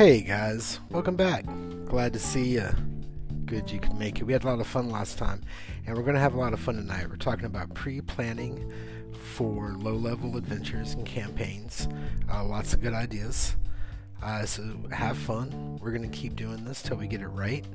Hey 0.00 0.22
guys, 0.22 0.80
welcome 0.88 1.14
back. 1.14 1.44
Glad 1.84 2.14
to 2.14 2.18
see 2.18 2.54
you. 2.54 2.66
Good 3.44 3.70
you 3.70 3.78
could 3.78 3.92
make 3.96 4.18
it. 4.18 4.24
We 4.24 4.32
had 4.32 4.44
a 4.44 4.46
lot 4.46 4.58
of 4.58 4.66
fun 4.66 4.88
last 4.88 5.18
time, 5.18 5.42
and 5.84 5.94
we're 5.94 6.04
going 6.04 6.14
to 6.14 6.20
have 6.22 6.32
a 6.32 6.38
lot 6.38 6.54
of 6.54 6.58
fun 6.58 6.76
tonight. 6.76 7.06
We're 7.10 7.16
talking 7.16 7.44
about 7.44 7.74
pre 7.74 8.00
planning 8.00 8.72
for 9.34 9.74
low 9.76 9.92
level 9.92 10.38
adventures 10.38 10.94
and 10.94 11.04
campaigns. 11.04 11.86
Uh, 12.32 12.42
lots 12.46 12.72
of 12.72 12.80
good 12.80 12.94
ideas. 12.94 13.56
Uh, 14.22 14.46
so 14.46 14.74
have 14.90 15.18
fun. 15.18 15.76
We're 15.82 15.92
going 15.92 16.10
to 16.10 16.16
keep 16.16 16.34
doing 16.34 16.64
this 16.64 16.80
till 16.80 16.96
we 16.96 17.06
get 17.06 17.20
it 17.20 17.28
right. 17.28 17.66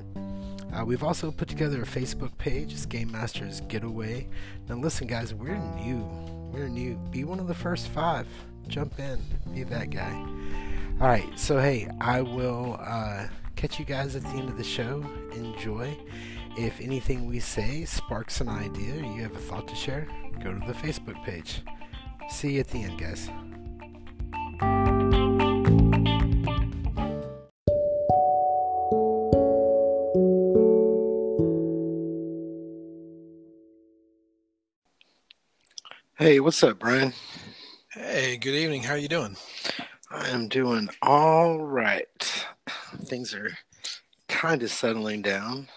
Uh, 0.74 0.84
we've 0.84 1.04
also 1.04 1.30
put 1.30 1.46
together 1.46 1.82
a 1.82 1.86
Facebook 1.86 2.36
page. 2.38 2.72
It's 2.72 2.86
Game 2.86 3.12
Masters 3.12 3.60
Getaway. 3.68 4.26
Now, 4.68 4.74
listen, 4.74 5.06
guys, 5.06 5.32
we're 5.32 5.58
new. 5.76 6.04
We're 6.52 6.66
new. 6.66 6.96
Be 7.12 7.22
one 7.22 7.38
of 7.38 7.46
the 7.46 7.54
first 7.54 7.86
five. 7.86 8.26
Jump 8.66 8.98
in. 8.98 9.20
Be 9.54 9.62
that 9.62 9.90
guy. 9.90 10.26
All 10.98 11.08
right. 11.08 11.38
So, 11.38 11.58
hey, 11.58 11.90
I 12.00 12.22
will 12.22 12.78
uh, 12.80 13.26
catch 13.54 13.78
you 13.78 13.84
guys 13.84 14.16
at 14.16 14.22
the 14.22 14.30
end 14.30 14.48
of 14.48 14.56
the 14.56 14.64
show. 14.64 15.04
Enjoy. 15.34 15.94
If 16.56 16.80
anything 16.80 17.26
we 17.26 17.38
say 17.38 17.84
sparks 17.84 18.40
an 18.40 18.48
idea 18.48 18.94
or 18.94 19.04
you 19.04 19.22
have 19.22 19.36
a 19.36 19.38
thought 19.38 19.68
to 19.68 19.74
share, 19.74 20.08
go 20.42 20.54
to 20.54 20.66
the 20.66 20.72
Facebook 20.72 21.22
page. 21.22 21.60
See 22.30 22.54
you 22.54 22.60
at 22.60 22.68
the 22.68 22.82
end, 22.82 22.98
guys. 22.98 23.28
Hey, 36.18 36.40
what's 36.40 36.62
up, 36.62 36.78
Brian? 36.78 37.12
Hey, 37.90 38.38
good 38.38 38.54
evening. 38.54 38.82
How 38.82 38.94
are 38.94 38.98
you 38.98 39.08
doing? 39.08 39.36
I 40.10 40.28
am 40.28 40.48
doing 40.48 40.88
all 41.02 41.58
right. 41.58 42.44
Things 43.04 43.34
are 43.34 43.56
kind 44.28 44.62
of 44.62 44.70
settling 44.70 45.22
down. 45.22 45.68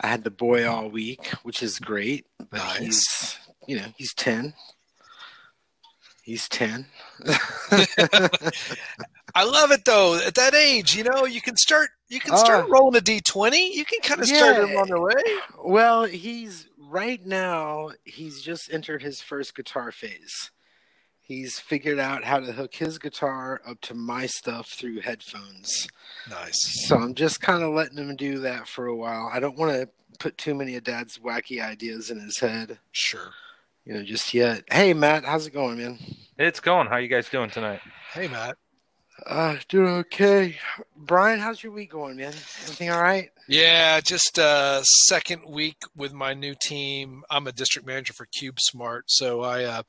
I 0.00 0.08
had 0.08 0.24
the 0.24 0.30
boy 0.30 0.66
all 0.68 0.88
week, 0.88 1.26
which 1.42 1.62
is 1.62 1.78
great, 1.78 2.26
but 2.38 2.52
Nice. 2.58 2.78
he's, 2.78 3.38
you 3.68 3.76
know, 3.76 3.86
he's 3.96 4.12
10. 4.14 4.54
He's 6.22 6.48
10. 6.48 6.86
I 9.36 9.44
love 9.44 9.72
it 9.72 9.84
though. 9.84 10.16
At 10.24 10.34
that 10.36 10.54
age, 10.54 10.94
you 10.96 11.04
know, 11.04 11.24
you 11.26 11.40
can 11.42 11.56
start 11.56 11.90
you 12.08 12.20
can 12.20 12.36
start 12.36 12.66
Ah. 12.68 12.72
rolling 12.72 12.96
a 12.96 13.00
D 13.00 13.20
twenty. 13.20 13.76
You 13.76 13.84
can 13.84 14.00
kind 14.00 14.20
of 14.20 14.26
start 14.28 14.56
him 14.68 14.76
on 14.76 14.88
the 14.88 15.00
way. 15.00 15.22
well, 15.64 16.04
he's 16.04 16.66
right 16.78 17.24
now, 17.26 17.90
he's 18.04 18.40
just 18.42 18.72
entered 18.72 19.02
his 19.02 19.20
first 19.20 19.54
guitar 19.56 19.90
phase. 19.92 20.50
He's 21.26 21.58
figured 21.58 21.98
out 21.98 22.22
how 22.24 22.38
to 22.40 22.52
hook 22.52 22.74
his 22.74 22.98
guitar 22.98 23.60
up 23.66 23.80
to 23.82 23.94
my 23.94 24.26
stuff 24.26 24.68
through 24.68 25.00
headphones. 25.00 25.88
Nice. 26.28 26.86
So 26.86 26.96
I'm 26.98 27.14
just 27.14 27.40
kind 27.40 27.62
of 27.62 27.72
letting 27.72 27.96
him 27.96 28.14
do 28.14 28.40
that 28.40 28.68
for 28.68 28.86
a 28.86 28.94
while. 28.94 29.30
I 29.32 29.40
don't 29.40 29.56
want 29.56 29.72
to 29.72 29.88
put 30.18 30.36
too 30.36 30.54
many 30.54 30.76
of 30.76 30.84
Dad's 30.84 31.18
wacky 31.18 31.62
ideas 31.64 32.10
in 32.10 32.20
his 32.20 32.38
head, 32.38 32.78
Sure. 32.92 33.30
you 33.86 33.94
know, 33.94 34.02
just 34.02 34.34
yet. 34.34 34.64
Hey, 34.70 34.92
Matt, 34.92 35.24
how's 35.24 35.46
it 35.46 35.54
going, 35.54 35.78
man? 35.78 35.98
It's 36.38 36.60
going. 36.60 36.88
How 36.88 36.96
you 36.98 37.08
guys 37.08 37.28
doing 37.30 37.48
tonight? 37.50 37.80
Hey 38.12 38.28
Matt. 38.28 38.56
Uh, 39.26 39.56
doing 39.68 39.88
okay. 39.94 40.56
Brian, 40.96 41.38
how's 41.40 41.62
your 41.62 41.72
week 41.72 41.92
going, 41.92 42.16
man? 42.16 42.34
Everything 42.64 42.90
all 42.90 43.00
right? 43.02 43.30
Yeah, 43.46 44.00
just 44.00 44.38
uh 44.38 44.82
second 44.82 45.42
week 45.46 45.76
with 45.94 46.12
my 46.12 46.32
new 46.32 46.54
team. 46.60 47.24
I'm 47.30 47.46
a 47.46 47.52
district 47.52 47.86
manager 47.86 48.14
for 48.14 48.26
CubeSmart, 48.26 49.02
so 49.06 49.42
I 49.42 49.64
uh 49.64 49.82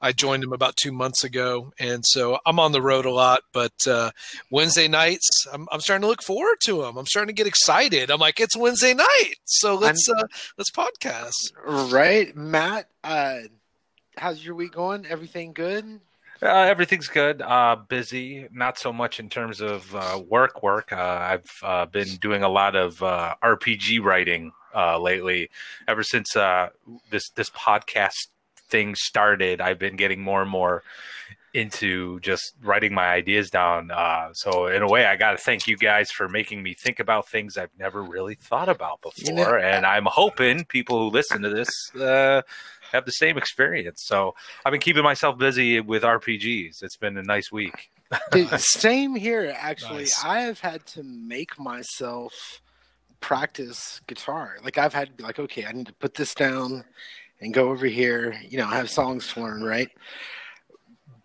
I 0.00 0.12
joined 0.12 0.42
them 0.42 0.52
about 0.52 0.76
2 0.76 0.92
months 0.92 1.24
ago 1.24 1.72
and 1.78 2.04
so 2.06 2.38
I'm 2.44 2.60
on 2.60 2.72
the 2.72 2.82
road 2.82 3.06
a 3.06 3.10
lot, 3.10 3.42
but 3.52 3.72
uh 3.86 4.10
Wednesday 4.50 4.88
nights 4.88 5.28
I'm 5.52 5.66
I'm 5.72 5.80
starting 5.80 6.02
to 6.02 6.08
look 6.08 6.22
forward 6.22 6.58
to 6.64 6.82
them. 6.82 6.98
I'm 6.98 7.06
starting 7.06 7.34
to 7.34 7.38
get 7.38 7.46
excited. 7.46 8.10
I'm 8.10 8.20
like 8.20 8.40
it's 8.40 8.56
Wednesday 8.56 8.92
night. 8.92 9.34
So 9.44 9.74
let's 9.74 10.06
uh 10.08 10.26
let's 10.58 10.70
podcast. 10.70 11.52
Right, 11.64 12.36
Matt. 12.36 12.88
Uh, 13.02 13.38
how's 14.16 14.44
your 14.44 14.54
week 14.54 14.72
going? 14.72 15.06
Everything 15.06 15.52
good? 15.54 16.00
Uh, 16.40 16.46
everything's 16.46 17.08
good. 17.08 17.42
Uh, 17.42 17.76
busy, 17.88 18.46
not 18.52 18.78
so 18.78 18.92
much 18.92 19.18
in 19.18 19.28
terms 19.28 19.60
of 19.60 19.94
uh, 19.94 20.22
work. 20.28 20.62
Work. 20.62 20.92
Uh, 20.92 20.96
I've 21.20 21.50
uh, 21.62 21.86
been 21.86 22.08
doing 22.20 22.42
a 22.42 22.48
lot 22.48 22.76
of 22.76 23.02
uh, 23.02 23.34
RPG 23.42 24.02
writing 24.02 24.52
uh, 24.74 24.98
lately. 24.98 25.50
Ever 25.88 26.02
since 26.02 26.36
uh, 26.36 26.68
this 27.10 27.30
this 27.30 27.50
podcast 27.50 28.28
thing 28.70 28.94
started, 28.94 29.60
I've 29.60 29.78
been 29.78 29.96
getting 29.96 30.20
more 30.20 30.40
and 30.42 30.50
more 30.50 30.82
into 31.54 32.20
just 32.20 32.52
writing 32.62 32.92
my 32.92 33.08
ideas 33.08 33.48
down. 33.50 33.90
Uh, 33.90 34.28
so 34.34 34.66
in 34.66 34.82
a 34.82 34.86
way, 34.86 35.06
I 35.06 35.16
got 35.16 35.32
to 35.32 35.38
thank 35.38 35.66
you 35.66 35.76
guys 35.76 36.10
for 36.10 36.28
making 36.28 36.62
me 36.62 36.74
think 36.74 37.00
about 37.00 37.26
things 37.26 37.56
I've 37.56 37.70
never 37.78 38.02
really 38.02 38.34
thought 38.34 38.68
about 38.68 39.00
before. 39.00 39.34
You 39.34 39.34
know- 39.34 39.56
and 39.56 39.86
I'm 39.86 40.04
hoping 40.06 40.66
people 40.66 40.98
who 41.00 41.10
listen 41.10 41.42
to 41.42 41.48
this 41.48 41.68
uh, 41.96 42.42
have 42.92 43.04
the 43.04 43.12
same 43.12 43.38
experience. 43.38 44.02
So 44.04 44.34
I've 44.64 44.70
been 44.70 44.80
keeping 44.80 45.02
myself 45.02 45.38
busy 45.38 45.80
with 45.80 46.02
RPGs. 46.02 46.82
It's 46.82 46.96
been 46.96 47.16
a 47.16 47.22
nice 47.22 47.50
week. 47.52 47.90
Dude, 48.30 48.48
same 48.60 49.14
here, 49.14 49.54
actually. 49.56 50.04
Nice. 50.04 50.24
I 50.24 50.40
have 50.40 50.60
had 50.60 50.86
to 50.86 51.02
make 51.02 51.58
myself 51.58 52.60
practice 53.20 54.00
guitar. 54.06 54.56
Like, 54.62 54.78
I've 54.78 54.94
had 54.94 55.08
to 55.08 55.14
be 55.14 55.24
like, 55.24 55.38
okay, 55.38 55.66
I 55.66 55.72
need 55.72 55.86
to 55.86 55.94
put 55.94 56.14
this 56.14 56.34
down 56.34 56.84
and 57.40 57.54
go 57.54 57.70
over 57.70 57.86
here. 57.86 58.38
You 58.48 58.58
know, 58.58 58.66
I 58.66 58.76
have 58.76 58.90
songs 58.90 59.32
to 59.32 59.42
learn, 59.42 59.62
right? 59.62 59.90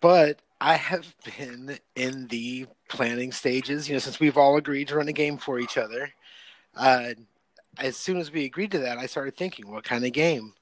But 0.00 0.40
I 0.60 0.74
have 0.74 1.14
been 1.38 1.78
in 1.96 2.26
the 2.28 2.66
planning 2.88 3.32
stages, 3.32 3.88
you 3.88 3.94
know, 3.94 3.98
since 3.98 4.20
we've 4.20 4.38
all 4.38 4.56
agreed 4.56 4.88
to 4.88 4.96
run 4.96 5.08
a 5.08 5.12
game 5.12 5.38
for 5.38 5.58
each 5.58 5.76
other. 5.76 6.10
Uh, 6.76 7.10
as 7.78 7.96
soon 7.96 8.18
as 8.18 8.30
we 8.30 8.44
agreed 8.44 8.70
to 8.72 8.78
that, 8.80 8.98
I 8.98 9.06
started 9.06 9.36
thinking, 9.36 9.70
what 9.70 9.84
kind 9.84 10.04
of 10.04 10.12
game? 10.12 10.54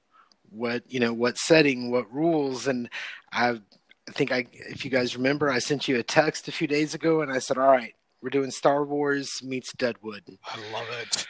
What, 0.52 0.82
you 0.88 1.00
know, 1.00 1.12
what 1.12 1.38
setting, 1.38 1.90
what 1.90 2.12
rules? 2.12 2.66
And 2.66 2.88
I 3.32 3.60
I 4.08 4.12
think 4.12 4.32
I, 4.32 4.46
if 4.52 4.84
you 4.84 4.90
guys 4.90 5.16
remember, 5.16 5.50
I 5.50 5.58
sent 5.58 5.86
you 5.86 5.98
a 5.98 6.02
text 6.02 6.48
a 6.48 6.52
few 6.52 6.66
days 6.66 6.94
ago, 6.94 7.22
and 7.22 7.32
I 7.32 7.38
said, 7.38 7.56
"All 7.56 7.68
right, 7.68 7.94
we're 8.20 8.30
doing 8.30 8.50
Star 8.50 8.84
Wars 8.84 9.30
meets 9.42 9.72
Deadwood." 9.72 10.24
I 10.44 10.72
love 10.72 10.86
it. 11.00 11.26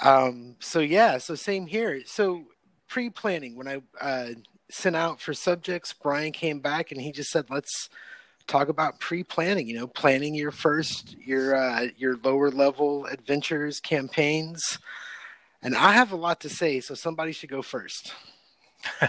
Um, 0.00 0.56
so 0.60 0.78
yeah, 0.78 1.18
so 1.18 1.34
same 1.34 1.66
here. 1.66 2.02
So 2.06 2.44
pre-planning 2.88 3.56
when 3.56 3.68
I 3.68 3.82
uh, 4.00 4.28
sent 4.70 4.94
out 4.96 5.20
for 5.20 5.34
subjects, 5.34 5.92
Brian 5.92 6.32
came 6.32 6.60
back 6.60 6.92
and 6.92 7.00
he 7.00 7.10
just 7.10 7.30
said, 7.30 7.50
"Let's 7.50 7.90
talk 8.46 8.68
about 8.68 9.00
pre-planning. 9.00 9.66
You 9.66 9.74
know, 9.74 9.88
planning 9.88 10.34
your 10.36 10.52
first 10.52 11.16
your 11.18 11.56
uh, 11.56 11.88
your 11.96 12.16
lower 12.22 12.50
level 12.50 13.06
adventures 13.06 13.80
campaigns." 13.80 14.78
And 15.60 15.74
I 15.74 15.92
have 15.92 16.12
a 16.12 16.16
lot 16.16 16.40
to 16.42 16.48
say, 16.48 16.78
so 16.78 16.94
somebody 16.94 17.32
should 17.32 17.50
go 17.50 17.62
first. 17.62 18.14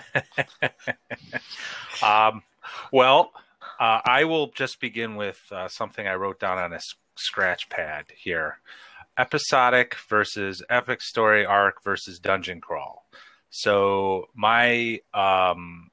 Um, 2.02 2.44
well, 2.92 3.32
uh, 3.80 4.00
I 4.06 4.24
will 4.24 4.52
just 4.56 4.80
begin 4.80 5.16
with 5.16 5.40
uh, 5.52 5.68
something 5.68 6.08
I 6.08 6.16
wrote 6.16 6.40
down 6.40 6.58
on 6.58 6.72
a 6.72 6.78
s- 6.78 6.96
scratch 7.16 7.70
pad 7.70 8.06
here 8.16 8.60
episodic 9.18 9.96
versus 10.08 10.64
epic 10.70 11.02
story 11.02 11.46
arc 11.46 11.84
versus 11.84 12.20
dungeon 12.20 12.62
crawl. 12.62 13.06
So, 13.50 14.30
my 14.34 15.02
um, 15.14 15.92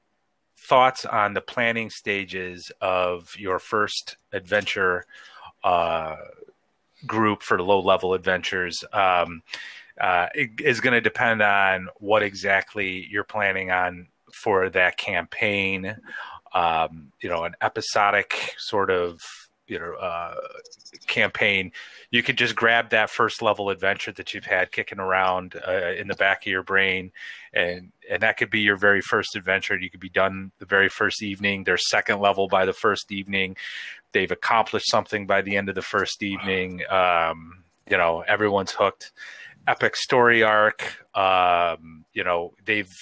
thoughts 0.57 1.03
on 1.05 1.33
the 1.33 1.41
planning 1.41 1.89
stages 1.89 2.71
of 2.79 3.35
your 3.37 3.59
first 3.59 4.15
adventure 4.31 5.05
uh, 5.63 6.15
group 7.05 7.43
for 7.43 7.61
low 7.61 7.81
level 7.81 8.13
adventures. 8.13 8.83
Um, 8.93 9.41
uh, 9.99 10.27
it 10.35 10.61
is 10.61 10.81
going 10.81 10.93
to 10.93 11.01
depend 11.01 11.41
on 11.41 11.89
what 11.97 12.23
exactly 12.23 13.07
you're 13.09 13.23
planning 13.23 13.71
on 13.71 14.07
for 14.33 14.69
that 14.69 14.97
campaign. 14.97 15.97
Um, 16.53 17.11
you 17.21 17.29
know, 17.29 17.43
an 17.43 17.55
episodic 17.61 18.55
sort 18.57 18.89
of 18.89 19.21
you 19.67 19.79
know 19.79 19.93
uh, 19.93 20.35
campaign. 21.07 21.71
You 22.09 22.23
could 22.23 22.37
just 22.37 22.55
grab 22.55 22.89
that 22.89 23.09
first 23.09 23.41
level 23.41 23.69
adventure 23.69 24.11
that 24.13 24.33
you've 24.33 24.45
had 24.45 24.71
kicking 24.71 24.99
around 24.99 25.55
uh, 25.67 25.91
in 25.97 26.07
the 26.07 26.15
back 26.15 26.43
of 26.43 26.51
your 26.51 26.63
brain, 26.63 27.11
and 27.53 27.91
and 28.09 28.23
that 28.23 28.37
could 28.37 28.49
be 28.49 28.61
your 28.61 28.77
very 28.77 29.01
first 29.01 29.35
adventure. 29.35 29.77
You 29.77 29.89
could 29.89 29.99
be 29.99 30.09
done 30.09 30.51
the 30.59 30.65
very 30.65 30.89
first 30.89 31.21
evening. 31.21 31.63
They're 31.63 31.77
second 31.77 32.19
level 32.19 32.47
by 32.47 32.65
the 32.65 32.73
first 32.73 33.11
evening. 33.11 33.57
They've 34.13 34.31
accomplished 34.31 34.89
something 34.89 35.27
by 35.27 35.41
the 35.41 35.57
end 35.57 35.69
of 35.69 35.75
the 35.75 35.81
first 35.81 36.23
evening. 36.23 36.81
Um, 36.89 37.63
you 37.89 37.97
know, 37.97 38.23
everyone's 38.27 38.71
hooked 38.71 39.11
epic 39.67 39.95
story 39.95 40.43
arc. 40.43 41.05
Um, 41.13 42.05
you 42.13 42.23
know, 42.23 42.53
they've 42.65 42.93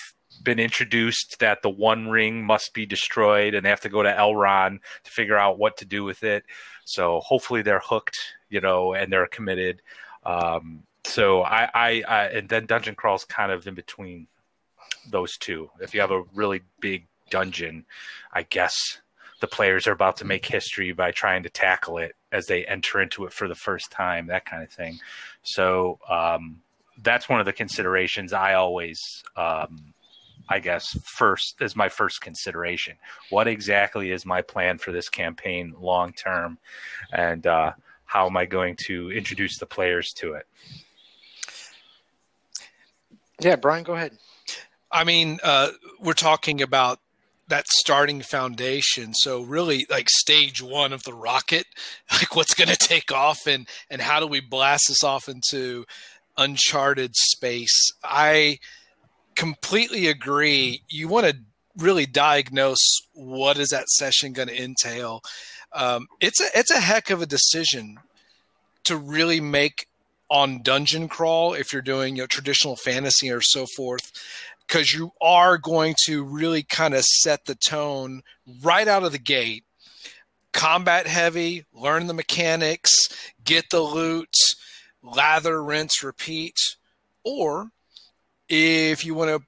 been 0.44 0.60
introduced 0.60 1.38
that 1.40 1.62
the 1.62 1.70
One 1.70 2.10
Ring 2.10 2.44
must 2.44 2.74
be 2.74 2.86
destroyed, 2.86 3.54
and 3.54 3.66
they 3.66 3.70
have 3.70 3.82
to 3.82 3.90
go 3.90 4.04
to 4.04 4.12
Elrond 4.12 4.80
to 5.04 5.12
figure 5.12 5.38
out 5.38 5.58
what 5.58 5.78
to 5.78 5.86
do 5.86 6.04
with 6.04 6.24
it. 6.24 6.44
So 6.86 7.20
hopefully 7.22 7.62
they're 7.62 7.80
hooked, 7.84 8.18
you 8.50 8.62
know, 8.62 8.94
and 8.94 9.12
they're 9.12 9.28
committed. 9.28 9.82
Um, 10.24 10.84
so 11.04 11.42
I, 11.44 11.70
I, 11.74 12.04
I, 12.08 12.24
and 12.28 12.50
then 12.50 12.66
Dungeon 12.66 12.96
Crawl's 12.96 13.26
kind 13.26 13.52
of 13.52 13.68
in 13.68 13.76
between 13.76 14.28
those 15.10 15.38
two. 15.38 15.70
If 15.80 15.94
you 15.94 16.02
have 16.02 16.12
a 16.12 16.24
really 16.34 16.62
big 16.80 17.08
dungeon, 17.30 17.86
I 18.34 18.44
guess 18.44 18.76
the 19.42 19.48
players 19.48 19.88
are 19.88 19.92
about 19.92 20.18
to 20.18 20.26
make 20.26 20.46
history 20.46 20.92
by 20.94 21.12
trying 21.12 21.44
to 21.44 21.50
tackle 21.50 21.98
it 21.98 22.16
as 22.36 22.48
they 22.48 22.66
enter 22.66 23.02
into 23.02 23.26
it 23.26 23.32
for 23.32 23.48
the 23.48 23.56
first 23.56 23.92
time, 23.92 24.28
that 24.28 24.46
kind 24.46 24.62
of 24.62 24.70
thing. 24.70 25.00
So 25.44 26.00
um, 26.10 26.62
that's 27.02 27.30
one 27.30 27.40
of 27.40 27.46
the 27.46 27.54
considerations 27.54 28.34
I 28.34 28.56
always, 28.56 29.24
um, 29.38 29.94
I 30.50 30.60
guess, 30.60 30.86
first 31.04 31.62
is 31.62 31.76
my 31.76 31.90
first 31.90 32.22
consideration. 32.22 32.98
What 33.30 33.48
exactly 33.48 34.12
is 34.12 34.26
my 34.26 34.42
plan 34.42 34.78
for 34.78 34.92
this 34.92 35.10
campaign 35.10 35.74
long 35.80 36.12
term, 36.14 36.58
and 37.14 37.48
uh, 37.48 37.72
how 38.06 38.28
am 38.28 38.38
I 38.38 38.46
going 38.46 38.76
to 38.88 39.12
introduce 39.12 39.58
the 39.58 39.66
players 39.66 40.14
to 40.14 40.34
it? 40.34 40.46
Yeah, 43.40 43.56
Brian, 43.56 43.84
go 43.84 43.94
ahead. 43.96 44.12
I 44.92 45.04
mean, 45.04 45.40
uh, 45.44 45.70
we're 46.00 46.14
talking 46.14 46.62
about 46.62 47.00
that 47.48 47.68
starting 47.68 48.22
foundation. 48.22 49.14
So 49.14 49.42
really 49.42 49.86
like 49.90 50.10
stage 50.10 50.62
one 50.62 50.94
of 50.94 51.04
the 51.04 51.14
rocket, 51.14 51.66
like 52.12 52.36
what's 52.36 52.54
going 52.54 52.70
to 52.70 52.78
take 52.78 53.12
off 53.12 53.48
and, 53.48 53.68
and 53.90 54.02
how 54.02 54.20
do 54.20 54.28
we 54.28 54.40
blast 54.40 54.86
this 54.88 55.04
off 55.04 55.30
into 55.30 55.86
uncharted 56.38 57.16
space? 57.16 57.92
I 58.04 58.60
completely 59.36 60.08
agree. 60.08 60.82
You 60.90 61.08
want 61.08 61.28
to 61.28 61.38
really 61.78 62.06
diagnose 62.06 63.02
what 63.14 63.58
is 63.58 63.70
that 63.70 63.90
session 63.90 64.34
going 64.34 64.48
to 64.48 64.64
entail. 64.64 65.22
Um, 65.74 66.08
it's 66.22 66.40
a, 66.42 66.48
it's 66.56 66.72
a 66.72 66.80
heck 66.80 67.10
of 67.10 67.22
a 67.22 67.26
decision 67.26 68.00
to 68.86 68.96
really 68.98 69.42
make 69.42 69.88
on 70.30 70.62
dungeon 70.64 71.08
crawl 71.08 71.54
if 71.54 71.72
you're 71.72 71.82
doing 71.84 72.16
you 72.16 72.24
know 72.24 72.28
traditional 72.28 72.76
fantasy 72.76 73.30
or 73.30 73.42
so 73.42 73.68
forth 73.76 74.12
because 74.68 74.94
you 74.94 75.12
are 75.22 75.58
going 75.58 75.96
to 76.06 76.24
really 76.24 76.64
kind 76.64 76.94
of 76.94 77.04
set 77.04 77.46
the 77.46 77.56
tone 77.56 78.22
right 78.62 78.88
out 78.88 79.04
of 79.04 79.12
the 79.12 79.20
gate. 79.20 79.64
Combat 80.54 81.08
heavy, 81.08 81.66
learn 81.74 82.08
the 82.08 82.14
mechanics, 82.14 82.92
get 83.44 83.70
the 83.70 83.82
loot, 83.82 84.34
lather, 85.04 85.62
rinse, 85.64 86.04
repeat. 86.04 86.56
Or 87.24 87.72
if 88.48 89.04
you 89.04 89.14
want 89.14 89.32
to 89.32 89.46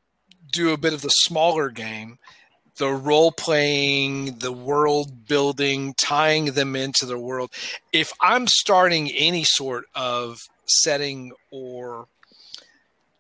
do 0.52 0.74
a 0.74 0.78
bit 0.78 0.94
of 0.94 1.02
the 1.02 1.10
smaller 1.10 1.70
game, 1.70 2.18
the 2.78 2.90
role 2.90 3.32
playing, 3.32 4.40
the 4.40 4.52
world 4.52 5.28
building, 5.28 5.94
tying 5.96 6.46
them 6.46 6.76
into 6.76 7.06
the 7.06 7.18
world. 7.18 7.52
If 7.92 8.12
I'm 8.22 8.48
starting 8.48 9.12
any 9.12 9.44
sort 9.44 9.86
of 9.96 10.42
setting 10.66 11.32
or 11.52 12.08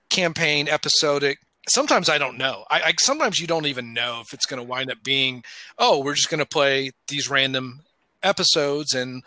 campaign, 0.09 0.67
episodic, 0.67 1.39
sometimes 1.67 2.09
I 2.09 2.17
don't 2.17 2.37
know. 2.37 2.65
I, 2.69 2.81
I 2.81 2.93
sometimes 2.99 3.39
you 3.39 3.47
don't 3.47 3.65
even 3.65 3.93
know 3.93 4.21
if 4.21 4.33
it's 4.33 4.45
going 4.45 4.61
to 4.61 4.67
wind 4.67 4.91
up 4.91 5.03
being, 5.03 5.43
oh, 5.77 6.01
we're 6.01 6.15
just 6.15 6.29
going 6.29 6.39
to 6.39 6.45
play 6.45 6.91
these 7.07 7.29
random 7.29 7.81
episodes 8.23 8.93
and 8.93 9.23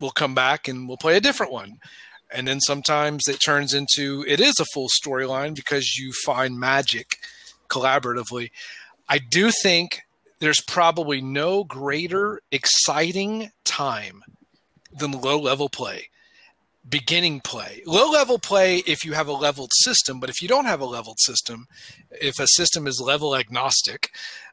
we'll 0.00 0.10
come 0.10 0.34
back 0.34 0.68
and 0.68 0.88
we'll 0.88 0.96
play 0.96 1.16
a 1.16 1.20
different 1.20 1.52
one. 1.52 1.78
And 2.30 2.48
then 2.48 2.60
sometimes 2.60 3.28
it 3.28 3.38
turns 3.44 3.74
into 3.74 4.24
it 4.26 4.40
is 4.40 4.58
a 4.58 4.64
full 4.72 4.88
storyline 4.88 5.54
because 5.54 5.96
you 5.96 6.12
find 6.24 6.58
magic 6.58 7.16
collaboratively. 7.68 8.50
I 9.08 9.18
do 9.18 9.50
think 9.62 10.02
there's 10.40 10.62
probably 10.66 11.20
no 11.20 11.64
greater 11.64 12.40
exciting 12.50 13.50
time 13.64 14.24
than 14.92 15.12
low 15.12 15.38
level 15.38 15.68
play 15.68 16.08
beginning 16.88 17.40
play. 17.40 17.82
Low 17.86 18.10
level 18.10 18.38
play 18.38 18.78
if 18.78 19.04
you 19.04 19.12
have 19.12 19.28
a 19.28 19.32
leveled 19.32 19.70
system, 19.74 20.20
but 20.20 20.30
if 20.30 20.42
you 20.42 20.48
don't 20.48 20.64
have 20.64 20.80
a 20.80 20.86
leveled 20.86 21.20
system, 21.20 21.66
if 22.10 22.38
a 22.38 22.46
system 22.46 22.86
is 22.86 23.00
level 23.00 23.36
agnostic, 23.36 24.10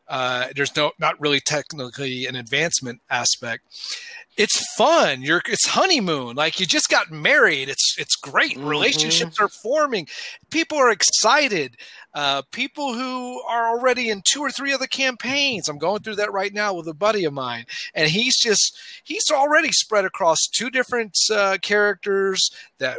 uh, 0.10 0.48
there's 0.56 0.76
no 0.76 0.92
not 1.00 1.20
really 1.22 1.40
technically 1.40 2.26
an 2.26 2.36
advancement 2.36 3.02
aspect. 3.10 3.64
It's 4.38 4.60
fun. 4.76 5.22
You're 5.22 5.42
it's 5.46 5.68
honeymoon. 5.68 6.36
Like 6.36 6.60
you 6.60 6.66
just 6.66 6.90
got 6.90 7.12
married. 7.12 7.70
It's 7.70 7.96
it's 8.00 8.16
great. 8.16 8.58
Mm-hmm. 8.58 8.68
Relationships 8.68 9.40
are 9.40 9.50
forming. 9.50 10.08
People 10.50 10.80
are 10.80 10.90
excited. 10.90 11.78
Uh, 12.14 12.42
people 12.52 12.94
who 12.94 13.40
are 13.48 13.70
already 13.70 14.10
in 14.10 14.24
two 14.26 14.42
or 14.42 14.50
three 14.50 14.74
other 14.74 14.88
campaigns. 14.88 15.70
I'm 15.70 15.78
going 15.78 16.02
through 16.02 16.16
that 16.16 16.34
right 16.34 16.54
now 16.54 16.74
with 16.74 16.88
a 16.88 16.94
buddy 16.94 17.24
of 17.26 17.34
mine, 17.34 17.66
and 17.94 18.10
he's 18.10 18.38
just 18.38 18.80
he's 19.04 19.30
already 19.32 19.72
spread 19.72 20.06
across 20.06 20.40
two 20.52 20.72
different 20.72 21.16
uh, 21.32 21.58
characters 21.62 22.50
that 22.80 22.98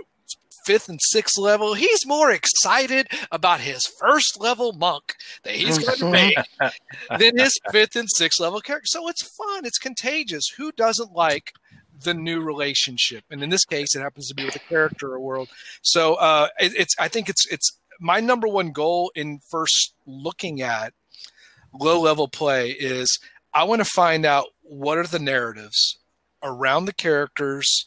fifth 0.71 0.89
and 0.89 1.01
sixth 1.03 1.37
level. 1.37 1.75
He's 1.75 2.07
more 2.07 2.31
excited 2.31 3.09
about 3.33 3.61
his 3.61 3.83
first 3.99 4.41
level 4.41 4.73
monk 4.73 5.17
that 5.43 5.55
he's 5.55 5.79
going 5.79 5.99
to 5.99 6.11
make 6.11 6.37
than 7.19 7.39
his 7.39 7.59
fifth 7.73 7.97
and 7.97 8.09
sixth 8.09 8.39
level 8.39 8.61
character. 8.61 8.87
So 8.87 9.09
it's 9.09 9.23
fun. 9.37 9.65
It's 9.65 9.79
contagious. 9.79 10.45
Who 10.57 10.71
doesn't 10.71 11.13
like 11.13 11.53
the 12.05 12.15
new 12.15 12.41
relationship? 12.41 13.25
And 13.31 13.43
in 13.43 13.51
this 13.51 13.65
case, 13.65 13.97
it 13.97 14.01
happens 14.01 14.29
to 14.29 14.35
be 14.35 14.45
with 14.45 14.55
a 14.55 14.61
character 14.61 15.13
or 15.13 15.19
world. 15.19 15.49
So 15.83 16.15
uh, 16.15 16.49
it, 16.61 16.73
it's. 16.77 16.95
I 17.01 17.09
think 17.09 17.29
it's 17.29 17.47
it's 17.51 17.77
my 17.99 18.21
number 18.21 18.47
one 18.47 18.71
goal 18.71 19.11
in 19.17 19.41
first 19.51 19.95
looking 20.07 20.63
at 20.63 20.95
low 21.75 22.01
level 22.01 22.29
play 22.29 22.71
is 22.71 23.19
I 23.53 23.65
want 23.65 23.81
to 23.81 23.91
find 23.91 24.25
out 24.25 24.47
what 24.63 24.99
are 24.99 25.07
the 25.07 25.19
narratives 25.19 25.99
around 26.45 26.85
the 26.85 26.93
characters 26.93 27.87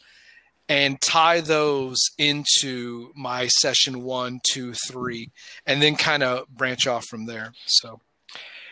and 0.70 1.00
tie 1.02 1.42
those 1.42 2.00
into 2.18 3.12
my 3.16 3.48
session 3.48 4.04
one, 4.04 4.40
two, 4.50 4.74
three, 4.88 5.30
and 5.66 5.82
then 5.82 5.96
kind 5.96 6.24
of 6.24 6.48
branch 6.48 6.88
off 6.88 7.06
from 7.06 7.26
there. 7.26 7.54
So, 7.66 8.00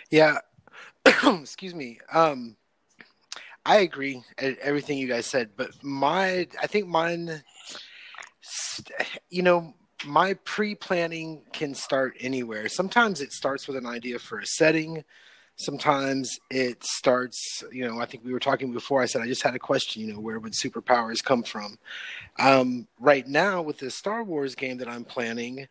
yeah, 0.10 0.38
excuse 1.06 1.76
me. 1.76 2.00
Um, 2.14 2.56
I 3.66 3.78
agree 3.78 4.24
everything 4.40 4.98
you 4.98 5.08
guys 5.08 5.28
said, 5.28 5.52
but 5.56 5.72
my, 5.84 6.48
I 6.62 6.68
think 6.68 6.88
mine, 6.88 7.44
you 9.30 9.44
know, 9.44 9.76
my 10.06 10.34
pre-planning 10.46 11.44
can 11.54 11.76
start 11.76 12.18
anywhere. 12.20 12.68
Sometimes 12.70 13.22
it 13.22 13.32
starts 13.32 13.68
with 13.68 13.78
an 13.78 13.86
idea 13.86 14.18
for 14.18 14.40
a 14.40 14.46
setting 14.46 15.04
sometimes 15.56 16.40
it 16.50 16.84
starts 16.84 17.64
you 17.72 17.88
know 17.88 18.00
i 18.00 18.06
think 18.06 18.24
we 18.24 18.34
were 18.34 18.40
talking 18.40 18.72
before 18.72 19.02
i 19.02 19.06
said 19.06 19.22
i 19.22 19.28
just 19.28 19.44
had 19.44 19.56
a 19.56 19.60
question 19.60 20.02
you 20.02 20.14
know 20.14 20.20
where 20.20 20.40
would 20.40 20.54
superpowers 20.54 21.24
come 21.24 21.44
from? 21.44 21.78
Um, 22.40 22.88
right 23.00 23.28
now 23.28 23.62
with 23.62 23.78
the 23.78 23.92
star 23.92 24.24
wars 24.24 24.56
game 24.56 24.78
that 24.78 24.88
i'm 24.88 25.04
planning 25.04 25.68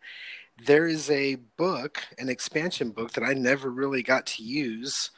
there 0.64 0.86
is 0.86 1.10
a 1.10 1.36
book 1.56 2.02
an 2.18 2.28
expansion 2.28 2.90
book 2.90 3.12
that 3.12 3.24
i 3.24 3.32
never 3.32 3.70
really 3.70 4.02
got 4.02 4.26
to 4.26 4.42
use 4.42 5.10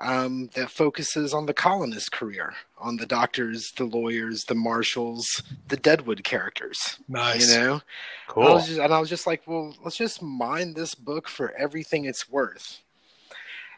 um, 0.00 0.48
that 0.54 0.70
focuses 0.70 1.34
on 1.34 1.46
the 1.46 1.54
colonist 1.54 2.12
career 2.12 2.54
on 2.78 2.96
the 2.96 3.06
doctors 3.06 3.72
the 3.76 3.84
lawyers 3.84 4.44
the 4.44 4.54
marshals 4.54 5.42
the 5.68 5.76
deadwood 5.76 6.22
characters 6.22 6.98
nice. 7.08 7.50
you 7.50 7.58
know 7.58 7.80
cool. 8.28 8.58
just, 8.58 8.78
and 8.78 8.92
i 8.92 9.00
was 9.00 9.08
just 9.08 9.26
like 9.26 9.42
well 9.46 9.74
let's 9.82 9.96
just 9.96 10.22
mine 10.22 10.74
this 10.74 10.94
book 10.94 11.28
for 11.28 11.52
everything 11.56 12.04
it's 12.04 12.28
worth 12.28 12.82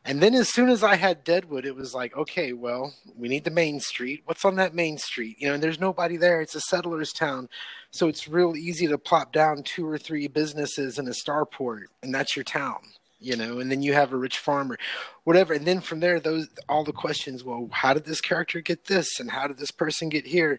and 0.04 0.22
then 0.22 0.34
as 0.34 0.48
soon 0.48 0.70
as 0.70 0.82
I 0.82 0.96
had 0.96 1.24
Deadwood, 1.24 1.66
it 1.66 1.76
was 1.76 1.94
like, 1.94 2.16
okay, 2.16 2.52
well, 2.52 2.94
we 3.18 3.28
need 3.28 3.44
the 3.44 3.50
main 3.50 3.80
street. 3.80 4.22
What's 4.24 4.44
on 4.44 4.56
that 4.56 4.74
main 4.74 4.96
street? 4.96 5.36
You 5.38 5.48
know, 5.48 5.54
and 5.54 5.62
there's 5.62 5.78
nobody 5.78 6.16
there. 6.16 6.40
It's 6.40 6.54
a 6.54 6.60
settler's 6.60 7.12
town. 7.12 7.48
So 7.90 8.08
it's 8.08 8.26
real 8.26 8.56
easy 8.56 8.86
to 8.86 8.96
plop 8.96 9.32
down 9.32 9.62
two 9.62 9.86
or 9.86 9.98
three 9.98 10.26
businesses 10.26 10.98
in 10.98 11.06
a 11.06 11.10
starport, 11.10 11.84
and 12.02 12.14
that's 12.14 12.34
your 12.34 12.44
town. 12.44 12.78
You 13.22 13.36
know, 13.36 13.60
and 13.60 13.70
then 13.70 13.82
you 13.82 13.92
have 13.92 14.14
a 14.14 14.16
rich 14.16 14.38
farmer, 14.38 14.78
whatever. 15.24 15.52
And 15.52 15.66
then 15.66 15.82
from 15.82 16.00
there, 16.00 16.18
those 16.18 16.48
all 16.70 16.84
the 16.84 16.92
questions. 16.92 17.44
Well, 17.44 17.68
how 17.70 17.92
did 17.92 18.06
this 18.06 18.22
character 18.22 18.62
get 18.62 18.86
this, 18.86 19.20
and 19.20 19.30
how 19.30 19.46
did 19.46 19.58
this 19.58 19.70
person 19.70 20.08
get 20.08 20.26
here? 20.26 20.58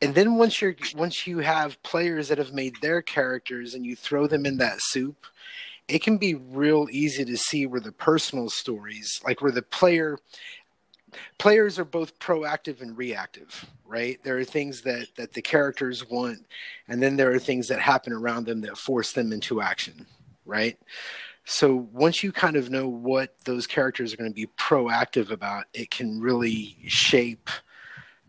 And 0.00 0.14
then 0.14 0.36
once 0.36 0.62
you're 0.62 0.76
once 0.94 1.26
you 1.26 1.38
have 1.38 1.82
players 1.82 2.28
that 2.28 2.38
have 2.38 2.52
made 2.52 2.76
their 2.80 3.02
characters, 3.02 3.74
and 3.74 3.84
you 3.84 3.96
throw 3.96 4.28
them 4.28 4.46
in 4.46 4.58
that 4.58 4.78
soup, 4.80 5.26
it 5.88 6.02
can 6.02 6.18
be 6.18 6.34
real 6.34 6.86
easy 6.90 7.24
to 7.24 7.36
see 7.36 7.66
where 7.66 7.80
the 7.80 7.92
personal 7.92 8.50
stories, 8.50 9.20
like 9.24 9.40
where 9.40 9.52
the 9.52 9.62
player 9.62 10.18
players 11.38 11.78
are 11.78 11.84
both 11.84 12.18
proactive 12.18 12.82
and 12.82 12.96
reactive 12.96 13.66
right? 13.88 14.22
There 14.22 14.38
are 14.38 14.44
things 14.44 14.82
that 14.82 15.08
that 15.16 15.32
the 15.32 15.42
characters 15.42 16.08
want 16.08 16.46
and 16.86 17.02
then 17.02 17.16
there 17.16 17.32
are 17.32 17.38
things 17.38 17.68
that 17.68 17.80
happen 17.80 18.12
around 18.12 18.46
them 18.46 18.60
that 18.60 18.76
force 18.76 19.12
them 19.12 19.32
into 19.32 19.60
action 19.60 20.06
right? 20.44 20.78
So 21.44 21.88
once 21.92 22.22
you 22.22 22.32
kind 22.32 22.56
of 22.56 22.70
know 22.70 22.88
what 22.88 23.34
those 23.44 23.66
characters 23.66 24.12
are 24.12 24.16
going 24.16 24.30
to 24.30 24.34
be 24.34 24.48
proactive 24.58 25.30
about 25.30 25.64
it 25.72 25.90
can 25.90 26.20
really 26.20 26.76
shape 26.86 27.48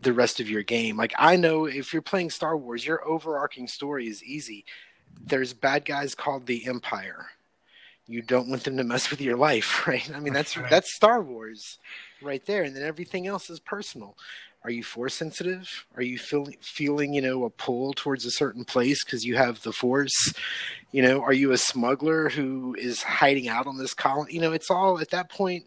the 0.00 0.12
rest 0.14 0.40
of 0.40 0.48
your 0.48 0.62
game. 0.62 0.96
Like 0.96 1.12
i 1.18 1.36
know 1.36 1.66
if 1.66 1.92
you're 1.92 2.02
playing 2.02 2.30
star 2.30 2.56
wars 2.56 2.86
your 2.86 3.06
overarching 3.06 3.68
story 3.68 4.08
is 4.08 4.24
easy. 4.24 4.64
There's 5.22 5.52
bad 5.52 5.84
guys 5.84 6.14
called 6.14 6.46
the 6.46 6.66
empire 6.66 7.26
you 8.10 8.22
don't 8.22 8.48
want 8.48 8.64
them 8.64 8.76
to 8.76 8.84
mess 8.84 9.10
with 9.10 9.20
your 9.20 9.36
life, 9.36 9.86
right? 9.86 10.10
I 10.14 10.20
mean, 10.20 10.32
that's 10.32 10.56
right. 10.56 10.68
that's 10.68 10.94
Star 10.94 11.22
Wars, 11.22 11.78
right 12.20 12.44
there, 12.44 12.64
and 12.64 12.74
then 12.74 12.82
everything 12.82 13.26
else 13.26 13.48
is 13.50 13.60
personal. 13.60 14.16
Are 14.62 14.70
you 14.70 14.82
force 14.84 15.14
sensitive? 15.14 15.86
Are 15.96 16.02
you 16.02 16.18
feeling 16.18 16.56
feeling 16.60 17.14
you 17.14 17.22
know 17.22 17.44
a 17.44 17.50
pull 17.50 17.94
towards 17.94 18.26
a 18.26 18.30
certain 18.30 18.64
place 18.64 19.02
because 19.04 19.24
you 19.24 19.36
have 19.36 19.62
the 19.62 19.72
force? 19.72 20.34
You 20.92 21.02
know, 21.02 21.22
are 21.22 21.32
you 21.32 21.52
a 21.52 21.58
smuggler 21.58 22.28
who 22.28 22.74
is 22.78 23.02
hiding 23.02 23.48
out 23.48 23.66
on 23.66 23.78
this 23.78 23.94
colony? 23.94 24.34
You 24.34 24.40
know, 24.40 24.52
it's 24.52 24.70
all 24.70 25.00
at 25.00 25.10
that 25.10 25.30
point. 25.30 25.66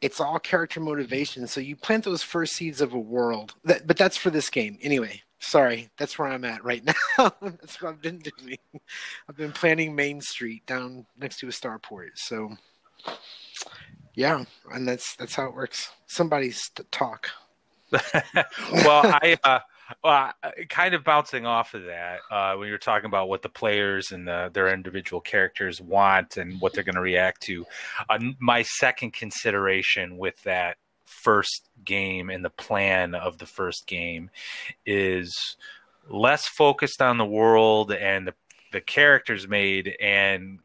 it's 0.00 0.20
all 0.20 0.38
character 0.38 0.80
motivation. 0.80 1.46
So 1.46 1.60
you 1.60 1.76
plant 1.76 2.04
those 2.04 2.22
first 2.22 2.54
seeds 2.54 2.80
of 2.80 2.94
a 2.94 2.98
world. 2.98 3.54
That, 3.64 3.86
but 3.86 3.96
that's 3.96 4.16
for 4.16 4.30
this 4.30 4.48
game 4.50 4.78
anyway. 4.82 5.22
Sorry, 5.40 5.88
that's 5.96 6.18
where 6.18 6.28
I'm 6.28 6.44
at 6.44 6.64
right 6.64 6.84
now. 7.18 7.32
that's 7.40 7.80
what 7.80 7.90
I've 7.90 8.02
been 8.02 8.18
doing. 8.18 8.58
I've 9.28 9.36
been 9.36 9.52
planning 9.52 9.94
Main 9.94 10.20
Street 10.20 10.64
down 10.66 11.06
next 11.18 11.38
to 11.40 11.46
a 11.46 11.50
starport. 11.50 12.10
So 12.14 12.56
yeah, 14.14 14.44
and 14.72 14.86
that's 14.86 15.16
that's 15.16 15.34
how 15.34 15.46
it 15.46 15.54
works. 15.54 15.90
Somebody's 16.06 16.68
to 16.74 16.84
talk. 16.84 17.30
well, 17.92 19.02
I 19.04 19.38
uh, 19.42 19.60
well, 20.04 20.32
kind 20.68 20.94
of 20.94 21.04
bouncing 21.04 21.46
off 21.46 21.74
of 21.74 21.84
that, 21.84 22.20
uh, 22.30 22.54
when 22.54 22.68
you're 22.68 22.78
talking 22.78 23.06
about 23.06 23.28
what 23.28 23.42
the 23.42 23.48
players 23.48 24.12
and 24.12 24.26
the, 24.26 24.50
their 24.52 24.72
individual 24.72 25.20
characters 25.20 25.80
want 25.80 26.36
and 26.36 26.60
what 26.60 26.72
they're 26.72 26.84
going 26.84 26.94
to 26.94 27.00
react 27.00 27.42
to, 27.42 27.66
uh, 28.08 28.18
my 28.38 28.62
second 28.62 29.12
consideration 29.12 30.16
with 30.16 30.40
that 30.44 30.76
first 31.10 31.68
game 31.84 32.30
and 32.30 32.44
the 32.44 32.50
plan 32.50 33.14
of 33.14 33.38
the 33.38 33.46
first 33.46 33.86
game 33.86 34.30
is 34.86 35.56
less 36.08 36.46
focused 36.46 37.02
on 37.02 37.18
the 37.18 37.24
world 37.24 37.92
and 37.92 38.26
the, 38.26 38.34
the 38.72 38.80
characters 38.80 39.48
made 39.48 39.94
and 40.00 40.60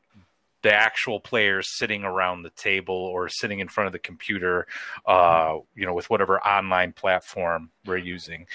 the 0.61 0.73
actual 0.73 1.19
players 1.19 1.77
sitting 1.77 2.03
around 2.03 2.41
the 2.41 2.49
table 2.51 2.95
or 2.95 3.29
sitting 3.29 3.59
in 3.59 3.67
front 3.67 3.85
of 3.85 3.93
the 3.93 3.99
computer, 3.99 4.65
uh, 5.05 5.57
you 5.75 5.85
know, 5.85 5.93
with 5.93 6.09
whatever 6.09 6.39
online 6.39 6.91
platform 6.91 7.69
we're 7.85 7.97
using. 7.97 8.47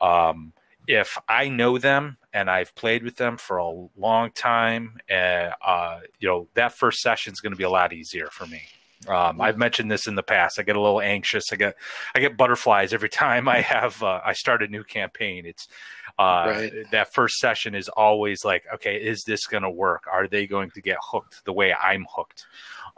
Um, 0.00 0.54
if 0.86 1.18
I 1.28 1.50
know 1.50 1.76
them 1.76 2.16
and 2.32 2.50
I've 2.50 2.74
played 2.74 3.02
with 3.02 3.16
them 3.16 3.36
for 3.36 3.58
a 3.58 3.88
long 3.96 4.30
time, 4.32 4.98
uh, 5.10 5.50
uh, 5.62 6.00
you 6.18 6.28
know, 6.28 6.48
that 6.54 6.72
first 6.72 7.00
session 7.00 7.32
is 7.34 7.40
going 7.40 7.52
to 7.52 7.58
be 7.58 7.64
a 7.64 7.70
lot 7.70 7.92
easier 7.92 8.28
for 8.28 8.46
me. 8.46 8.62
Um, 9.08 9.40
I've 9.40 9.56
mentioned 9.56 9.90
this 9.90 10.06
in 10.06 10.14
the 10.14 10.22
past. 10.22 10.58
I 10.58 10.62
get 10.62 10.76
a 10.76 10.80
little 10.80 11.00
anxious. 11.00 11.44
I 11.52 11.56
get 11.56 11.76
I 12.14 12.20
get 12.20 12.36
butterflies 12.36 12.92
every 12.92 13.08
time 13.10 13.48
I 13.48 13.60
have 13.60 14.02
uh, 14.02 14.20
I 14.24 14.34
start 14.34 14.62
a 14.62 14.68
new 14.68 14.84
campaign. 14.84 15.46
It's 15.46 15.68
uh, 16.18 16.44
right. 16.46 16.72
that 16.92 17.12
first 17.14 17.38
session 17.38 17.74
is 17.74 17.88
always 17.88 18.44
like, 18.44 18.66
okay, 18.74 18.96
is 18.96 19.24
this 19.24 19.46
going 19.46 19.62
to 19.62 19.70
work? 19.70 20.04
Are 20.10 20.28
they 20.28 20.46
going 20.46 20.70
to 20.72 20.82
get 20.82 20.98
hooked 21.00 21.44
the 21.44 21.52
way 21.52 21.72
I'm 21.72 22.06
hooked? 22.14 22.46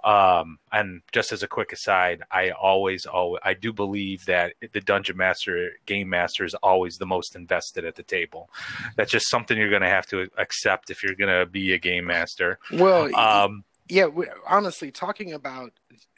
Um, 0.02 0.58
and 0.72 1.02
just 1.12 1.30
as 1.30 1.44
a 1.44 1.48
quick 1.48 1.72
aside, 1.72 2.22
I 2.30 2.50
always, 2.50 3.06
always, 3.06 3.40
I 3.44 3.54
do 3.54 3.72
believe 3.72 4.24
that 4.24 4.54
the 4.72 4.80
dungeon 4.80 5.16
master, 5.16 5.70
game 5.86 6.08
master, 6.08 6.44
is 6.44 6.54
always 6.54 6.96
the 6.96 7.06
most 7.06 7.36
invested 7.36 7.84
at 7.84 7.94
the 7.94 8.02
table. 8.02 8.50
That's 8.96 9.12
just 9.12 9.30
something 9.30 9.56
you're 9.56 9.70
going 9.70 9.82
to 9.82 9.88
have 9.88 10.06
to 10.08 10.28
accept 10.38 10.90
if 10.90 11.04
you're 11.04 11.14
going 11.14 11.38
to 11.38 11.46
be 11.46 11.72
a 11.72 11.78
game 11.78 12.06
master. 12.06 12.58
Well, 12.72 13.14
um, 13.14 13.64
yeah, 13.92 14.06
honestly, 14.48 14.90
talking 14.90 15.34
about 15.34 15.72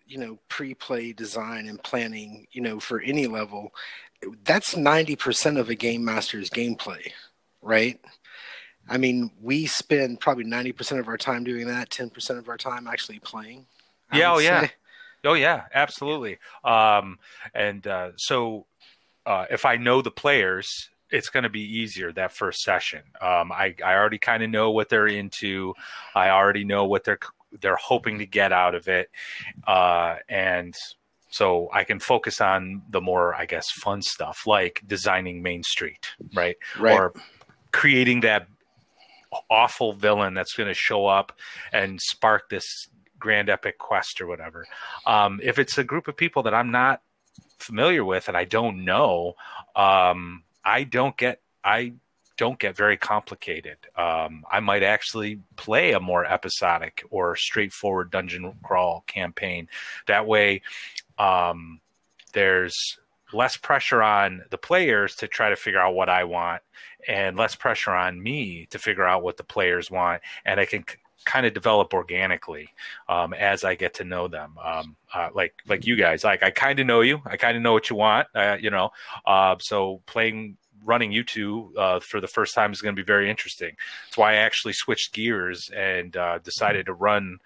you 0.07 0.16
know 0.16 0.38
pre-play 0.49 1.12
design 1.12 1.66
and 1.66 1.83
planning, 1.83 2.47
you 2.52 2.61
know, 2.61 2.78
for 2.78 3.00
any 3.00 3.26
level, 3.26 3.75
that's 4.45 4.76
ninety 4.76 5.16
percent 5.16 5.59
of 5.59 5.71
a 5.71 5.75
game 5.75 6.04
master's 6.04 6.49
gameplay, 6.50 7.11
right? 7.62 8.00
I 8.88 8.97
mean, 8.99 9.33
we 9.43 9.66
spend 9.66 10.21
probably 10.21 10.45
ninety 10.45 10.71
percent 10.71 11.00
of 11.00 11.09
our 11.09 11.16
time 11.16 11.43
doing 11.43 11.66
that, 11.66 11.90
ten 11.90 12.11
percent 12.11 12.38
of 12.38 12.49
our 12.49 12.57
time 12.57 12.87
actually 12.87 13.19
playing. 13.19 13.66
I 14.12 14.19
yeah, 14.19 14.33
oh 14.33 14.38
say. 14.38 14.45
yeah, 14.45 14.69
oh 15.25 15.35
yeah, 15.35 15.64
absolutely. 15.75 16.38
Um, 16.62 17.19
and 17.54 17.85
uh, 17.88 18.12
so, 18.16 18.66
uh, 19.26 19.47
if 19.50 19.64
I 19.64 19.78
know 19.78 20.00
the 20.00 20.12
players, 20.12 20.90
it's 21.11 21.28
going 21.28 21.43
to 21.43 21.50
be 21.50 21.78
easier 21.81 22.12
that 22.12 22.31
first 22.31 22.61
session. 22.61 23.02
Um, 23.21 23.50
I 23.50 23.75
I 23.85 23.95
already 23.95 24.19
kind 24.19 24.45
of 24.45 24.50
know 24.50 24.71
what 24.71 24.88
they're 24.90 25.09
into. 25.09 25.75
I 26.14 26.31
already 26.31 26.64
know 26.64 26.85
what 26.85 27.02
they're 27.02 27.19
they're 27.61 27.77
hoping 27.77 28.19
to 28.19 28.27
get 28.27 28.53
out 28.53 28.75
of 28.75 28.89
it, 28.89 29.11
uh, 29.67 30.17
and 30.29 30.75
so 31.31 31.69
I 31.73 31.83
can 31.83 31.99
focus 31.99 32.41
on 32.41 32.83
the 32.91 33.01
more, 33.01 33.35
I 33.35 33.47
guess, 33.47 33.69
fun 33.71 34.03
stuff 34.03 34.47
like 34.47 34.83
designing 34.87 35.43
Main 35.43 35.65
Street, 35.65 36.07
right? 36.33 36.57
Right. 36.79 36.95
Or 36.95 37.13
creating 37.73 38.21
that 38.21 38.47
awful 39.51 39.93
villain 39.95 40.35
that's 40.35 40.55
going 40.55 40.69
to 40.69 40.75
show 40.75 41.07
up 41.07 41.33
and 41.73 42.01
spark 42.01 42.49
this 42.51 42.89
grand 43.19 43.49
epic 43.49 43.79
quest 43.79 44.21
or 44.21 44.29
whatever. 44.29 44.65
Um, 45.07 45.41
if 45.43 45.59
it's 45.59 45.77
a 45.77 45.83
group 45.83 46.07
of 46.07 46.17
people 46.17 46.45
that 46.45 46.55
I'm 46.55 46.71
not 46.71 47.03
familiar 47.59 48.05
with 48.05 48.29
and 48.29 48.37
I 48.37 48.45
don't 48.45 48.85
know, 48.85 49.35
um, 49.75 50.45
I 50.65 50.85
don't 50.85 51.17
get 51.17 51.41
I 51.65 51.95
don't 52.37 52.59
get 52.59 52.76
very 52.76 52.97
complicated. 52.97 53.76
Um, 53.97 54.45
I 54.50 54.61
might 54.61 54.83
actually 54.83 55.41
play 55.57 55.93
a 55.93 56.00
more 56.00 56.25
episodic 56.25 57.05
or 57.11 57.37
straightforward 57.37 58.11
dungeon 58.11 58.55
crawl 58.62 59.05
campaign. 59.07 59.69
That 60.07 60.26
way, 60.26 60.62
um, 61.19 61.81
there's 62.33 62.99
less 63.33 63.57
pressure 63.57 64.03
on 64.03 64.45
the 64.50 64.59
players 64.59 65.17
to 65.17 65.29
try 65.29 65.50
to 65.50 65.57
figure 65.57 65.81
out 65.81 65.95
what 65.95 66.09
I 66.09 66.25
want, 66.25 66.62
and 67.09 67.37
less 67.37 67.55
pressure 67.55 67.93
on 67.93 68.23
me 68.23 68.67
to 68.71 68.79
figure 68.79 69.05
out 69.05 69.23
what 69.23 69.37
the 69.37 69.45
players 69.45 69.91
want, 69.91 70.23
and 70.45 70.59
I 70.59 70.64
can 70.64 70.85
c- 70.88 70.97
kind 71.25 71.47
of 71.47 71.55
develop 71.55 71.95
organically 71.95 72.69
um, 73.09 73.33
as 73.35 73.64
I 73.64 73.75
get 73.75 73.95
to 73.95 74.05
know 74.05 74.29
them. 74.29 74.55
Um, 74.62 74.97
uh, 75.12 75.31
like 75.35 75.55
like 75.67 75.87
you 75.87 75.97
guys, 75.97 76.25
like 76.25 76.43
I 76.43 76.50
kind 76.50 76.79
of 76.81 76.87
know 76.87 77.00
you, 77.00 77.23
I 77.26 77.37
kind 77.37 77.57
of 77.57 77.62
know 77.62 77.73
what 77.73 77.91
you 77.91 77.97
want, 77.97 78.29
uh, 78.35 78.57
you 78.61 78.71
know. 78.71 78.91
Uh, 79.25 79.57
so 79.61 80.03
playing 80.07 80.57
running 80.85 81.12
you 81.12 81.25
two 81.25 81.73
uh, 81.76 82.00
for 82.00 82.21
the 82.21 82.29
first 82.29 82.55
time 82.55 82.73
is 82.73 82.81
going 82.81 82.95
to 82.95 83.00
be 83.00 83.07
very 83.07 83.31
interesting. 83.31 83.73
That's 84.07 84.19
why 84.19 84.33
I 84.33 84.37
actually 84.37 84.75
switched 84.75 85.12
gears 85.12 85.71
and 85.75 86.17
uh, 86.17 86.38
decided 86.38 86.87
to 86.87 86.95
run 86.95 87.38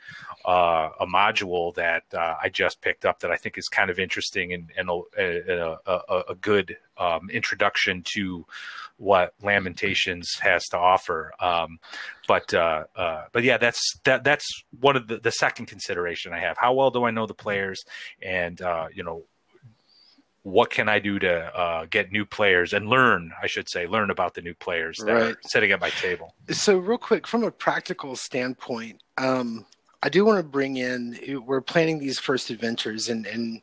uh, 0.45 0.91
a 1.01 1.07
module 1.07 1.75
that 1.75 2.05
uh, 2.13 2.35
I 2.43 2.49
just 2.49 2.81
picked 2.81 3.05
up 3.05 3.21
that 3.21 3.31
I 3.31 3.37
think 3.37 3.59
is 3.59 3.69
kind 3.69 3.91
of 3.91 3.99
interesting 3.99 4.53
and, 4.53 4.71
and 4.77 4.89
a, 4.89 5.79
a, 5.87 6.23
a, 6.31 6.35
good 6.35 6.77
um, 6.97 7.29
introduction 7.31 8.03
to 8.15 8.47
what 8.97 9.35
Lamentations 9.43 10.29
has 10.41 10.65
to 10.69 10.79
offer. 10.79 11.33
Um, 11.41 11.79
but 12.27 12.53
uh, 12.55 12.85
uh, 12.97 13.25
but 13.33 13.43
yeah, 13.45 13.59
that's 13.59 13.81
that 14.05 14.25
that's 14.25 14.47
one 14.81 14.97
of 14.97 15.09
the, 15.09 15.19
the 15.19 15.33
second 15.33 15.67
consideration 15.67 16.33
I 16.33 16.41
have. 16.41 16.57
How 16.59 16.73
well 16.75 16.91
do 16.91 17.05
I 17.05 17.11
know 17.11 17.27
the 17.27 17.35
players, 17.35 17.85
and 18.23 18.61
you 18.95 19.03
know 19.03 19.25
what 20.49 20.71
can 20.71 20.89
I 20.89 20.99
do 20.99 21.19
to 21.19 21.57
uh, 21.57 21.87
get 21.91 22.11
new 22.11 22.25
players 22.25 22.73
and 22.73 22.89
learn, 22.89 23.33
I 23.43 23.47
should 23.47 23.69
say, 23.69 23.87
learn 23.87 24.11
about 24.11 24.35
the 24.35 24.41
new 24.41 24.55
players 24.55 24.99
that 24.99 25.13
right. 25.13 25.23
are 25.33 25.37
sitting 25.43 25.73
at 25.73 25.81
my 25.81 25.91
table. 25.91 26.35
So, 26.51 26.79
real 26.79 26.99
quick, 26.99 27.27
from 27.27 27.45
a 27.45 27.51
practical 27.51 28.17
standpoint, 28.17 29.03
um, 29.19 29.67
I 30.03 30.09
do 30.09 30.25
want 30.25 30.39
to 30.39 30.43
bring 30.43 30.79
in. 30.79 31.45
We're 31.45 31.61
planning 31.61 31.99
these 31.99 32.19
first 32.19 32.49
adventures, 32.51 33.11
and 33.11 33.27
and 33.27 33.61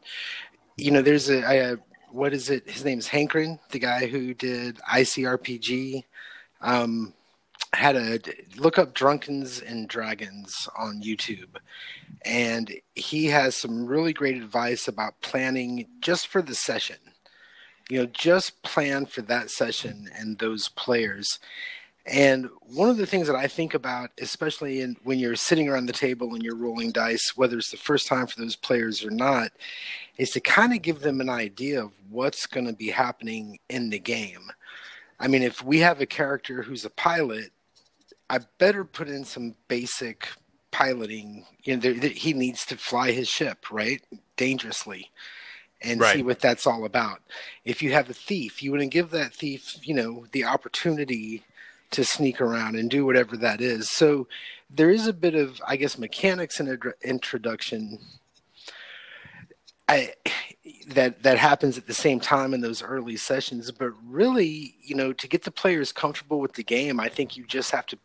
you 0.77 0.91
know, 0.91 1.01
there's 1.01 1.29
a, 1.29 1.77
what 2.11 2.33
is 2.33 2.49
it? 2.49 2.69
His 2.69 2.85
name's 2.85 3.07
Hankerin, 3.07 3.59
the 3.71 3.79
guy 3.79 4.05
who 4.05 4.33
did 4.33 4.77
ICRPG. 4.77 6.03
Um, 6.61 7.13
had 7.75 7.95
a 7.95 8.19
look 8.57 8.79
up 8.79 8.93
Drunkens 8.93 9.61
and 9.61 9.87
Dragons 9.87 10.67
on 10.77 11.01
YouTube, 11.01 11.57
and 12.23 12.73
he 12.95 13.25
has 13.27 13.55
some 13.55 13.85
really 13.85 14.13
great 14.13 14.37
advice 14.37 14.87
about 14.87 15.21
planning 15.21 15.87
just 15.99 16.27
for 16.27 16.41
the 16.41 16.55
session. 16.55 16.97
You 17.89 17.99
know, 17.99 18.05
just 18.07 18.63
plan 18.63 19.05
for 19.05 19.21
that 19.23 19.51
session 19.51 20.09
and 20.17 20.39
those 20.39 20.69
players. 20.69 21.39
And 22.07 22.49
one 22.61 22.89
of 22.89 22.97
the 22.97 23.05
things 23.05 23.27
that 23.27 23.35
I 23.35 23.47
think 23.47 23.73
about, 23.73 24.11
especially 24.19 24.81
in, 24.81 24.95
when 25.03 25.17
you're 25.17 25.35
sitting 25.35 25.67
around 25.67 25.87
the 25.87 25.93
table 25.93 26.33
and 26.33 26.43
you're 26.43 26.55
rolling 26.55 26.91
dice, 26.91 27.33
whether 27.35 27.57
it's 27.57 27.71
the 27.71 27.77
first 27.77 28.07
time 28.07 28.27
for 28.27 28.39
those 28.39 28.55
players 28.55 29.03
or 29.03 29.09
not, 29.09 29.51
is 30.17 30.29
to 30.31 30.39
kind 30.39 30.73
of 30.73 30.83
give 30.83 30.99
them 30.99 31.19
an 31.19 31.29
idea 31.29 31.83
of 31.83 31.91
what's 32.09 32.45
going 32.45 32.67
to 32.67 32.73
be 32.73 32.89
happening 32.89 33.59
in 33.69 33.89
the 33.89 33.99
game. 33.99 34.51
I 35.19 35.27
mean, 35.27 35.41
if 35.41 35.63
we 35.63 35.79
have 35.79 35.99
a 36.01 36.05
character 36.05 36.61
who's 36.61 36.85
a 36.85 36.89
pilot, 36.91 37.51
I 38.29 38.39
better 38.57 38.83
put 38.83 39.07
in 39.07 39.23
some 39.25 39.55
basic 39.67 40.27
piloting. 40.71 41.45
You 41.63 41.75
know, 41.75 41.81
there, 41.81 41.93
there, 41.93 42.09
he 42.09 42.33
needs 42.33 42.65
to 42.65 42.77
fly 42.77 43.11
his 43.11 43.27
ship 43.27 43.71
right 43.71 44.01
dangerously, 44.35 45.11
and 45.81 45.99
right. 45.99 46.15
see 46.15 46.23
what 46.23 46.39
that's 46.39 46.67
all 46.67 46.85
about. 46.85 47.21
If 47.63 47.81
you 47.81 47.93
have 47.93 48.09
a 48.09 48.13
thief, 48.13 48.61
you 48.61 48.71
wouldn't 48.71 48.91
give 48.91 49.11
that 49.11 49.33
thief, 49.33 49.77
you 49.83 49.93
know, 49.93 50.25
the 50.31 50.43
opportunity 50.43 51.43
to 51.91 52.03
sneak 52.03 52.41
around 52.41 52.75
and 52.75 52.89
do 52.89 53.05
whatever 53.05 53.37
that 53.37 53.61
is. 53.61 53.89
So 53.91 54.27
there 54.69 54.89
is 54.89 55.07
a 55.07 55.13
bit 55.13 55.35
of, 55.35 55.61
I 55.65 55.75
guess, 55.75 55.97
mechanics 55.97 56.59
in 56.59 56.79
introduction. 57.03 57.99
I 59.87 60.13
that 60.87 61.23
that 61.23 61.37
happens 61.37 61.77
at 61.77 61.87
the 61.87 61.93
same 61.93 62.19
time 62.19 62.53
in 62.53 62.61
those 62.61 62.81
early 62.81 63.17
sessions 63.17 63.71
but 63.71 63.91
really 64.05 64.75
you 64.81 64.95
know 64.95 65.13
to 65.13 65.27
get 65.27 65.43
the 65.43 65.51
players 65.51 65.91
comfortable 65.91 66.39
with 66.39 66.53
the 66.53 66.63
game 66.63 66.99
i 66.99 67.09
think 67.09 67.35
you 67.35 67.45
just 67.45 67.71
have 67.71 67.85
to 67.85 67.97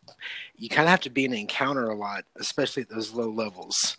you 0.56 0.68
kind 0.68 0.86
of 0.86 0.90
have 0.90 1.00
to 1.00 1.10
be 1.10 1.24
in 1.24 1.32
an 1.32 1.38
encounter 1.38 1.88
a 1.88 1.96
lot 1.96 2.24
especially 2.36 2.82
at 2.82 2.88
those 2.88 3.12
low 3.12 3.30
levels. 3.30 3.96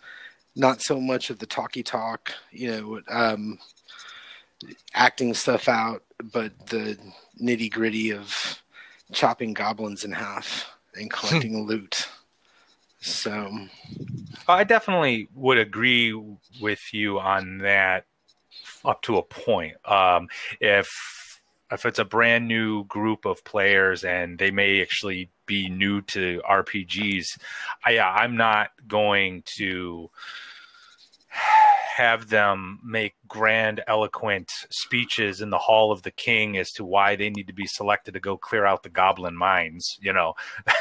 Not 0.53 0.81
so 0.81 0.99
much 0.99 1.29
of 1.29 1.39
the 1.39 1.45
talky 1.45 1.81
talk 1.81 2.33
you 2.51 2.71
know 2.71 3.01
um, 3.07 3.57
acting 4.93 5.33
stuff 5.33 5.69
out 5.69 6.03
but 6.33 6.67
the 6.67 6.97
nitty 7.41 7.71
gritty 7.71 8.11
of 8.11 8.61
chopping 9.13 9.53
goblins 9.53 10.03
in 10.03 10.11
half 10.11 10.69
and 10.95 11.09
collecting 11.11 11.65
loot 11.65 12.07
So 13.01 13.67
I 14.47 14.63
definitely 14.63 15.27
would 15.33 15.57
agree 15.57 16.13
with 16.61 16.93
you 16.93 17.19
on 17.19 17.59
that 17.59 18.05
up 18.85 19.01
to 19.03 19.17
a 19.17 19.23
point. 19.23 19.75
Um, 19.89 20.27
if 20.59 21.41
if 21.71 21.85
it's 21.85 21.99
a 21.99 22.05
brand 22.05 22.47
new 22.47 22.83
group 22.85 23.25
of 23.25 23.43
players 23.43 24.03
and 24.03 24.37
they 24.37 24.51
may 24.51 24.81
actually 24.81 25.29
be 25.45 25.69
new 25.69 26.01
to 26.01 26.41
RPGs, 26.47 27.39
I, 27.85 27.97
I'm 27.99 28.35
not 28.35 28.71
going 28.87 29.43
to 29.57 30.09
have 31.31 32.29
them 32.29 32.79
make 32.83 33.13
grand, 33.27 33.81
eloquent 33.87 34.49
speeches 34.69 35.41
in 35.41 35.49
the 35.49 35.57
Hall 35.57 35.91
of 35.91 36.01
the 36.03 36.11
King 36.11 36.57
as 36.57 36.71
to 36.73 36.85
why 36.85 37.15
they 37.15 37.29
need 37.29 37.47
to 37.47 37.53
be 37.53 37.65
selected 37.67 38.13
to 38.13 38.19
go 38.19 38.37
clear 38.37 38.65
out 38.65 38.83
the 38.83 38.89
goblin 38.89 39.35
mines. 39.35 39.97
You 40.01 40.13
know, 40.13 40.33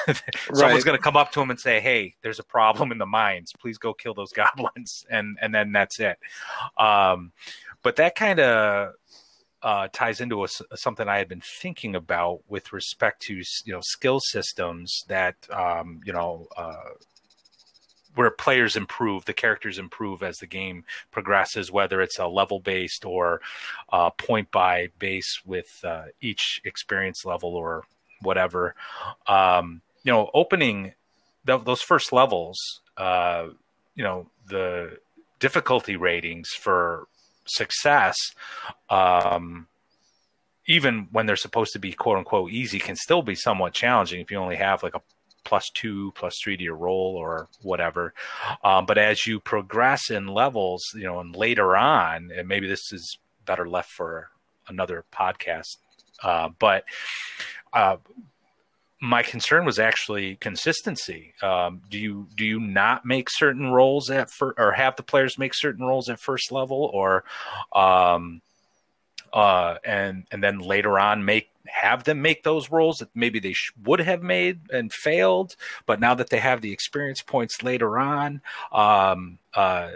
someone's 0.53 0.85
Right. 0.85 0.85
going 0.85 0.97
to 0.97 1.03
come 1.03 1.17
up 1.17 1.33
to 1.33 1.41
them 1.41 1.51
and 1.51 1.61
say, 1.61 1.81
"Hey, 1.81 2.15
there's 2.23 2.39
a 2.39 2.45
problem 2.45 2.93
in 2.93 2.99
the 2.99 3.07
mines. 3.07 3.53
Please 3.61 3.79
go 3.79 3.93
kill 3.93 4.15
those 4.15 4.33
goblins," 4.35 5.05
and 5.11 5.37
and 5.41 5.55
then 5.55 5.73
that's 5.73 6.01
it. 6.01 6.19
Um, 6.79 7.33
but 7.83 7.97
that 7.97 8.15
kind 8.15 8.41
of 8.41 8.95
uh, 9.63 9.89
ties 9.93 10.21
into 10.21 10.45
a 10.45 10.49
something 10.75 11.09
I 11.09 11.19
had 11.19 11.29
been 11.29 11.43
thinking 11.43 11.95
about 11.97 12.41
with 12.49 12.73
respect 12.73 13.23
to 13.23 13.35
you 13.35 13.73
know 13.73 13.81
skill 13.83 14.21
systems 14.21 15.05
that 15.09 15.37
um, 15.51 16.01
you 16.05 16.13
know 16.13 16.47
uh, 16.57 16.75
where 18.15 18.31
players 18.31 18.77
improve, 18.77 19.25
the 19.25 19.33
characters 19.33 19.79
improve 19.79 20.23
as 20.23 20.39
the 20.39 20.47
game 20.47 20.85
progresses, 21.11 21.71
whether 21.71 22.01
it's 22.01 22.19
a 22.19 22.27
level 22.27 22.61
based 22.61 23.05
or 23.05 23.41
uh, 23.93 24.11
point 24.11 24.51
by 24.51 24.89
base 24.99 25.41
with 25.45 25.69
uh, 25.85 26.05
each 26.21 26.61
experience 26.65 27.25
level 27.25 27.55
or 27.55 27.85
whatever. 28.23 28.75
Um, 29.27 29.83
you 30.03 30.13
know, 30.13 30.31
opening 30.35 30.95
th- 31.47 31.65
those 31.65 31.83
first 31.83 32.13
levels, 32.13 32.59
uh, 32.97 33.47
you 33.95 34.05
know, 34.05 34.29
the 34.49 34.99
difficulty 35.39 35.97
ratings 35.97 36.49
for 36.51 37.07
success, 37.47 38.17
um, 38.89 39.67
even 40.67 41.09
when 41.11 41.27
they're 41.27 41.37
supposed 41.37 41.73
to 41.73 41.79
be 41.79 41.93
quote 41.93 42.19
unquote 42.19 42.51
easy, 42.51 42.79
can 42.79 42.97
still 42.97 43.23
be 43.23 43.35
somewhat 43.35 43.73
challenging 43.73 44.21
if 44.21 44.31
you 44.31 44.37
only 44.37 44.57
have 44.57 44.83
like 44.83 44.95
a 44.95 45.03
plus 45.45 45.71
two, 45.75 46.13
plus 46.15 46.39
three 46.43 46.57
to 46.57 46.63
your 46.63 46.77
roll 46.77 47.17
or 47.17 47.49
whatever. 47.63 48.15
Um, 48.63 48.87
but 48.87 48.99
as 48.99 49.27
you 49.27 49.41
progress 49.41 50.11
in 50.11 50.27
levels, 50.27 50.83
you 50.95 51.05
know, 51.05 51.21
and 51.21 51.35
later 51.35 51.77
on, 51.77 52.31
and 52.37 52.49
maybe 52.49 52.67
this 52.69 52.93
is 52.93 53.19
better 53.47 53.69
left 53.69 53.91
for 53.91 54.29
another 54.69 55.05
podcast, 55.13 55.77
uh, 56.23 56.49
but 56.59 56.85
uh, 57.73 57.97
my 59.01 59.23
concern 59.23 59.65
was 59.65 59.79
actually 59.79 60.37
consistency. 60.37 61.33
Um, 61.43 61.81
do 61.91 61.99
you 61.99 62.29
do 62.37 62.45
you 62.45 62.61
not 62.61 63.07
make 63.07 63.29
certain 63.31 63.71
roles 63.71 64.11
at 64.11 64.31
fir- 64.31 64.55
or 64.59 64.73
have 64.73 64.97
the 64.97 65.03
players 65.03 65.39
make 65.39 65.55
certain 65.55 65.85
roles 65.85 66.11
at 66.11 66.21
first 66.21 66.53
level, 66.53 66.91
or 66.93 67.25
um, 67.75 68.43
uh, 69.33 69.77
and 69.85 70.25
and 70.31 70.43
then 70.43 70.59
later 70.59 70.99
on 70.99 71.25
make 71.25 71.49
have 71.81 72.05
them 72.05 72.21
make 72.23 72.43
those 72.43 72.71
roles 72.71 72.99
that 72.99 73.09
maybe 73.15 73.39
they 73.41 73.53
sh- 73.53 73.73
would 73.85 74.01
have 74.01 74.23
made 74.23 74.61
and 74.73 74.93
failed, 74.93 75.57
but 75.87 75.99
now 76.01 76.15
that 76.15 76.31
they 76.31 76.39
have 76.39 76.61
the 76.61 76.73
experience 76.73 77.23
points 77.23 77.63
later 77.63 77.99
on, 77.99 78.41
um, 78.73 79.39
uh, 79.55 79.91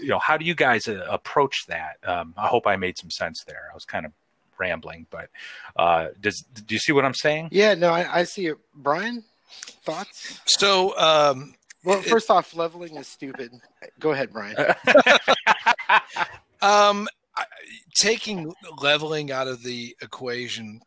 you 0.00 0.08
know, 0.08 0.18
how 0.18 0.36
do 0.36 0.44
you 0.44 0.54
guys 0.54 0.88
uh, 0.88 1.06
approach 1.10 1.66
that? 1.68 1.96
Um, 2.04 2.34
I 2.36 2.46
hope 2.46 2.66
I 2.66 2.76
made 2.76 2.96
some 2.98 3.10
sense 3.10 3.44
there. 3.46 3.68
I 3.70 3.74
was 3.74 3.84
kind 3.84 4.06
of 4.06 4.12
rambling, 4.58 5.06
but 5.10 5.28
uh, 5.76 6.08
does 6.20 6.42
do 6.66 6.74
you 6.74 6.78
see 6.78 6.92
what 6.92 7.04
I'm 7.04 7.14
saying? 7.14 7.48
yeah, 7.52 7.74
no, 7.74 7.90
I, 7.90 8.20
I 8.20 8.24
see 8.24 8.46
it. 8.46 8.56
Brian, 8.74 9.22
thoughts? 9.84 10.40
So 10.46 10.96
um, 10.98 11.54
Well, 11.84 11.98
It- 11.98 12.06
first 12.06 12.30
off, 12.30 12.54
leveling 12.56 12.96
is 12.96 13.06
stupid. 13.06 13.52
Go 14.00 14.12
ahead, 14.12 14.32
Brian. 14.32 14.56
Um, 16.62 17.06
taking 18.00 18.50
leveling 18.80 19.30
out 19.30 19.46
of 19.46 19.62
the 19.62 19.94
equation, 20.00 20.80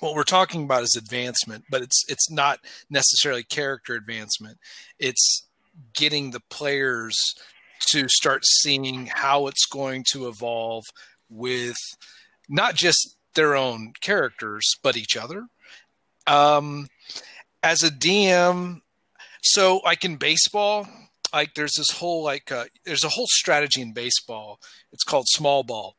what 0.00 0.14
we're 0.14 0.22
talking 0.24 0.64
about 0.64 0.82
is 0.82 0.96
advancement, 0.96 1.64
but 1.70 1.82
it's 1.82 2.04
it's 2.08 2.30
not 2.30 2.60
necessarily 2.88 3.42
character 3.42 3.94
advancement. 3.94 4.58
It's 4.98 5.46
getting 5.94 6.30
the 6.30 6.40
players 6.40 7.16
to 7.88 8.08
start 8.08 8.44
seeing 8.44 9.06
how 9.06 9.46
it's 9.46 9.66
going 9.66 10.04
to 10.12 10.28
evolve 10.28 10.84
with 11.28 11.76
not 12.48 12.74
just 12.74 13.16
their 13.34 13.54
own 13.54 13.92
characters 14.00 14.66
but 14.82 14.96
each 14.96 15.16
other. 15.16 15.46
Um, 16.26 16.88
as 17.62 17.82
a 17.82 17.90
DM, 17.90 18.80
so 19.42 19.80
like 19.84 20.04
in 20.04 20.16
baseball, 20.16 20.86
like 21.32 21.54
there's 21.54 21.74
this 21.76 21.90
whole 21.90 22.22
like 22.22 22.50
uh, 22.50 22.64
there's 22.84 23.04
a 23.04 23.08
whole 23.08 23.26
strategy 23.28 23.80
in 23.80 23.92
baseball 23.92 24.60
it's 24.92 25.04
called 25.04 25.26
small 25.28 25.62
ball 25.62 25.96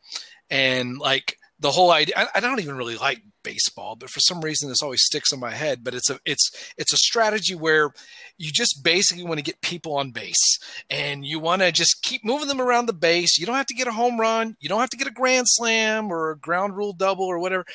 and 0.50 0.98
like 0.98 1.38
the 1.60 1.72
whole 1.72 1.92
idea 1.92 2.16
I, 2.18 2.28
I 2.36 2.40
don't 2.40 2.60
even 2.60 2.76
really 2.76 2.98
like 2.98 3.22
baseball 3.44 3.96
but 3.96 4.10
for 4.10 4.20
some 4.20 4.42
reason 4.42 4.70
this 4.70 4.82
always 4.82 5.04
sticks 5.04 5.32
in 5.32 5.40
my 5.40 5.52
head 5.52 5.84
but 5.84 5.94
it's 5.94 6.10
a 6.10 6.20
it's 6.26 6.52
it's 6.78 6.94
a 6.94 6.98
strategy 6.98 7.56
where 7.56 7.92
you 8.38 8.52
just 8.52 8.84
basically 8.84 9.24
want 9.24 9.38
to 9.38 9.44
get 9.44 9.62
people 9.62 9.96
on 9.96 10.12
base 10.12 10.60
and 10.90 11.26
you 11.26 11.40
want 11.40 11.62
to 11.62 11.72
just 11.72 12.02
keep 12.02 12.26
moving 12.26 12.48
them 12.48 12.60
around 12.60 12.88
the 12.88 12.94
base. 12.94 13.38
You 13.38 13.46
don't 13.46 13.56
have 13.56 13.68
to 13.68 13.76
get 13.76 13.88
a 13.88 13.92
home 13.92 14.20
run. 14.20 14.56
You 14.60 14.68
don't 14.68 14.80
have 14.80 14.90
to 14.90 14.98
get 14.98 15.08
a 15.08 15.12
grand 15.12 15.46
slam 15.48 16.12
or 16.12 16.32
a 16.32 16.38
ground 16.38 16.76
rule 16.76 16.94
double 16.94 17.26
or 17.26 17.40
whatever. 17.40 17.66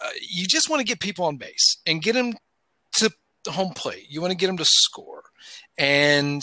Uh, 0.00 0.10
you 0.30 0.46
just 0.46 0.70
want 0.70 0.80
to 0.80 0.86
get 0.86 1.00
people 1.00 1.24
on 1.24 1.36
base 1.36 1.78
and 1.84 2.00
get 2.00 2.14
them 2.14 2.34
to 2.94 3.10
home 3.48 3.74
plate. 3.74 4.06
You 4.08 4.20
want 4.20 4.30
to 4.30 4.36
get 4.36 4.46
them 4.46 4.56
to 4.58 4.64
score. 4.64 5.24
And 5.76 6.42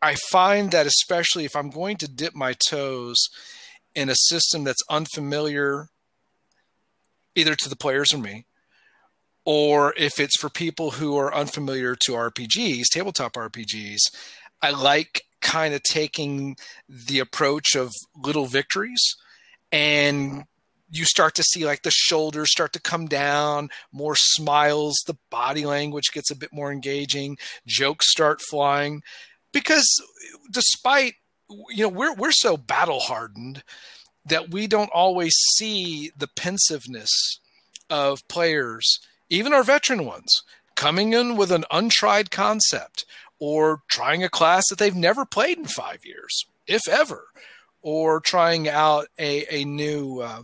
I 0.00 0.14
find 0.30 0.70
that 0.70 0.86
especially 0.86 1.44
if 1.44 1.56
I'm 1.56 1.70
going 1.70 1.96
to 1.98 2.08
dip 2.08 2.34
my 2.34 2.54
toes 2.68 3.16
in 3.94 4.08
a 4.08 4.14
system 4.14 4.64
that's 4.64 4.82
unfamiliar 4.88 5.88
either 7.34 7.54
to 7.54 7.68
the 7.68 7.76
players 7.76 8.12
or 8.12 8.18
me, 8.18 8.46
or 9.44 9.94
if 9.96 10.18
it's 10.18 10.38
for 10.38 10.48
people 10.48 10.92
who 10.92 11.16
are 11.16 11.34
unfamiliar 11.34 11.94
to 11.94 12.12
RPGs, 12.12 12.84
tabletop 12.90 13.34
RPGs, 13.34 14.00
I 14.62 14.70
like 14.70 15.22
kind 15.40 15.74
of 15.74 15.82
taking 15.82 16.56
the 16.88 17.18
approach 17.18 17.76
of 17.76 17.92
little 18.16 18.46
victories 18.46 19.02
and 19.70 20.44
you 20.90 21.04
start 21.04 21.34
to 21.34 21.42
see 21.42 21.66
like 21.66 21.82
the 21.82 21.90
shoulders 21.90 22.50
start 22.50 22.72
to 22.72 22.80
come 22.80 23.06
down, 23.06 23.68
more 23.92 24.14
smiles, 24.16 24.94
the 25.06 25.16
body 25.30 25.66
language 25.66 26.12
gets 26.12 26.30
a 26.30 26.36
bit 26.36 26.50
more 26.52 26.72
engaging, 26.72 27.36
jokes 27.66 28.10
start 28.10 28.40
flying 28.40 29.02
because 29.52 29.86
despite 30.50 31.14
you 31.70 31.82
know 31.82 31.88
we're 31.88 32.14
we're 32.14 32.32
so 32.32 32.56
battle 32.56 33.00
hardened 33.00 33.62
that 34.26 34.50
we 34.50 34.66
don't 34.66 34.90
always 34.92 35.34
see 35.56 36.10
the 36.16 36.28
pensiveness 36.28 37.38
of 37.90 38.26
players, 38.28 39.00
even 39.28 39.52
our 39.52 39.62
veteran 39.62 40.04
ones, 40.04 40.42
coming 40.74 41.12
in 41.12 41.36
with 41.36 41.52
an 41.52 41.64
untried 41.70 42.30
concept 42.30 43.04
or 43.38 43.82
trying 43.88 44.24
a 44.24 44.28
class 44.28 44.64
that 44.68 44.78
they've 44.78 44.94
never 44.94 45.24
played 45.24 45.58
in 45.58 45.66
five 45.66 46.04
years, 46.04 46.46
if 46.66 46.86
ever, 46.88 47.26
or 47.82 48.20
trying 48.20 48.68
out 48.68 49.06
a, 49.18 49.44
a 49.54 49.64
new 49.64 50.20
uh, 50.20 50.42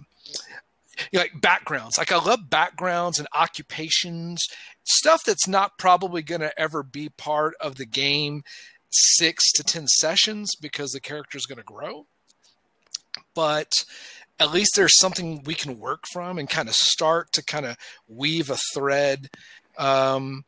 like 1.12 1.40
backgrounds. 1.40 1.96
Like 1.98 2.12
I 2.12 2.22
love 2.22 2.50
backgrounds 2.50 3.18
and 3.18 3.28
occupations, 3.34 4.46
stuff 4.84 5.22
that's 5.24 5.48
not 5.48 5.78
probably 5.78 6.22
going 6.22 6.42
to 6.42 6.58
ever 6.60 6.82
be 6.82 7.08
part 7.08 7.54
of 7.60 7.76
the 7.76 7.86
game 7.86 8.42
six 8.90 9.52
to 9.52 9.62
10 9.62 9.86
sessions 9.86 10.54
because 10.60 10.90
the 10.90 11.00
character 11.00 11.38
is 11.38 11.46
going 11.46 11.58
to 11.58 11.64
grow. 11.64 12.06
But 13.34 13.72
at 14.38 14.52
least 14.52 14.72
there's 14.74 14.98
something 14.98 15.42
we 15.44 15.54
can 15.54 15.78
work 15.78 16.04
from 16.12 16.38
and 16.38 16.48
kind 16.48 16.68
of 16.68 16.74
start 16.74 17.32
to 17.32 17.44
kind 17.44 17.66
of 17.66 17.76
weave 18.08 18.50
a 18.50 18.58
thread. 18.74 19.28
Um, 19.76 20.44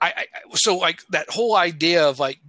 I, 0.00 0.12
I 0.16 0.26
so 0.54 0.76
like 0.76 1.00
that 1.10 1.30
whole 1.30 1.56
idea 1.56 2.08
of 2.08 2.18
like 2.18 2.40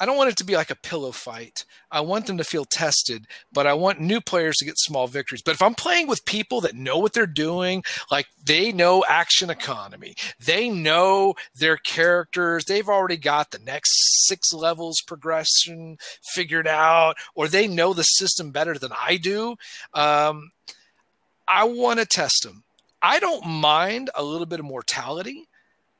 I 0.00 0.06
don't 0.06 0.16
want 0.16 0.30
it 0.30 0.36
to 0.38 0.44
be 0.44 0.56
like 0.56 0.70
a 0.70 0.76
pillow 0.76 1.12
fight. 1.12 1.64
I 1.90 2.00
want 2.00 2.26
them 2.26 2.36
to 2.38 2.44
feel 2.44 2.64
tested, 2.64 3.26
but 3.52 3.66
I 3.66 3.74
want 3.74 4.00
new 4.00 4.20
players 4.20 4.56
to 4.56 4.64
get 4.64 4.78
small 4.78 5.06
victories. 5.06 5.42
But 5.42 5.54
if 5.54 5.62
I'm 5.62 5.74
playing 5.74 6.08
with 6.08 6.24
people 6.24 6.60
that 6.62 6.74
know 6.74 6.98
what 6.98 7.12
they're 7.12 7.26
doing, 7.26 7.84
like 8.10 8.26
they 8.44 8.72
know 8.72 9.04
action 9.08 9.50
economy, 9.50 10.16
they 10.44 10.68
know 10.68 11.34
their 11.54 11.76
characters, 11.76 12.64
they've 12.64 12.88
already 12.88 13.16
got 13.16 13.52
the 13.52 13.60
next 13.60 14.26
six 14.26 14.52
levels 14.52 15.00
progression 15.00 15.98
figured 16.34 16.66
out, 16.66 17.16
or 17.34 17.46
they 17.46 17.68
know 17.68 17.92
the 17.92 18.02
system 18.02 18.50
better 18.50 18.76
than 18.76 18.90
I 18.92 19.16
do, 19.16 19.56
um, 19.94 20.50
I 21.46 21.64
want 21.64 22.00
to 22.00 22.06
test 22.06 22.42
them. 22.42 22.64
I 23.00 23.20
don't 23.20 23.46
mind 23.46 24.10
a 24.14 24.24
little 24.24 24.46
bit 24.46 24.60
of 24.60 24.66
mortality 24.66 25.46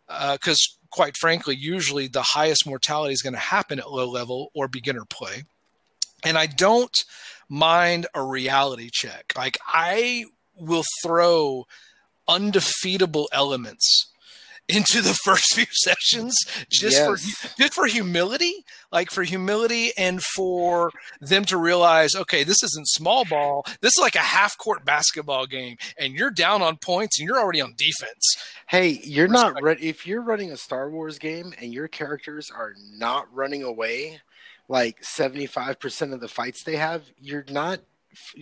Uh, 0.09 0.35
because 0.35 0.79
quite 0.91 1.17
frankly, 1.17 1.57
usually 1.57 2.07
the 2.07 2.23
highest 2.23 2.67
mortality 2.67 3.13
is 3.13 3.23
going 3.23 3.33
to 3.33 3.39
happen 3.39 3.79
at 3.79 3.91
low 3.91 4.09
level 4.09 4.51
or 4.55 4.69
beginner 4.69 5.05
play. 5.09 5.45
And 6.25 6.39
I 6.39 6.47
don't 6.47 6.97
mind 7.49 8.07
a 8.15 8.23
reality 8.23 8.91
check. 8.93 9.33
Like 9.37 9.59
I 9.67 10.27
will 10.57 10.85
throw 11.03 11.67
undefeatable 12.29 13.29
elements 13.33 14.13
into 14.69 15.03
the 15.03 15.15
first 15.25 15.55
few 15.55 15.67
sessions 15.73 16.35
just 16.71 16.97
Yes. 16.97 17.07
for 17.07 17.17
just 17.59 17.75
for 17.75 17.87
humility, 17.87 18.65
like 18.91 19.11
for 19.11 19.23
humility 19.23 19.93
and 19.99 20.23
for 20.23 20.91
them 21.21 21.45
to 21.47 21.57
realize, 21.57 22.15
okay, 22.15 22.45
this 22.45 22.63
isn't 22.63 22.89
small 22.89 23.25
ball. 23.25 23.65
This 23.81 23.93
is 23.97 24.01
like 24.03 24.15
a 24.15 24.19
half 24.21 24.57
court 24.59 24.85
basketball 24.85 25.47
game, 25.47 25.77
and 25.99 26.15
you're 26.15 26.31
down 26.31 26.63
on 26.63 26.77
points 26.79 27.19
and 27.19 27.29
you're 27.29 27.39
already 27.39 27.61
on 27.61 27.75
defense. 27.77 28.37
Hey, 28.67 29.01
you're 29.05 29.29
not 29.29 29.63
re- 29.63 29.77
if 29.81 30.07
you're 30.07 30.23
running 30.23 30.51
a 30.51 30.57
Star 30.57 30.89
Wars 30.91 31.19
game 31.19 31.53
and 31.61 31.73
your 31.75 31.87
characters 31.89 32.51
are 32.51 32.75
not 32.97 33.27
running 33.35 33.63
away 33.63 34.21
like 34.67 35.03
75% 35.03 36.15
of 36.15 36.21
the 36.21 36.29
fights 36.29 36.65
they 36.65 36.77
have, 36.77 37.03
you're 37.21 37.45
not 37.51 37.81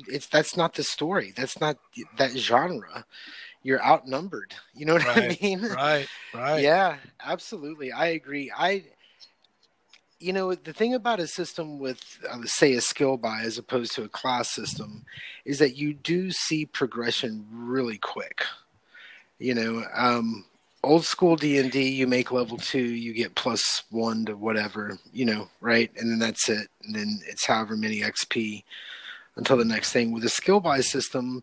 it's 0.07 0.27
that's 0.27 0.57
not 0.57 0.75
the 0.75 0.83
story. 0.85 1.33
That's 1.35 1.59
not 1.61 1.79
that 2.19 2.33
genre. 2.37 3.07
You're 3.63 3.85
outnumbered. 3.85 4.55
You 4.75 4.87
know 4.87 4.95
what 4.95 5.07
I 5.07 5.37
mean? 5.41 5.61
Right, 5.71 6.09
right. 6.33 6.63
Yeah, 6.63 6.97
absolutely. 7.23 7.93
I 7.93 8.07
agree. 8.07 8.51
I, 8.57 8.85
you 10.19 10.33
know, 10.33 10.55
the 10.55 10.73
thing 10.73 10.95
about 10.95 11.21
a 11.21 11.27
system 11.27 11.79
with, 11.79 12.19
uh, 12.29 12.39
say, 12.45 12.73
a 12.73 12.81
skill 12.81 13.19
buy 13.19 13.43
as 13.43 13.59
opposed 13.59 13.95
to 13.97 14.03
a 14.03 14.09
class 14.09 14.51
system 14.51 15.05
is 15.45 15.59
that 15.59 15.77
you 15.77 15.93
do 15.93 16.31
see 16.31 16.65
progression 16.65 17.47
really 17.53 17.99
quick. 17.99 18.45
You 19.39 19.55
know, 19.55 19.85
um, 19.95 20.47
old 20.83 21.05
school 21.05 21.37
D 21.37 21.59
and 21.59 21.71
D, 21.71 21.89
you 21.91 22.07
make 22.07 22.33
level 22.33 22.57
two, 22.57 22.81
you 22.81 23.13
get 23.13 23.35
plus 23.35 23.83
one 23.91 24.25
to 24.25 24.37
whatever, 24.37 24.99
you 25.13 25.25
know, 25.25 25.49
right, 25.61 25.91
and 25.97 26.11
then 26.11 26.19
that's 26.19 26.49
it, 26.49 26.69
and 26.83 26.95
then 26.95 27.21
it's 27.29 27.47
however 27.47 27.77
many 27.77 28.01
XP 28.01 28.65
until 29.37 29.57
the 29.57 29.65
next 29.65 29.93
thing. 29.93 30.13
With 30.13 30.25
a 30.25 30.29
skill 30.29 30.61
buy 30.61 30.81
system, 30.81 31.43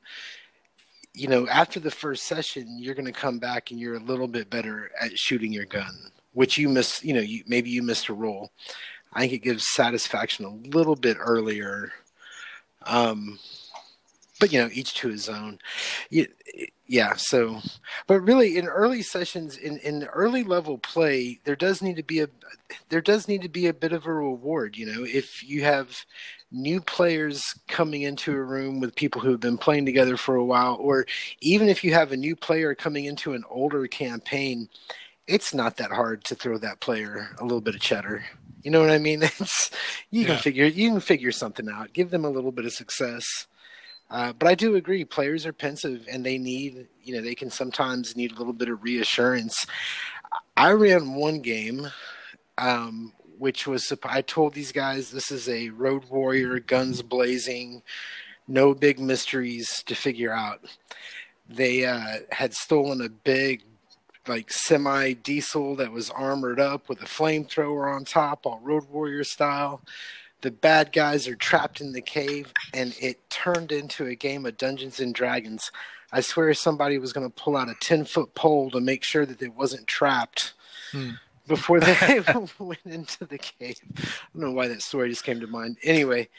you 1.14 1.28
know, 1.28 1.48
after 1.48 1.80
the 1.80 1.92
first 1.92 2.24
session, 2.24 2.78
you're 2.80 2.96
going 2.96 3.06
to 3.06 3.12
come 3.12 3.40
back 3.40 3.72
and 3.72 3.80
you're 3.80 3.96
a 3.96 4.04
little 4.04 4.28
bit 4.28 4.50
better 4.50 4.92
at 5.00 5.18
shooting 5.18 5.52
your 5.52 5.66
gun, 5.66 6.12
which 6.34 6.58
you 6.58 6.70
miss. 6.70 7.04
You 7.04 7.14
know, 7.14 7.22
you, 7.22 7.44
maybe 7.48 7.70
you 7.70 7.84
missed 7.84 8.10
a 8.10 8.14
roll. 8.14 8.52
I 9.14 9.22
think 9.22 9.34
it 9.34 9.40
gives 9.40 9.68
satisfaction 9.68 10.46
a 10.46 10.70
little 10.70 10.96
bit 10.96 11.18
earlier. 11.20 11.92
Um, 12.84 13.40
but 14.40 14.52
you 14.54 14.60
know, 14.62 14.70
each 14.72 14.94
to 14.96 15.10
his 15.10 15.30
own. 15.30 15.60
Yeah. 16.88 17.16
So, 17.18 17.60
but 18.08 18.22
really, 18.22 18.58
in 18.58 18.66
early 18.68 19.02
sessions, 19.04 19.58
in 19.58 19.78
in 19.80 20.06
early 20.06 20.44
level 20.44 20.78
play, 20.80 21.40
there 21.44 21.56
does 21.56 21.82
need 21.82 21.98
to 21.98 22.04
be 22.04 22.20
a 22.22 22.28
there 22.90 23.02
does 23.02 23.28
need 23.28 23.42
to 23.44 23.50
be 23.50 23.68
a 23.68 23.74
bit 23.74 23.94
of 23.94 24.06
a 24.08 24.14
reward. 24.14 24.76
You 24.78 24.88
know, 24.88 25.04
if 25.04 25.44
you 25.48 25.64
have 25.64 26.06
new 26.52 26.82
players 26.82 27.44
coming 27.68 28.02
into 28.02 28.34
a 28.34 28.42
room 28.42 28.80
with 28.80 28.96
people 28.96 29.22
who 29.22 29.30
have 29.32 29.40
been 29.40 29.58
playing 29.58 29.86
together 29.86 30.18
for 30.18 30.36
a 30.36 30.44
while, 30.46 30.78
or 30.80 31.06
even 31.42 31.70
if 31.70 31.84
you 31.84 31.94
have 31.94 32.12
a 32.12 32.18
new 32.18 32.36
player 32.36 32.74
coming 32.74 33.06
into 33.06 33.34
an 33.34 33.44
older 33.52 33.86
campaign, 33.88 34.68
it's 35.28 35.54
not 35.54 35.78
that 35.78 35.92
hard 35.92 36.24
to 36.24 36.34
throw 36.34 36.58
that 36.58 36.80
player 36.80 37.30
a 37.40 37.44
little 37.44 37.62
bit 37.62 37.76
of 37.76 37.82
cheddar. 37.82 38.24
You 38.64 38.72
know 38.72 38.80
what 38.82 38.90
I 38.92 38.98
mean? 38.98 39.22
It's 39.40 39.70
you 40.10 40.26
can 40.26 40.36
Yeah. 40.36 40.42
figure 40.42 40.66
you 40.66 40.90
can 40.90 41.00
figure 41.02 41.32
something 41.32 41.70
out. 41.70 41.94
Give 41.94 42.10
them 42.10 42.26
a 42.26 42.30
little 42.32 42.52
bit 42.52 42.66
of 42.66 42.74
success. 42.74 43.46
Uh, 44.10 44.34
but 44.34 44.48
I 44.48 44.56
do 44.56 44.76
agree, 44.76 45.06
players 45.06 45.46
are 45.46 45.54
pensive 45.54 46.08
and 46.12 46.26
they 46.26 46.38
need, 46.38 46.88
you 47.04 47.16
know, 47.16 47.22
they 47.22 47.36
can 47.36 47.52
sometimes 47.52 48.16
need 48.16 48.32
a 48.32 48.36
little 48.36 48.54
bit 48.54 48.70
of 48.70 48.84
reassurance. 48.84 49.68
I 50.58 50.72
ran 50.72 51.14
one 51.14 51.42
game, 51.42 51.88
um, 52.58 53.14
which 53.38 53.68
was, 53.68 53.94
I 54.04 54.22
told 54.22 54.54
these 54.54 54.72
guys 54.72 55.12
this 55.12 55.32
is 55.32 55.48
a 55.48 55.70
road 55.70 56.06
warrior, 56.10 56.60
guns 56.60 57.02
blazing, 57.02 57.84
no 58.48 58.74
big 58.74 59.00
mysteries 59.00 59.84
to 59.86 59.96
figure 59.96 60.34
out. 60.34 60.62
They 61.48 61.86
uh, 61.86 62.18
had 62.32 62.54
stolen 62.54 63.02
a 63.02 63.10
big, 63.10 63.64
like 64.28 64.52
semi 64.52 65.14
diesel 65.14 65.76
that 65.78 65.92
was 65.92 66.10
armored 66.10 66.60
up 66.60 66.90
with 66.90 67.02
a 67.02 67.06
flamethrower 67.06 67.94
on 67.94 68.06
top, 68.06 68.46
all 68.46 68.60
road 68.62 68.86
warrior 68.90 69.24
style. 69.24 69.82
The 70.42 70.52
bad 70.52 70.94
guys 70.94 71.28
are 71.28 71.36
trapped 71.36 71.82
in 71.82 71.92
the 71.92 72.02
cave, 72.02 72.54
and 72.74 72.96
it 73.00 73.30
turned 73.30 73.72
into 73.72 74.08
a 74.08 74.16
game 74.16 74.46
of 74.46 74.58
Dungeons 74.58 75.00
and 75.00 75.14
Dragons. 75.14 75.72
I 76.12 76.22
swear 76.22 76.54
somebody 76.54 76.98
was 76.98 77.14
going 77.14 77.30
to 77.30 77.36
pull 77.44 77.58
out 77.58 77.70
a 77.70 77.76
10 77.82 78.06
foot 78.06 78.34
pole 78.36 78.72
to 78.72 78.80
make 78.80 79.04
sure 79.04 79.26
that 79.26 79.42
it 79.42 79.54
wasn't 79.56 79.88
trapped 79.88 80.54
Hmm. 80.92 81.12
before 81.48 81.80
they 81.80 81.94
went 82.60 82.80
into 82.86 83.26
the 83.26 83.38
cave. 83.38 83.80
I 83.98 84.02
don't 84.34 84.42
know 84.44 84.52
why 84.52 84.68
that 84.70 84.82
story 84.82 85.10
just 85.10 85.24
came 85.24 85.40
to 85.40 85.48
mind. 85.48 85.78
Anyway, 85.84 86.30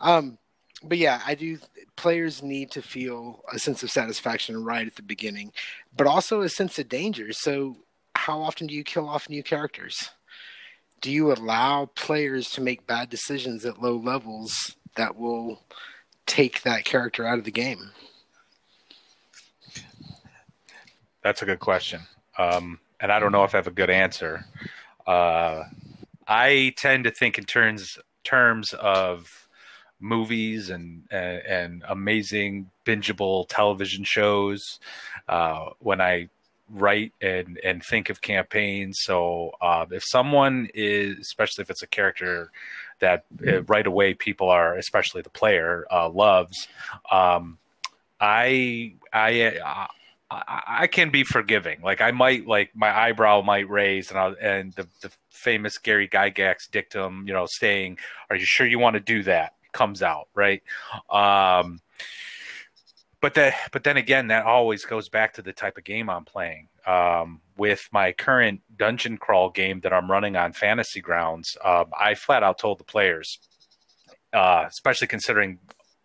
um, 0.00 0.36
but 0.82 0.98
yeah, 0.98 1.22
I 1.26 1.34
do. 1.34 1.58
Players 1.96 2.42
need 2.42 2.70
to 2.72 2.82
feel 2.82 3.42
a 3.50 3.58
sense 3.58 3.82
of 3.82 3.90
satisfaction 3.90 4.62
right 4.62 4.86
at 4.86 4.96
the 4.96 5.02
beginning, 5.02 5.52
but 5.96 6.06
also 6.06 6.42
a 6.42 6.48
sense 6.50 6.78
of 6.78 6.88
danger. 6.90 7.32
So, 7.32 7.76
how 8.14 8.42
often 8.42 8.66
do 8.66 8.74
you 8.74 8.84
kill 8.84 9.08
off 9.08 9.30
new 9.30 9.42
characters? 9.42 10.10
Do 11.04 11.12
you 11.12 11.30
allow 11.30 11.90
players 11.94 12.48
to 12.52 12.62
make 12.62 12.86
bad 12.86 13.10
decisions 13.10 13.66
at 13.66 13.82
low 13.82 13.94
levels 13.94 14.74
that 14.96 15.18
will 15.18 15.60
take 16.24 16.62
that 16.62 16.86
character 16.86 17.26
out 17.26 17.36
of 17.36 17.44
the 17.44 17.50
game? 17.50 17.90
That's 21.22 21.42
a 21.42 21.44
good 21.44 21.60
question. 21.60 22.00
Um, 22.38 22.78
and 23.00 23.12
I 23.12 23.18
don't 23.18 23.32
know 23.32 23.44
if 23.44 23.54
I 23.54 23.58
have 23.58 23.66
a 23.66 23.70
good 23.70 23.90
answer. 23.90 24.46
Uh, 25.06 25.64
I 26.26 26.72
tend 26.78 27.04
to 27.04 27.10
think 27.10 27.36
in 27.36 27.44
terms 27.44 27.98
terms 28.24 28.72
of 28.72 29.46
movies 30.00 30.70
and 30.70 31.02
and, 31.10 31.42
and 31.46 31.84
amazing 31.86 32.70
bingeable 32.86 33.44
television 33.50 34.04
shows 34.04 34.80
uh, 35.28 35.66
when 35.80 36.00
I 36.00 36.30
write 36.70 37.12
and 37.20 37.58
and 37.64 37.82
think 37.82 38.10
of 38.10 38.20
campaigns. 38.20 38.98
So 39.02 39.52
uh, 39.60 39.86
if 39.90 40.02
someone 40.04 40.68
is, 40.74 41.18
especially 41.20 41.62
if 41.62 41.70
it's 41.70 41.82
a 41.82 41.86
character 41.86 42.50
that 43.00 43.24
uh, 43.46 43.62
right 43.64 43.86
away 43.86 44.14
people 44.14 44.48
are, 44.48 44.76
especially 44.76 45.22
the 45.22 45.30
player, 45.30 45.86
uh, 45.90 46.08
loves. 46.08 46.68
Um, 47.10 47.58
I 48.20 48.94
I. 49.12 49.58
Uh, 49.58 49.86
I, 50.30 50.62
I 50.66 50.86
can 50.88 51.10
be 51.10 51.22
forgiving. 51.22 51.80
Like 51.82 52.00
I 52.00 52.10
might 52.10 52.46
like 52.46 52.74
my 52.74 52.90
eyebrow 52.90 53.42
might 53.42 53.68
raise, 53.68 54.10
and 54.10 54.18
I'll, 54.18 54.34
and 54.40 54.72
the 54.72 54.88
the 55.02 55.10
famous 55.30 55.78
Gary 55.78 56.08
Gygax 56.08 56.68
dictum, 56.72 57.24
you 57.26 57.34
know, 57.34 57.46
saying, 57.46 57.98
"Are 58.30 58.36
you 58.36 58.46
sure 58.46 58.66
you 58.66 58.78
want 58.78 58.94
to 58.94 59.00
do 59.00 59.22
that?" 59.24 59.52
comes 59.74 60.02
out 60.02 60.28
right. 60.34 60.62
Um, 61.10 61.80
but 63.24 63.32
that 63.32 63.54
but 63.72 63.84
then 63.84 63.96
again, 63.96 64.26
that 64.26 64.44
always 64.44 64.84
goes 64.84 65.08
back 65.08 65.32
to 65.32 65.40
the 65.40 65.54
type 65.54 65.78
of 65.78 65.84
game 65.84 66.10
I'm 66.10 66.26
playing. 66.26 66.68
Um, 66.86 67.40
with 67.56 67.88
my 67.90 68.12
current 68.12 68.60
dungeon 68.76 69.16
crawl 69.16 69.48
game 69.48 69.80
that 69.80 69.94
I'm 69.94 70.10
running 70.10 70.36
on 70.36 70.52
Fantasy 70.52 71.00
Grounds, 71.00 71.56
um, 71.64 71.86
I 71.98 72.16
flat 72.16 72.42
out 72.42 72.58
told 72.58 72.80
the 72.80 72.84
players, 72.84 73.38
uh, 74.34 74.66
especially 74.68 75.06
considering 75.06 75.58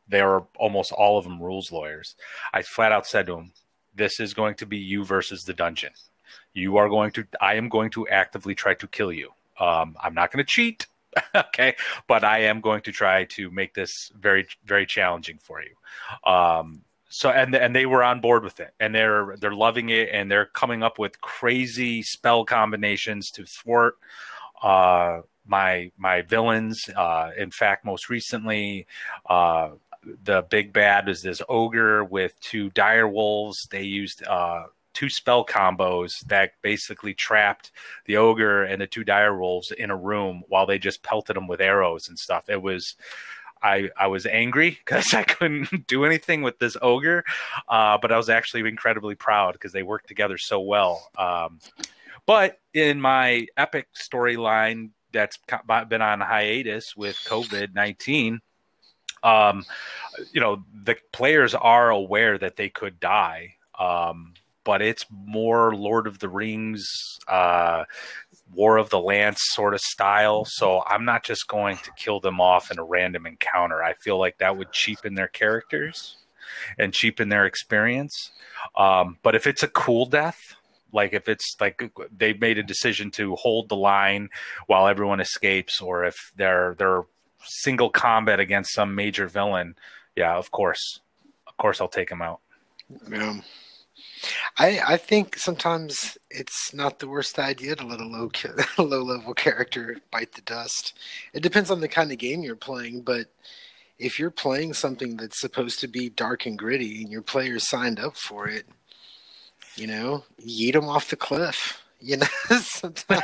they 0.07 0.21
are 0.21 0.47
almost 0.57 0.93
all 0.93 1.17
of 1.17 1.25
them 1.25 1.43
rules 1.43 1.73
lawyers. 1.73 2.15
I 2.53 2.61
flat 2.61 2.93
out 2.93 3.05
said 3.05 3.25
to 3.25 3.35
them, 3.35 3.51
this 3.93 4.21
is 4.21 4.33
going 4.33 4.55
to 4.55 4.65
be 4.65 4.77
you 4.77 5.03
versus 5.03 5.43
the 5.43 5.53
dungeon. 5.53 5.91
You 6.53 6.77
are 6.77 6.87
going 6.87 7.11
to, 7.11 7.27
I 7.41 7.55
am 7.55 7.67
going 7.67 7.89
to 7.91 8.07
actively 8.07 8.55
try 8.55 8.75
to 8.75 8.87
kill 8.87 9.11
you. 9.11 9.31
Um, 9.59 9.97
I'm 10.01 10.13
not 10.13 10.31
going 10.31 10.45
to 10.45 10.49
cheat, 10.49 10.87
okay, 11.35 11.75
but 12.07 12.23
I 12.23 12.43
am 12.43 12.61
going 12.61 12.79
to 12.83 12.93
try 12.93 13.25
to 13.25 13.51
make 13.51 13.73
this 13.73 14.09
very, 14.17 14.47
very 14.63 14.85
challenging 14.85 15.37
for 15.37 15.61
you. 15.61 16.31
Um, 16.31 16.83
so 17.09 17.29
and 17.29 17.55
and 17.55 17.75
they 17.75 17.85
were 17.85 18.03
on 18.03 18.21
board 18.21 18.43
with 18.43 18.59
it, 18.59 18.73
and 18.79 18.93
they're 18.93 19.35
they're 19.39 19.53
loving 19.53 19.89
it, 19.89 20.09
and 20.11 20.29
they're 20.31 20.45
coming 20.45 20.83
up 20.83 20.99
with 20.99 21.19
crazy 21.21 22.03
spell 22.03 22.45
combinations 22.45 23.31
to 23.31 23.45
thwart 23.45 23.95
uh, 24.61 25.21
my 25.45 25.91
my 25.97 26.21
villains. 26.21 26.89
Uh, 26.95 27.31
in 27.37 27.51
fact, 27.51 27.85
most 27.85 28.09
recently, 28.09 28.87
uh, 29.29 29.71
the 30.23 30.43
big 30.49 30.71
bad 30.73 31.09
is 31.09 31.21
this 31.21 31.41
ogre 31.49 32.03
with 32.03 32.39
two 32.41 32.69
dire 32.71 33.07
wolves. 33.07 33.67
They 33.71 33.83
used 33.83 34.25
uh, 34.25 34.65
two 34.93 35.09
spell 35.09 35.45
combos 35.45 36.11
that 36.27 36.51
basically 36.61 37.13
trapped 37.13 37.71
the 38.05 38.17
ogre 38.17 38.63
and 38.63 38.81
the 38.81 38.87
two 38.87 39.03
dire 39.03 39.37
wolves 39.37 39.71
in 39.71 39.89
a 39.89 39.97
room 39.97 40.43
while 40.47 40.65
they 40.65 40.77
just 40.77 41.03
pelted 41.03 41.35
them 41.35 41.47
with 41.47 41.61
arrows 41.61 42.07
and 42.07 42.17
stuff. 42.17 42.49
It 42.49 42.61
was. 42.61 42.95
I, 43.61 43.89
I 43.97 44.07
was 44.07 44.25
angry 44.25 44.71
because 44.85 45.13
I 45.13 45.23
couldn't 45.23 45.87
do 45.87 46.05
anything 46.05 46.41
with 46.41 46.59
this 46.59 46.77
ogre, 46.81 47.23
uh, 47.67 47.97
but 48.01 48.11
I 48.11 48.17
was 48.17 48.29
actually 48.29 48.67
incredibly 48.67 49.15
proud 49.15 49.53
because 49.53 49.71
they 49.71 49.83
worked 49.83 50.07
together 50.07 50.37
so 50.37 50.59
well. 50.59 51.09
Um, 51.17 51.59
but 52.25 52.59
in 52.73 53.01
my 53.01 53.47
epic 53.57 53.87
storyline 53.93 54.91
that's 55.11 55.39
been 55.87 56.01
on 56.01 56.21
hiatus 56.21 56.95
with 56.95 57.15
COVID 57.25 57.73
19, 57.73 58.41
um, 59.23 59.65
you 60.31 60.39
know, 60.39 60.63
the 60.83 60.95
players 61.11 61.55
are 61.55 61.89
aware 61.89 62.37
that 62.37 62.55
they 62.55 62.69
could 62.69 62.99
die. 62.99 63.55
Um, 63.77 64.33
but 64.63 64.81
it's 64.81 65.05
more 65.09 65.73
Lord 65.73 66.05
of 66.05 66.19
the 66.19 66.29
Rings, 66.29 66.87
uh, 67.27 67.85
War 68.53 68.77
of 68.77 68.89
the 68.89 68.99
Lance 68.99 69.39
sort 69.51 69.73
of 69.73 69.81
style. 69.81 70.45
So 70.45 70.83
I'm 70.85 71.05
not 71.05 71.23
just 71.23 71.47
going 71.47 71.77
to 71.77 71.91
kill 71.97 72.19
them 72.19 72.41
off 72.41 72.71
in 72.71 72.79
a 72.79 72.83
random 72.83 73.25
encounter. 73.25 73.83
I 73.83 73.93
feel 73.93 74.17
like 74.17 74.39
that 74.39 74.57
would 74.57 74.71
cheapen 74.71 75.15
their 75.15 75.27
characters 75.27 76.17
and 76.77 76.93
cheapen 76.93 77.29
their 77.29 77.45
experience. 77.45 78.31
Um, 78.75 79.17
but 79.23 79.35
if 79.35 79.45
it's 79.47 79.63
a 79.63 79.67
cool 79.67 80.05
death, 80.05 80.55
like 80.91 81.13
if 81.13 81.29
it's 81.29 81.55
like 81.59 81.91
they've 82.15 82.39
made 82.39 82.57
a 82.57 82.63
decision 82.63 83.11
to 83.11 83.35
hold 83.35 83.69
the 83.69 83.75
line 83.75 84.29
while 84.67 84.87
everyone 84.87 85.19
escapes, 85.19 85.81
or 85.81 86.03
if 86.05 86.15
they're 86.35 86.75
they're 86.77 87.03
single 87.43 87.89
combat 87.89 88.39
against 88.39 88.73
some 88.73 88.95
major 88.95 89.27
villain, 89.27 89.75
yeah, 90.15 90.35
of 90.35 90.51
course, 90.51 91.01
of 91.47 91.55
course, 91.57 91.79
I'll 91.79 91.87
take 91.87 92.09
them 92.09 92.21
out. 92.21 92.39
Yeah. 93.09 93.39
I 94.57 94.79
I 94.85 94.97
think 94.97 95.37
sometimes 95.37 96.17
it's 96.29 96.73
not 96.73 96.99
the 96.99 97.07
worst 97.07 97.39
idea 97.39 97.75
to 97.75 97.85
let 97.85 97.99
a 97.99 98.05
low 98.05 98.29
low 98.77 99.03
level 99.03 99.33
character 99.33 99.97
bite 100.11 100.33
the 100.33 100.41
dust. 100.41 100.97
It 101.33 101.41
depends 101.41 101.71
on 101.71 101.81
the 101.81 101.87
kind 101.87 102.11
of 102.11 102.17
game 102.17 102.43
you're 102.43 102.55
playing, 102.55 103.01
but 103.01 103.27
if 103.97 104.17
you're 104.17 104.31
playing 104.31 104.73
something 104.73 105.17
that's 105.17 105.39
supposed 105.39 105.79
to 105.81 105.87
be 105.87 106.09
dark 106.09 106.45
and 106.45 106.57
gritty 106.57 107.01
and 107.01 107.11
your 107.11 107.21
players 107.21 107.67
signed 107.67 107.99
up 107.99 108.15
for 108.15 108.47
it, 108.47 108.65
you 109.75 109.87
know, 109.87 110.23
yeet 110.41 110.73
them 110.73 110.87
off 110.87 111.09
the 111.09 111.15
cliff. 111.15 111.83
You 112.01 112.15
know, 112.15 112.27
sometimes, 112.61 113.23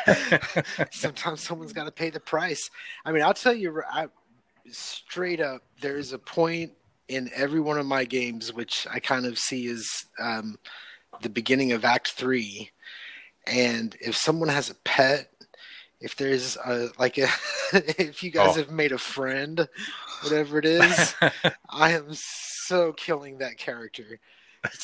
sometimes 0.92 1.40
someone's 1.40 1.72
got 1.72 1.86
to 1.86 1.94
pay 1.94 2.10
the 2.10 2.20
price. 2.20 2.70
I 3.06 3.14
mean, 3.14 3.24
I'll 3.24 3.34
tell 3.34 3.54
you, 3.54 3.82
I, 3.90 4.10
straight 4.70 5.40
up, 5.40 5.62
there's 5.80 6.12
a 6.12 6.20
point 6.20 6.74
in 7.08 7.30
every 7.36 7.60
one 7.60 7.78
of 7.78 7.86
my 7.86 8.04
games 8.06 8.54
which 8.54 8.88
I 8.92 9.00
kind 9.00 9.26
of 9.26 9.38
see 9.38 9.68
as 9.68 9.88
um, 10.20 10.58
the 11.22 11.30
beginning 11.30 11.72
of 11.72 11.86
Act 11.86 12.12
Three. 12.12 12.72
And 13.48 13.96
if 14.02 14.16
someone 14.16 14.50
has 14.50 14.70
a 14.70 14.76
pet, 14.76 15.30
if 16.02 16.16
there's 16.16 16.58
a 16.58 16.90
like 16.98 17.18
a, 17.18 17.28
if 17.74 18.24
you 18.24 18.32
guys 18.32 18.56
oh. 18.56 18.60
have 18.60 18.72
made 18.72 18.92
a 18.92 18.98
friend, 18.98 19.68
whatever 20.22 20.60
it 20.60 20.66
is, 20.66 21.16
I 21.70 21.92
am 21.92 22.08
so 22.12 22.94
killing 22.94 23.38
that 23.40 23.58
character. 23.58 24.20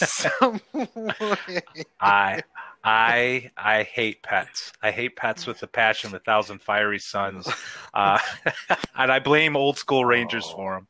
I 2.00 2.44
I 2.84 3.52
I 3.58 3.84
hate 3.84 4.22
pets. 4.22 4.74
I 4.82 4.92
hate 4.92 5.16
pets 5.16 5.48
with 5.48 5.64
a 5.64 5.68
passion, 5.68 6.14
a 6.16 6.20
thousand 6.20 6.62
fiery 6.62 7.00
suns, 7.00 7.48
uh, 7.94 8.20
and 8.96 9.12
I 9.12 9.20
blame 9.20 9.56
old 9.56 9.78
school 9.78 10.06
Rangers 10.06 10.46
oh. 10.50 10.56
for 10.56 10.74
them. 10.74 10.88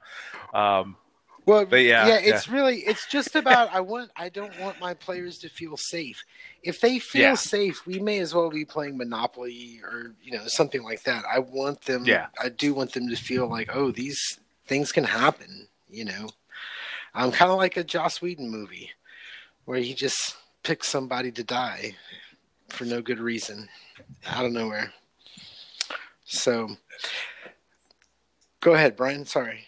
Um, 0.62 0.98
well, 1.46 1.66
but 1.66 1.78
yeah, 1.78 2.08
yeah, 2.08 2.20
it's 2.22 2.48
yeah. 2.48 2.54
really 2.54 2.80
it's 2.80 3.08
just 3.08 3.36
about 3.36 3.74
I 3.74 3.80
want 3.80 4.12
I 4.16 4.30
don't 4.30 4.58
want 4.60 4.80
my 4.80 4.94
players 4.94 5.40
to 5.40 5.50
feel 5.50 5.76
safe. 5.78 6.24
If 6.64 6.82
they 6.82 7.00
feel 7.00 7.22
yeah. 7.22 7.36
safe, 7.36 7.86
we 7.86 8.00
may 8.00 8.20
as 8.20 8.34
well 8.36 8.50
be 8.50 8.66
playing 8.66 8.98
Monopoly 8.98 9.82
or 9.84 10.14
you 10.22 10.32
know 10.34 10.44
something 10.48 10.84
like 10.84 11.04
that. 11.04 11.24
I 11.32 11.40
want 11.40 11.82
them. 11.82 12.06
Yeah. 12.06 12.28
I 12.42 12.50
do 12.50 12.74
want 12.74 12.94
them 12.94 13.10
to 13.10 13.16
feel 13.16 13.48
like 13.48 13.76
oh 13.76 13.92
these 13.92 14.40
things 14.66 14.92
can 14.92 15.04
happen. 15.04 15.68
You 15.90 16.06
know, 16.06 16.30
I'm 17.14 17.32
kind 17.32 17.52
of 17.52 17.58
like 17.58 17.78
a 17.78 17.84
Joss 17.84 18.22
Whedon 18.22 18.50
movie 18.50 18.92
where 19.66 19.80
he 19.80 19.94
just 19.94 20.38
picks 20.64 20.88
somebody 20.88 21.32
to 21.32 21.44
die 21.44 21.96
for 22.70 22.86
no 22.86 23.02
good 23.02 23.20
reason 23.20 23.68
out 24.26 24.46
of 24.46 24.52
nowhere. 24.52 24.94
So, 26.24 26.78
go 28.62 28.74
ahead, 28.74 28.96
Brian. 28.96 29.26
Sorry. 29.26 29.66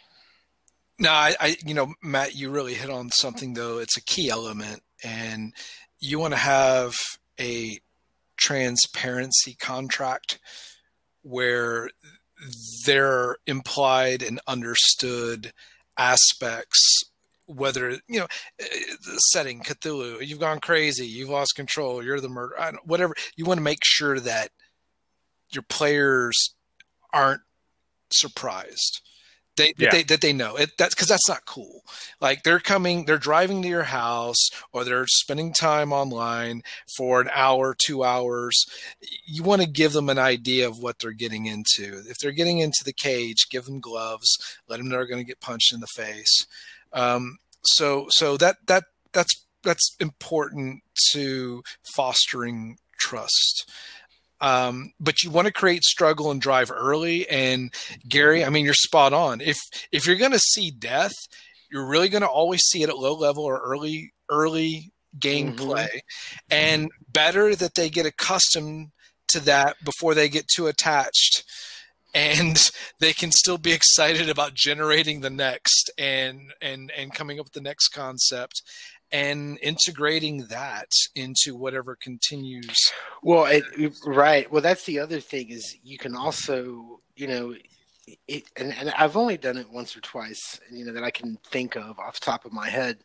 No, 0.99 1.09
I, 1.09 1.35
I, 1.39 1.57
you 1.65 1.73
know, 1.73 1.93
Matt, 2.01 2.35
you 2.35 2.49
really 2.49 2.75
hit 2.75 2.89
on 2.89 3.09
something 3.09 3.53
though. 3.53 3.79
It's 3.79 3.97
a 3.97 4.03
key 4.03 4.29
element, 4.29 4.83
and 5.03 5.53
you 5.99 6.19
want 6.19 6.33
to 6.33 6.39
have 6.39 6.95
a 7.39 7.79
transparency 8.37 9.55
contract 9.59 10.39
where 11.23 11.89
there 12.85 13.07
are 13.07 13.37
implied 13.47 14.21
and 14.21 14.39
understood 14.47 15.51
aspects 15.97 17.03
whether 17.45 17.91
you 18.07 18.19
know 18.19 18.27
the 18.57 19.17
setting 19.31 19.61
cthulhu 19.61 20.25
you've 20.25 20.39
gone 20.39 20.59
crazy 20.59 21.05
you've 21.05 21.29
lost 21.29 21.55
control 21.55 22.03
you're 22.03 22.19
the 22.19 22.29
murder 22.29 22.55
whatever 22.83 23.13
you 23.35 23.45
want 23.45 23.57
to 23.57 23.63
make 23.63 23.83
sure 23.83 24.19
that 24.19 24.49
your 25.51 25.61
players 25.61 26.55
aren't 27.13 27.41
surprised 28.11 29.01
they, 29.55 29.73
yeah. 29.77 29.91
they 29.91 30.03
that 30.03 30.21
they 30.21 30.33
know. 30.33 30.55
It 30.55 30.77
that's 30.77 30.95
because 30.95 31.07
that's 31.07 31.29
not 31.29 31.45
cool. 31.45 31.83
Like 32.19 32.43
they're 32.43 32.59
coming 32.59 33.05
they're 33.05 33.17
driving 33.17 33.61
to 33.61 33.67
your 33.67 33.83
house 33.83 34.49
or 34.71 34.83
they're 34.83 35.07
spending 35.07 35.53
time 35.53 35.93
online 35.93 36.63
for 36.97 37.21
an 37.21 37.29
hour 37.33 37.75
two 37.77 38.03
hours. 38.03 38.65
You 39.25 39.43
want 39.43 39.61
to 39.61 39.67
give 39.67 39.93
them 39.93 40.09
an 40.09 40.19
idea 40.19 40.67
of 40.67 40.79
what 40.79 40.99
they're 40.99 41.11
getting 41.11 41.45
into. 41.45 42.01
If 42.07 42.17
they're 42.17 42.31
getting 42.31 42.59
into 42.59 42.83
the 42.83 42.93
cage 42.93 43.47
give 43.49 43.65
them 43.65 43.79
gloves 43.79 44.37
let 44.67 44.77
them 44.77 44.89
know 44.89 44.97
they're 44.97 45.05
going 45.05 45.23
to 45.23 45.27
get 45.27 45.39
punched 45.39 45.73
in 45.73 45.79
the 45.79 45.87
face. 45.87 46.45
Um, 46.91 47.37
so 47.63 48.07
so 48.09 48.37
that 48.37 48.57
that 48.67 48.85
that's 49.11 49.45
that's 49.63 49.95
important 49.99 50.83
to 51.11 51.63
fostering 51.95 52.77
trust 52.97 53.69
um, 54.43 54.91
but 54.99 55.23
you 55.23 55.31
want 55.31 55.47
to 55.47 55.53
create 55.53 55.83
struggle 55.83 56.29
and 56.29 56.41
drive 56.41 56.69
early. 56.69 57.27
And 57.29 57.73
Gary, 58.07 58.43
I 58.43 58.49
mean, 58.49 58.65
you're 58.65 58.73
spot 58.73 59.13
on. 59.13 59.39
If 59.39 59.57
if 59.91 60.05
you're 60.05 60.17
going 60.17 60.33
to 60.33 60.39
see 60.39 60.69
death, 60.69 61.13
you're 61.71 61.87
really 61.87 62.09
going 62.09 62.23
to 62.23 62.27
always 62.27 62.61
see 62.61 62.83
it 62.83 62.89
at 62.89 62.97
low 62.97 63.15
level 63.15 63.45
or 63.45 63.61
early 63.61 64.13
early 64.29 64.91
gameplay, 65.17 65.87
mm-hmm. 65.87 66.51
and 66.51 66.91
better 67.09 67.55
that 67.55 67.75
they 67.75 67.89
get 67.89 68.05
accustomed 68.05 68.91
to 69.29 69.39
that 69.39 69.77
before 69.83 70.13
they 70.13 70.27
get 70.27 70.45
too 70.53 70.67
attached 70.67 71.45
and 72.13 72.69
they 72.99 73.13
can 73.13 73.31
still 73.31 73.57
be 73.57 73.71
excited 73.71 74.29
about 74.29 74.53
generating 74.53 75.21
the 75.21 75.29
next 75.29 75.89
and 75.97 76.53
and 76.61 76.91
and 76.91 77.13
coming 77.13 77.39
up 77.39 77.45
with 77.45 77.53
the 77.53 77.61
next 77.61 77.89
concept 77.89 78.61
and 79.13 79.59
integrating 79.61 80.47
that 80.47 80.89
into 81.15 81.55
whatever 81.55 81.95
continues. 81.95 82.91
Well, 83.21 83.45
it, 83.45 83.63
right. 84.05 84.51
Well, 84.51 84.63
that's 84.63 84.85
the 84.85 84.99
other 84.99 85.19
thing 85.19 85.51
is 85.51 85.77
you 85.83 85.99
can 85.99 86.15
also, 86.15 86.99
you 87.15 87.27
know, 87.27 87.55
it, 88.27 88.43
and, 88.57 88.73
and 88.73 88.89
I've 88.97 89.15
only 89.15 89.37
done 89.37 89.57
it 89.57 89.71
once 89.71 89.95
or 89.95 90.01
twice, 90.01 90.59
you 90.71 90.83
know, 90.83 90.91
that 90.93 91.03
I 91.03 91.11
can 91.11 91.37
think 91.45 91.75
of 91.77 91.99
off 91.99 92.19
the 92.19 92.25
top 92.25 92.43
of 92.43 92.51
my 92.51 92.67
head. 92.67 92.97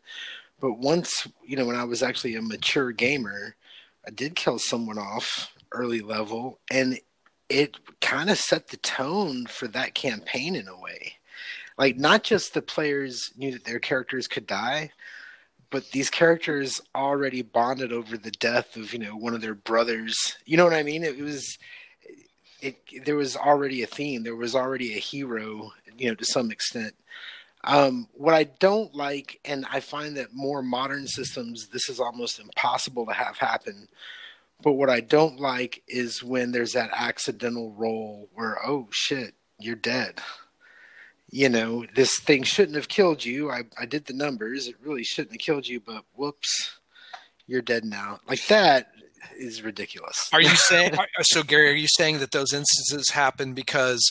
But 0.61 0.79
once, 0.79 1.29
you 1.47 1.57
know, 1.57 1.67
when 1.67 1.77
I 1.77 1.85
was 1.85 2.03
actually 2.03 2.35
a 2.35 2.43
mature 2.43 2.91
gamer, 2.91 3.55
I 4.07 4.11
did 4.11 4.35
kill 4.35 4.59
someone 4.59 4.99
off 4.99 5.53
early 5.73 6.01
level, 6.01 6.59
and 6.71 6.99
it 7.51 7.77
kind 8.01 8.31
of 8.31 8.39
set 8.39 8.69
the 8.69 8.79
tone 8.79 9.47
for 9.47 9.69
that 9.69 9.95
campaign 9.95 10.57
in 10.57 10.67
a 10.67 10.81
way. 10.81 11.13
Like, 11.77 11.97
not 11.97 12.25
just 12.25 12.55
the 12.55 12.63
players 12.63 13.31
knew 13.37 13.53
that 13.53 13.65
their 13.65 13.79
characters 13.79 14.27
could 14.27 14.47
die, 14.47 14.91
but 15.71 15.91
these 15.91 16.11
characters 16.11 16.81
already 16.95 17.43
bonded 17.43 17.93
over 17.93 18.17
the 18.17 18.31
death 18.31 18.77
of 18.77 18.93
you 18.93 18.99
know 18.99 19.17
one 19.17 19.35
of 19.35 19.41
their 19.41 19.55
brothers. 19.55 20.37
You 20.45 20.57
know 20.57 20.65
what 20.65 20.75
I 20.75 20.83
mean? 20.83 21.05
It 21.05 21.19
was 21.19 21.59
it 22.61 22.77
there 23.05 23.17
was 23.17 23.37
already 23.37 23.83
a 23.83 23.87
theme. 23.87 24.23
There 24.23 24.37
was 24.37 24.55
already 24.55 24.95
a 24.95 25.01
hero, 25.01 25.73
you 25.97 26.09
know, 26.09 26.15
to 26.15 26.25
some 26.25 26.51
extent. 26.51 26.95
Um, 27.65 28.09
what 28.15 28.35
I 28.35 28.45
don't 28.45 28.95
like, 28.95 29.41
and 29.45 29.67
I 29.71 29.81
find 29.81 30.17
that 30.17 30.33
more 30.33 30.63
modern 30.63 31.07
systems, 31.09 31.69
this 31.69 31.89
is 31.89 31.99
almost 31.99 32.39
impossible 32.39 33.07
to 33.07 33.13
have 33.13 33.37
happen. 33.37 33.89
But 34.63 34.73
what 34.73 34.91
I 34.91 35.01
don't 35.01 35.41
like 35.41 35.83
is 35.89 36.23
when 36.23 36.53
there's 36.53 36.73
that 36.73 36.91
accidental 36.93 37.73
roll 37.73 38.29
where, 38.33 38.59
oh 38.65 38.89
shit, 38.91 39.35
you're 39.59 39.77
dead 39.77 40.21
you 41.31 41.49
know, 41.49 41.85
this 41.95 42.19
thing 42.21 42.43
shouldn't 42.43 42.77
have 42.77 42.89
killed 42.89 43.25
you. 43.25 43.51
I, 43.51 43.65
I 43.79 43.87
did 43.87 44.07
the 44.07 44.15
numbers. 44.15 44.67
It 44.67 44.77
really 44.83 45.05
shouldn't 45.05 45.33
have 45.33 45.41
killed 45.41 45.67
you, 45.67 45.81
but 45.81 46.05
whoops, 46.15 46.79
you're 47.47 47.63
dead 47.63 47.85
now. 47.85 48.21
Like 48.29 48.47
that 48.47 48.93
is 49.39 49.63
ridiculous. 49.63 50.29
Are 50.33 50.41
you 50.41 50.49
saying, 50.55 50.95
so 51.23 51.43
Gary, 51.43 51.71
are 51.71 51.75
you 51.75 51.89
saying 51.89 52.19
that 52.19 52.31
those 52.31 52.53
instances 52.53 53.11
happen 53.11 53.55
because 53.55 54.11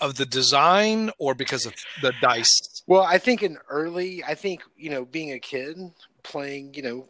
of 0.00 0.16
the 0.16 0.26
design 0.26 1.10
or 1.18 1.34
because 1.34 1.64
of 1.64 1.74
the 2.02 2.12
dice? 2.20 2.82
Well, 2.86 3.02
I 3.02 3.18
think 3.18 3.42
in 3.42 3.58
early, 3.70 4.22
I 4.24 4.34
think, 4.34 4.62
you 4.76 4.90
know, 4.90 5.04
being 5.04 5.32
a 5.32 5.38
kid 5.38 5.78
playing, 6.22 6.74
you 6.74 6.82
know, 6.82 7.08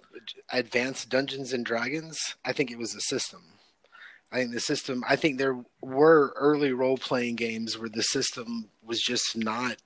advanced 0.52 1.08
Dungeons 1.08 1.52
and 1.52 1.64
Dragons, 1.64 2.36
I 2.44 2.52
think 2.52 2.70
it 2.70 2.78
was 2.78 2.94
a 2.94 3.00
system. 3.00 3.42
I 4.32 4.36
think 4.36 4.52
the 4.52 4.60
system. 4.60 5.04
I 5.08 5.16
think 5.16 5.38
there 5.38 5.62
were 5.82 6.32
early 6.36 6.72
role 6.72 6.96
playing 6.96 7.36
games 7.36 7.78
where 7.78 7.90
the 7.90 8.02
system 8.02 8.70
was 8.82 9.00
just 9.00 9.36
not. 9.36 9.76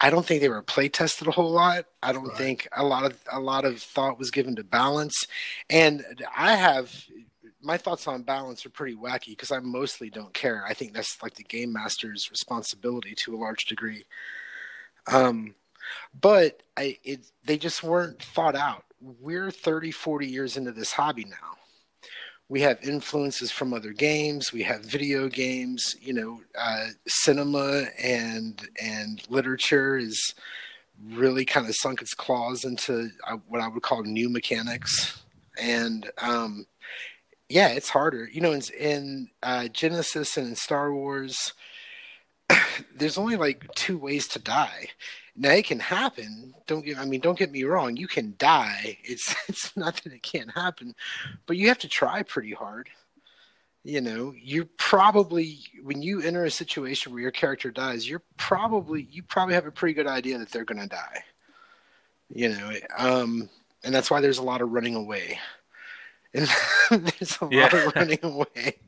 I 0.00 0.10
don't 0.10 0.26
think 0.26 0.40
they 0.40 0.48
were 0.48 0.62
play 0.62 0.88
tested 0.88 1.28
a 1.28 1.32
whole 1.32 1.50
lot. 1.50 1.86
I 2.02 2.12
don't 2.12 2.28
right. 2.28 2.36
think 2.36 2.68
a 2.76 2.84
lot 2.84 3.04
of 3.04 3.18
a 3.30 3.40
lot 3.40 3.64
of 3.64 3.80
thought 3.80 4.18
was 4.18 4.30
given 4.30 4.56
to 4.56 4.64
balance, 4.64 5.26
and 5.70 6.04
I 6.36 6.56
have 6.56 6.92
my 7.62 7.76
thoughts 7.76 8.08
on 8.08 8.22
balance 8.22 8.66
are 8.66 8.70
pretty 8.70 8.96
wacky 8.96 9.28
because 9.28 9.52
I 9.52 9.60
mostly 9.60 10.10
don't 10.10 10.34
care. 10.34 10.64
I 10.66 10.74
think 10.74 10.92
that's 10.92 11.22
like 11.22 11.34
the 11.34 11.44
game 11.44 11.72
master's 11.72 12.28
responsibility 12.28 13.14
to 13.18 13.36
a 13.36 13.38
large 13.38 13.66
degree. 13.66 14.04
Um, 15.06 15.54
but 16.20 16.62
I 16.76 16.98
it 17.04 17.30
they 17.44 17.56
just 17.56 17.84
weren't 17.84 18.20
thought 18.20 18.56
out. 18.56 18.84
We're 19.00 19.50
30, 19.50 19.90
40 19.90 20.26
years 20.26 20.56
into 20.56 20.72
this 20.72 20.92
hobby 20.92 21.24
now 21.24 21.61
we 22.52 22.60
have 22.60 22.82
influences 22.82 23.50
from 23.50 23.72
other 23.72 23.92
games 23.92 24.52
we 24.52 24.62
have 24.62 24.84
video 24.84 25.28
games 25.28 25.96
you 26.00 26.12
know 26.12 26.40
uh, 26.58 26.88
cinema 27.06 27.84
and 27.98 28.68
and 28.80 29.22
literature 29.30 29.96
is 29.96 30.34
really 31.10 31.44
kind 31.44 31.66
of 31.66 31.74
sunk 31.74 32.02
its 32.02 32.14
claws 32.14 32.64
into 32.64 33.08
uh, 33.26 33.36
what 33.48 33.60
i 33.60 33.68
would 33.68 33.82
call 33.82 34.02
new 34.02 34.28
mechanics 34.28 35.22
and 35.60 36.10
um, 36.18 36.66
yeah, 37.52 37.68
it's 37.68 37.90
harder. 37.90 38.28
You 38.32 38.40
know, 38.40 38.52
in, 38.52 38.62
in 38.78 39.28
uh, 39.42 39.68
Genesys 39.70 40.36
and 40.36 40.48
in 40.48 40.56
Star 40.56 40.92
Wars, 40.92 41.52
there's 42.96 43.18
only 43.18 43.36
like 43.36 43.66
two 43.74 43.98
ways 43.98 44.26
to 44.28 44.38
die. 44.38 44.88
Now 45.34 45.52
it 45.52 45.64
can 45.64 45.80
happen. 45.80 46.54
Don't 46.66 46.84
get. 46.84 46.98
I 46.98 47.04
mean, 47.04 47.20
don't 47.20 47.38
get 47.38 47.50
me 47.50 47.64
wrong. 47.64 47.96
You 47.96 48.06
can 48.06 48.34
die. 48.38 48.98
It's 49.04 49.34
it's 49.48 49.76
not 49.76 49.96
that 50.02 50.12
it 50.12 50.22
can't 50.22 50.50
happen, 50.52 50.94
but 51.46 51.56
you 51.56 51.68
have 51.68 51.78
to 51.78 51.88
try 51.88 52.22
pretty 52.22 52.52
hard. 52.52 52.88
You 53.84 54.00
know, 54.00 54.32
you 54.40 54.66
probably 54.78 55.58
when 55.82 56.02
you 56.02 56.22
enter 56.22 56.44
a 56.44 56.50
situation 56.50 57.12
where 57.12 57.22
your 57.22 57.30
character 57.32 57.70
dies, 57.70 58.08
you're 58.08 58.22
probably 58.36 59.08
you 59.10 59.22
probably 59.22 59.54
have 59.54 59.66
a 59.66 59.72
pretty 59.72 59.94
good 59.94 60.06
idea 60.06 60.38
that 60.38 60.50
they're 60.50 60.64
going 60.64 60.80
to 60.80 60.86
die. 60.86 61.24
You 62.34 62.50
know, 62.50 62.72
um, 62.96 63.50
and 63.84 63.94
that's 63.94 64.10
why 64.10 64.20
there's 64.20 64.38
a 64.38 64.42
lot 64.42 64.62
of 64.62 64.70
running 64.70 64.94
away. 64.94 65.38
And 66.34 66.48
there's 66.90 67.36
a 67.42 67.48
yeah. 67.50 67.64
lot 67.64 67.74
of 67.74 67.94
running 67.94 68.18
away. 68.22 68.78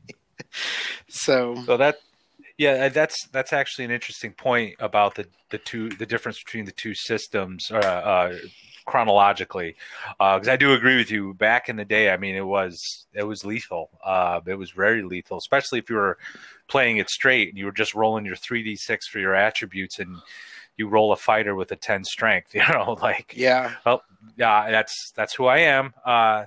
so, 1.07 1.53
so 1.67 1.77
that 1.77 1.99
yeah, 2.57 2.89
that's 2.89 3.27
that's 3.27 3.51
actually 3.53 3.85
an 3.85 3.91
interesting 3.91 4.31
point 4.31 4.75
about 4.79 5.15
the 5.15 5.27
the 5.49 5.57
two 5.57 5.89
the 5.89 6.05
difference 6.05 6.41
between 6.43 6.65
the 6.65 6.71
two 6.71 6.93
systems 6.93 7.69
uh, 7.69 7.77
uh, 7.77 8.37
chronologically, 8.85 9.75
because 10.17 10.47
uh, 10.47 10.51
I 10.51 10.55
do 10.55 10.73
agree 10.73 10.95
with 10.95 11.11
you. 11.11 11.33
Back 11.33 11.67
in 11.67 11.75
the 11.75 11.85
day, 11.85 12.11
I 12.11 12.17
mean, 12.17 12.35
it 12.35 12.45
was 12.45 13.07
it 13.13 13.23
was 13.23 13.43
lethal. 13.43 13.89
Uh, 14.03 14.39
it 14.47 14.55
was 14.55 14.71
very 14.71 15.03
lethal, 15.03 15.37
especially 15.37 15.79
if 15.79 15.89
you 15.89 15.97
were 15.97 16.17
playing 16.67 16.97
it 16.97 17.09
straight 17.09 17.49
and 17.49 17.57
you 17.57 17.65
were 17.65 17.71
just 17.71 17.93
rolling 17.93 18.25
your 18.25 18.37
three 18.37 18.63
d 18.63 18.75
six 18.75 19.07
for 19.07 19.19
your 19.19 19.35
attributes 19.35 19.99
and 19.99 20.15
you 20.77 20.87
roll 20.87 21.11
a 21.11 21.15
fighter 21.15 21.55
with 21.55 21.71
a 21.71 21.75
10 21.75 22.03
strength 22.03 22.53
you 22.55 22.61
know 22.69 22.97
like 23.01 23.33
yeah 23.37 23.75
well 23.85 24.01
yeah 24.35 24.69
that's 24.71 25.11
that's 25.15 25.33
who 25.33 25.45
i 25.45 25.59
am 25.59 25.93
uh, 26.05 26.45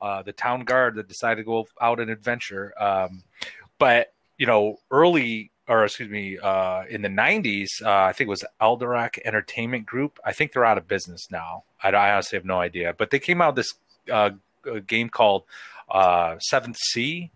uh, 0.00 0.22
the 0.22 0.32
town 0.32 0.64
guard 0.64 0.94
that 0.96 1.06
decided 1.06 1.36
to 1.36 1.44
go 1.44 1.66
out 1.80 2.00
and 2.00 2.10
adventure 2.10 2.72
um, 2.82 3.22
but 3.78 4.12
you 4.38 4.46
know, 4.46 4.78
early 4.90 5.50
or 5.68 5.84
excuse 5.84 6.08
me, 6.08 6.38
uh, 6.38 6.84
in 6.88 7.02
the 7.02 7.08
'90s, 7.08 7.68
uh, 7.84 7.90
I 7.90 8.12
think 8.12 8.28
it 8.28 8.30
was 8.30 8.44
Alderac 8.60 9.18
Entertainment 9.24 9.84
Group. 9.84 10.18
I 10.24 10.32
think 10.32 10.52
they're 10.52 10.64
out 10.64 10.78
of 10.78 10.88
business 10.88 11.28
now. 11.30 11.64
I, 11.82 11.90
I 11.90 12.12
honestly 12.12 12.38
have 12.38 12.46
no 12.46 12.58
idea, 12.58 12.94
but 12.96 13.10
they 13.10 13.18
came 13.18 13.42
out 13.42 13.54
this 13.54 13.74
uh, 14.10 14.30
game 14.86 15.10
called 15.10 15.44
uh, 15.90 16.38
Seventh 16.38 16.76
Sea, 16.78 17.30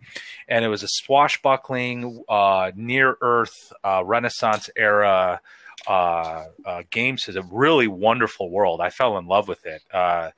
and 0.49 0.65
it 0.65 0.69
was 0.69 0.83
a 0.83 0.89
swashbuckling, 0.89 2.25
uh, 2.29 2.71
near 2.75 3.17
Earth, 3.21 3.73
uh, 3.85 4.03
Renaissance 4.05 4.71
era 4.77 5.41
uh, 5.87 6.45
uh, 6.65 6.83
games 6.91 7.29
is 7.29 7.37
a 7.37 7.43
really 7.43 7.89
wonderful 7.89 8.51
world. 8.51 8.81
I 8.81 8.91
fell 8.91 9.19
in 9.19 9.27
love 9.27 9.49
with 9.49 9.65
it, 9.67 9.83
uh, 9.93 10.31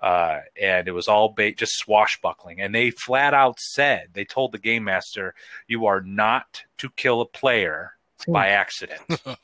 uh, 0.00 0.40
and 0.60 0.88
it 0.88 0.92
was 0.92 1.08
all 1.08 1.30
ba- 1.30 1.54
just 1.54 1.78
swashbuckling. 1.78 2.60
And 2.60 2.74
they 2.74 2.90
flat 2.90 3.34
out 3.34 3.58
said 3.58 4.08
they 4.12 4.24
told 4.24 4.52
the 4.52 4.58
game 4.58 4.84
master, 4.84 5.34
"You 5.66 5.86
are 5.86 6.00
not 6.00 6.62
to 6.78 6.90
kill 6.90 7.20
a 7.20 7.26
player 7.26 7.92
by 8.28 8.48
accident." 8.48 9.00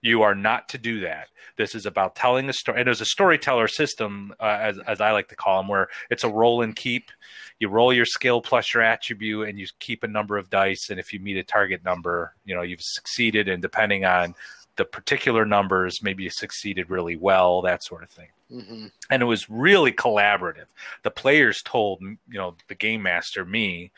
You 0.00 0.22
are 0.22 0.34
not 0.34 0.68
to 0.70 0.78
do 0.78 1.00
that. 1.00 1.28
This 1.56 1.74
is 1.74 1.84
about 1.84 2.14
telling 2.14 2.48
a 2.48 2.52
story. 2.52 2.78
And 2.78 2.86
there's 2.86 3.00
a 3.00 3.06
storyteller 3.06 3.66
system, 3.66 4.32
uh, 4.38 4.58
as, 4.60 4.78
as 4.86 5.00
I 5.00 5.10
like 5.10 5.28
to 5.28 5.36
call 5.36 5.58
them, 5.58 5.68
where 5.68 5.88
it's 6.08 6.22
a 6.22 6.28
roll 6.28 6.62
and 6.62 6.74
keep. 6.74 7.10
You 7.58 7.68
roll 7.68 7.92
your 7.92 8.04
skill 8.04 8.40
plus 8.40 8.72
your 8.72 8.84
attribute, 8.84 9.48
and 9.48 9.58
you 9.58 9.66
keep 9.80 10.04
a 10.04 10.08
number 10.08 10.38
of 10.38 10.50
dice. 10.50 10.88
And 10.90 11.00
if 11.00 11.12
you 11.12 11.18
meet 11.18 11.36
a 11.36 11.42
target 11.42 11.84
number, 11.84 12.34
you 12.44 12.54
know 12.54 12.62
you've 12.62 12.80
succeeded. 12.80 13.48
And 13.48 13.60
depending 13.60 14.04
on 14.04 14.36
the 14.78 14.84
particular 14.84 15.44
numbers 15.44 16.02
maybe 16.02 16.30
succeeded 16.30 16.88
really 16.88 17.16
well, 17.16 17.60
that 17.62 17.82
sort 17.82 18.04
of 18.04 18.08
thing. 18.08 18.28
Mm-hmm. 18.50 18.86
And 19.10 19.22
it 19.22 19.26
was 19.26 19.50
really 19.50 19.92
collaborative. 19.92 20.66
The 21.02 21.10
players 21.10 21.60
told 21.62 22.00
you 22.00 22.16
know 22.38 22.54
the 22.68 22.74
game 22.74 23.02
master 23.02 23.44
me, 23.44 23.90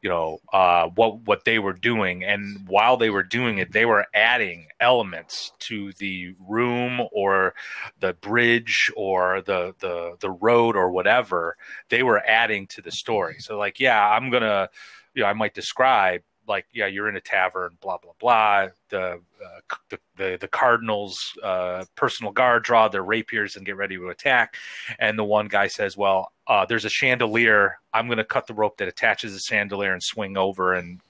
you 0.00 0.08
know 0.08 0.40
uh, 0.52 0.88
what 0.88 1.20
what 1.20 1.44
they 1.44 1.60
were 1.60 1.74
doing, 1.74 2.24
and 2.24 2.66
while 2.66 2.96
they 2.96 3.10
were 3.10 3.22
doing 3.22 3.58
it, 3.58 3.70
they 3.70 3.84
were 3.84 4.06
adding 4.12 4.66
elements 4.80 5.52
to 5.60 5.92
the 5.98 6.34
room 6.48 7.00
or 7.12 7.54
the 8.00 8.14
bridge 8.14 8.90
or 8.96 9.42
the 9.42 9.74
the 9.78 10.16
the 10.18 10.30
road 10.30 10.74
or 10.74 10.90
whatever. 10.90 11.56
They 11.88 12.02
were 12.02 12.26
adding 12.26 12.66
to 12.68 12.82
the 12.82 12.90
story. 12.90 13.36
So 13.38 13.56
like, 13.56 13.78
yeah, 13.78 14.04
I'm 14.04 14.30
gonna, 14.30 14.68
you 15.14 15.22
know, 15.22 15.28
I 15.28 15.32
might 15.34 15.54
describe 15.54 16.22
like 16.48 16.66
yeah 16.72 16.86
you're 16.86 17.08
in 17.08 17.16
a 17.16 17.20
tavern 17.20 17.76
blah 17.80 17.98
blah 17.98 18.12
blah. 18.20 18.68
The 18.88 19.20
uh, 19.42 19.60
the, 19.90 19.98
the, 20.16 20.38
the 20.40 20.48
cardinals 20.48 21.18
uh, 21.42 21.84
personal 21.96 22.32
guard 22.32 22.64
draw 22.64 22.88
their 22.88 23.04
rapiers 23.04 23.56
and 23.56 23.66
get 23.66 23.76
ready 23.76 23.96
to 23.96 24.08
attack. 24.08 24.56
And 24.98 25.18
the 25.18 25.24
one 25.24 25.48
guy 25.48 25.68
says 25.68 25.96
well 25.96 26.32
uh, 26.46 26.66
there's 26.66 26.84
a 26.84 26.90
chandelier. 26.90 27.78
I'm 27.94 28.06
going 28.06 28.18
to 28.18 28.24
cut 28.24 28.46
the 28.46 28.54
rope 28.54 28.78
that 28.78 28.88
attaches 28.88 29.32
the 29.32 29.40
chandelier 29.40 29.92
and 29.92 30.02
swing 30.02 30.36
over 30.36 30.74
and 30.74 31.00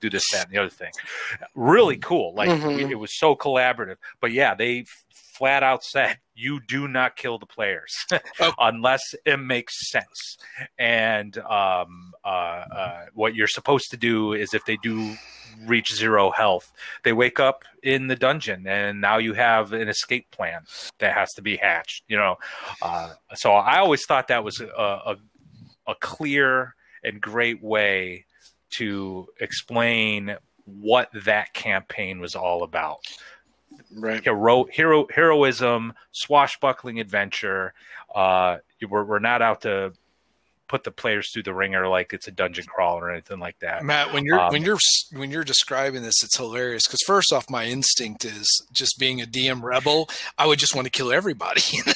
do 0.00 0.10
this 0.10 0.24
that 0.32 0.46
and 0.46 0.54
the 0.54 0.58
other 0.58 0.70
thing. 0.70 0.92
Really 1.54 1.96
cool. 1.96 2.34
Like 2.34 2.48
mm-hmm. 2.48 2.80
it, 2.80 2.92
it 2.92 2.98
was 2.98 3.18
so 3.18 3.36
collaborative. 3.36 3.96
But 4.20 4.32
yeah 4.32 4.54
they 4.54 4.86
flat 5.36 5.62
out 5.62 5.82
said 5.82 6.18
you 6.34 6.60
do 6.66 6.88
not 6.88 7.16
kill 7.16 7.38
the 7.38 7.46
players 7.46 7.94
oh. 8.40 8.52
unless 8.58 9.14
it 9.24 9.38
makes 9.38 9.90
sense. 9.90 10.36
And 10.78 11.36
um, 11.38 12.12
uh, 12.24 12.28
uh, 12.28 13.04
what 13.14 13.34
you're 13.34 13.46
supposed 13.46 13.90
to 13.90 13.96
do 13.96 14.32
is 14.32 14.54
if 14.54 14.64
they 14.64 14.76
do 14.82 15.14
reach 15.66 15.94
zero 15.94 16.30
health, 16.30 16.72
they 17.04 17.12
wake 17.12 17.38
up 17.38 17.64
in 17.82 18.06
the 18.06 18.16
dungeon, 18.16 18.66
and 18.66 19.00
now 19.00 19.18
you 19.18 19.34
have 19.34 19.72
an 19.72 19.88
escape 19.88 20.30
plan 20.30 20.62
that 20.98 21.14
has 21.14 21.30
to 21.34 21.42
be 21.42 21.56
hatched. 21.56 22.04
You 22.08 22.16
know, 22.16 22.36
uh, 22.80 23.12
so 23.34 23.52
I 23.52 23.78
always 23.78 24.04
thought 24.06 24.28
that 24.28 24.44
was 24.44 24.60
a, 24.60 24.66
a, 24.66 25.16
a 25.86 25.94
clear 25.96 26.74
and 27.04 27.20
great 27.20 27.62
way 27.62 28.24
to 28.78 29.26
explain 29.40 30.36
what 30.64 31.10
that 31.24 31.52
campaign 31.52 32.20
was 32.20 32.34
all 32.34 32.62
about 32.62 33.00
right. 33.94 34.22
hero, 34.22 34.64
hero, 34.64 35.06
heroism, 35.12 35.92
swashbuckling 36.10 37.00
adventure. 37.00 37.74
Uh, 38.14 38.58
we're, 38.88 39.04
we're 39.04 39.18
not 39.18 39.42
out 39.42 39.62
to 39.62 39.92
put 40.72 40.84
the 40.84 40.90
players 40.90 41.30
through 41.30 41.42
the 41.42 41.52
ringer 41.52 41.86
like 41.86 42.14
it's 42.14 42.26
a 42.28 42.30
dungeon 42.30 42.64
crawl 42.64 42.98
or 42.98 43.10
anything 43.10 43.38
like 43.38 43.58
that. 43.58 43.84
Matt, 43.84 44.14
when 44.14 44.24
you're 44.24 44.40
um, 44.40 44.50
when 44.50 44.62
you're 44.62 44.78
when 45.12 45.30
you're 45.30 45.44
describing 45.44 46.00
this, 46.02 46.24
it's 46.24 46.38
hilarious 46.38 46.86
because 46.86 47.00
first 47.06 47.30
off, 47.30 47.50
my 47.50 47.66
instinct 47.66 48.24
is 48.24 48.48
just 48.72 48.98
being 48.98 49.20
a 49.20 49.26
DM 49.26 49.62
rebel. 49.62 50.08
I 50.38 50.46
would 50.46 50.58
just 50.58 50.74
want 50.74 50.86
to 50.86 50.90
kill 50.90 51.12
everybody, 51.12 51.60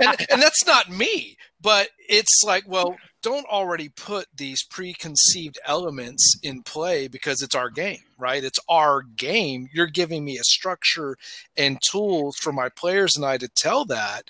and, 0.00 0.26
and 0.30 0.42
that's 0.42 0.66
not 0.66 0.90
me. 0.90 1.36
But 1.60 1.90
it's 2.08 2.42
like, 2.44 2.64
well, 2.66 2.96
don't 3.24 3.46
already 3.46 3.88
put 3.88 4.26
these 4.36 4.62
preconceived 4.62 5.58
elements 5.64 6.38
in 6.42 6.62
play 6.62 7.08
because 7.08 7.40
it's 7.40 7.54
our 7.54 7.70
game, 7.70 8.02
right? 8.18 8.44
It's 8.44 8.58
our 8.68 9.00
game. 9.00 9.66
You're 9.72 9.86
giving 9.86 10.26
me 10.26 10.36
a 10.36 10.44
structure 10.44 11.16
and 11.56 11.80
tools 11.90 12.36
for 12.36 12.52
my 12.52 12.68
players 12.68 13.16
and 13.16 13.24
I 13.24 13.38
to 13.38 13.48
tell 13.48 13.86
that. 13.86 14.28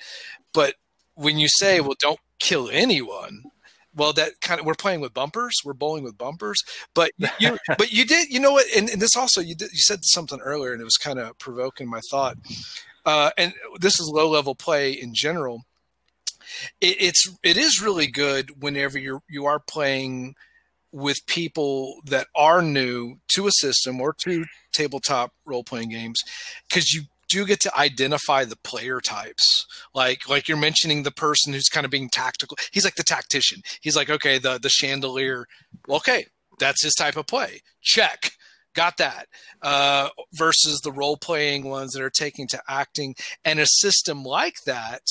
But 0.52 0.76
when 1.16 1.38
you 1.38 1.48
say, 1.48 1.80
well, 1.80 1.96
don't 1.98 2.20
kill 2.38 2.70
anyone, 2.70 3.42
well, 3.96 4.12
that 4.12 4.40
kind 4.40 4.60
of 4.60 4.66
we're 4.66 4.74
playing 4.74 5.00
with 5.00 5.12
bumpers, 5.12 5.54
we're 5.64 5.72
bowling 5.72 6.04
with 6.04 6.16
bumpers. 6.16 6.62
But 6.94 7.10
you, 7.40 7.58
but 7.76 7.90
you 7.90 8.06
did, 8.06 8.28
you 8.30 8.38
know 8.38 8.52
what? 8.52 8.66
And, 8.76 8.88
and 8.88 9.02
this 9.02 9.16
also, 9.16 9.40
you 9.40 9.56
did, 9.56 9.72
you 9.72 9.80
said 9.80 10.04
something 10.04 10.38
earlier, 10.38 10.72
and 10.72 10.80
it 10.80 10.84
was 10.84 10.98
kind 10.98 11.18
of 11.18 11.36
provoking 11.40 11.90
my 11.90 12.00
thought. 12.12 12.36
Uh, 13.04 13.30
and 13.36 13.54
this 13.80 13.98
is 13.98 14.08
low 14.08 14.30
level 14.30 14.54
play 14.54 14.92
in 14.92 15.14
general 15.14 15.64
it, 16.80 16.96
it's 17.00 17.28
it 17.42 17.56
is 17.56 17.82
really 17.82 18.06
good 18.06 18.62
whenever 18.62 18.98
you're 18.98 19.22
you 19.28 19.46
are 19.46 19.60
playing 19.60 20.34
with 20.92 21.26
people 21.26 22.00
that 22.06 22.28
are 22.36 22.62
new 22.62 23.16
to 23.28 23.46
a 23.46 23.52
system 23.52 24.00
or 24.00 24.14
to 24.24 24.44
tabletop 24.72 25.32
role 25.44 25.64
playing 25.64 25.90
games 25.90 26.20
because 26.68 26.92
you 26.92 27.02
do 27.28 27.44
get 27.44 27.58
to 27.58 27.76
identify 27.76 28.44
the 28.44 28.56
player 28.56 29.00
types. 29.00 29.66
Like 29.94 30.28
like 30.28 30.48
you're 30.48 30.56
mentioning 30.56 31.02
the 31.02 31.10
person 31.10 31.52
who's 31.52 31.68
kind 31.68 31.84
of 31.84 31.90
being 31.90 32.10
tactical. 32.10 32.56
He's 32.72 32.84
like 32.84 32.94
the 32.96 33.02
tactician. 33.02 33.62
He's 33.80 33.96
like 33.96 34.10
okay 34.10 34.38
the 34.38 34.58
the 34.58 34.68
chandelier. 34.68 35.46
Okay 35.88 36.26
that's 36.58 36.82
his 36.82 36.94
type 36.94 37.16
of 37.16 37.26
play. 37.26 37.60
Check. 37.82 38.32
Got 38.74 38.96
that. 38.98 39.28
Uh, 39.62 40.08
versus 40.32 40.80
the 40.80 40.92
role 40.92 41.16
playing 41.16 41.64
ones 41.64 41.92
that 41.92 42.02
are 42.02 42.10
taking 42.10 42.48
to 42.48 42.62
acting. 42.68 43.14
And 43.44 43.60
a 43.60 43.66
system 43.66 44.24
like 44.24 44.56
that 44.66 45.02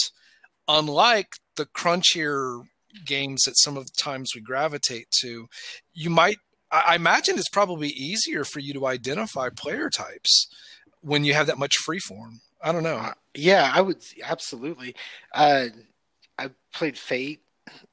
unlike 0.73 1.35
the 1.55 1.65
crunchier 1.65 2.63
games 3.05 3.43
that 3.43 3.57
some 3.57 3.77
of 3.77 3.85
the 3.85 3.93
times 3.97 4.31
we 4.35 4.41
gravitate 4.41 5.07
to, 5.21 5.47
you 5.93 6.09
might 6.09 6.37
I 6.73 6.95
imagine 6.95 7.37
it's 7.37 7.49
probably 7.49 7.89
easier 7.89 8.43
for 8.43 8.59
you 8.59 8.73
to 8.73 8.87
identify 8.87 9.49
player 9.49 9.91
types 9.91 10.47
when 11.01 11.23
you 11.23 11.35
have 11.35 11.45
that 11.45 11.59
much 11.59 11.77
free 11.77 11.99
form. 11.99 12.41
I 12.63 12.71
don't 12.71 12.81
know. 12.81 12.95
Uh, 12.95 13.13
yeah, 13.35 13.71
I 13.71 13.81
would 13.81 14.03
absolutely. 14.23 14.95
Uh, 15.35 15.67
I 16.39 16.49
played 16.73 16.97
Fate. 16.97 17.41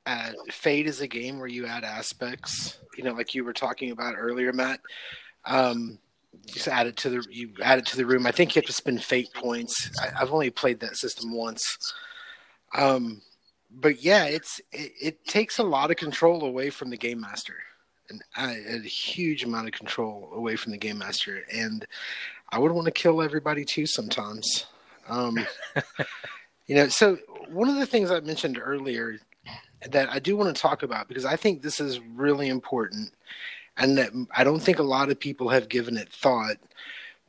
Uh, 0.06 0.30
Fate 0.50 0.86
is 0.86 1.02
a 1.02 1.06
game 1.06 1.38
where 1.38 1.48
you 1.48 1.66
add 1.66 1.84
aspects, 1.84 2.78
you 2.96 3.04
know, 3.04 3.12
like 3.12 3.34
you 3.34 3.44
were 3.44 3.52
talking 3.52 3.90
about 3.90 4.14
earlier, 4.16 4.52
Matt. 4.52 4.80
Um, 5.44 5.98
just 6.46 6.68
add 6.68 6.86
it 6.86 6.96
to 6.98 7.10
the 7.10 7.26
you 7.28 7.50
add 7.62 7.78
it 7.78 7.86
to 7.86 7.96
the 7.96 8.06
room. 8.06 8.26
I 8.26 8.32
think 8.32 8.54
you 8.54 8.60
have 8.60 8.66
to 8.66 8.72
spend 8.72 9.02
Fate 9.02 9.28
points. 9.34 9.90
I, 10.00 10.18
have 10.18 10.32
only 10.32 10.48
played 10.48 10.80
that 10.80 10.96
system 10.96 11.34
once. 11.34 11.62
Um, 12.74 13.22
but 13.70 14.02
yeah, 14.02 14.24
it's 14.24 14.60
it, 14.72 14.92
it, 15.00 15.24
takes 15.26 15.58
a 15.58 15.62
lot 15.62 15.90
of 15.90 15.96
control 15.96 16.44
away 16.44 16.70
from 16.70 16.90
the 16.90 16.96
game 16.96 17.20
master, 17.20 17.56
and 18.08 18.22
a, 18.36 18.76
a 18.76 18.82
huge 18.82 19.44
amount 19.44 19.68
of 19.68 19.72
control 19.72 20.30
away 20.34 20.56
from 20.56 20.72
the 20.72 20.78
game 20.78 20.98
master. 20.98 21.44
And 21.52 21.86
I 22.50 22.58
would 22.58 22.72
want 22.72 22.86
to 22.86 22.92
kill 22.92 23.22
everybody 23.22 23.64
too 23.64 23.86
sometimes. 23.86 24.66
Um, 25.08 25.38
you 26.66 26.74
know, 26.74 26.88
so 26.88 27.18
one 27.48 27.68
of 27.68 27.76
the 27.76 27.86
things 27.86 28.10
I 28.10 28.20
mentioned 28.20 28.58
earlier 28.60 29.18
that 29.88 30.10
I 30.10 30.18
do 30.18 30.36
want 30.36 30.54
to 30.54 30.60
talk 30.60 30.82
about 30.82 31.08
because 31.08 31.24
I 31.24 31.36
think 31.36 31.62
this 31.62 31.80
is 31.80 32.00
really 32.00 32.48
important, 32.48 33.12
and 33.76 33.96
that 33.98 34.10
I 34.36 34.44
don't 34.44 34.60
think 34.60 34.78
a 34.78 34.84
lot 34.84 35.10
of 35.10 35.18
people 35.18 35.48
have 35.48 35.68
given 35.68 35.96
it 35.96 36.08
thought. 36.08 36.56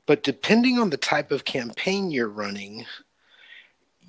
But 0.07 0.23
depending 0.23 0.79
on 0.79 0.89
the 0.89 0.97
type 0.97 1.31
of 1.31 1.45
campaign 1.45 2.11
you're 2.11 2.27
running, 2.27 2.85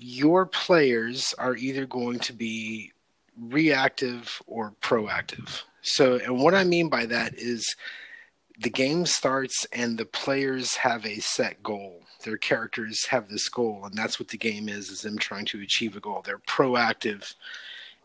your 0.02 0.46
players 0.46 1.34
are 1.38 1.56
either 1.56 1.86
going 1.86 2.18
to 2.18 2.32
be 2.32 2.92
reactive 3.38 4.42
or 4.46 4.74
proactive. 4.82 5.62
So, 5.82 6.16
and 6.16 6.38
what 6.38 6.54
I 6.54 6.64
mean 6.64 6.88
by 6.88 7.06
that 7.06 7.34
is 7.34 7.76
the 8.58 8.70
game 8.70 9.06
starts 9.06 9.66
and 9.72 9.96
the 9.96 10.04
players 10.04 10.74
have 10.76 11.06
a 11.06 11.20
set 11.20 11.62
goal. 11.62 12.02
Their 12.24 12.36
characters 12.36 13.06
have 13.06 13.28
this 13.28 13.48
goal, 13.48 13.84
and 13.84 13.96
that's 13.96 14.18
what 14.18 14.28
the 14.28 14.38
game 14.38 14.68
is: 14.68 14.90
is 14.90 15.02
them 15.02 15.18
trying 15.18 15.46
to 15.46 15.60
achieve 15.60 15.96
a 15.96 16.00
goal. 16.00 16.22
They're 16.24 16.38
proactive 16.38 17.34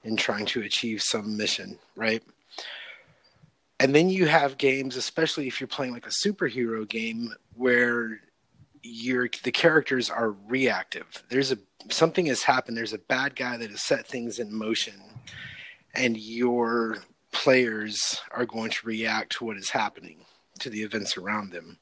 in 0.03 0.15
trying 0.15 0.45
to 0.47 0.61
achieve 0.61 1.01
some 1.01 1.37
mission, 1.37 1.77
right? 1.95 2.23
And 3.79 3.93
then 3.93 4.09
you 4.09 4.25
have 4.25 4.57
games, 4.57 4.95
especially 4.95 5.47
if 5.47 5.59
you're 5.59 5.67
playing 5.67 5.93
like 5.93 6.07
a 6.07 6.27
superhero 6.27 6.87
game, 6.87 7.33
where 7.55 8.21
your 8.87 9.29
the 9.43 9.51
characters 9.51 10.09
are 10.09 10.31
reactive. 10.31 11.23
There's 11.29 11.51
a 11.51 11.57
something 11.89 12.25
has 12.27 12.43
happened. 12.43 12.77
There's 12.77 12.93
a 12.93 12.99
bad 12.99 13.35
guy 13.35 13.57
that 13.57 13.69
has 13.69 13.83
set 13.83 14.07
things 14.07 14.39
in 14.39 14.53
motion, 14.53 14.95
and 15.93 16.17
your 16.17 16.97
players 17.31 18.21
are 18.31 18.45
going 18.45 18.71
to 18.71 18.87
react 18.87 19.33
to 19.33 19.45
what 19.45 19.57
is 19.57 19.69
happening 19.69 20.25
to 20.59 20.69
the 20.69 20.81
events 20.81 21.17
around 21.17 21.51
them. 21.51 21.77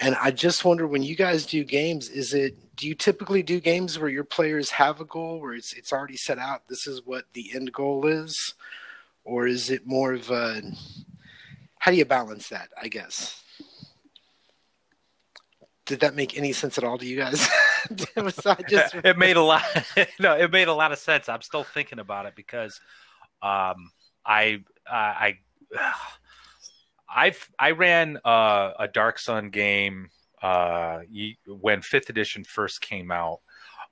And 0.00 0.16
I 0.16 0.30
just 0.30 0.64
wonder 0.64 0.86
when 0.86 1.02
you 1.02 1.14
guys 1.14 1.46
do 1.46 1.62
games, 1.64 2.08
is 2.08 2.34
it 2.34 2.56
do 2.76 2.88
you 2.88 2.94
typically 2.94 3.42
do 3.42 3.60
games 3.60 3.98
where 3.98 4.10
your 4.10 4.24
players 4.24 4.70
have 4.70 5.00
a 5.00 5.04
goal 5.04 5.40
where 5.40 5.54
it's 5.54 5.72
it's 5.72 5.92
already 5.92 6.16
set 6.16 6.38
out 6.38 6.68
this 6.68 6.86
is 6.86 7.02
what 7.04 7.26
the 7.32 7.52
end 7.54 7.72
goal 7.72 8.06
is? 8.06 8.54
Or 9.24 9.46
is 9.46 9.70
it 9.70 9.86
more 9.86 10.12
of 10.12 10.30
a 10.30 10.62
how 11.78 11.90
do 11.90 11.96
you 11.96 12.04
balance 12.04 12.48
that, 12.48 12.70
I 12.80 12.88
guess? 12.88 13.43
Did 15.86 16.00
that 16.00 16.14
make 16.14 16.36
any 16.36 16.52
sense 16.52 16.78
at 16.78 16.84
all 16.84 16.98
to 16.98 17.06
you 17.06 17.16
guys? 17.16 17.48
just... 18.68 18.94
it 19.04 19.18
made 19.18 19.36
a 19.36 19.42
lot. 19.42 19.62
no, 20.18 20.36
it 20.36 20.50
made 20.50 20.68
a 20.68 20.74
lot 20.74 20.92
of 20.92 20.98
sense. 20.98 21.28
I'm 21.28 21.42
still 21.42 21.64
thinking 21.64 21.98
about 21.98 22.26
it 22.26 22.34
because 22.34 22.80
um, 23.42 23.90
I 24.24 24.62
I 24.86 25.38
I've 27.16 27.48
I 27.58 27.72
ran 27.72 28.18
uh, 28.24 28.72
a 28.78 28.88
Dark 28.88 29.18
Sun 29.18 29.50
game 29.50 30.08
uh, 30.42 31.00
when 31.46 31.82
Fifth 31.82 32.10
Edition 32.10 32.44
first 32.44 32.80
came 32.80 33.10
out. 33.10 33.40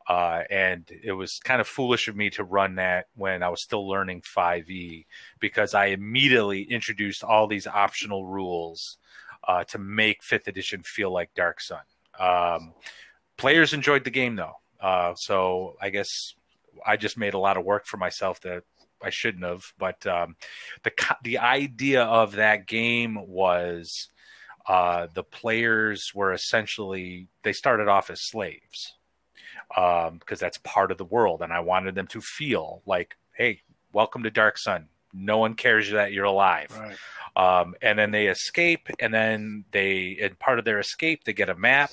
Uh, 0.09 0.43
and 0.51 0.91
it 1.05 1.13
was 1.13 1.39
kind 1.39 1.61
of 1.61 1.69
foolish 1.69 2.09
of 2.09 2.17
me 2.17 2.29
to 2.29 2.43
run 2.43 2.75
that 2.75 3.07
when 3.15 3.41
I 3.41 3.49
was 3.49 3.63
still 3.63 3.89
learning 3.89 4.23
5e 4.23 5.07
because 5.39 5.75
I 5.75 5.87
immediately 5.87 6.63
introduced 6.63 7.23
all 7.23 7.47
these 7.47 7.69
optional 7.69 8.27
rules 8.27 8.99
uh, 9.47 9.65
to 9.65 9.79
make 9.79 10.23
fifth 10.23 10.49
edition 10.49 10.83
feel 10.83 11.13
like 11.13 11.35
Dark 11.35 11.61
Sun. 11.61 11.83
Um, 12.19 12.75
players 13.37 13.73
enjoyed 13.73 14.05
the 14.05 14.11
game 14.11 14.37
though, 14.37 14.57
uh, 14.81 15.15
so 15.15 15.77
I 15.81 15.91
guess 15.91 16.35
I 16.87 16.97
just 16.97 17.17
made 17.17 17.35
a 17.35 17.39
lot 17.39 17.57
of 17.57 17.65
work 17.65 17.87
for 17.87 17.97
myself 17.97 18.41
that 18.43 18.65
I 19.03 19.11
shouldn't 19.11 19.45
have. 19.45 19.65
But 19.79 20.07
um, 20.07 20.37
the 20.83 20.93
the 21.23 21.39
idea 21.39 22.05
of 22.05 22.33
that 22.33 22.67
game 22.67 23.19
was 23.27 24.09
uh, 24.67 25.09
the 25.13 25.25
players 25.25 26.13
were 26.15 26.33
essentially 26.33 27.29
they 27.43 27.53
started 27.53 27.89
off 27.89 28.11
as 28.11 28.23
slaves 28.23 28.95
because 29.69 30.09
um, 30.09 30.21
that's 30.39 30.59
part 30.59 30.91
of 30.91 30.99
the 30.99 31.05
world, 31.05 31.43
and 31.43 31.53
I 31.53 31.61
wanted 31.61 31.95
them 31.95 32.07
to 32.09 32.21
feel 32.21 32.83
like, 32.87 33.17
hey, 33.33 33.63
welcome 33.93 34.23
to 34.23 34.31
Dark 34.31 34.59
Sun. 34.59 34.89
No 35.15 35.39
one 35.39 35.55
cares 35.55 35.91
that 35.91 36.13
you're 36.13 36.25
alive. 36.25 36.77
Right. 36.79 36.97
Um, 37.35 37.75
and 37.81 37.99
then 37.99 38.11
they 38.11 38.27
escape, 38.27 38.89
and 39.01 39.13
then 39.13 39.65
they, 39.71 40.19
and 40.21 40.39
part 40.39 40.59
of 40.59 40.65
their 40.65 40.79
escape, 40.79 41.25
they 41.25 41.33
get 41.33 41.49
a 41.49 41.55
map. 41.55 41.91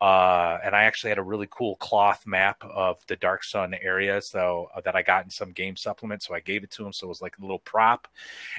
Uh, 0.00 0.58
and 0.62 0.76
I 0.76 0.84
actually 0.84 1.08
had 1.08 1.18
a 1.18 1.22
really 1.22 1.48
cool 1.50 1.76
cloth 1.76 2.26
map 2.26 2.62
of 2.62 2.98
the 3.06 3.16
Dark 3.16 3.44
Sun 3.44 3.74
area, 3.74 4.20
so 4.20 4.68
uh, 4.76 4.80
that 4.82 4.94
I 4.94 5.02
got 5.02 5.24
in 5.24 5.30
some 5.30 5.52
game 5.52 5.76
supplement. 5.76 6.22
So 6.22 6.34
I 6.34 6.40
gave 6.40 6.62
it 6.64 6.70
to 6.72 6.82
them, 6.82 6.92
so 6.92 7.06
it 7.06 7.08
was 7.08 7.22
like 7.22 7.38
a 7.38 7.40
little 7.40 7.60
prop. 7.60 8.06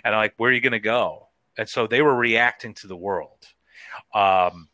And 0.03 0.15
I'm 0.15 0.19
like, 0.19 0.33
"Where 0.37 0.49
are 0.49 0.53
you 0.53 0.61
going 0.61 0.71
to 0.71 0.79
go?" 0.79 1.27
And 1.57 1.69
so 1.69 1.85
they 1.85 2.01
were 2.01 2.15
reacting 2.15 2.73
to 2.75 2.87
the 2.87 2.95
world. 2.95 3.45
Um, 4.13 4.69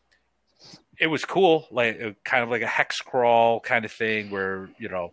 it 0.98 1.06
was 1.06 1.24
cool, 1.24 1.66
like 1.70 2.00
uh, 2.00 2.12
kind 2.24 2.42
of 2.42 2.50
like 2.50 2.62
a 2.62 2.66
hex 2.66 3.00
crawl 3.00 3.60
kind 3.60 3.84
of 3.84 3.92
thing, 3.92 4.30
where 4.30 4.70
you 4.78 4.88
know, 4.88 5.12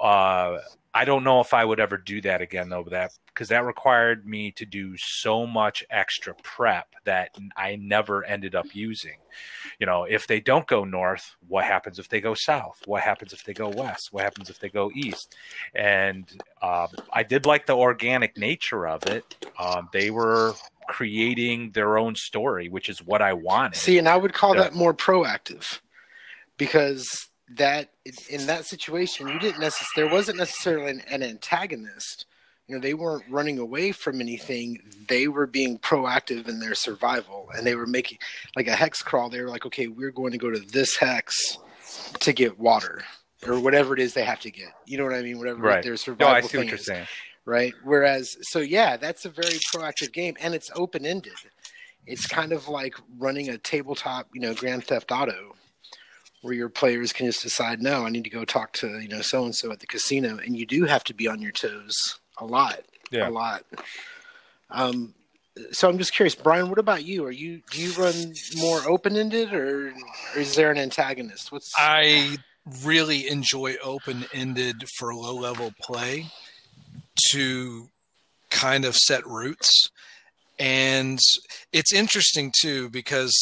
uh, 0.00 0.58
I 0.92 1.04
don't 1.04 1.22
know 1.22 1.40
if 1.40 1.54
I 1.54 1.64
would 1.64 1.78
ever 1.78 1.96
do 1.96 2.20
that 2.22 2.40
again 2.40 2.68
though, 2.68 2.84
that 2.90 3.12
because 3.26 3.48
that 3.48 3.64
required 3.64 4.26
me 4.26 4.50
to 4.52 4.66
do 4.66 4.96
so 4.98 5.46
much 5.46 5.84
extra 5.88 6.34
prep 6.42 6.88
that 7.04 7.36
I 7.56 7.76
never 7.76 8.24
ended 8.24 8.56
up 8.56 8.66
using. 8.74 9.16
You 9.78 9.86
know, 9.86 10.02
if 10.02 10.26
they 10.26 10.40
don't 10.40 10.66
go 10.66 10.84
north, 10.84 11.36
what 11.46 11.64
happens 11.64 12.00
if 12.00 12.08
they 12.08 12.20
go 12.20 12.34
south? 12.34 12.82
What 12.86 13.02
happens 13.02 13.32
if 13.32 13.44
they 13.44 13.54
go 13.54 13.68
west? 13.68 14.08
What 14.10 14.24
happens 14.24 14.50
if 14.50 14.58
they 14.58 14.68
go 14.68 14.90
east? 14.94 15.36
And 15.76 16.28
um, 16.60 16.88
I 17.12 17.22
did 17.22 17.46
like 17.46 17.66
the 17.66 17.76
organic 17.76 18.36
nature 18.36 18.88
of 18.88 19.06
it. 19.06 19.46
Um, 19.58 19.88
they 19.92 20.10
were 20.10 20.54
creating 20.88 21.70
their 21.70 21.98
own 21.98 22.16
story, 22.16 22.68
which 22.68 22.88
is 22.88 22.98
what 22.98 23.22
I 23.22 23.32
wanted. 23.32 23.76
See, 23.76 23.98
and 23.98 24.08
I 24.08 24.16
would 24.16 24.32
call 24.32 24.56
yeah. 24.56 24.62
that 24.62 24.74
more 24.74 24.92
proactive 24.92 25.80
because 26.56 27.29
that 27.56 27.90
in 28.28 28.46
that 28.46 28.64
situation 28.64 29.28
you 29.28 29.38
didn't 29.38 29.60
necessarily 29.60 30.08
there 30.08 30.16
wasn't 30.16 30.38
necessarily 30.38 30.90
an, 30.90 31.02
an, 31.10 31.22
antagonist. 31.22 32.26
You 32.66 32.76
know 32.76 32.80
they 32.80 32.94
weren't 32.94 33.24
running 33.28 33.58
away 33.58 33.92
from 33.92 34.20
anything. 34.20 34.80
They 35.08 35.26
were 35.26 35.46
being 35.46 35.78
proactive 35.78 36.48
in 36.48 36.60
their 36.60 36.74
survival 36.74 37.48
and 37.54 37.66
they 37.66 37.74
were 37.74 37.86
making 37.86 38.18
like 38.54 38.68
a 38.68 38.76
hex 38.76 39.02
crawl. 39.02 39.30
They 39.30 39.40
were 39.42 39.48
like 39.48 39.66
okay 39.66 39.88
we're 39.88 40.12
going 40.12 40.32
to 40.32 40.38
go 40.38 40.50
to 40.50 40.60
this 40.60 40.96
hex 40.96 41.58
to 42.20 42.32
get 42.32 42.58
water 42.58 43.02
or 43.46 43.58
whatever 43.58 43.94
it 43.94 44.00
is 44.00 44.14
they 44.14 44.24
have 44.24 44.40
to 44.40 44.50
get. 44.50 44.72
You 44.86 44.98
know 44.98 45.04
what 45.04 45.14
i 45.14 45.22
mean? 45.22 45.38
Whatever 45.38 45.60
right. 45.60 45.82
their 45.82 45.96
survival 45.96 46.32
no, 46.32 46.38
I 46.38 46.40
see 46.42 46.58
what 46.58 46.66
you're 46.68 46.76
is, 46.76 46.86
saying. 46.86 47.06
right? 47.44 47.74
Whereas 47.82 48.36
so 48.42 48.60
yeah 48.60 48.96
that's 48.96 49.24
a 49.24 49.30
very 49.30 49.58
proactive 49.74 50.12
game 50.12 50.36
and 50.40 50.54
it's 50.54 50.70
open 50.76 51.04
ended 51.04 51.32
it's 52.06 52.26
kind 52.26 52.52
of 52.52 52.68
like 52.68 52.94
running 53.18 53.48
a 53.50 53.58
tabletop 53.58 54.28
you 54.34 54.40
know 54.40 54.54
grand 54.54 54.84
theft 54.84 55.12
auto 55.12 55.54
where 56.42 56.54
your 56.54 56.68
players 56.68 57.12
can 57.12 57.26
just 57.26 57.42
decide, 57.42 57.82
no, 57.82 58.06
I 58.06 58.10
need 58.10 58.24
to 58.24 58.30
go 58.30 58.44
talk 58.44 58.72
to 58.74 59.00
you 59.00 59.08
know 59.08 59.20
so 59.20 59.44
and 59.44 59.54
so 59.54 59.70
at 59.72 59.80
the 59.80 59.86
casino, 59.86 60.38
and 60.38 60.56
you 60.56 60.66
do 60.66 60.84
have 60.84 61.04
to 61.04 61.14
be 61.14 61.28
on 61.28 61.40
your 61.40 61.52
toes 61.52 61.96
a 62.38 62.44
lot, 62.44 62.80
yeah. 63.10 63.28
a 63.28 63.30
lot. 63.30 63.64
Um, 64.70 65.14
so 65.72 65.88
I'm 65.88 65.98
just 65.98 66.14
curious, 66.14 66.34
Brian. 66.34 66.68
What 66.68 66.78
about 66.78 67.04
you? 67.04 67.24
Are 67.24 67.30
you 67.30 67.62
do 67.70 67.82
you 67.82 67.92
run 67.92 68.34
more 68.56 68.80
open 68.88 69.16
ended, 69.16 69.52
or, 69.52 69.88
or 70.34 70.40
is 70.40 70.54
there 70.54 70.70
an 70.70 70.78
antagonist? 70.78 71.52
What's 71.52 71.72
I 71.76 72.38
really 72.84 73.28
enjoy 73.28 73.76
open 73.82 74.26
ended 74.32 74.84
for 74.98 75.14
low 75.14 75.34
level 75.34 75.72
play 75.80 76.26
to 77.32 77.88
kind 78.50 78.84
of 78.84 78.96
set 78.96 79.26
roots. 79.26 79.90
And 80.58 81.18
it's 81.72 81.92
interesting 81.92 82.52
too 82.60 82.90
because 82.90 83.34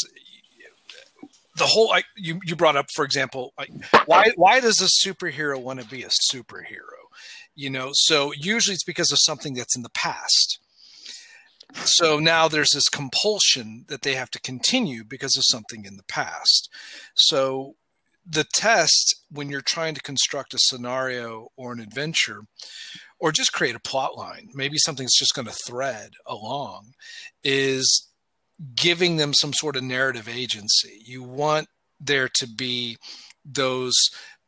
the 1.59 1.67
whole 1.67 1.89
like 1.89 2.07
you 2.17 2.41
you 2.45 2.57
brought 2.57 2.77
up 2.77 2.87
for 2.95 3.05
example 3.05 3.53
like 3.59 3.71
why 4.07 4.33
why 4.37 4.61
does 4.61 4.81
a 4.81 5.07
superhero 5.07 5.61
want 5.61 5.81
to 5.81 5.87
be 5.87 6.03
a 6.03 6.11
superhero? 6.33 7.09
You 7.55 7.71
know 7.71 7.91
so 7.93 8.33
usually 8.37 8.75
it's 8.75 8.85
because 8.85 9.13
of 9.13 9.19
something 9.21 9.55
that's 9.55 9.77
in 9.77 9.83
the 9.83 9.91
past. 9.91 10.61
So 11.85 12.19
now 12.19 12.49
there's 12.49 12.71
this 12.71 12.89
compulsion 12.89 13.85
that 13.89 14.01
they 14.01 14.15
have 14.15 14.31
to 14.31 14.41
continue 14.41 15.05
because 15.05 15.37
of 15.37 15.45
something 15.47 15.85
in 15.85 15.99
the 15.99 16.05
past. 16.05 16.71
So 17.15 17.75
the 18.29 18.45
test 18.45 19.23
when 19.31 19.49
you're 19.49 19.61
trying 19.61 19.95
to 19.95 20.03
construct 20.03 20.55
a 20.55 20.59
scenario 20.61 21.49
or 21.57 21.73
an 21.73 21.81
adventure 21.81 22.43
or 23.19 23.33
just 23.33 23.53
create 23.53 23.75
a 23.75 23.81
plot 23.81 24.17
line 24.17 24.49
maybe 24.55 24.77
something's 24.77 25.17
just 25.17 25.35
going 25.35 25.47
to 25.47 25.57
thread 25.67 26.11
along 26.27 26.93
is 27.43 28.08
giving 28.75 29.17
them 29.17 29.33
some 29.35 29.53
sort 29.53 29.77
of 29.77 29.83
narrative 29.83 30.29
agency. 30.29 31.01
You 31.05 31.23
want 31.23 31.69
there 32.01 32.29
to 32.35 32.47
be 32.47 32.97
those 33.45 33.95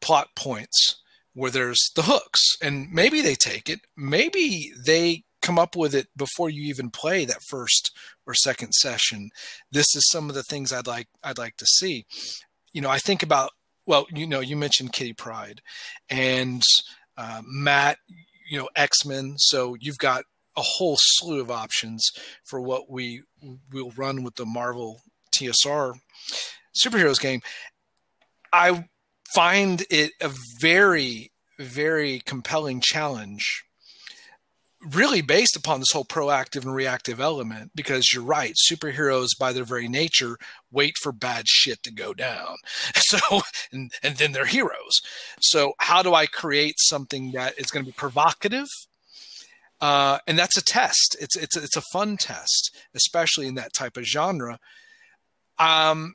plot 0.00 0.28
points 0.36 1.00
where 1.34 1.50
there's 1.50 1.90
the 1.94 2.02
hooks 2.02 2.56
and 2.62 2.90
maybe 2.90 3.20
they 3.20 3.34
take 3.34 3.68
it 3.68 3.80
maybe 3.96 4.72
they 4.84 5.22
come 5.42 5.58
up 5.58 5.76
with 5.76 5.94
it 5.94 6.08
before 6.16 6.50
you 6.50 6.62
even 6.62 6.90
play 6.90 7.24
that 7.24 7.42
first 7.48 7.92
or 8.26 8.34
second 8.34 8.72
session 8.72 9.30
this 9.70 9.94
is 9.94 10.08
some 10.10 10.28
of 10.28 10.34
the 10.34 10.42
things 10.42 10.72
i'd 10.72 10.86
like 10.86 11.06
i'd 11.22 11.38
like 11.38 11.56
to 11.56 11.66
see 11.66 12.04
you 12.72 12.80
know 12.80 12.90
i 12.90 12.98
think 12.98 13.22
about 13.22 13.50
well 13.86 14.06
you 14.12 14.26
know 14.26 14.40
you 14.40 14.56
mentioned 14.56 14.92
kitty 14.92 15.12
pryde 15.12 15.60
and 16.08 16.62
uh, 17.20 17.42
Matt, 17.44 17.98
you 18.48 18.58
know, 18.58 18.68
X 18.74 19.04
Men. 19.04 19.34
So 19.36 19.76
you've 19.78 19.98
got 19.98 20.24
a 20.56 20.62
whole 20.62 20.96
slew 20.98 21.40
of 21.40 21.50
options 21.50 22.10
for 22.44 22.60
what 22.60 22.90
we 22.90 23.22
will 23.72 23.92
run 23.96 24.22
with 24.22 24.34
the 24.36 24.46
Marvel 24.46 25.00
TSR 25.34 25.94
superheroes 26.74 27.20
game. 27.20 27.40
I 28.52 28.88
find 29.34 29.84
it 29.90 30.12
a 30.20 30.30
very, 30.60 31.30
very 31.58 32.20
compelling 32.20 32.80
challenge 32.80 33.64
really 34.94 35.20
based 35.20 35.56
upon 35.56 35.80
this 35.80 35.92
whole 35.92 36.04
proactive 36.04 36.62
and 36.62 36.74
reactive 36.74 37.20
element 37.20 37.70
because 37.74 38.12
you're 38.12 38.24
right 38.24 38.54
superheroes 38.70 39.28
by 39.38 39.52
their 39.52 39.64
very 39.64 39.88
nature 39.88 40.38
wait 40.72 40.94
for 41.02 41.12
bad 41.12 41.46
shit 41.46 41.82
to 41.82 41.92
go 41.92 42.14
down 42.14 42.56
so 42.96 43.42
and, 43.72 43.92
and 44.02 44.16
then 44.16 44.32
they're 44.32 44.46
heroes 44.46 45.00
so 45.38 45.74
how 45.78 46.02
do 46.02 46.14
i 46.14 46.24
create 46.24 46.76
something 46.78 47.32
that 47.32 47.58
is 47.58 47.70
going 47.70 47.84
to 47.84 47.90
be 47.90 47.94
provocative 47.94 48.68
uh, 49.80 50.18
and 50.26 50.38
that's 50.38 50.56
a 50.56 50.64
test 50.64 51.16
it's 51.20 51.36
it's 51.36 51.56
it's 51.56 51.76
a 51.76 51.82
fun 51.92 52.16
test 52.16 52.76
especially 52.94 53.46
in 53.46 53.54
that 53.54 53.72
type 53.72 53.96
of 53.96 54.04
genre 54.04 54.58
um 55.58 56.14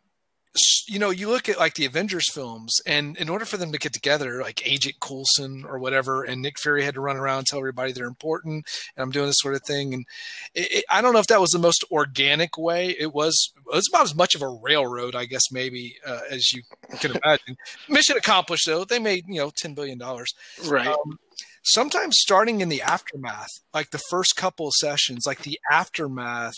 you 0.88 1.00
know, 1.00 1.10
you 1.10 1.30
look 1.30 1.50
at 1.50 1.60
like 1.60 1.74
the 1.74 1.86
Avengers 1.86 2.32
films, 2.32 2.80
and 2.86 3.18
in 3.18 3.30
order 3.30 3.46
for 3.46 3.58
them 3.58 3.72
to 3.72 3.78
get 3.78 3.94
together, 3.94 4.42
like 4.42 4.66
Agent 4.66 4.96
Coulson 5.00 5.66
or 5.68 5.80
whatever, 5.80 6.24
and 6.24 6.42
Nick 6.42 6.60
Fury 6.60 6.84
had 6.84 6.94
to 6.96 7.02
run 7.02 7.18
around 7.18 7.40
and 7.40 7.48
tell 7.48 7.60
everybody 7.60 7.92
they're 7.92 8.06
important, 8.06 8.66
and 8.96 9.04
I'm 9.04 9.12
doing 9.12 9.28
this 9.28 9.40
sort 9.40 9.56
of 9.56 9.64
thing. 9.64 9.94
And 9.94 10.06
it, 10.54 10.72
it, 10.72 10.86
I 10.90 11.02
don't 11.02 11.14
know 11.14 11.20
if 11.20 11.28
that 11.28 11.42
was 11.42 11.52
the 11.52 11.60
most 11.60 11.84
organic 11.92 12.58
way. 12.58 12.96
It 12.98 13.14
was. 13.14 13.52
It 13.58 13.76
was 13.76 13.90
about 13.92 14.04
as 14.04 14.16
much 14.16 14.36
of 14.36 14.42
a 14.42 14.48
railroad, 14.48 15.16
I 15.16 15.26
guess, 15.26 15.52
maybe 15.52 15.96
uh, 16.06 16.22
as 16.30 16.54
you 16.54 16.62
can 17.00 17.12
imagine. 17.12 17.58
Mission 17.90 18.16
accomplished, 18.16 18.68
though. 18.68 18.86
They 18.86 19.00
made 19.00 19.26
you 19.28 19.40
know 19.40 19.52
ten 19.56 19.74
billion 19.74 19.98
dollars. 19.98 20.34
Right. 20.66 20.88
Um, 20.88 21.20
sometimes 21.66 22.16
starting 22.20 22.62
in 22.62 22.70
the 22.70 22.82
aftermath, 22.82 23.50
like 23.74 23.90
the 23.90 24.02
first 24.10 24.36
couple 24.36 24.68
of 24.68 24.74
sessions, 24.74 25.26
like 25.26 25.40
the 25.40 25.60
aftermath 25.70 26.56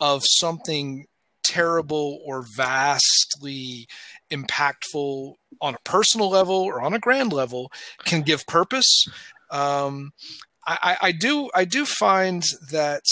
of 0.00 0.22
something 0.24 1.06
terrible 1.44 2.20
or 2.26 2.44
vastly 2.56 3.88
impactful 4.30 5.34
on 5.62 5.74
a 5.74 5.78
personal 5.84 6.28
level 6.28 6.56
or 6.56 6.82
on 6.82 6.92
a 6.92 6.98
grand 6.98 7.32
level 7.32 7.72
can 8.04 8.22
give 8.22 8.46
purpose. 8.46 9.06
Um, 9.50 10.12
I, 10.66 10.96
I 11.00 11.12
do 11.12 11.48
I 11.54 11.64
do 11.64 11.86
find 11.86 12.44
that 12.70 13.02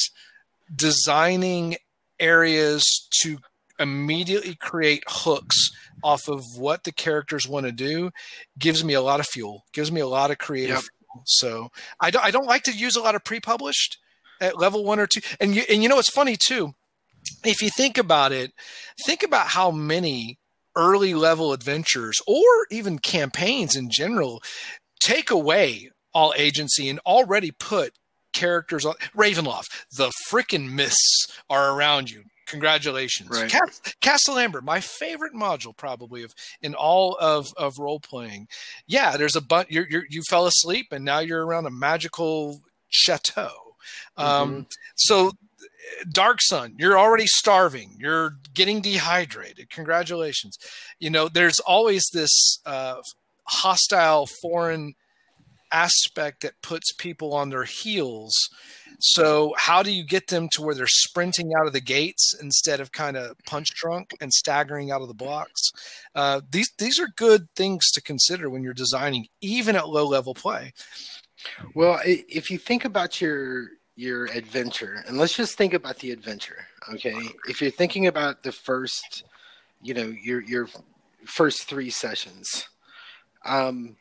designing 0.74 1.76
areas 2.20 3.08
to 3.22 3.38
immediately 3.78 4.54
create 4.54 5.04
hooks 5.08 5.70
off 6.02 6.28
of 6.28 6.42
what 6.56 6.84
the 6.84 6.92
characters 6.92 7.48
want 7.48 7.64
to 7.64 7.72
do 7.72 8.10
gives 8.58 8.84
me 8.84 8.94
a 8.94 9.00
lot 9.00 9.20
of 9.20 9.26
fuel 9.26 9.64
gives 9.72 9.90
me 9.90 10.00
a 10.00 10.06
lot 10.06 10.30
of 10.30 10.38
creative 10.38 10.76
yep. 10.76 10.84
So 11.24 11.70
I 12.00 12.10
don't, 12.10 12.24
I 12.24 12.30
don't 12.30 12.46
like 12.46 12.62
to 12.64 12.72
use 12.72 12.96
a 12.96 13.00
lot 13.00 13.14
of 13.14 13.24
pre-published 13.24 13.98
at 14.40 14.58
level 14.58 14.84
one 14.84 15.00
or 15.00 15.06
two 15.06 15.20
and 15.40 15.54
you 15.54 15.62
and 15.70 15.82
you 15.82 15.88
know 15.88 15.98
it's 15.98 16.10
funny 16.10 16.36
too 16.36 16.74
if 17.44 17.62
you 17.62 17.70
think 17.70 17.98
about 17.98 18.32
it, 18.32 18.52
think 19.04 19.22
about 19.22 19.48
how 19.48 19.70
many 19.70 20.38
early 20.74 21.14
level 21.14 21.52
adventures 21.52 22.20
or 22.26 22.44
even 22.70 22.98
campaigns 22.98 23.76
in 23.76 23.88
general 23.90 24.42
take 25.00 25.30
away 25.30 25.90
all 26.12 26.34
agency 26.36 26.88
and 26.88 26.98
already 27.00 27.50
put 27.50 27.94
characters 28.32 28.84
on 28.84 28.94
Ravenloft. 29.14 29.68
The 29.90 30.10
freaking 30.30 30.72
mists 30.72 31.28
are 31.48 31.72
around 31.72 32.10
you. 32.10 32.24
Congratulations, 32.46 33.30
right. 33.30 33.52
Castle 34.00 34.38
Amber, 34.38 34.60
my 34.60 34.80
favorite 34.80 35.34
module 35.34 35.76
probably 35.76 36.22
of 36.22 36.32
in 36.62 36.74
all 36.74 37.16
of 37.20 37.46
of 37.56 37.74
role 37.78 38.00
playing. 38.00 38.48
Yeah, 38.86 39.16
there's 39.16 39.36
a 39.36 39.40
bunch. 39.40 39.70
You 39.70 39.84
you 40.08 40.22
fell 40.28 40.46
asleep 40.46 40.88
and 40.92 41.04
now 41.04 41.18
you're 41.18 41.44
around 41.44 41.66
a 41.66 41.70
magical 41.70 42.60
chateau. 42.88 43.50
Um, 44.16 44.26
mm-hmm. 44.26 44.56
Um, 44.56 44.66
so 44.94 45.32
Dark 46.10 46.38
Sun, 46.42 46.76
you're 46.78 46.98
already 46.98 47.26
starving. 47.26 47.96
You're 47.98 48.36
getting 48.54 48.80
dehydrated. 48.80 49.70
Congratulations. 49.70 50.58
You 50.98 51.10
know, 51.10 51.28
there's 51.28 51.58
always 51.60 52.04
this 52.12 52.58
uh, 52.66 52.96
hostile 53.44 54.26
foreign 54.42 54.94
aspect 55.72 56.42
that 56.42 56.62
puts 56.62 56.92
people 56.92 57.34
on 57.34 57.50
their 57.50 57.64
heels. 57.64 58.34
So, 58.98 59.54
how 59.58 59.82
do 59.82 59.92
you 59.92 60.04
get 60.04 60.28
them 60.28 60.48
to 60.52 60.62
where 60.62 60.74
they're 60.74 60.86
sprinting 60.86 61.52
out 61.58 61.66
of 61.66 61.72
the 61.72 61.80
gates 61.80 62.34
instead 62.40 62.80
of 62.80 62.92
kind 62.92 63.16
of 63.16 63.36
punch 63.44 63.70
drunk 63.74 64.14
and 64.20 64.32
staggering 64.32 64.90
out 64.90 65.02
of 65.02 65.08
the 65.08 65.14
blocks? 65.14 65.70
Uh, 66.14 66.40
these 66.50 66.72
these 66.78 66.98
are 66.98 67.08
good 67.16 67.48
things 67.54 67.90
to 67.92 68.00
consider 68.00 68.48
when 68.48 68.62
you're 68.62 68.74
designing, 68.74 69.26
even 69.40 69.76
at 69.76 69.88
low 69.88 70.06
level 70.06 70.34
play. 70.34 70.72
Well, 71.74 72.00
if 72.04 72.50
you 72.50 72.58
think 72.58 72.84
about 72.84 73.20
your 73.20 73.68
your 73.96 74.26
adventure, 74.26 75.04
and 75.06 75.18
let's 75.18 75.34
just 75.34 75.56
think 75.56 75.74
about 75.74 75.98
the 75.98 76.10
adventure, 76.10 76.66
okay? 76.92 77.14
If 77.48 77.60
you're 77.60 77.70
thinking 77.70 78.06
about 78.06 78.42
the 78.42 78.52
first, 78.52 79.24
you 79.82 79.94
know, 79.94 80.14
your 80.22 80.42
your 80.42 80.68
first 81.24 81.64
three 81.64 81.90
sessions, 81.90 82.68
um, 83.44 83.96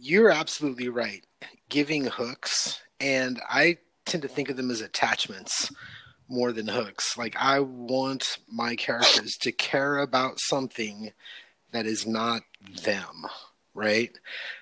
you're 0.00 0.30
absolutely 0.30 0.88
right. 0.88 1.24
Giving 1.68 2.04
hooks, 2.04 2.82
and 3.00 3.40
I 3.48 3.78
tend 4.04 4.22
to 4.22 4.28
think 4.28 4.50
of 4.50 4.56
them 4.56 4.70
as 4.70 4.80
attachments 4.80 5.72
more 6.28 6.52
than 6.52 6.68
hooks. 6.68 7.16
Like 7.16 7.36
I 7.38 7.60
want 7.60 8.38
my 8.50 8.74
characters 8.74 9.36
to 9.42 9.52
care 9.52 9.98
about 9.98 10.40
something 10.40 11.12
that 11.72 11.86
is 11.86 12.06
not 12.06 12.42
them, 12.84 13.26
right? 13.74 14.10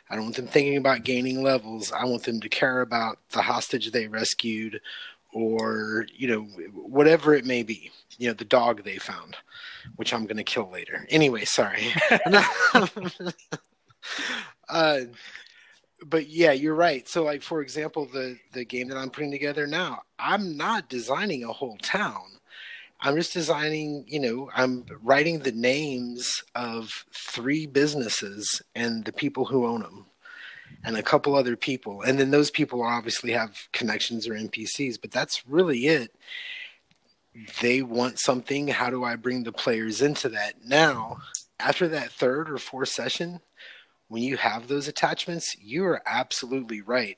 I 0.09 0.15
don't 0.15 0.25
want 0.25 0.37
them 0.37 0.47
thinking 0.47 0.77
about 0.77 1.05
gaining 1.05 1.43
levels. 1.43 1.93
I 1.93 2.05
want 2.05 2.25
them 2.25 2.41
to 2.41 2.49
care 2.49 2.81
about 2.81 3.19
the 3.31 3.43
hostage 3.43 3.91
they 3.91 4.09
rescued 4.09 4.81
or, 5.33 6.07
you 6.13 6.29
know, 6.29 6.43
whatever 6.73 7.35
it 7.35 7.45
may 7.45 7.63
be. 7.63 7.91
You 8.19 8.29
know, 8.29 8.35
the 8.35 8.45
dog 8.45 8.83
they 8.83 8.99
found, 8.99 9.37
which 9.97 10.13
I'm 10.13 10.25
going 10.25 10.37
to 10.37 10.45
kill 10.45 10.71
later. 10.71 11.07
Anyway, 11.09 11.45
sorry. 11.45 11.87
uh, 14.69 15.01
but 16.05 16.29
yeah, 16.29 16.53
you're 16.53 16.75
right. 16.75 17.09
So, 17.09 17.25
like 17.25 17.43
for 17.43 17.63
example, 17.63 18.07
the 18.07 18.39
the 18.53 18.65
game 18.65 18.89
that 18.89 18.97
I'm 18.97 19.11
putting 19.11 19.31
together 19.31 19.67
now, 19.67 20.03
I'm 20.19 20.57
not 20.57 20.89
designing 20.89 21.45
a 21.45 21.53
whole 21.53 21.77
town. 21.79 22.23
I'm 23.03 23.17
just 23.17 23.33
designing, 23.33 24.05
you 24.07 24.21
know, 24.21 24.51
I'm 24.55 24.85
writing 25.03 25.39
the 25.39 25.53
names 25.53 26.43
of 26.55 27.07
three 27.15 27.67
businesses 27.67 28.61
and 28.75 29.05
the 29.07 29.13
people 29.13 29.47
who 29.47 29.67
own 29.67 29.81
them 29.81 30.05
and 30.85 30.97
a 30.97 31.03
couple 31.03 31.35
other 31.35 31.57
people. 31.57 32.03
And 32.03 32.19
then 32.19 32.31
those 32.31 32.51
people 32.51 32.83
obviously 32.83 33.33
have 33.33 33.69
connections 33.73 34.29
or 34.29 34.35
NPCs, 34.35 35.01
but 35.01 35.11
that's 35.11 35.47
really 35.47 35.87
it. 35.87 36.15
They 37.63 37.81
want 37.81 38.19
something. 38.19 38.69
How 38.69 38.91
do 38.91 39.03
I 39.03 39.17
bring 39.17 39.45
the 39.45 39.53
players 39.53 40.03
into 40.03 40.29
that? 40.31 40.65
Now, 40.67 41.19
after 41.59 41.89
that 41.89 42.13
third 42.13 42.51
or 42.51 42.59
fourth 42.59 42.91
session, 42.91 43.41
when 44.11 44.25
you 44.25 44.37
have 44.37 44.67
those 44.67 44.89
attachments, 44.89 45.55
you 45.61 45.85
are 45.85 46.03
absolutely 46.05 46.81
right. 46.81 47.17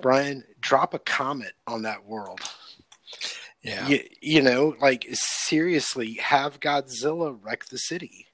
Brian, 0.00 0.42
drop 0.60 0.94
a 0.94 0.98
comet 0.98 1.52
on 1.66 1.82
that 1.82 2.06
world. 2.06 2.40
Yeah. 3.62 3.86
You, 3.86 4.00
you 4.22 4.42
know, 4.42 4.74
like 4.80 5.06
seriously, 5.12 6.14
have 6.14 6.58
Godzilla 6.58 7.38
wreck 7.38 7.66
the 7.66 7.76
city. 7.76 8.28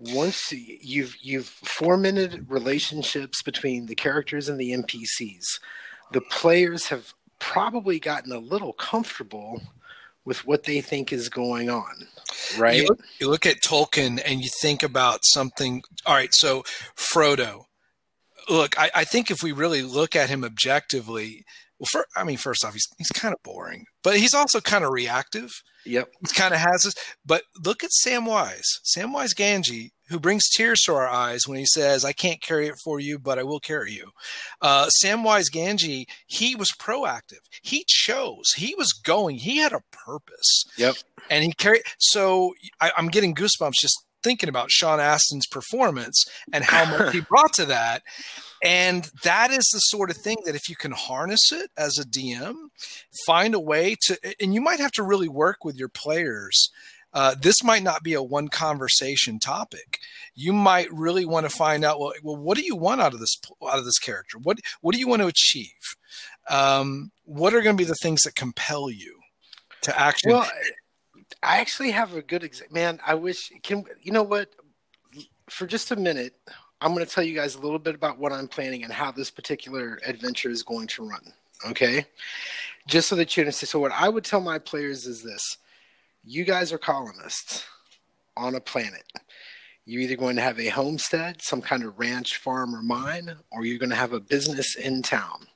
Once 0.00 0.50
you've 0.50 1.16
you've 1.22 1.46
fomented 1.46 2.50
relationships 2.50 3.42
between 3.42 3.86
the 3.86 3.94
characters 3.94 4.48
and 4.48 4.58
the 4.58 4.72
NPCs, 4.72 5.44
the 6.10 6.22
players 6.22 6.88
have 6.88 7.14
probably 7.38 8.00
gotten 8.00 8.32
a 8.32 8.38
little 8.38 8.72
comfortable 8.72 9.62
with 10.24 10.46
what 10.46 10.64
they 10.64 10.80
think 10.80 11.12
is 11.12 11.28
going 11.28 11.70
on. 11.70 12.06
Right? 12.58 12.76
You 12.76 12.86
look, 12.88 13.00
you 13.20 13.28
look 13.28 13.46
at 13.46 13.62
Tolkien 13.62 14.20
and 14.24 14.40
you 14.40 14.48
think 14.60 14.82
about 14.82 15.20
something. 15.22 15.82
All 16.06 16.14
right, 16.14 16.32
so 16.32 16.64
Frodo. 16.96 17.64
Look, 18.48 18.78
I, 18.78 18.90
I 18.94 19.04
think 19.04 19.30
if 19.30 19.42
we 19.42 19.52
really 19.52 19.82
look 19.82 20.16
at 20.16 20.28
him 20.28 20.44
objectively, 20.44 21.44
well, 21.78 21.88
for, 21.90 22.06
I 22.16 22.24
mean, 22.24 22.36
first 22.36 22.64
off, 22.64 22.72
he's 22.72 22.86
he's 22.98 23.10
kind 23.10 23.34
of 23.34 23.42
boring, 23.42 23.86
but 24.02 24.16
he's 24.16 24.34
also 24.34 24.60
kind 24.60 24.84
of 24.84 24.92
reactive. 24.92 25.50
Yep, 25.86 26.10
he 26.20 26.34
kind 26.34 26.52
of 26.52 26.60
has 26.60 26.82
this. 26.82 26.94
But 27.24 27.42
look 27.64 27.82
at 27.84 27.90
Samwise, 28.04 28.66
Samwise 28.84 29.34
Gamgee, 29.34 29.90
who 30.10 30.20
brings 30.20 30.48
tears 30.48 30.80
to 30.82 30.94
our 30.94 31.08
eyes 31.08 31.46
when 31.46 31.58
he 31.58 31.66
says, 31.66 32.04
"I 32.04 32.12
can't 32.12 32.42
carry 32.42 32.66
it 32.68 32.78
for 32.84 33.00
you, 33.00 33.18
but 33.18 33.38
I 33.38 33.42
will 33.42 33.60
carry 33.60 33.92
you." 33.92 34.10
Uh, 34.60 34.88
Samwise 35.02 35.50
Gamgee, 35.52 36.06
he 36.26 36.54
was 36.54 36.70
proactive. 36.78 37.40
He 37.62 37.84
chose. 37.86 38.52
He 38.56 38.74
was 38.76 38.92
going. 38.92 39.36
He 39.36 39.58
had 39.58 39.72
a 39.72 39.82
purpose. 39.90 40.64
Yep, 40.76 40.96
and 41.30 41.44
he 41.44 41.52
carried. 41.52 41.82
So 41.98 42.54
I, 42.80 42.92
I'm 42.96 43.08
getting 43.08 43.34
goosebumps 43.34 43.74
just 43.80 44.04
thinking 44.22 44.48
about 44.48 44.70
Sean 44.70 44.98
Astin's 44.98 45.46
performance 45.46 46.24
and 46.52 46.64
how 46.64 46.84
much 46.84 47.12
he 47.12 47.20
brought 47.28 47.52
to 47.54 47.64
that. 47.66 48.02
And 48.62 49.10
that 49.22 49.50
is 49.50 49.68
the 49.72 49.78
sort 49.78 50.10
of 50.10 50.18
thing 50.18 50.36
that 50.44 50.54
if 50.54 50.68
you 50.68 50.76
can 50.76 50.92
harness 50.92 51.50
it 51.52 51.70
as 51.78 51.98
a 51.98 52.04
DM, 52.04 52.54
find 53.26 53.54
a 53.54 53.60
way 53.60 53.96
to, 54.02 54.18
and 54.40 54.52
you 54.52 54.60
might 54.60 54.80
have 54.80 54.92
to 54.92 55.02
really 55.02 55.28
work 55.28 55.64
with 55.64 55.76
your 55.76 55.88
players 55.88 56.70
uh, 57.12 57.34
this 57.40 57.64
might 57.64 57.82
not 57.82 58.02
be 58.02 58.14
a 58.14 58.22
one 58.22 58.48
conversation 58.48 59.38
topic. 59.38 59.98
You 60.34 60.52
might 60.52 60.92
really 60.92 61.24
want 61.24 61.48
to 61.48 61.50
find 61.50 61.84
out 61.84 61.98
well, 61.98 62.12
well, 62.22 62.36
what 62.36 62.56
do 62.56 62.64
you 62.64 62.76
want 62.76 63.00
out 63.00 63.14
of 63.14 63.20
this 63.20 63.36
out 63.64 63.78
of 63.78 63.84
this 63.84 63.98
character? 63.98 64.38
What 64.38 64.58
what 64.80 64.94
do 64.94 65.00
you 65.00 65.08
want 65.08 65.22
to 65.22 65.28
achieve? 65.28 65.96
Um, 66.48 67.10
what 67.24 67.54
are 67.54 67.62
going 67.62 67.76
to 67.76 67.82
be 67.82 67.88
the 67.88 67.94
things 67.96 68.22
that 68.22 68.34
compel 68.34 68.90
you 68.90 69.18
to 69.82 69.98
action? 69.98 70.30
Well, 70.30 70.48
I 71.42 71.58
actually 71.58 71.90
have 71.90 72.14
a 72.14 72.22
good 72.22 72.44
example. 72.44 72.74
Man, 72.74 73.00
I 73.06 73.14
wish 73.14 73.50
can 73.62 73.84
you 74.00 74.12
know 74.12 74.22
what? 74.22 74.50
For 75.48 75.66
just 75.66 75.90
a 75.90 75.96
minute, 75.96 76.34
I'm 76.80 76.94
going 76.94 77.04
to 77.04 77.12
tell 77.12 77.24
you 77.24 77.34
guys 77.34 77.56
a 77.56 77.60
little 77.60 77.78
bit 77.78 77.94
about 77.94 78.18
what 78.18 78.32
I'm 78.32 78.46
planning 78.46 78.84
and 78.84 78.92
how 78.92 79.10
this 79.10 79.30
particular 79.30 79.98
adventure 80.06 80.50
is 80.50 80.62
going 80.62 80.86
to 80.88 81.08
run. 81.08 81.32
Okay, 81.68 82.06
just 82.86 83.08
so 83.08 83.16
that 83.16 83.36
you 83.36 83.42
understand. 83.42 83.68
So, 83.68 83.80
what 83.80 83.92
I 83.92 84.08
would 84.08 84.24
tell 84.24 84.40
my 84.40 84.58
players 84.58 85.06
is 85.06 85.22
this: 85.22 85.58
you 86.24 86.44
guys 86.44 86.72
are 86.72 86.78
colonists 86.78 87.64
on 88.36 88.54
a 88.54 88.60
planet. 88.60 89.04
You're 89.86 90.02
either 90.02 90.16
going 90.16 90.36
to 90.36 90.42
have 90.42 90.60
a 90.60 90.68
homestead, 90.68 91.42
some 91.42 91.62
kind 91.62 91.82
of 91.82 91.98
ranch, 91.98 92.36
farm, 92.36 92.74
or 92.74 92.82
mine, 92.82 93.34
or 93.50 93.64
you're 93.64 93.78
going 93.78 93.90
to 93.90 93.96
have 93.96 94.12
a 94.12 94.20
business 94.20 94.76
in 94.76 95.02
town, 95.02 95.46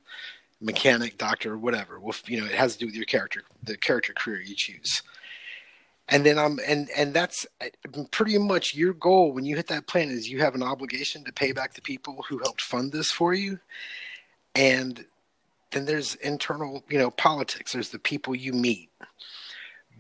mechanic, 0.61 1.19
doctor, 1.19 1.57
whatever. 1.57 2.01
Well, 2.01 2.15
you 2.27 2.41
know, 2.41 2.47
it 2.47 2.55
has 2.55 2.75
to 2.75 2.79
do 2.81 2.87
with 2.87 2.95
your 2.95 3.05
character, 3.05 3.43
the 3.63 3.77
character 3.77 4.13
career 4.13 4.41
you 4.41 4.55
choose. 4.57 5.03
And 6.09 6.27
then 6.27 6.39
I'm, 6.39 6.59
and 6.67 6.91
and 6.95 7.15
that's 7.15 7.47
uh, 7.63 8.03
pretty 8.11 8.37
much 8.37 8.75
your 8.75 8.93
goal 8.93 9.33
when 9.33 9.47
you 9.47 9.57
hit 9.57 9.69
that 9.69 9.87
plan 9.87 10.11
is 10.11 10.29
you 10.29 10.41
have 10.41 10.55
an 10.55 10.63
obligation 10.63 11.25
to 11.25 11.33
pay 11.33 11.53
back 11.53 11.73
the 11.73 11.81
people 11.81 12.25
who 12.29 12.39
helped 12.39 12.61
fund 12.61 12.93
this 12.93 13.11
for 13.11 13.33
you, 13.33 13.59
and 14.55 15.07
then 15.71 15.87
there's 15.87 16.15
internal, 16.17 16.85
you 16.91 16.99
know, 16.99 17.11
politics. 17.11 17.73
There's 17.73 17.89
the 17.89 17.99
people 17.99 18.35
you 18.35 18.53
meet 18.53 18.91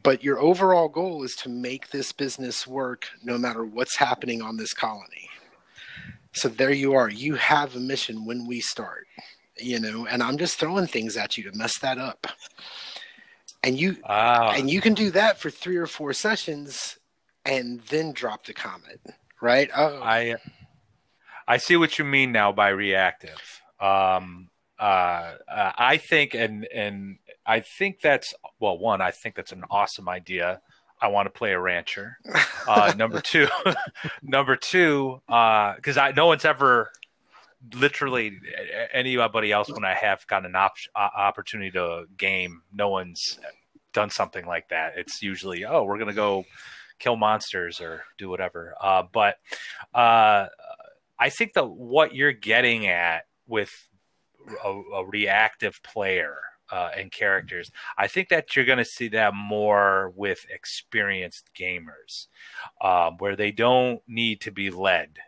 but 0.04 0.22
your 0.22 0.38
overall 0.38 0.88
goal 0.88 1.24
is 1.24 1.34
to 1.34 1.48
make 1.48 1.90
this 1.90 2.12
business 2.12 2.66
work 2.66 3.08
no 3.24 3.36
matter 3.36 3.64
what's 3.64 3.96
happening 3.96 4.40
on 4.40 4.56
this 4.56 4.72
colony. 4.72 5.28
So 6.32 6.48
there 6.48 6.72
you 6.72 6.94
are. 6.94 7.10
You 7.10 7.34
have 7.34 7.74
a 7.74 7.80
mission 7.80 8.24
when 8.24 8.46
we 8.46 8.60
start 8.60 9.06
you 9.58 9.78
know 9.78 10.06
and 10.06 10.22
i'm 10.22 10.38
just 10.38 10.58
throwing 10.58 10.86
things 10.86 11.16
at 11.16 11.36
you 11.36 11.44
to 11.44 11.56
mess 11.56 11.78
that 11.78 11.98
up. 11.98 12.26
And 13.62 13.78
you 13.78 13.96
wow. 14.06 14.52
and 14.54 14.68
you 14.68 14.82
can 14.82 14.92
do 14.92 15.10
that 15.12 15.38
for 15.38 15.48
three 15.48 15.76
or 15.76 15.86
four 15.86 16.12
sessions 16.12 16.98
and 17.46 17.80
then 17.88 18.12
drop 18.12 18.44
the 18.44 18.52
comet 18.52 19.00
right? 19.40 19.70
Oh 19.74 20.00
i 20.02 20.36
i 21.48 21.56
see 21.56 21.76
what 21.76 21.98
you 21.98 22.04
mean 22.04 22.32
now 22.32 22.52
by 22.52 22.68
reactive. 22.68 23.62
Um 23.80 24.50
uh, 24.78 25.34
uh 25.48 25.72
i 25.78 25.96
think 25.96 26.34
and 26.34 26.66
and 26.66 27.18
I 27.46 27.60
think 27.60 28.00
that's 28.00 28.34
well, 28.60 28.78
one, 28.78 29.00
I 29.00 29.10
think 29.10 29.34
that's 29.34 29.52
an 29.52 29.64
awesome 29.70 30.08
idea. 30.08 30.60
I 31.00 31.08
want 31.08 31.26
to 31.26 31.30
play 31.30 31.52
a 31.52 31.60
rancher. 31.60 32.18
Uh, 32.66 32.94
number 32.96 33.20
two, 33.20 33.48
number 34.22 34.56
two, 34.56 35.20
because 35.26 35.96
uh, 35.96 36.00
I 36.00 36.12
no 36.12 36.26
one's 36.26 36.44
ever 36.44 36.90
literally 37.74 38.38
anybody 38.92 39.52
else 39.52 39.70
when 39.70 39.84
I 39.84 39.94
have 39.94 40.26
got 40.26 40.44
an 40.44 40.54
op- 40.54 40.76
opportunity 40.94 41.70
to 41.72 42.04
game, 42.16 42.62
no 42.72 42.88
one's 42.88 43.38
done 43.92 44.10
something 44.10 44.46
like 44.46 44.68
that. 44.68 44.94
It's 44.96 45.22
usually 45.22 45.64
oh, 45.64 45.84
we're 45.84 45.98
gonna 45.98 46.12
go 46.14 46.44
kill 46.98 47.16
monsters 47.16 47.80
or 47.80 48.04
do 48.18 48.28
whatever. 48.28 48.74
Uh, 48.80 49.02
but 49.12 49.36
uh, 49.94 50.46
I 51.18 51.30
think 51.30 51.54
that 51.54 51.68
what 51.68 52.14
you're 52.14 52.32
getting 52.32 52.86
at 52.86 53.26
with 53.46 53.70
a, 54.64 54.68
a 54.70 55.06
reactive 55.06 55.82
player 55.82 56.36
uh, 56.70 56.90
and 56.96 57.12
characters. 57.12 57.70
I 57.98 58.06
think 58.06 58.28
that 58.28 58.54
you're 58.54 58.64
going 58.64 58.78
to 58.78 58.84
see 58.84 59.08
that 59.08 59.34
more 59.34 60.12
with 60.16 60.46
experienced 60.50 61.50
gamers, 61.58 62.26
um, 62.82 63.16
where 63.18 63.36
they 63.36 63.50
don't 63.50 64.00
need 64.06 64.40
to 64.42 64.50
be 64.50 64.70
led. 64.70 65.18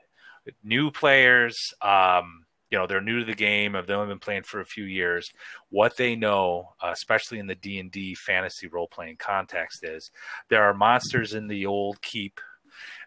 New 0.63 0.91
players, 0.91 1.57
um, 1.83 2.45
you 2.71 2.79
know, 2.79 2.87
they're 2.87 3.01
new 3.01 3.21
to 3.21 3.25
the 3.25 3.35
game. 3.35 3.75
Have 3.75 3.89
only 3.91 4.09
been 4.09 4.19
playing 4.19 4.43
for 4.43 4.61
a 4.61 4.67
few 4.67 4.85
years. 4.85 5.31
What 5.71 5.97
they 5.97 6.17
know, 6.17 6.75
uh, 6.83 6.91
especially 6.93 7.39
in 7.39 7.47
the 7.47 7.55
D 7.55 7.79
and 7.79 7.91
D 7.91 8.15
fantasy 8.15 8.67
role 8.67 8.89
playing 8.89 9.17
context, 9.17 9.85
is 9.85 10.11
there 10.49 10.65
are 10.65 10.75
monsters 10.75 11.35
in 11.35 11.47
the 11.49 11.67
old 11.67 12.01
keep. 12.03 12.41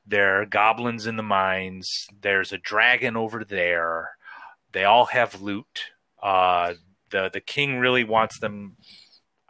There 0.05 0.41
are 0.41 0.45
goblins 0.45 1.07
in 1.07 1.17
the 1.17 1.23
mines. 1.23 2.07
There's 2.21 2.51
a 2.51 2.57
dragon 2.57 3.15
over 3.15 3.43
there. 3.43 4.11
They 4.71 4.85
all 4.85 5.05
have 5.05 5.41
loot. 5.41 5.83
Uh, 6.21 6.73
the 7.11 7.29
the 7.31 7.41
king 7.41 7.79
really 7.79 8.03
wants 8.03 8.39
them 8.39 8.77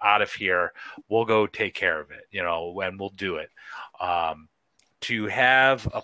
out 0.01 0.22
of 0.22 0.32
here. 0.32 0.72
We'll 1.10 1.26
go 1.26 1.47
take 1.47 1.74
care 1.74 1.99
of 1.99 2.12
it, 2.12 2.26
you 2.32 2.41
know, 2.41 2.80
and 2.82 2.99
we'll 2.99 3.10
do 3.10 3.36
it. 3.36 3.49
Um, 3.99 4.47
to 5.01 5.28
have 5.28 5.86
a 5.93 6.01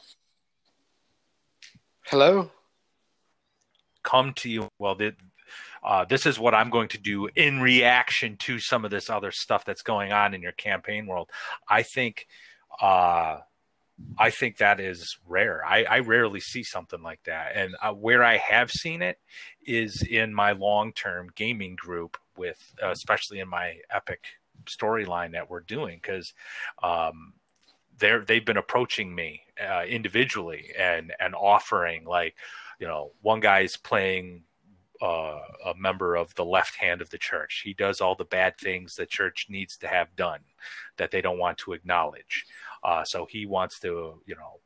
hello 2.05 2.51
come 4.05 4.33
to 4.33 4.49
you, 4.49 4.69
well, 4.79 4.95
the, 4.95 5.13
uh, 5.83 6.05
this 6.05 6.25
is 6.25 6.39
what 6.39 6.55
I'm 6.55 6.69
going 6.69 6.87
to 6.89 6.97
do 6.97 7.27
in 7.35 7.59
reaction 7.59 8.37
to 8.41 8.59
some 8.59 8.85
of 8.85 8.91
this 8.91 9.09
other 9.09 9.31
stuff 9.31 9.65
that's 9.65 9.81
going 9.81 10.13
on 10.13 10.33
in 10.33 10.41
your 10.41 10.53
campaign 10.53 11.07
world. 11.07 11.29
I 11.67 11.83
think 11.83 12.27
uh, 12.81 13.39
I 14.17 14.29
think 14.29 14.57
that 14.57 14.79
is 14.79 15.17
rare. 15.27 15.63
I, 15.65 15.83
I 15.83 15.99
rarely 15.99 16.39
see 16.39 16.63
something 16.63 17.01
like 17.01 17.23
that. 17.23 17.53
And 17.55 17.75
uh, 17.81 17.93
where 17.93 18.23
I 18.23 18.37
have 18.37 18.69
seen 18.69 19.01
it 19.01 19.19
is 19.65 20.01
in 20.01 20.33
my 20.33 20.51
long 20.51 20.91
term 20.91 21.29
gaming 21.35 21.75
group, 21.75 22.17
with 22.37 22.73
uh, 22.83 22.89
especially 22.89 23.39
in 23.39 23.47
my 23.47 23.77
epic 23.89 24.25
storyline 24.65 25.31
that 25.31 25.49
we're 25.49 25.61
doing, 25.61 25.99
because 26.01 26.33
um, 26.83 27.33
they've 27.97 28.45
been 28.45 28.57
approaching 28.57 29.15
me 29.15 29.41
uh, 29.65 29.83
individually 29.83 30.71
and 30.77 31.13
and 31.19 31.33
offering 31.33 32.03
like, 32.03 32.35
you 32.79 32.87
know, 32.87 33.11
one 33.21 33.39
guy's 33.39 33.77
playing 33.77 34.43
uh, 35.01 35.39
a 35.65 35.73
member 35.77 36.15
of 36.15 36.33
the 36.35 36.45
left 36.45 36.75
hand 36.75 37.01
of 37.01 37.09
the 37.09 37.17
church. 37.17 37.61
He 37.63 37.73
does 37.73 38.01
all 38.01 38.15
the 38.15 38.25
bad 38.25 38.57
things 38.57 38.95
the 38.95 39.05
church 39.05 39.47
needs 39.49 39.77
to 39.77 39.87
have 39.87 40.15
done 40.15 40.39
that 40.97 41.11
they 41.11 41.21
don't 41.21 41.39
want 41.39 41.57
to 41.59 41.73
acknowledge. 41.73 42.45
Uh, 42.85 43.03
so 43.03 43.25
he 43.25 43.47
wants 43.47 43.79
to, 43.79 44.21
you 44.27 44.35
know, 44.35 44.59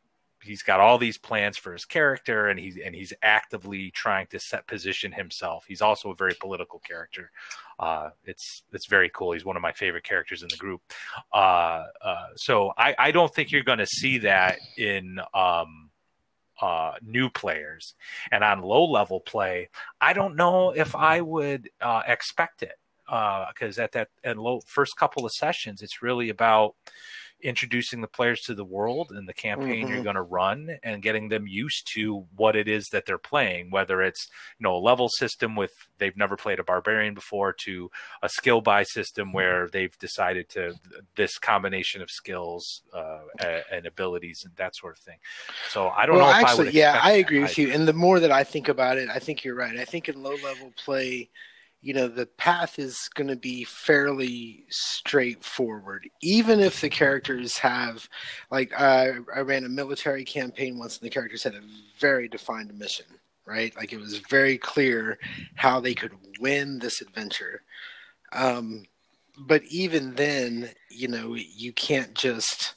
he's 0.44 0.62
got 0.62 0.82
all 0.82 0.98
these 0.98 1.18
plans 1.18 1.58
for 1.58 1.72
his 1.72 1.86
character, 1.86 2.50
and 2.50 2.60
he's 2.60 2.78
and 2.84 2.94
he's 2.94 3.14
actively 3.24 3.92
trying 3.92 4.28
to 4.28 4.40
set 4.40 4.68
position 4.68 5.14
himself. 5.14 5.64
He's 5.66 5.82
also 5.82 6.12
a 6.12 6.16
very 6.16 6.36
political 6.40 6.80
character. 6.80 7.32
Uh, 7.80 8.10
it's 8.26 8.64
it's 8.74 8.88
very 8.88 9.10
cool. 9.14 9.32
He's 9.32 9.46
one 9.46 9.56
of 9.56 9.62
my 9.62 9.72
favorite 9.72 10.04
characters 10.04 10.44
in 10.44 10.50
the 10.50 10.58
group. 10.58 10.82
Uh, 11.34 11.86
uh 12.04 12.28
so 12.36 12.74
I, 12.78 12.94
I 13.00 13.12
don't 13.12 13.34
think 13.34 13.52
you're 13.52 13.64
going 13.64 13.80
to 13.80 13.88
see 13.88 14.20
that 14.20 14.60
in. 14.78 15.20
Um, 15.34 15.90
uh, 16.62 16.92
new 17.02 17.30
players 17.30 17.96
and 18.34 18.44
on 18.44 18.62
low 18.62 18.84
level 18.84 19.22
play, 19.22 19.70
I 20.02 20.12
don't 20.12 20.36
know 20.36 20.72
if 20.72 20.94
I 20.94 21.22
would 21.22 21.70
uh, 21.80 22.02
expect 22.06 22.64
it 22.64 22.78
because 23.06 23.80
uh, 23.80 23.84
at 23.84 23.94
that 23.94 24.10
and 24.26 24.38
low 24.38 24.60
first 24.66 24.98
couple 24.98 25.26
of 25.26 25.32
sessions, 25.32 25.82
it's 25.82 26.02
really 26.02 26.28
about 26.28 26.76
introducing 27.42 28.02
the 28.02 28.08
players 28.08 28.42
to 28.42 28.54
the 28.54 28.66
world 28.66 29.12
and 29.12 29.28
the 29.28 29.34
campaign 29.34 29.86
mm-hmm. 29.86 29.94
you're 29.94 30.04
going 30.04 30.16
to 30.16 30.22
run 30.22 30.78
and 30.84 31.02
getting 31.02 31.30
them 31.30 31.48
used 31.48 31.88
to 31.94 32.26
what 32.36 32.56
it 32.56 32.68
is 32.68 32.88
that 32.92 33.06
they're 33.06 33.18
playing 33.18 33.72
whether 33.72 34.02
it's 34.02 34.28
you 34.60 34.64
know 34.64 34.76
a 34.76 34.78
level 34.78 35.08
system 35.08 35.56
with 35.56 35.72
they've 36.00 36.18
never 36.18 36.36
played 36.36 36.60
a 36.60 36.64
barbarian 36.64 37.14
before 37.14 37.54
to 37.54 37.90
a 38.24 38.30
skill 38.30 38.62
buy 38.62 38.84
system 38.84 39.28
mm-hmm. 39.28 39.36
where 39.36 39.70
they've 39.72 39.98
decided 40.00 40.50
to 40.50 40.74
this 41.16 41.38
combination 41.38 42.02
of 42.02 42.10
skills 42.10 42.82
uh, 42.94 43.20
and 43.72 43.86
abilities 43.86 44.44
and 44.44 44.56
that 44.58 44.76
sort 44.76 44.98
of 44.98 45.04
thing 45.04 45.18
so 45.70 45.90
i 45.90 46.06
don't 46.06 46.18
well, 46.18 46.28
know 46.28 46.34
actually 46.34 46.72
yeah 46.72 47.00
i 47.02 47.12
agree 47.14 47.40
with 47.40 47.58
you 47.58 47.72
and 47.72 47.88
the 47.88 47.94
more 47.94 48.20
that 48.20 48.32
i 48.32 48.44
think 48.44 48.68
about 48.68 48.98
it 48.98 49.10
i 49.10 49.20
think 49.20 49.44
you're 49.44 49.56
right 49.56 49.78
i 49.78 49.86
think 49.86 50.10
in 50.10 50.22
low 50.22 50.36
level 50.44 50.72
play 50.76 51.30
you 51.82 51.94
know 51.94 52.08
the 52.08 52.26
path 52.26 52.80
is 52.80 53.10
going 53.16 53.28
to 53.30 53.36
be 53.36 53.64
fairly 53.64 54.66
straightforward. 54.70 56.10
Even 56.22 56.60
if 56.60 56.82
the 56.82 56.90
characters 56.90 57.58
have 57.58 58.08
like 58.52 58.74
uh, 58.80 59.14
i 59.36 59.40
ran 59.40 59.66
a 59.66 59.70
military 59.70 60.26
campaign 60.26 60.78
once 60.78 60.98
and 60.98 61.06
the 61.06 61.14
characters 61.14 61.44
had 61.44 61.56
a 61.56 61.62
very 62.00 62.28
defined 62.28 62.78
mission 62.78 63.06
right? 63.46 63.76
Like 63.76 63.92
it 63.94 64.00
was 64.00 64.20
very 64.20 64.58
clear 64.60 65.18
how 65.56 65.80
they 65.80 65.96
could 65.96 66.12
win 66.40 66.78
this 66.80 67.02
adventure. 67.02 67.64
Um, 68.32 68.86
but 69.40 69.64
even 69.66 70.14
then 70.16 70.70
you 70.92 71.08
know 71.08 71.36
you 71.36 71.74
can't 71.74 72.14
just 72.14 72.76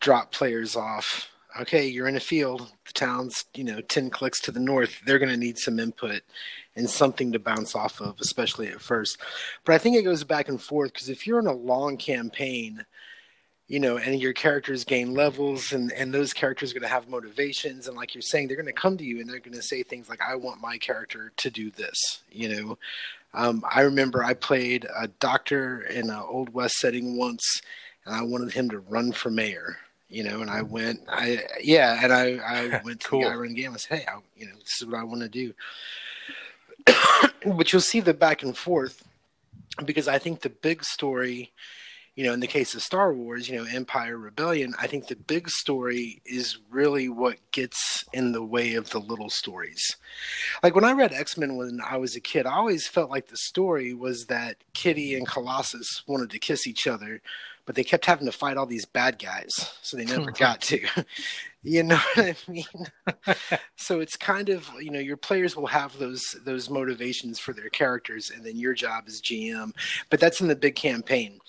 drop 0.00 0.32
players 0.32 0.76
off. 0.76 1.28
Okay 1.60 1.86
you're 1.88 2.08
in 2.08 2.16
a 2.16 2.20
field 2.20 2.72
the 2.86 2.92
town's 2.92 3.46
you 3.54 3.64
know 3.64 3.80
10 3.80 4.10
clicks 4.10 4.40
to 4.42 4.52
the 4.52 4.60
north 4.60 5.00
they're 5.06 5.18
going 5.18 5.30
to 5.30 5.36
need 5.38 5.58
some 5.58 5.80
input 5.80 6.22
and 6.76 6.88
something 6.88 7.32
to 7.32 7.38
bounce 7.38 7.74
off 7.74 8.00
of, 8.00 8.20
especially 8.20 8.68
at 8.68 8.80
first. 8.80 9.18
But 9.64 9.74
I 9.74 9.78
think 9.78 9.96
it 9.96 10.02
goes 10.02 10.24
back 10.24 10.48
and 10.48 10.60
forth 10.60 10.92
because 10.92 11.08
if 11.08 11.26
you're 11.26 11.38
in 11.40 11.46
a 11.46 11.52
long 11.52 11.96
campaign, 11.96 12.84
you 13.68 13.80
know, 13.80 13.96
and 13.98 14.20
your 14.20 14.32
characters 14.32 14.84
gain 14.84 15.12
levels 15.14 15.72
and, 15.72 15.90
and 15.92 16.14
those 16.14 16.32
characters 16.32 16.70
are 16.70 16.74
going 16.74 16.82
to 16.88 16.88
have 16.94 17.08
motivations. 17.08 17.88
And 17.88 17.96
like 17.96 18.14
you're 18.14 18.22
saying, 18.22 18.46
they're 18.46 18.56
going 18.56 18.66
to 18.66 18.72
come 18.72 18.96
to 18.96 19.04
you 19.04 19.20
and 19.20 19.28
they're 19.28 19.40
going 19.40 19.56
to 19.56 19.62
say 19.62 19.82
things 19.82 20.08
like, 20.08 20.20
I 20.20 20.36
want 20.36 20.60
my 20.60 20.78
character 20.78 21.32
to 21.38 21.50
do 21.50 21.70
this, 21.72 22.20
you 22.30 22.48
know. 22.48 22.78
Um, 23.34 23.64
I 23.70 23.80
remember 23.80 24.22
I 24.22 24.34
played 24.34 24.86
a 24.96 25.08
doctor 25.08 25.80
in 25.82 26.10
an 26.10 26.16
Old 26.16 26.54
West 26.54 26.76
setting 26.76 27.18
once, 27.18 27.60
and 28.06 28.14
I 28.14 28.22
wanted 28.22 28.52
him 28.52 28.70
to 28.70 28.78
run 28.78 29.12
for 29.12 29.30
mayor. 29.30 29.78
You 30.08 30.22
know, 30.22 30.40
and 30.40 30.48
I 30.48 30.62
went, 30.62 31.00
I 31.08 31.40
yeah, 31.60 31.98
and 32.00 32.12
I 32.12 32.36
I 32.36 32.80
went 32.84 33.00
to 33.00 33.08
Cool. 33.08 33.20
the 33.22 33.26
guy 33.26 33.34
running 33.34 33.56
game. 33.56 33.72
I 33.74 33.76
said, 33.76 33.98
hey, 33.98 34.06
I, 34.06 34.20
you 34.36 34.46
know, 34.46 34.54
this 34.54 34.80
is 34.80 34.86
what 34.86 34.94
I 35.00 35.02
want 35.02 35.20
to 35.22 35.28
do. 35.28 35.52
but 37.56 37.72
you'll 37.72 37.80
see 37.80 38.00
the 38.00 38.14
back 38.14 38.42
and 38.42 38.56
forth 38.56 39.06
because 39.84 40.08
I 40.08 40.18
think 40.18 40.40
the 40.40 40.50
big 40.50 40.84
story, 40.84 41.52
you 42.14 42.24
know, 42.24 42.32
in 42.32 42.40
the 42.40 42.46
case 42.46 42.74
of 42.74 42.82
Star 42.82 43.12
Wars, 43.12 43.48
you 43.48 43.56
know, 43.56 43.68
Empire 43.70 44.16
Rebellion, 44.16 44.74
I 44.80 44.86
think 44.86 45.06
the 45.06 45.16
big 45.16 45.50
story 45.50 46.22
is 46.24 46.58
really 46.70 47.08
what 47.08 47.38
gets 47.52 48.04
in 48.12 48.32
the 48.32 48.44
way 48.44 48.74
of 48.74 48.90
the 48.90 49.00
little 49.00 49.28
stories. 49.28 49.96
Like 50.62 50.74
when 50.74 50.84
I 50.84 50.92
read 50.92 51.12
X 51.12 51.36
Men 51.36 51.56
when 51.56 51.80
I 51.84 51.98
was 51.98 52.16
a 52.16 52.20
kid, 52.20 52.46
I 52.46 52.54
always 52.54 52.88
felt 52.88 53.10
like 53.10 53.28
the 53.28 53.36
story 53.36 53.92
was 53.92 54.26
that 54.26 54.56
Kitty 54.72 55.14
and 55.14 55.26
Colossus 55.26 56.02
wanted 56.06 56.30
to 56.30 56.38
kiss 56.38 56.66
each 56.66 56.86
other, 56.86 57.20
but 57.66 57.74
they 57.74 57.84
kept 57.84 58.06
having 58.06 58.26
to 58.26 58.32
fight 58.32 58.56
all 58.56 58.64
these 58.66 58.86
bad 58.86 59.18
guys, 59.18 59.52
so 59.82 59.96
they 59.96 60.04
never 60.04 60.30
got 60.44 60.60
to. 60.62 60.80
You 61.68 61.82
know 61.82 61.98
what 62.14 62.36
I 62.46 62.52
mean? 62.52 62.64
so 63.76 63.98
it's 63.98 64.16
kind 64.16 64.50
of 64.50 64.70
you 64.80 64.92
know 64.92 65.00
your 65.00 65.16
players 65.16 65.56
will 65.56 65.66
have 65.66 65.98
those 65.98 66.22
those 66.44 66.70
motivations 66.70 67.40
for 67.40 67.52
their 67.52 67.70
characters, 67.70 68.30
and 68.30 68.44
then 68.44 68.56
your 68.56 68.72
job 68.72 69.04
as 69.08 69.20
GM. 69.20 69.72
But 70.08 70.20
that's 70.20 70.40
in 70.40 70.46
the 70.46 70.54
big 70.54 70.76
campaign. 70.76 71.40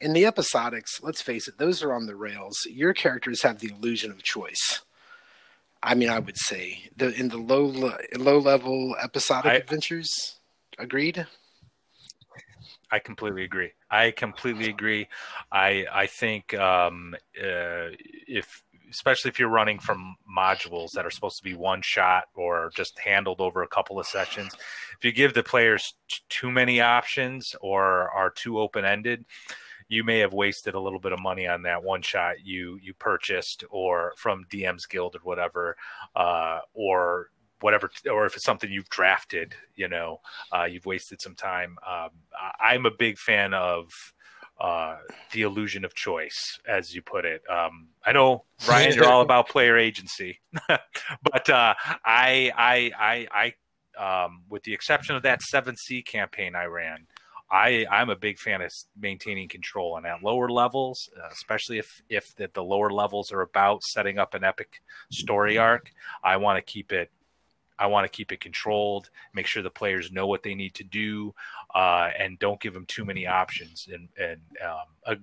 In 0.00 0.12
the 0.12 0.22
episodics, 0.22 1.02
let's 1.02 1.20
face 1.22 1.48
it, 1.48 1.58
those 1.58 1.82
are 1.82 1.92
on 1.92 2.06
the 2.06 2.14
rails. 2.14 2.56
Your 2.70 2.94
characters 2.94 3.42
have 3.42 3.58
the 3.58 3.72
illusion 3.76 4.12
of 4.12 4.22
choice. 4.22 4.82
I 5.82 5.96
mean, 5.96 6.08
I 6.08 6.20
would 6.20 6.36
say 6.38 6.88
the 6.96 7.12
in 7.12 7.30
the 7.30 7.38
low 7.38 7.64
low 8.16 8.38
level 8.38 8.94
episodic 9.02 9.50
I- 9.50 9.56
adventures. 9.56 10.38
Agreed. 10.78 11.26
I 12.94 13.00
completely 13.00 13.42
agree. 13.42 13.72
I 13.90 14.12
completely 14.12 14.68
agree. 14.68 15.08
I 15.50 15.84
I 15.92 16.06
think 16.06 16.54
um, 16.54 17.16
uh, 17.36 17.90
if 18.28 18.62
especially 18.88 19.30
if 19.30 19.40
you're 19.40 19.48
running 19.48 19.80
from 19.80 20.14
modules 20.30 20.92
that 20.92 21.04
are 21.04 21.10
supposed 21.10 21.36
to 21.38 21.42
be 21.42 21.54
one 21.54 21.82
shot 21.82 22.26
or 22.36 22.70
just 22.76 22.96
handled 23.00 23.40
over 23.40 23.64
a 23.64 23.68
couple 23.68 23.98
of 23.98 24.06
sessions, 24.06 24.54
if 24.96 25.04
you 25.04 25.10
give 25.10 25.34
the 25.34 25.42
players 25.42 25.94
t- 26.08 26.20
too 26.28 26.52
many 26.52 26.80
options 26.80 27.56
or 27.60 28.08
are 28.10 28.30
too 28.30 28.60
open 28.60 28.84
ended, 28.84 29.24
you 29.88 30.04
may 30.04 30.20
have 30.20 30.32
wasted 30.32 30.74
a 30.74 30.80
little 30.80 31.00
bit 31.00 31.12
of 31.12 31.18
money 31.18 31.48
on 31.48 31.62
that 31.62 31.82
one 31.82 32.00
shot 32.00 32.36
you 32.44 32.78
you 32.80 32.94
purchased 32.94 33.64
or 33.70 34.12
from 34.16 34.46
DM's 34.52 34.86
Guild 34.86 35.16
or 35.16 35.24
whatever, 35.24 35.76
uh, 36.14 36.60
or 36.74 37.30
whatever, 37.64 37.90
or 38.12 38.26
if 38.26 38.36
it's 38.36 38.44
something 38.44 38.70
you've 38.70 38.90
drafted, 38.90 39.54
you 39.74 39.88
know, 39.88 40.20
uh, 40.54 40.64
you've 40.64 40.84
wasted 40.84 41.18
some 41.22 41.34
time. 41.34 41.78
Um, 41.88 42.10
I'm 42.60 42.84
a 42.84 42.90
big 42.90 43.16
fan 43.16 43.54
of 43.54 43.88
uh, 44.60 44.98
the 45.32 45.40
illusion 45.40 45.82
of 45.82 45.94
choice, 45.94 46.60
as 46.68 46.94
you 46.94 47.00
put 47.00 47.24
it. 47.24 47.40
Um, 47.48 47.88
I 48.04 48.12
know 48.12 48.44
Brian, 48.66 48.94
you're 48.94 49.08
all 49.08 49.22
about 49.28 49.48
player 49.48 49.78
agency, 49.78 50.42
but 50.68 51.48
uh, 51.48 51.72
I, 52.04 52.52
I, 52.54 52.92
I, 52.98 53.54
I, 53.98 54.24
um, 54.24 54.42
with 54.50 54.62
the 54.64 54.74
exception 54.74 55.16
of 55.16 55.22
that 55.22 55.40
Seventh 55.40 55.78
Sea 55.78 56.02
campaign 56.02 56.54
I 56.54 56.66
ran, 56.66 57.06
I, 57.50 57.86
I'm 57.90 58.10
a 58.10 58.16
big 58.16 58.38
fan 58.38 58.60
of 58.60 58.70
maintaining 59.00 59.48
control 59.48 59.96
and 59.96 60.04
at 60.04 60.22
lower 60.22 60.50
levels, 60.50 61.08
uh, 61.16 61.28
especially 61.32 61.78
if 61.78 62.02
if 62.10 62.34
the 62.36 62.62
lower 62.62 62.90
levels 62.90 63.32
are 63.32 63.40
about 63.40 63.82
setting 63.84 64.18
up 64.18 64.34
an 64.34 64.44
epic 64.44 64.82
story 65.10 65.56
arc. 65.56 65.90
I 66.22 66.36
want 66.36 66.58
to 66.58 66.62
keep 66.62 66.92
it 66.92 67.10
I 67.78 67.86
want 67.86 68.04
to 68.04 68.16
keep 68.16 68.32
it 68.32 68.40
controlled, 68.40 69.10
make 69.34 69.46
sure 69.46 69.62
the 69.62 69.70
players 69.70 70.12
know 70.12 70.26
what 70.26 70.42
they 70.42 70.54
need 70.54 70.74
to 70.74 70.84
do, 70.84 71.34
uh, 71.74 72.10
and 72.18 72.38
don't 72.38 72.60
give 72.60 72.74
them 72.74 72.86
too 72.86 73.04
many 73.04 73.26
options. 73.26 73.88
And 73.92 74.08
and 74.18 74.40
um, 74.64 74.86
a, 75.06 75.16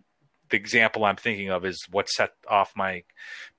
the 0.50 0.58
example 0.58 1.06
I'm 1.06 1.16
thinking 1.16 1.50
of 1.50 1.66
is 1.66 1.88
what 1.90 2.10
set 2.10 2.34
off 2.48 2.74
my 2.76 3.04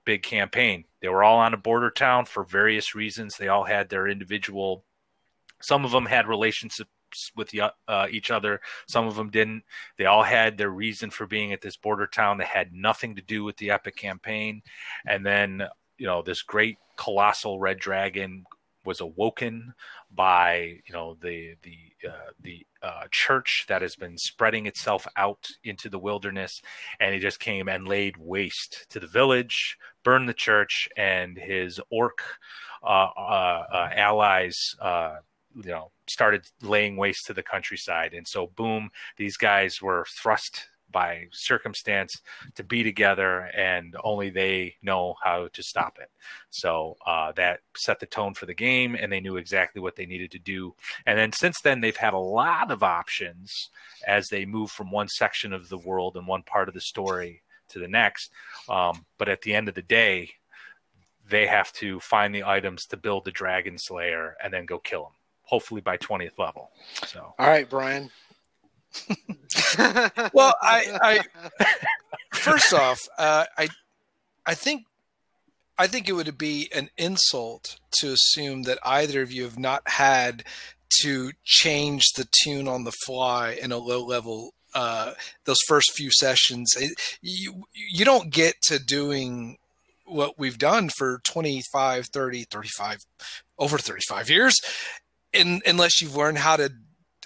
big 0.05 0.23
campaign. 0.23 0.85
They 1.01 1.09
were 1.09 1.25
all 1.25 1.39
on 1.39 1.55
a 1.55 1.59
border 1.59 1.91
town 1.91 2.27
for 2.27 2.45
various 2.45 2.95
reasons. 2.95 3.37
They 3.37 3.49
all 3.49 3.65
had 3.65 3.89
their 3.89 4.07
individual. 4.07 4.85
Some 5.61 5.85
of 5.85 5.91
them 5.91 6.07
had 6.07 6.29
relationships 6.29 6.91
with 7.37 7.51
the, 7.51 7.73
uh, 7.89 8.07
each 8.11 8.31
other. 8.31 8.61
Some 8.89 9.07
of 9.07 9.17
them 9.17 9.31
didn't. 9.31 9.65
They 9.97 10.07
all 10.07 10.23
had 10.23 10.59
their 10.59 10.71
reason 10.71 11.11
for 11.11 11.27
being 11.27 11.53
at 11.53 11.61
this 11.61 11.77
border 11.77 12.07
town 12.07 12.39
that 12.39 12.49
had 12.49 12.73
nothing 12.73 13.17
to 13.17 13.23
do 13.23 13.45
with 13.45 13.57
the 13.57 13.71
epic 13.71 13.97
campaign. 13.97 14.63
And 15.07 15.25
then 15.25 15.63
you 15.99 16.07
know 16.07 16.21
this 16.21 16.43
great 16.43 16.79
colossal 16.97 17.61
red 17.61 17.79
dragon 17.79 18.45
was 18.85 19.01
awoken 19.01 19.75
by 20.15 20.79
you 20.87 20.93
know 20.93 21.17
the 21.21 21.55
the 21.63 22.09
uh, 22.09 22.31
the 22.41 22.67
uh, 22.83 23.05
church 23.11 23.65
that 23.69 23.83
has 23.83 23.97
been 23.97 24.19
spreading 24.19 24.67
itself 24.67 25.07
out 25.17 25.49
into 25.65 25.89
the 25.89 25.99
wilderness, 25.99 26.63
and 27.01 27.15
he 27.15 27.21
just 27.21 27.41
came 27.41 27.69
and 27.69 27.89
laid 27.89 28.17
waste 28.17 28.87
to 28.91 29.01
the 29.01 29.07
village, 29.07 29.77
burned 30.03 30.29
the 30.29 30.35
church, 30.35 30.89
and 30.97 31.39
his 31.39 31.81
orc 31.91 32.23
uh, 32.83 33.09
uh 33.17 33.91
allies. 33.95 34.77
Uh, 34.81 35.17
you 35.55 35.71
know, 35.71 35.91
started 36.09 36.47
laying 36.63 36.97
waste 36.97 37.27
to 37.27 37.35
the 37.35 37.43
countryside, 37.43 38.15
and 38.15 38.27
so 38.27 38.47
boom, 38.47 38.91
these 39.19 39.37
guys 39.37 39.83
were 39.83 40.07
thrust 40.09 40.69
by 40.93 41.27
circumstance 41.33 42.21
to 42.55 42.63
be 42.63 42.83
together 42.83 43.51
and 43.57 43.97
only 44.05 44.31
they 44.31 44.77
know 44.83 45.15
how 45.23 45.49
to 45.53 45.63
stop 45.63 45.99
it. 46.01 46.11
So 46.51 46.97
uh, 47.07 47.33
that 47.33 47.61
set 47.77 48.01
the 48.01 48.07
tone 48.07 48.35
for 48.35 48.47
the 48.47 48.55
game 48.55 48.95
and 48.95 49.11
they 49.11 49.21
knew 49.21 49.37
exactly 49.37 49.81
what 49.81 49.97
they 49.97 50.07
needed 50.07 50.31
to 50.33 50.39
do. 50.39 50.75
And 51.07 51.19
then 51.19 51.33
since 51.33 51.61
then 51.61 51.81
they've 51.81 51.97
had 51.97 52.15
a 52.15 52.19
lot 52.19 52.71
of 52.71 52.83
options 52.83 53.71
as 54.07 54.29
they 54.29 54.45
move 54.45 54.71
from 54.71 54.91
one 54.91 55.09
section 55.09 55.53
of 55.53 55.69
the 55.69 55.79
world 55.79 56.17
and 56.17 56.27
one 56.27 56.43
part 56.43 56.69
of 56.69 56.75
the 56.75 56.81
story 56.81 57.43
to 57.69 57.79
the 57.79 57.89
next. 57.89 58.31
Um, 58.69 59.07
but 59.19 59.29
at 59.29 59.43
the 59.43 59.55
end 59.55 59.69
of 59.69 59.75
the 59.75 59.83
day 59.83 60.31
they 61.29 61.47
have 61.47 61.73
to 61.73 62.01
find 62.01 62.35
the 62.35 62.45
items 62.45 62.85
to 62.87 62.97
build 62.97 63.25
the 63.25 63.31
dragon 63.31 63.79
slayer 63.79 64.37
and 64.43 64.53
then 64.53 64.67
go 64.67 64.79
kill 64.79 65.07
him 65.07 65.13
hopefully 65.53 65.83
by 65.83 65.99
20th 65.99 66.39
level. 66.39 66.71
So 67.07 67.35
All 67.39 67.47
right, 67.47 67.69
Brian. 67.69 68.11
Well, 70.33 70.55
I- 70.61 71.25
First 72.35 72.73
off, 72.73 72.99
uh, 73.19 73.45
I 73.59 73.69
I 74.47 74.55
think 74.55 74.85
I 75.79 75.87
think 75.87 76.09
it 76.09 76.13
would 76.13 76.37
be 76.39 76.71
an 76.75 76.89
insult 76.97 77.77
to 78.01 78.13
assume 78.13 78.63
that 78.63 78.79
either 78.85 79.23
of 79.23 79.31
you 79.31 79.45
have 79.45 79.59
not 79.59 79.83
had 79.87 80.45
to 81.03 81.33
change 81.45 82.05
the 82.17 82.27
tune 82.45 82.69
on 82.69 82.85
the 82.85 82.93
fly 83.07 83.53
in 83.53 83.71
a 83.73 83.79
low 83.79 84.05
level 84.05 84.55
uh, 84.75 85.13
those 85.45 85.59
first 85.69 85.93
few 85.93 86.11
sessions. 86.11 86.75
You 87.21 87.65
you 87.73 88.05
don't 88.05 88.31
get 88.33 88.55
to 88.65 88.79
doing 88.79 89.59
what 90.07 90.39
we've 90.39 90.59
done 90.59 90.91
for 90.97 91.21
25, 91.25 92.07
30, 92.07 92.45
35 92.45 92.99
over 93.59 93.79
35 93.79 94.31
years 94.31 94.55
in, 95.33 95.61
unless 95.67 96.01
you've 96.01 96.17
learned 96.17 96.39
how 96.39 96.57
to 96.57 96.73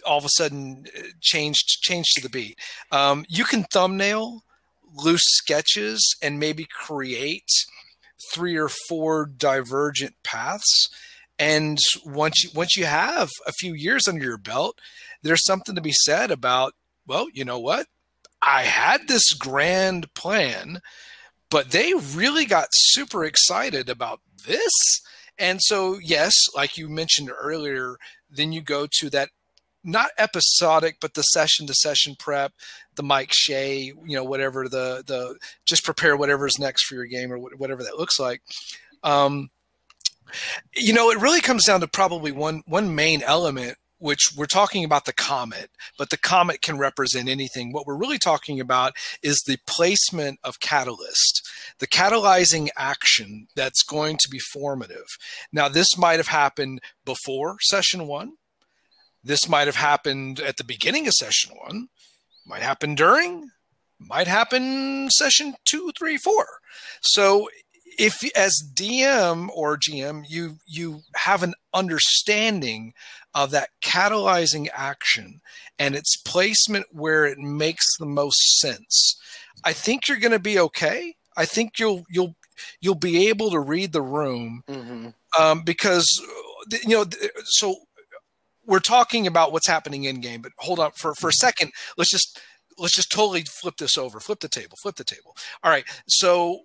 all 0.06 0.18
of 0.18 0.24
a 0.24 0.30
sudden 0.30 0.86
uh, 0.96 1.02
change 1.20 1.56
change 1.82 2.06
to 2.14 2.22
the 2.22 2.28
beat. 2.28 2.58
Um, 2.90 3.24
you 3.28 3.44
can 3.44 3.64
thumbnail 3.64 4.42
loose 4.94 5.24
sketches 5.24 6.16
and 6.22 6.38
maybe 6.38 6.66
create 6.70 7.48
three 8.32 8.56
or 8.56 8.68
four 8.88 9.26
divergent 9.26 10.14
paths. 10.24 10.88
And 11.38 11.78
once 12.04 12.44
you 12.44 12.50
once 12.54 12.76
you 12.76 12.86
have 12.86 13.30
a 13.46 13.52
few 13.52 13.74
years 13.74 14.08
under 14.08 14.24
your 14.24 14.38
belt, 14.38 14.80
there's 15.22 15.44
something 15.44 15.74
to 15.74 15.80
be 15.80 15.92
said 15.92 16.30
about, 16.30 16.74
well, 17.06 17.26
you 17.32 17.44
know 17.44 17.58
what? 17.58 17.86
I 18.40 18.62
had 18.62 19.08
this 19.08 19.32
grand 19.32 20.12
plan, 20.14 20.80
but 21.50 21.70
they 21.70 21.92
really 21.94 22.46
got 22.46 22.68
super 22.72 23.24
excited 23.24 23.88
about 23.88 24.20
this. 24.46 24.72
And 25.38 25.60
so, 25.62 25.98
yes, 25.98 26.32
like 26.54 26.78
you 26.78 26.88
mentioned 26.88 27.30
earlier, 27.38 27.96
then 28.30 28.52
you 28.52 28.62
go 28.62 28.86
to 29.00 29.10
that 29.10 29.30
not 29.86 30.10
episodic, 30.18 30.96
but 31.00 31.14
the 31.14 31.22
session 31.22 31.66
to 31.68 31.74
session 31.74 32.16
prep, 32.18 32.52
the 32.96 33.02
Mike 33.02 33.32
Shea, 33.32 33.92
you 34.04 34.16
know, 34.16 34.24
whatever 34.24 34.68
the 34.68 35.04
the 35.06 35.38
just 35.64 35.84
prepare 35.84 36.16
whatever's 36.16 36.58
next 36.58 36.84
for 36.84 36.96
your 36.96 37.06
game 37.06 37.32
or 37.32 37.38
wh- 37.38 37.58
whatever 37.58 37.82
that 37.84 37.96
looks 37.96 38.18
like. 38.18 38.42
Um, 39.02 39.50
you 40.74 40.92
know, 40.92 41.10
it 41.10 41.20
really 41.20 41.40
comes 41.40 41.64
down 41.64 41.80
to 41.80 41.88
probably 41.88 42.32
one 42.32 42.62
one 42.66 42.94
main 42.94 43.22
element, 43.22 43.78
which 43.98 44.32
we're 44.36 44.46
talking 44.46 44.84
about 44.84 45.04
the 45.04 45.12
comet, 45.12 45.70
but 45.96 46.10
the 46.10 46.18
comet 46.18 46.62
can 46.62 46.78
represent 46.78 47.28
anything. 47.28 47.72
What 47.72 47.86
we're 47.86 47.96
really 47.96 48.18
talking 48.18 48.58
about 48.60 48.94
is 49.22 49.42
the 49.46 49.58
placement 49.66 50.40
of 50.42 50.60
catalyst, 50.60 51.48
the 51.78 51.86
catalyzing 51.86 52.68
action 52.76 53.46
that's 53.54 53.84
going 53.84 54.16
to 54.18 54.28
be 54.28 54.40
formative. 54.52 55.06
Now, 55.52 55.68
this 55.68 55.96
might 55.96 56.18
have 56.18 56.28
happened 56.28 56.80
before 57.04 57.58
session 57.60 58.08
one. 58.08 58.32
This 59.26 59.48
might 59.48 59.66
have 59.66 59.76
happened 59.76 60.38
at 60.40 60.56
the 60.56 60.64
beginning 60.64 61.06
of 61.06 61.12
session 61.14 61.52
one, 61.66 61.88
might 62.46 62.62
happen 62.62 62.94
during, 62.94 63.50
might 63.98 64.28
happen 64.28 65.08
session 65.10 65.54
two, 65.64 65.90
three, 65.98 66.16
four. 66.16 66.46
So 67.02 67.48
if 67.98 68.14
as 68.36 68.52
DM 68.74 69.48
or 69.54 69.76
GM 69.78 70.24
you 70.28 70.58
you 70.66 71.00
have 71.16 71.42
an 71.42 71.54
understanding 71.74 72.92
of 73.34 73.50
that 73.50 73.70
catalyzing 73.82 74.68
action 74.72 75.40
and 75.78 75.94
its 75.94 76.16
placement 76.16 76.86
where 76.92 77.24
it 77.24 77.38
makes 77.38 77.84
the 77.98 78.06
most 78.06 78.60
sense, 78.60 79.18
I 79.64 79.72
think 79.72 80.08
you're 80.08 80.18
going 80.18 80.32
to 80.32 80.38
be 80.38 80.58
okay. 80.58 81.16
I 81.36 81.46
think 81.46 81.78
you'll 81.78 82.04
you'll 82.08 82.36
you'll 82.80 82.94
be 82.94 83.28
able 83.28 83.50
to 83.50 83.60
read 83.60 83.92
the 83.92 84.02
room 84.02 84.62
Mm-hmm. 84.68 85.08
um, 85.42 85.62
because 85.62 86.06
you 86.84 86.96
know 86.96 87.04
so 87.44 87.76
we're 88.66 88.80
talking 88.80 89.26
about 89.26 89.52
what's 89.52 89.68
happening 89.68 90.04
in 90.04 90.20
game 90.20 90.42
but 90.42 90.52
hold 90.58 90.78
on 90.78 90.92
for 90.92 91.14
for 91.14 91.28
a 91.28 91.34
second. 91.34 91.72
Let's 91.96 92.10
just 92.10 92.40
let's 92.78 92.94
just 92.94 93.10
totally 93.10 93.42
flip 93.42 93.76
this 93.78 93.96
over. 93.96 94.20
Flip 94.20 94.40
the 94.40 94.48
table 94.48 94.76
flip 94.82 94.96
the 94.96 95.04
table. 95.04 95.36
All 95.62 95.70
right. 95.70 95.84
So 96.06 96.60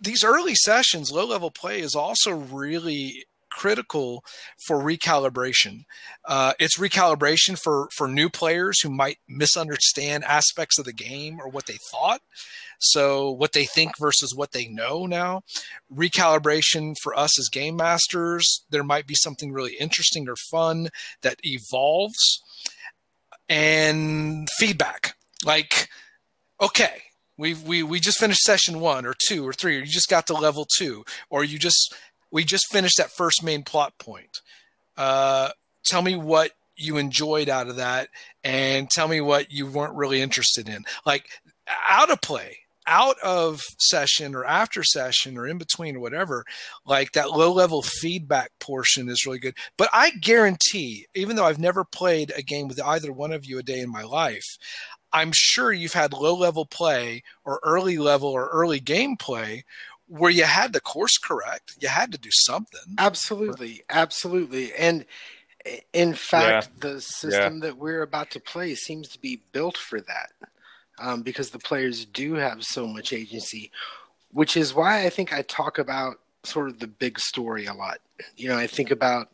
these 0.00 0.24
early 0.24 0.54
sessions 0.54 1.12
low 1.12 1.26
level 1.26 1.50
play 1.50 1.80
is 1.80 1.94
also 1.94 2.32
really 2.32 3.24
critical 3.50 4.24
for 4.66 4.78
recalibration. 4.78 5.84
Uh, 6.26 6.54
it's 6.58 6.78
recalibration 6.78 7.58
for 7.58 7.88
for 7.94 8.08
new 8.08 8.30
players 8.30 8.80
who 8.80 8.90
might 8.90 9.18
misunderstand 9.28 10.24
aspects 10.24 10.78
of 10.78 10.84
the 10.84 10.92
game 10.92 11.38
or 11.40 11.48
what 11.48 11.66
they 11.66 11.78
thought 11.90 12.22
so 12.82 13.30
what 13.30 13.52
they 13.52 13.64
think 13.64 13.92
versus 13.98 14.34
what 14.34 14.52
they 14.52 14.66
know 14.66 15.06
now. 15.06 15.42
Recalibration 15.94 16.94
for 17.02 17.16
us 17.18 17.38
as 17.38 17.48
game 17.48 17.76
masters 17.76 18.64
there 18.70 18.84
might 18.84 19.06
be 19.06 19.14
something 19.14 19.52
really 19.52 19.74
interesting 19.78 20.28
or 20.28 20.36
fun 20.50 20.88
that 21.22 21.40
evolves. 21.42 22.42
And 23.48 24.48
feedback. 24.58 25.14
Like 25.44 25.88
okay 26.60 27.02
we 27.36 27.54
we 27.54 27.82
we 27.82 28.00
just 28.00 28.18
finished 28.18 28.42
session 28.42 28.80
1 28.80 29.04
or 29.04 29.14
2 29.26 29.46
or 29.46 29.52
3 29.52 29.76
or 29.76 29.80
you 29.80 29.86
just 29.86 30.08
got 30.08 30.26
to 30.28 30.34
level 30.34 30.66
2 30.78 31.04
or 31.30 31.44
you 31.44 31.58
just 31.58 31.94
we 32.30 32.44
just 32.44 32.70
finished 32.70 32.96
that 32.98 33.10
first 33.10 33.42
main 33.42 33.62
plot 33.62 33.98
point. 33.98 34.40
Uh 34.96 35.50
tell 35.84 36.02
me 36.02 36.16
what 36.16 36.52
you 36.76 36.96
enjoyed 36.96 37.48
out 37.48 37.68
of 37.68 37.76
that 37.76 38.08
and 38.44 38.88
tell 38.90 39.08
me 39.08 39.20
what 39.20 39.50
you 39.50 39.66
weren't 39.66 39.94
really 39.94 40.20
interested 40.20 40.68
in. 40.68 40.84
Like 41.04 41.26
out 41.88 42.10
of 42.10 42.20
play 42.20 42.58
out 42.86 43.16
of 43.22 43.60
session 43.78 44.34
or 44.34 44.44
after 44.44 44.82
session 44.82 45.36
or 45.36 45.46
in 45.46 45.58
between 45.58 45.96
or 45.96 46.00
whatever, 46.00 46.44
like 46.84 47.12
that 47.12 47.30
low 47.30 47.52
level 47.52 47.82
feedback 47.82 48.50
portion 48.60 49.08
is 49.08 49.26
really 49.26 49.38
good. 49.38 49.56
But 49.76 49.90
I 49.92 50.10
guarantee, 50.10 51.06
even 51.14 51.36
though 51.36 51.44
I've 51.44 51.58
never 51.58 51.84
played 51.84 52.32
a 52.36 52.42
game 52.42 52.68
with 52.68 52.80
either 52.82 53.12
one 53.12 53.32
of 53.32 53.44
you 53.44 53.58
a 53.58 53.62
day 53.62 53.80
in 53.80 53.90
my 53.90 54.02
life, 54.02 54.44
I'm 55.12 55.32
sure 55.34 55.72
you've 55.72 55.92
had 55.92 56.12
low 56.12 56.34
level 56.34 56.64
play 56.64 57.22
or 57.44 57.60
early 57.62 57.98
level 57.98 58.30
or 58.30 58.48
early 58.48 58.80
gameplay 58.80 59.62
where 60.08 60.30
you 60.30 60.44
had 60.44 60.72
the 60.72 60.80
course 60.80 61.18
correct. 61.18 61.76
You 61.80 61.88
had 61.88 62.12
to 62.12 62.18
do 62.18 62.30
something. 62.32 62.96
Absolutely, 62.98 63.82
absolutely, 63.88 64.74
and 64.74 65.04
in 65.92 66.14
fact, 66.14 66.80
the 66.80 67.00
system 67.00 67.60
that 67.60 67.78
we're 67.78 68.02
about 68.02 68.30
to 68.32 68.40
play 68.40 68.74
seems 68.74 69.08
to 69.08 69.18
be 69.20 69.40
built 69.52 69.76
for 69.76 70.00
that. 70.00 70.32
Um, 70.98 71.22
because 71.22 71.50
the 71.50 71.58
players 71.58 72.04
do 72.04 72.34
have 72.34 72.62
so 72.62 72.86
much 72.86 73.12
agency, 73.12 73.70
which 74.30 74.56
is 74.56 74.74
why 74.74 75.04
I 75.04 75.10
think 75.10 75.32
I 75.32 75.42
talk 75.42 75.78
about 75.78 76.20
sort 76.44 76.68
of 76.68 76.78
the 76.78 76.86
big 76.86 77.18
story 77.18 77.66
a 77.66 77.74
lot. 77.74 77.98
You 78.36 78.48
know, 78.48 78.58
I 78.58 78.66
think 78.66 78.90
about 78.90 79.28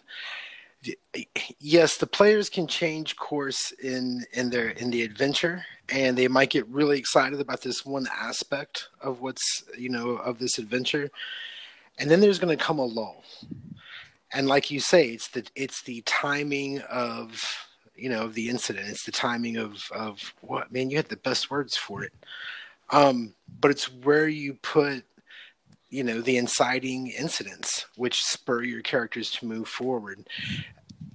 yes, 1.58 1.96
the 1.96 2.06
players 2.06 2.48
can 2.48 2.66
change 2.66 3.16
course 3.16 3.72
in 3.82 4.24
in 4.32 4.50
their 4.50 4.70
in 4.70 4.90
the 4.90 5.02
adventure, 5.02 5.64
and 5.88 6.16
they 6.16 6.28
might 6.28 6.50
get 6.50 6.66
really 6.68 6.98
excited 6.98 7.40
about 7.40 7.62
this 7.62 7.84
one 7.84 8.06
aspect 8.16 8.88
of 9.00 9.20
what's 9.20 9.64
you 9.76 9.88
know 9.88 10.10
of 10.10 10.38
this 10.38 10.58
adventure, 10.58 11.10
and 11.98 12.10
then 12.10 12.20
there's 12.20 12.38
going 12.38 12.56
to 12.56 12.64
come 12.64 12.78
a 12.78 12.84
lull, 12.84 13.24
and 14.32 14.46
like 14.46 14.70
you 14.70 14.80
say, 14.80 15.08
it's 15.08 15.28
the 15.28 15.44
it's 15.54 15.82
the 15.82 16.02
timing 16.06 16.80
of 16.82 17.40
you 17.98 18.08
know, 18.08 18.24
of 18.24 18.34
the 18.34 18.48
incident. 18.48 18.88
It's 18.88 19.04
the 19.04 19.12
timing 19.12 19.56
of 19.56 19.82
of 19.94 20.34
what 20.40 20.72
man, 20.72 20.90
you 20.90 20.96
had 20.96 21.08
the 21.08 21.16
best 21.16 21.50
words 21.50 21.76
for 21.76 22.02
it. 22.02 22.12
Um, 22.90 23.34
but 23.60 23.70
it's 23.70 23.92
where 23.92 24.28
you 24.28 24.54
put, 24.54 25.04
you 25.90 26.02
know, 26.02 26.20
the 26.20 26.38
inciting 26.38 27.08
incidents 27.08 27.86
which 27.96 28.22
spur 28.22 28.62
your 28.62 28.80
characters 28.80 29.30
to 29.32 29.46
move 29.46 29.68
forward. 29.68 30.26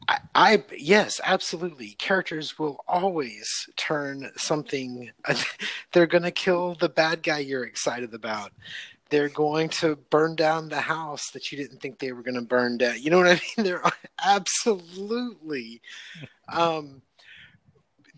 I, 0.08 0.18
I 0.36 0.64
yes, 0.78 1.20
absolutely. 1.24 1.96
Characters 1.98 2.60
will 2.60 2.84
always 2.88 3.48
turn 3.76 4.32
something. 4.36 5.12
they're 5.94 6.06
going 6.06 6.24
to 6.24 6.32
kill 6.32 6.76
the 6.76 6.90
bad 6.90 7.24
guy 7.24 7.40
you're 7.40 7.66
excited 7.66 8.14
about 8.14 8.52
they're 9.14 9.30
going 9.30 9.70
to 9.70 9.96
burn 10.10 10.36
down 10.36 10.70
the 10.70 10.82
house 10.82 11.30
that 11.34 11.52
you 11.52 11.58
didn't 11.60 11.80
think 11.80 12.00
they 12.00 12.12
were 12.12 12.24
going 12.24 12.34
to 12.34 12.42
burn 12.42 12.80
down. 12.80 13.00
You 13.00 13.12
know 13.12 13.20
what 13.20 13.28
I 13.28 13.34
mean? 13.34 13.42
They're 13.58 13.84
absolutely. 14.26 15.82
Um, 16.50 17.02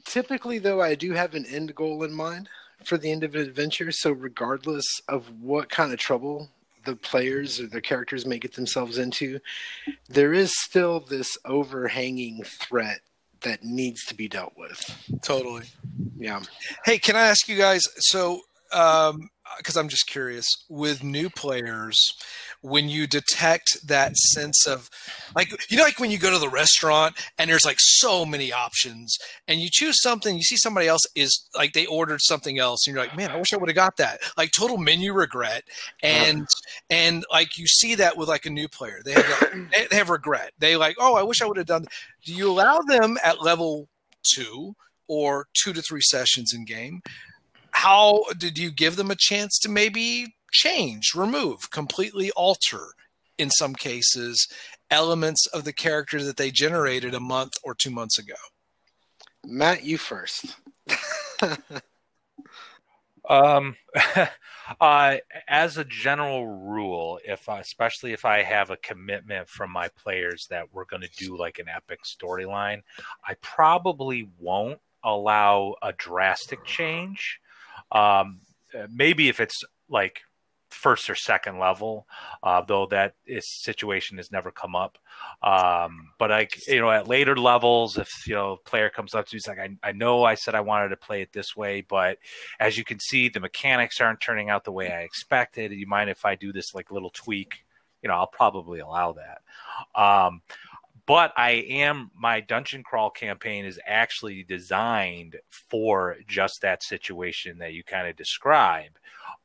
typically, 0.05 0.59
though, 0.59 0.82
I 0.82 0.95
do 0.95 1.13
have 1.13 1.36
an 1.36 1.45
end 1.45 1.76
goal 1.76 2.03
in 2.03 2.13
mind 2.13 2.49
for 2.84 2.97
the 2.97 3.11
end 3.11 3.23
of 3.23 3.36
an 3.36 3.41
adventure. 3.41 3.91
So, 3.91 4.11
regardless 4.11 4.86
of 5.07 5.30
what 5.41 5.69
kind 5.69 5.93
of 5.93 5.99
trouble 5.99 6.49
the 6.86 6.95
players 6.95 7.59
or 7.59 7.67
the 7.67 7.82
characters 7.82 8.26
may 8.26 8.38
get 8.38 8.53
themselves 8.53 8.97
into, 8.97 9.39
there 10.07 10.34
is 10.34 10.53
still 10.55 10.99
this 10.99 11.38
overhanging 11.45 12.43
threat 12.43 12.99
that 13.41 13.63
needs 13.63 14.03
to 14.05 14.15
be 14.15 14.28
dealt 14.28 14.53
with. 14.57 14.84
Totally. 15.21 15.63
Yeah. 16.17 16.41
Hey, 16.84 16.97
can 16.97 17.15
I 17.15 17.28
ask 17.28 17.47
you 17.47 17.57
guys? 17.57 17.84
So, 17.97 18.41
um, 18.71 19.30
because 19.57 19.78
I'm 19.78 19.89
just 19.89 20.07
curious 20.07 20.47
with 20.69 21.03
new 21.03 21.30
players 21.30 21.97
when 22.66 22.89
you 22.89 23.05
detect 23.05 23.88
that 23.88 24.18
sense 24.18 24.66
of 24.66 24.89
like 25.36 25.51
you 25.70 25.78
know 25.78 25.84
like 25.84 25.99
when 25.99 26.09
you 26.09 26.18
go 26.18 26.32
to 26.32 26.39
the 26.39 26.49
restaurant 26.49 27.16
and 27.38 27.47
there's 27.47 27.63
like 27.63 27.78
so 27.80 28.26
many 28.26 28.51
options 28.51 29.18
and 29.47 29.61
you 29.61 29.70
choose 29.72 30.01
something 30.01 30.36
you 30.36 30.41
see 30.41 30.57
somebody 30.57 30.88
else 30.88 31.03
is 31.16 31.47
like 31.55 31.74
they 31.74 31.86
ordered 31.86 32.20
something 32.22 32.57
else 32.57 32.88
and 32.88 32.95
you're 32.95 33.03
like 33.03 33.16
man 33.16 33.30
I 33.30 33.38
wish 33.38 33.53
I 33.53 33.57
would 33.57 33.70
have 33.70 33.76
got 33.76 33.97
that. 33.97 34.20
Like 34.36 34.51
total 34.51 34.78
menu 34.78 35.13
regret 35.13 35.63
and 36.01 36.47
and 36.89 37.24
like 37.32 37.55
you 37.55 37.68
see 37.68 37.93
that 37.95 38.18
with 38.18 38.30
like 38.30 38.47
a 38.47 38.49
new 38.49 38.68
player. 38.68 38.99
They 39.05 39.13
have 39.13 39.41
like, 39.41 39.89
they 39.91 39.97
have 39.97 40.09
regret. 40.09 40.51
They 40.57 40.76
like 40.76 40.95
oh 40.99 41.16
I 41.16 41.22
wish 41.22 41.43
I 41.43 41.45
would 41.45 41.57
have 41.57 41.68
done 41.68 41.86
do 42.26 42.34
you 42.34 42.49
allow 42.49 42.80
them 42.80 43.18
at 43.24 43.43
level 43.43 43.88
2 44.34 44.76
or 45.07 45.45
2 45.63 45.74
to 45.74 45.84
3 45.84 46.01
sessions 46.01 46.51
in 46.51 46.66
game 46.66 47.01
how 47.70 48.24
did 48.38 48.57
you 48.57 48.72
give 48.72 48.95
them 48.95 49.11
a 49.11 49.16
chance 49.16 49.59
to 49.59 49.70
maybe 49.70 50.34
change, 50.55 51.13
remove, 51.15 51.69
completely 51.71 52.31
alter, 52.31 52.93
in 53.37 53.49
some 53.49 53.75
cases, 53.75 54.47
elements 54.89 55.45
of 55.47 55.63
the 55.63 55.73
character 55.73 56.23
that 56.23 56.37
they 56.37 56.51
generated 56.51 57.13
a 57.13 57.19
month 57.19 57.53
or 57.63 57.75
two 57.75 57.91
months 57.91 58.17
ago? 58.17 58.35
Matt, 59.43 59.83
you 59.83 59.97
first. 59.97 60.55
um, 63.29 63.75
uh, 64.81 65.17
as 65.47 65.77
a 65.77 65.85
general 65.85 66.47
rule, 66.47 67.19
if 67.25 67.47
especially 67.47 68.13
if 68.13 68.25
I 68.25 68.41
have 68.43 68.69
a 68.69 68.77
commitment 68.77 69.49
from 69.49 69.71
my 69.71 69.89
players 69.89 70.47
that 70.49 70.73
we're 70.73 70.85
going 70.85 71.03
to 71.03 71.09
do 71.17 71.37
like 71.37 71.59
an 71.59 71.67
epic 71.67 71.99
storyline, 72.03 72.81
I 73.27 73.35
probably 73.41 74.29
won't 74.39 74.79
allow 75.03 75.75
a 75.83 75.93
drastic 75.93 76.63
change 76.65 77.39
um, 77.91 78.39
maybe 78.89 79.29
if 79.29 79.39
it's 79.39 79.63
like 79.89 80.21
first 80.76 81.09
or 81.09 81.15
second 81.15 81.59
level, 81.59 82.07
uh, 82.43 82.61
though 82.61 82.86
that 82.88 83.15
is, 83.26 83.49
situation 83.49 84.17
has 84.17 84.32
never 84.32 84.51
come 84.51 84.76
up. 84.76 84.97
Um, 85.41 86.09
but 86.19 86.30
like 86.30 86.67
you 86.67 86.82
know, 86.82 86.91
at 86.91 87.07
later 87.07 87.36
levels, 87.36 87.97
if 87.97 88.28
you 88.28 88.36
know, 88.36 88.57
player 88.65 88.89
comes 88.89 89.15
up 89.15 89.28
to 89.28 89.34
you, 89.34 89.38
he's 89.38 89.47
like, 89.47 89.59
I, 89.59 89.69
I 89.84 89.91
know 89.91 90.23
I 90.23 90.36
said 90.36 90.55
I 90.55 90.61
wanted 90.61 90.89
to 90.89 90.97
play 90.97 91.21
it 91.21 91.34
this 91.34 91.55
way, 91.55 91.82
but 91.82 92.17
as 92.59 92.78
you 92.78 92.84
can 92.84 92.99
see, 92.99 93.30
the 93.30 93.39
mechanics 93.39 93.99
aren't 94.01 94.21
turning 94.21 94.49
out 94.49 94.63
the 94.63 94.71
way 94.71 94.91
I 94.91 95.01
expected. 95.01 95.71
You 95.71 95.88
mind 95.88 96.09
if 96.09 96.26
I 96.26 96.36
do 96.36 96.53
this 96.53 96.76
like 96.76 96.91
little 96.91 97.11
tweak? 97.11 97.65
You 98.01 98.09
know, 98.09 98.15
I'll 98.15 98.28
probably 98.28 98.80
allow 98.80 99.13
that. 99.13 99.41
Um, 99.99 100.41
but 101.05 101.34
I 101.38 101.51
am 101.51 102.09
my 102.15 102.41
dungeon 102.41 102.84
crawl 102.84 103.09
campaign 103.09 103.65
is 103.65 103.80
actually 103.86 104.43
designed 104.43 105.38
for 105.69 106.17
just 106.28 106.61
that 106.61 106.84
situation 106.84 107.59
that 107.59 107.73
you 107.73 107.84
kind 107.84 108.07
of 108.07 108.15
describe, 108.15 108.91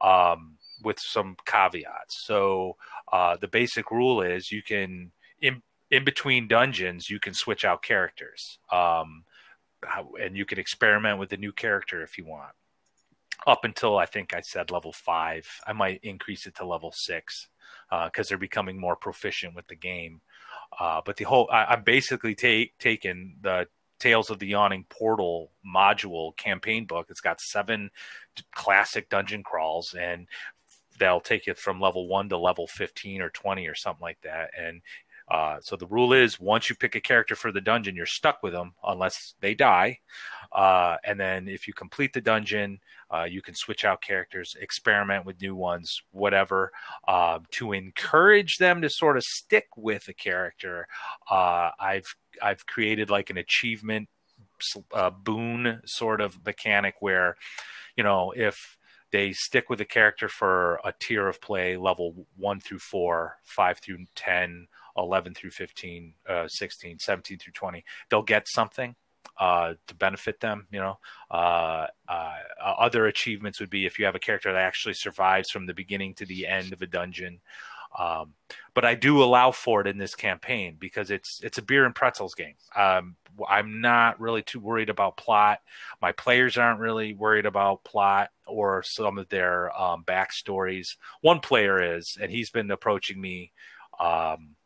um, 0.00 0.56
with 0.82 0.98
some 0.98 1.36
caveats. 1.44 2.24
So 2.24 2.76
uh, 3.12 3.36
the 3.40 3.48
basic 3.48 3.90
rule 3.90 4.22
is 4.22 4.52
you 4.52 4.62
can 4.62 5.12
in 5.40 5.62
in 5.90 6.04
between 6.04 6.48
dungeons 6.48 7.10
you 7.10 7.18
can 7.18 7.34
switch 7.34 7.64
out 7.64 7.82
characters, 7.82 8.58
um, 8.72 9.24
and 10.20 10.36
you 10.36 10.44
can 10.44 10.58
experiment 10.58 11.18
with 11.18 11.32
a 11.32 11.36
new 11.36 11.52
character 11.52 12.02
if 12.02 12.18
you 12.18 12.24
want. 12.24 12.52
Up 13.46 13.64
until 13.64 13.96
I 13.96 14.06
think 14.06 14.34
I 14.34 14.40
said 14.42 14.70
level 14.70 14.92
five, 14.92 15.46
I 15.66 15.72
might 15.72 16.00
increase 16.02 16.46
it 16.46 16.54
to 16.56 16.66
level 16.66 16.92
six 16.92 17.48
because 17.88 18.26
uh, 18.26 18.28
they're 18.28 18.38
becoming 18.38 18.78
more 18.78 18.96
proficient 18.96 19.54
with 19.54 19.66
the 19.68 19.76
game. 19.76 20.20
Uh, 20.78 21.00
but 21.04 21.16
the 21.16 21.24
whole, 21.24 21.48
I, 21.50 21.72
am 21.74 21.82
basically 21.82 22.34
ta- 22.34 22.70
taking 22.78 23.36
the 23.40 23.66
Tales 24.00 24.30
of 24.30 24.38
the 24.38 24.46
Yawning 24.46 24.86
Portal 24.88 25.52
module 25.64 26.34
campaign 26.36 26.86
book. 26.86 27.08
It's 27.10 27.20
got 27.20 27.40
seven 27.40 27.90
classic 28.54 29.10
dungeon 29.10 29.42
crawls, 29.42 29.94
and 29.94 30.26
they'll 31.00 31.20
take 31.20 31.48
you 31.48 31.54
from 31.54 31.80
level 31.80 32.08
one 32.08 32.28
to 32.30 32.38
level 32.38 32.68
15 32.68 33.22
or 33.22 33.30
20 33.30 33.66
or 33.68 33.74
something 33.76 34.02
like 34.02 34.20
that. 34.22 34.52
And 34.58 34.82
Uh, 35.30 35.60
so 35.60 35.76
the 35.76 35.86
rule 35.86 36.12
is 36.12 36.40
once 36.40 36.68
you 36.68 36.74
pick 36.74 36.96
a 36.96 37.00
character 37.00 37.36
for 37.36 37.52
the 37.52 37.60
dungeon, 37.60 37.94
you're 37.94 38.06
stuck 38.06 38.42
with 38.42 38.52
them 38.52 38.74
unless 38.82 39.34
they 39.40 39.54
die. 39.54 40.00
Uh, 40.52 40.96
and 41.04 41.20
then 41.20 41.46
if 41.48 41.68
you 41.68 41.72
complete 41.74 42.12
the 42.12 42.20
dungeon, 42.20 42.80
uh, 43.14 43.24
you 43.24 43.40
can 43.40 43.54
switch 43.54 43.84
out 43.84 44.02
characters, 44.02 44.56
experiment 44.60 45.24
with 45.24 45.40
new 45.40 45.54
ones, 45.54 46.02
whatever, 46.10 46.72
uh, 47.06 47.38
to 47.52 47.72
encourage 47.72 48.58
them 48.58 48.82
to 48.82 48.90
sort 48.90 49.16
of 49.16 49.22
stick 49.22 49.68
with 49.76 50.08
a 50.08 50.14
character. 50.14 50.88
Uh, 51.30 51.70
I've 51.78 52.16
I've 52.42 52.66
created 52.66 53.10
like 53.10 53.30
an 53.30 53.38
achievement 53.38 54.08
uh, 54.92 55.10
boon 55.10 55.80
sort 55.86 56.20
of 56.20 56.44
mechanic 56.44 56.96
where, 57.00 57.36
you 57.96 58.04
know, 58.04 58.32
if 58.36 58.78
they 59.12 59.32
stick 59.32 59.68
with 59.68 59.80
a 59.80 59.84
character 59.84 60.28
for 60.28 60.80
a 60.84 60.92
tier 60.98 61.28
of 61.28 61.40
play 61.40 61.76
level 61.76 62.26
1 62.36 62.60
through 62.60 62.78
4 62.78 63.36
5 63.44 63.78
through 63.78 64.04
10 64.14 64.66
11 64.96 65.34
through 65.34 65.50
15 65.50 66.14
uh, 66.28 66.48
16 66.48 66.98
17 66.98 67.38
through 67.38 67.52
20 67.52 67.84
they'll 68.08 68.22
get 68.22 68.46
something 68.48 68.94
uh, 69.38 69.74
to 69.86 69.94
benefit 69.94 70.40
them 70.40 70.66
you 70.70 70.80
know? 70.80 70.98
Uh, 71.30 71.86
uh, 72.08 72.36
other 72.78 73.06
achievements 73.06 73.60
would 73.60 73.70
be 73.70 73.86
if 73.86 73.98
you 73.98 74.04
have 74.04 74.14
a 74.14 74.20
character 74.20 74.52
that 74.52 74.60
actually 74.60 74.94
survives 74.94 75.50
from 75.50 75.66
the 75.66 75.74
beginning 75.74 76.14
to 76.14 76.26
the 76.26 76.46
end 76.46 76.72
of 76.72 76.82
a 76.82 76.86
dungeon 76.86 77.40
um, 77.98 78.34
but 78.74 78.84
I 78.84 78.94
do 78.94 79.22
allow 79.22 79.50
for 79.50 79.80
it 79.80 79.86
in 79.86 79.98
this 79.98 80.14
campaign 80.14 80.76
because 80.78 81.10
it's 81.10 81.40
it's 81.42 81.58
a 81.58 81.62
beer 81.62 81.84
and 81.84 81.94
pretzels 81.94 82.34
game. 82.34 82.54
Um, 82.76 83.16
I'm 83.48 83.80
not 83.80 84.20
really 84.20 84.42
too 84.42 84.60
worried 84.60 84.90
about 84.90 85.16
plot. 85.16 85.60
My 86.00 86.12
players 86.12 86.56
aren't 86.56 86.80
really 86.80 87.14
worried 87.14 87.46
about 87.46 87.84
plot 87.84 88.30
or 88.46 88.82
some 88.82 89.18
of 89.18 89.28
their 89.28 89.76
um, 89.80 90.04
backstories. 90.04 90.96
One 91.20 91.40
player 91.40 91.96
is, 91.96 92.16
and 92.20 92.30
he's 92.30 92.50
been 92.50 92.70
approaching 92.70 93.20
me, 93.20 93.52
um, 93.98 94.56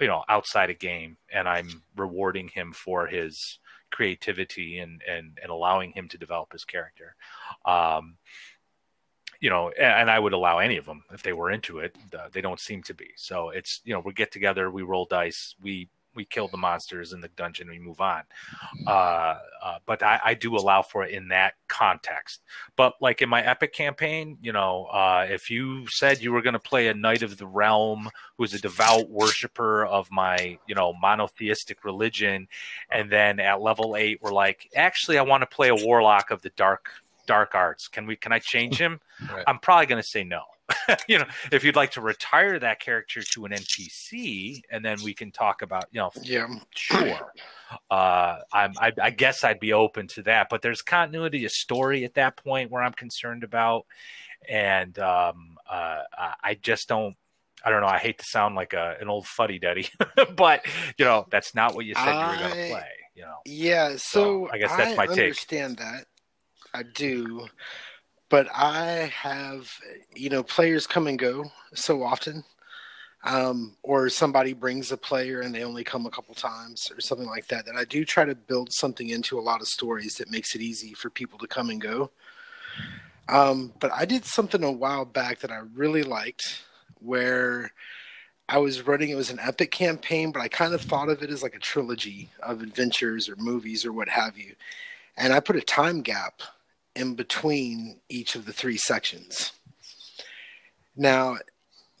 you 0.00 0.06
know, 0.06 0.24
outside 0.28 0.70
a 0.70 0.74
game, 0.74 1.16
and 1.32 1.48
I'm 1.48 1.82
rewarding 1.96 2.48
him 2.48 2.72
for 2.72 3.06
his 3.06 3.58
creativity 3.90 4.78
and 4.80 5.00
and 5.08 5.38
and 5.40 5.52
allowing 5.52 5.92
him 5.92 6.08
to 6.08 6.18
develop 6.18 6.52
his 6.52 6.64
character. 6.64 7.14
Um, 7.64 8.16
you 9.44 9.50
know, 9.50 9.68
and 9.78 10.10
I 10.10 10.18
would 10.18 10.32
allow 10.32 10.56
any 10.56 10.78
of 10.78 10.86
them 10.86 11.04
if 11.12 11.22
they 11.22 11.34
were 11.34 11.50
into 11.50 11.80
it. 11.80 11.94
Uh, 12.18 12.28
they 12.32 12.40
don't 12.40 12.58
seem 12.58 12.82
to 12.84 12.94
be. 12.94 13.10
So 13.16 13.50
it's 13.50 13.82
you 13.84 13.92
know 13.92 14.00
we 14.00 14.14
get 14.14 14.32
together, 14.32 14.70
we 14.70 14.80
roll 14.80 15.04
dice, 15.04 15.54
we 15.60 15.90
we 16.14 16.24
kill 16.24 16.48
the 16.48 16.56
monsters 16.56 17.12
in 17.12 17.20
the 17.20 17.28
dungeon, 17.36 17.68
we 17.68 17.78
move 17.78 18.00
on. 18.00 18.22
Uh, 18.86 19.36
uh, 19.62 19.78
but 19.84 20.02
I, 20.02 20.20
I, 20.24 20.34
do 20.34 20.56
allow 20.56 20.80
for 20.80 21.04
it 21.04 21.10
in 21.10 21.26
that 21.28 21.54
context. 21.66 22.40
But 22.76 22.94
like 23.00 23.20
in 23.20 23.28
my 23.28 23.44
epic 23.44 23.72
campaign, 23.72 24.38
you 24.40 24.52
know, 24.52 24.84
uh, 24.86 25.26
if 25.28 25.50
you 25.50 25.88
said 25.88 26.22
you 26.22 26.30
were 26.32 26.40
going 26.40 26.54
to 26.54 26.60
play 26.60 26.86
a 26.86 26.94
knight 26.94 27.22
of 27.22 27.36
the 27.36 27.48
realm 27.48 28.08
who's 28.38 28.54
a 28.54 28.60
devout 28.60 29.10
worshiper 29.10 29.84
of 29.86 30.08
my, 30.10 30.56
you 30.68 30.74
know, 30.76 30.94
monotheistic 30.94 31.84
religion, 31.84 32.46
and 32.90 33.10
then 33.10 33.40
at 33.40 33.60
level 33.60 33.96
eight 33.96 34.20
we're 34.22 34.32
like, 34.32 34.70
actually, 34.76 35.18
I 35.18 35.22
want 35.22 35.42
to 35.42 35.46
play 35.46 35.68
a 35.68 35.74
warlock 35.74 36.30
of 36.30 36.42
the 36.42 36.50
dark 36.50 36.90
dark 37.26 37.54
arts. 37.54 37.88
Can 37.88 38.06
we? 38.06 38.16
Can 38.16 38.32
I 38.32 38.38
change 38.38 38.78
him? 38.78 39.00
right. 39.32 39.44
I'm 39.46 39.58
probably 39.58 39.86
going 39.86 40.02
to 40.02 40.08
say 40.08 40.24
no. 40.24 40.42
you 41.08 41.18
know, 41.18 41.26
if 41.52 41.62
you'd 41.64 41.76
like 41.76 41.92
to 41.92 42.00
retire 42.00 42.58
that 42.58 42.80
character 42.80 43.22
to 43.22 43.44
an 43.44 43.52
NPC, 43.52 44.62
and 44.70 44.84
then 44.84 44.98
we 45.02 45.12
can 45.12 45.30
talk 45.30 45.62
about, 45.62 45.84
you 45.92 46.00
know, 46.00 46.10
yeah, 46.22 46.46
sure. 46.74 47.32
Uh, 47.90 48.38
I'm, 48.52 48.72
I, 48.78 48.92
I 49.02 49.10
guess 49.10 49.44
I'd 49.44 49.60
be 49.60 49.72
open 49.72 50.06
to 50.08 50.22
that, 50.22 50.48
but 50.48 50.62
there's 50.62 50.80
continuity 50.80 51.44
of 51.44 51.50
story 51.50 52.04
at 52.04 52.14
that 52.14 52.36
point 52.36 52.70
where 52.70 52.82
I'm 52.82 52.92
concerned 52.92 53.44
about, 53.44 53.86
and 54.48 54.98
um, 54.98 55.56
uh, 55.70 56.02
I 56.42 56.58
just 56.60 56.88
don't. 56.88 57.16
I 57.66 57.70
don't 57.70 57.80
know. 57.80 57.86
I 57.86 57.96
hate 57.96 58.18
to 58.18 58.24
sound 58.26 58.56
like 58.56 58.74
a, 58.74 58.96
an 59.00 59.08
old 59.08 59.26
fuddy 59.26 59.58
duddy, 59.58 59.88
but 60.36 60.66
you 60.98 61.06
know 61.06 61.26
that's 61.30 61.54
not 61.54 61.74
what 61.74 61.86
you 61.86 61.94
said 61.94 62.08
I, 62.08 62.24
you 62.24 62.30
were 62.30 62.48
going 62.48 62.62
to 62.62 62.68
play. 62.70 62.88
You 63.14 63.22
know. 63.22 63.36
Yeah. 63.46 63.92
So, 63.92 63.96
so 63.98 64.48
I 64.52 64.58
guess 64.58 64.76
that's 64.76 64.92
I 64.92 64.96
my 64.96 65.06
take. 65.06 65.18
I 65.18 65.22
understand 65.22 65.78
that. 65.78 66.04
I 66.74 66.82
do 66.82 67.46
but 68.34 68.48
I 68.52 69.12
have, 69.14 69.70
you 70.16 70.28
know, 70.28 70.42
players 70.42 70.88
come 70.88 71.06
and 71.06 71.16
go 71.16 71.44
so 71.72 72.02
often. 72.02 72.42
Um, 73.22 73.76
or 73.84 74.08
somebody 74.10 74.54
brings 74.54 74.90
a 74.90 74.96
player 74.96 75.40
and 75.40 75.54
they 75.54 75.62
only 75.62 75.84
come 75.84 76.04
a 76.04 76.10
couple 76.10 76.34
times 76.34 76.90
or 76.92 77.00
something 77.00 77.26
like 77.26 77.46
that 77.46 77.64
that 77.64 77.74
i 77.74 77.84
do 77.86 78.04
try 78.04 78.26
to 78.26 78.34
build 78.34 78.70
something 78.70 79.08
into 79.08 79.38
a 79.38 79.40
lot 79.40 79.62
of 79.62 79.66
stories 79.66 80.16
that 80.16 80.30
makes 80.30 80.54
it 80.54 80.60
easy 80.60 80.92
for 80.92 81.08
people 81.08 81.38
to 81.38 81.46
come 81.46 81.70
and 81.70 81.80
go 81.80 82.10
um, 83.30 83.72
but 83.80 83.90
i 83.92 84.04
did 84.04 84.26
something 84.26 84.62
a 84.62 84.70
while 84.70 85.06
back 85.06 85.38
that 85.38 85.50
i 85.50 85.60
really 85.74 86.02
liked 86.02 86.64
where 86.98 87.72
i 88.50 88.58
was 88.58 88.86
running 88.86 89.08
it 89.08 89.16
was 89.16 89.30
an 89.30 89.40
epic 89.40 89.70
campaign 89.70 90.30
but 90.30 90.42
i 90.42 90.48
kind 90.48 90.74
of 90.74 90.82
thought 90.82 91.08
of 91.08 91.22
it 91.22 91.30
as 91.30 91.42
like 91.42 91.54
a 91.54 91.58
trilogy 91.60 92.28
of 92.42 92.60
adventures 92.60 93.26
or 93.26 93.36
movies 93.36 93.86
or 93.86 93.92
what 93.94 94.10
have 94.10 94.36
you 94.36 94.54
and 95.16 95.32
i 95.32 95.40
put 95.40 95.56
a 95.56 95.62
time 95.62 96.02
gap 96.02 96.42
in 96.96 97.14
between 97.14 98.00
each 98.08 98.34
of 98.34 98.46
the 98.46 98.52
three 98.52 98.76
sections. 98.76 99.52
Now, 100.96 101.36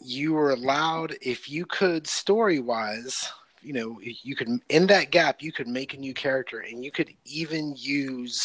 you 0.00 0.34
were 0.34 0.50
allowed, 0.50 1.16
if 1.20 1.48
you 1.48 1.66
could, 1.66 2.06
story 2.06 2.60
wise, 2.60 3.14
you 3.62 3.72
know, 3.72 3.98
you 4.00 4.36
could, 4.36 4.48
in 4.68 4.86
that 4.88 5.10
gap, 5.10 5.42
you 5.42 5.50
could 5.50 5.66
make 5.66 5.94
a 5.94 5.98
new 5.98 6.14
character 6.14 6.60
and 6.60 6.84
you 6.84 6.90
could 6.90 7.10
even 7.24 7.74
use, 7.76 8.38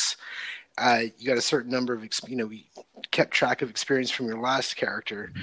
uh, 0.77 1.03
you 1.17 1.27
got 1.27 1.37
a 1.37 1.41
certain 1.41 1.71
number 1.71 1.93
of, 1.93 2.07
you 2.27 2.35
know, 2.35 2.49
you 2.49 2.63
kept 3.11 3.31
track 3.31 3.61
of 3.61 3.69
experience 3.69 4.09
from 4.09 4.27
your 4.27 4.39
last 4.39 4.75
character. 4.75 5.33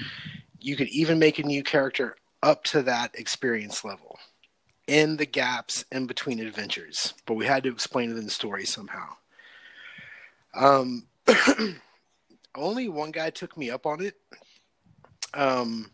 You 0.59 0.75
could 0.75 0.89
even 0.89 1.19
make 1.19 1.39
a 1.39 1.43
new 1.43 1.63
character 1.63 2.15
up 2.41 2.63
to 2.65 2.81
that 2.83 3.13
experience 3.13 3.85
level 3.85 4.17
in 4.87 5.17
the 5.17 5.25
gaps 5.25 5.85
in 5.91 6.07
between 6.07 6.39
adventures, 6.39 7.13
but 7.25 7.35
we 7.35 7.45
had 7.45 7.63
to 7.63 7.71
explain 7.71 8.09
it 8.09 8.17
in 8.17 8.25
the 8.25 8.31
story 8.31 8.65
somehow. 8.65 9.15
Um, 10.57 11.07
only 12.55 12.89
one 12.89 13.11
guy 13.11 13.29
took 13.29 13.55
me 13.57 13.69
up 13.69 13.85
on 13.85 14.01
it. 14.01 14.15
Um, 15.33 15.91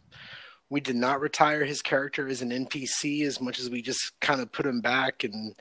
we 0.69 0.79
did 0.79 0.95
not 0.95 1.21
retire 1.21 1.65
his 1.65 1.81
character 1.81 2.27
as 2.27 2.41
an 2.41 2.49
NPC 2.49 3.25
as 3.25 3.39
much 3.41 3.59
as 3.59 3.69
we 3.69 3.81
just 3.81 4.19
kind 4.21 4.41
of 4.41 4.51
put 4.51 4.65
him 4.65 4.81
back 4.81 5.23
and 5.23 5.53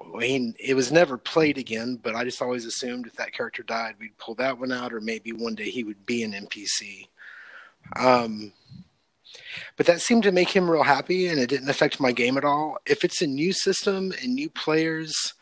I 0.00 0.18
mean, 0.18 0.54
it 0.58 0.74
was 0.74 0.92
never 0.92 1.16
played 1.16 1.58
again, 1.58 1.98
but 2.02 2.14
I 2.14 2.24
just 2.24 2.42
always 2.42 2.66
assumed 2.66 3.06
if 3.06 3.14
that 3.14 3.32
character 3.32 3.62
died, 3.62 3.94
we'd 3.98 4.18
pull 4.18 4.34
that 4.36 4.58
one 4.58 4.72
out, 4.72 4.92
or 4.92 5.00
maybe 5.00 5.32
one 5.32 5.54
day 5.54 5.70
he 5.70 5.84
would 5.84 6.04
be 6.04 6.22
an 6.22 6.32
NPC. 6.32 7.08
Um, 7.96 8.52
but 9.76 9.86
that 9.86 10.00
seemed 10.00 10.24
to 10.24 10.32
make 10.32 10.50
him 10.50 10.70
real 10.70 10.82
happy, 10.82 11.28
and 11.28 11.38
it 11.38 11.48
didn't 11.48 11.68
affect 11.70 12.00
my 12.00 12.12
game 12.12 12.36
at 12.36 12.44
all. 12.44 12.78
If 12.86 13.04
it's 13.04 13.22
a 13.22 13.26
new 13.26 13.52
system 13.52 14.12
and 14.22 14.34
new 14.34 14.50
players, 14.50 15.34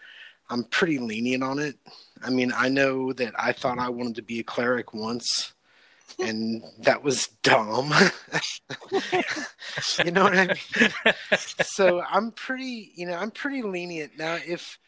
I'm 0.50 0.64
pretty 0.64 0.98
lenient 0.98 1.42
on 1.42 1.58
it. 1.58 1.76
I 2.22 2.30
mean, 2.30 2.52
I 2.54 2.68
know 2.68 3.12
that 3.12 3.34
I 3.38 3.52
thought 3.52 3.78
I 3.78 3.88
wanted 3.88 4.16
to 4.16 4.22
be 4.22 4.40
a 4.40 4.44
cleric 4.44 4.94
once, 4.94 5.52
and 6.18 6.62
that 6.80 7.02
was 7.02 7.28
dumb. 7.42 7.92
you 10.04 10.10
know 10.10 10.24
what 10.24 10.36
I 10.36 10.46
mean? 10.46 11.14
so 11.62 12.02
I'm 12.02 12.30
pretty, 12.32 12.92
you 12.94 13.06
know, 13.06 13.14
I'm 13.14 13.30
pretty 13.30 13.62
lenient 13.62 14.18
now. 14.18 14.38
If 14.46 14.78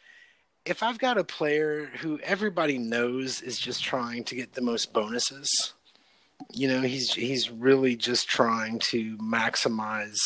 if 0.65 0.83
I've 0.83 0.99
got 0.99 1.19
a 1.19 1.25
player 1.25 1.91
who 2.01 2.19
everybody 2.21 2.79
knows 2.79 3.43
is 3.43 3.59
just 3.59 3.83
trying 3.83 4.25
to 4.25 4.35
get 4.35 4.55
the 4.55 4.63
most 4.63 4.93
bonuses, 4.93 5.75
you 6.53 6.69
know, 6.69 6.81
he's 6.81 7.13
he's 7.15 7.51
really 7.51 7.97
just 7.97 8.29
trying 8.29 8.79
to 8.91 9.17
maximize, 9.19 10.19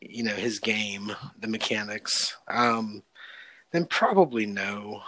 you 0.00 0.22
know, 0.22 0.34
his 0.34 0.58
game, 0.58 1.12
the 1.38 1.48
mechanics. 1.48 2.36
Um, 2.48 3.02
then 3.72 3.86
probably 3.86 4.46
no. 4.46 5.02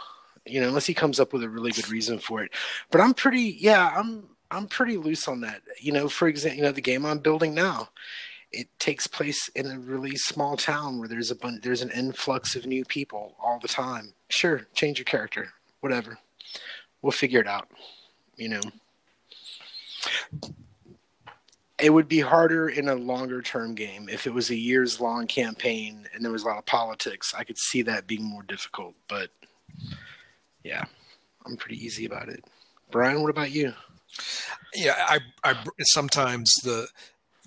You 0.47 0.61
know, 0.61 0.69
unless 0.69 0.87
he 0.87 0.95
comes 0.95 1.21
up 1.21 1.33
with 1.33 1.43
a 1.43 1.49
really 1.49 1.71
good 1.71 1.89
reason 1.91 2.19
for 2.19 2.43
it. 2.43 2.53
But 2.91 3.01
I'm 3.01 3.15
pretty, 3.15 3.57
yeah, 3.61 3.93
I'm 3.97 4.25
I'm 4.51 4.67
pretty 4.67 4.97
loose 4.97 5.29
on 5.29 5.41
that. 5.43 5.63
You 5.81 5.93
know, 5.93 6.09
for 6.09 6.29
example, 6.29 6.59
you 6.59 6.63
know, 6.65 6.73
the 6.73 6.81
game 6.81 7.07
I'm 7.07 7.19
building 7.19 7.55
now, 7.55 7.91
it 8.51 8.69
takes 8.79 9.07
place 9.07 9.49
in 9.55 9.67
a 9.67 9.79
really 9.79 10.17
small 10.17 10.57
town 10.57 10.99
where 10.99 11.09
there's 11.09 11.31
a 11.31 11.37
bunch, 11.37 11.63
there's 11.63 11.83
an 11.83 11.91
influx 11.91 12.57
of 12.57 12.67
new 12.67 12.85
people 12.85 13.35
all 13.43 13.59
the 13.61 13.69
time. 13.69 14.15
Sure, 14.29 14.67
change 14.75 14.99
your 14.99 15.05
character, 15.05 15.53
whatever. 15.81 16.19
We'll 17.03 17.13
figure 17.13 17.41
it 17.41 17.49
out. 17.49 17.69
You 18.37 18.49
know 18.49 18.61
it 21.83 21.91
would 21.91 22.09
be 22.09 22.21
harder 22.21 22.69
in 22.69 22.89
a 22.89 22.95
longer 22.95 23.43
term 23.43 23.75
game 23.75 24.09
if 24.09 24.27
it 24.27 24.33
was 24.33 24.51
a 24.51 24.57
years 24.57 25.01
long 25.01 25.27
campaign 25.27 26.09
and 26.15 26.25
there 26.25 26.33
was 26.33 26.45
a 26.45 26.47
lot 26.47 26.59
of 26.59 26.67
politics 26.67 27.35
i 27.37 27.45
could 27.45 27.59
see 27.59 27.83
that 27.83 28.07
being 28.07 28.23
more 28.23 28.45
difficult 28.45 28.95
but 29.09 29.31
yeah 30.65 30.85
i'm 31.47 31.57
pretty 31.57 31.77
easy 31.77 32.05
about 32.05 32.29
it 32.29 32.45
brian 32.91 33.23
what 33.23 33.31
about 33.31 33.51
you 33.51 33.73
yeah 34.75 34.95
i, 35.09 35.19
I 35.45 35.55
sometimes 35.81 36.53
the 36.65 36.89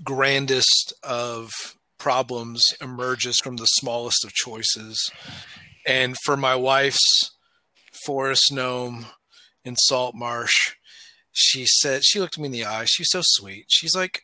grandest 0.04 0.94
of 1.04 1.52
problems 1.98 2.62
emerges 2.82 3.40
from 3.40 3.56
the 3.56 3.66
smallest 3.66 4.26
of 4.26 4.34
choices 4.34 5.12
and 5.88 6.16
for 6.24 6.36
my 6.36 6.56
wife's 6.56 7.32
forest 8.06 8.52
gnome 8.52 9.06
in 9.64 9.76
salt 9.76 10.14
marsh 10.14 10.76
she 11.38 11.66
said 11.66 12.06
she 12.06 12.22
looked 12.22 12.40
me 12.40 12.46
in 12.46 12.54
the 12.54 12.64
eye. 12.64 12.86
She's 12.86 13.10
so 13.12 13.20
sweet. 13.22 13.66
She's 13.68 13.94
like, 13.94 14.22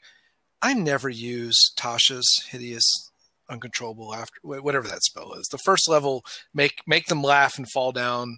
I 0.61 0.73
never 0.73 1.09
use 1.09 1.73
Tasha's 1.77 2.45
hideous 2.49 3.10
uncontrollable 3.51 4.07
laughter, 4.07 4.39
whatever 4.43 4.87
that 4.87 5.03
spell 5.03 5.33
is. 5.33 5.47
The 5.47 5.59
first 5.59 5.89
level, 5.89 6.23
make 6.53 6.81
make 6.87 7.07
them 7.07 7.21
laugh 7.21 7.57
and 7.57 7.69
fall 7.69 7.91
down. 7.91 8.37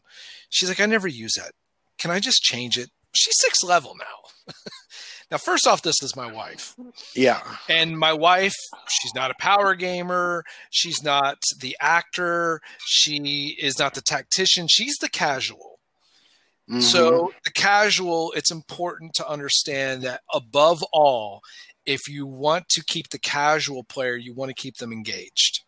She's 0.49 0.69
like, 0.69 0.81
I 0.81 0.85
never 0.85 1.07
use 1.07 1.33
that. 1.35 1.51
Can 1.97 2.11
I 2.11 2.19
just 2.19 2.41
change 2.41 2.77
it? 2.77 2.89
She's 3.15 3.35
sixth 3.39 3.63
level 3.63 3.95
now. 3.97 4.53
now, 5.31 5.37
first 5.37 5.67
off, 5.67 5.83
this 5.83 6.01
is 6.01 6.15
my 6.15 6.31
wife. 6.31 6.75
Yeah. 7.15 7.41
And 7.69 7.97
my 7.97 8.13
wife, 8.13 8.55
she's 8.89 9.13
not 9.13 9.31
a 9.31 9.35
power 9.39 9.75
gamer. 9.75 10.43
She's 10.71 11.03
not 11.03 11.37
the 11.59 11.77
actor. 11.79 12.59
She 12.85 13.55
is 13.59 13.77
not 13.77 13.93
the 13.93 14.01
tactician. 14.01 14.67
She's 14.67 14.97
the 14.97 15.09
casual. 15.09 15.79
Mm-hmm. 16.69 16.79
So, 16.79 17.33
the 17.43 17.51
casual, 17.51 18.31
it's 18.37 18.51
important 18.51 19.13
to 19.15 19.27
understand 19.27 20.01
that 20.03 20.21
above 20.33 20.81
all, 20.93 21.41
if 21.85 22.07
you 22.07 22.25
want 22.25 22.69
to 22.69 22.83
keep 22.83 23.09
the 23.09 23.19
casual 23.19 23.83
player, 23.83 24.15
you 24.15 24.33
want 24.33 24.49
to 24.49 24.61
keep 24.61 24.77
them 24.77 24.91
engaged. 24.91 25.61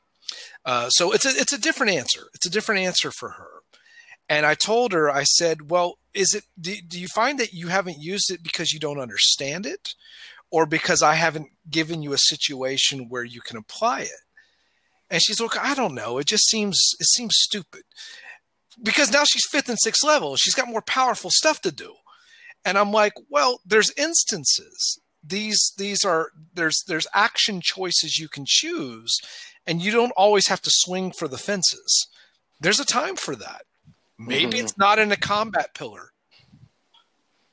Uh, 0.64 0.90
so 0.90 1.12
it's 1.12 1.26
a 1.26 1.30
it's 1.30 1.54
a 1.54 1.62
different 1.62 1.94
answer. 1.94 2.28
It's 2.34 2.46
a 2.46 2.52
different 2.52 2.82
answer 2.82 3.12
for 3.12 3.32
her. 3.32 3.50
And 4.28 4.46
I 4.46 4.56
told 4.56 4.92
her, 4.92 5.10
I 5.10 5.24
said, 5.24 5.70
"Well, 5.70 6.00
is 6.14 6.34
it? 6.34 6.46
Do, 6.60 6.76
do 6.82 7.00
you 7.00 7.08
find 7.08 7.40
that 7.40 7.54
you 7.54 7.68
haven't 7.68 8.00
used 8.00 8.32
it 8.32 8.42
because 8.44 8.72
you 8.72 8.80
don't 8.80 9.00
understand 9.00 9.66
it, 9.66 9.94
or 10.50 10.66
because 10.66 11.04
I 11.04 11.14
haven't 11.14 11.50
given 11.70 12.02
you 12.02 12.14
a 12.14 12.18
situation 12.18 13.08
where 13.10 13.24
you 13.24 13.42
can 13.42 13.58
apply 13.58 14.02
it?" 14.02 14.24
And 15.10 15.22
she's 15.22 15.40
like, 15.40 15.58
"I 15.58 15.76
don't 15.76 15.94
know. 15.94 16.18
It 16.18 16.28
just 16.28 16.48
seems 16.50 16.78
it 17.00 17.08
seems 17.08 17.36
stupid." 17.38 17.84
Because 18.82 19.12
now 19.12 19.24
she's 19.24 19.48
fifth 19.50 19.70
and 19.70 19.80
sixth 19.80 20.04
level. 20.04 20.36
She's 20.36 20.56
got 20.56 20.68
more 20.68 20.82
powerful 20.82 21.30
stuff 21.32 21.62
to 21.62 21.72
do. 21.72 21.94
And 22.66 22.78
I'm 22.78 22.92
like, 22.92 23.14
well, 23.30 23.62
there's 23.64 23.92
instances 23.96 25.00
these 25.28 25.74
these 25.78 26.04
are 26.04 26.30
there's 26.54 26.84
there's 26.88 27.08
action 27.14 27.62
choices 27.62 28.18
you 28.18 28.28
can 28.28 28.46
choose 28.48 29.20
and 29.68 29.82
you 29.82 29.92
don't 29.92 30.12
always 30.12 30.48
have 30.48 30.62
to 30.62 30.70
swing 30.72 31.12
for 31.12 31.28
the 31.28 31.38
fences. 31.38 32.08
There's 32.60 32.80
a 32.80 32.86
time 32.86 33.16
for 33.16 33.36
that. 33.36 33.64
Maybe 34.18 34.54
mm-hmm. 34.54 34.66
it's 34.66 34.78
not 34.78 35.00
in 35.00 35.12
a 35.12 35.18
combat 35.18 35.74
pillar. 35.74 36.12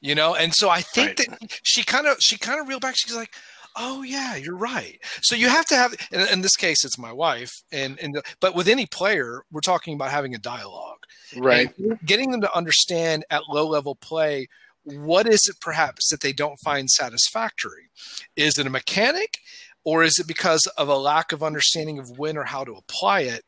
You 0.01 0.17
know 0.17 0.35
and 0.35 0.53
so 0.53 0.69
i 0.69 0.81
think 0.81 1.21
right. 1.21 1.39
that 1.41 1.61
she 1.63 1.85
kind 1.85 2.09
of 2.09 2.17
she 2.21 2.37
kind 2.37 2.61
of 2.61 2.69
reeled 2.69 2.83
back. 2.83 2.97
She's 2.97 3.15
like 3.15 3.33
oh 3.77 4.03
yeah 4.03 4.37
you're 4.37 4.57
right. 4.57 4.99
So 5.23 5.35
you 5.35 5.49
have 5.49 5.65
to 5.67 5.77
have 5.77 5.95
in, 6.11 6.21
in 6.29 6.41
this 6.41 6.57
case 6.57 6.85
it's 6.85 6.99
my 6.99 7.13
wife 7.13 7.53
and 7.71 7.99
and 8.01 8.21
but 8.41 8.55
with 8.55 8.69
any 8.69 8.87
player 8.87 9.45
we're 9.51 9.61
talking 9.61 9.95
about 9.95 10.11
having 10.11 10.35
a 10.35 10.39
dialogue. 10.39 10.99
Right. 11.37 11.73
getting 12.05 12.31
them 12.31 12.43
to 12.43 12.55
understand 12.55 13.25
at 13.31 13.49
low 13.49 13.67
level 13.67 13.95
play 13.95 14.49
what 14.85 15.27
is 15.27 15.47
it 15.49 15.57
perhaps 15.61 16.09
that 16.11 16.21
they 16.21 16.33
don't 16.33 16.59
find 16.61 16.91
satisfactory? 16.91 17.91
Is 18.37 18.59
it 18.59 18.67
a 18.67 18.71
mechanic 18.71 19.39
or 19.85 20.03
is 20.03 20.19
it 20.19 20.27
because 20.27 20.67
of 20.79 20.89
a 20.89 20.97
lack 20.97 21.33
of 21.33 21.43
understanding 21.43 21.99
of 21.99 22.19
when 22.19 22.37
or 22.37 22.45
how 22.45 22.65
to 22.65 22.73
apply 22.73 23.21
it? 23.21 23.45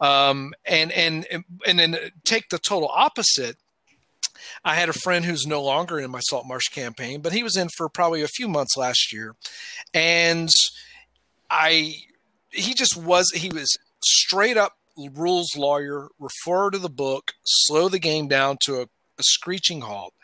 Um, 0.00 0.52
and, 0.64 0.92
and, 0.92 1.26
and 1.66 1.78
then 1.78 1.96
take 2.24 2.48
the 2.48 2.58
total 2.58 2.88
opposite. 2.88 3.56
I 4.64 4.74
had 4.74 4.88
a 4.88 4.94
friend 4.94 5.24
who's 5.24 5.46
no 5.46 5.62
longer 5.62 5.98
in 5.98 6.10
my 6.10 6.20
Salt 6.20 6.46
Marsh 6.46 6.68
campaign, 6.68 7.20
but 7.20 7.32
he 7.32 7.42
was 7.42 7.56
in 7.56 7.68
for 7.76 7.88
probably 7.88 8.22
a 8.22 8.28
few 8.28 8.48
months 8.48 8.76
last 8.76 9.12
year. 9.12 9.34
And 9.92 10.48
I, 11.50 11.96
he 12.50 12.74
just 12.74 12.96
was, 12.96 13.30
he 13.30 13.48
was 13.48 13.76
straight 14.02 14.56
up 14.56 14.76
rules 15.14 15.56
lawyer, 15.56 16.08
refer 16.18 16.70
to 16.70 16.78
the 16.78 16.88
book, 16.88 17.32
slow 17.44 17.88
the 17.88 17.98
game 17.98 18.28
down 18.28 18.58
to 18.64 18.76
a, 18.76 18.82
a 18.82 19.22
screeching 19.22 19.82
halt 19.82 20.14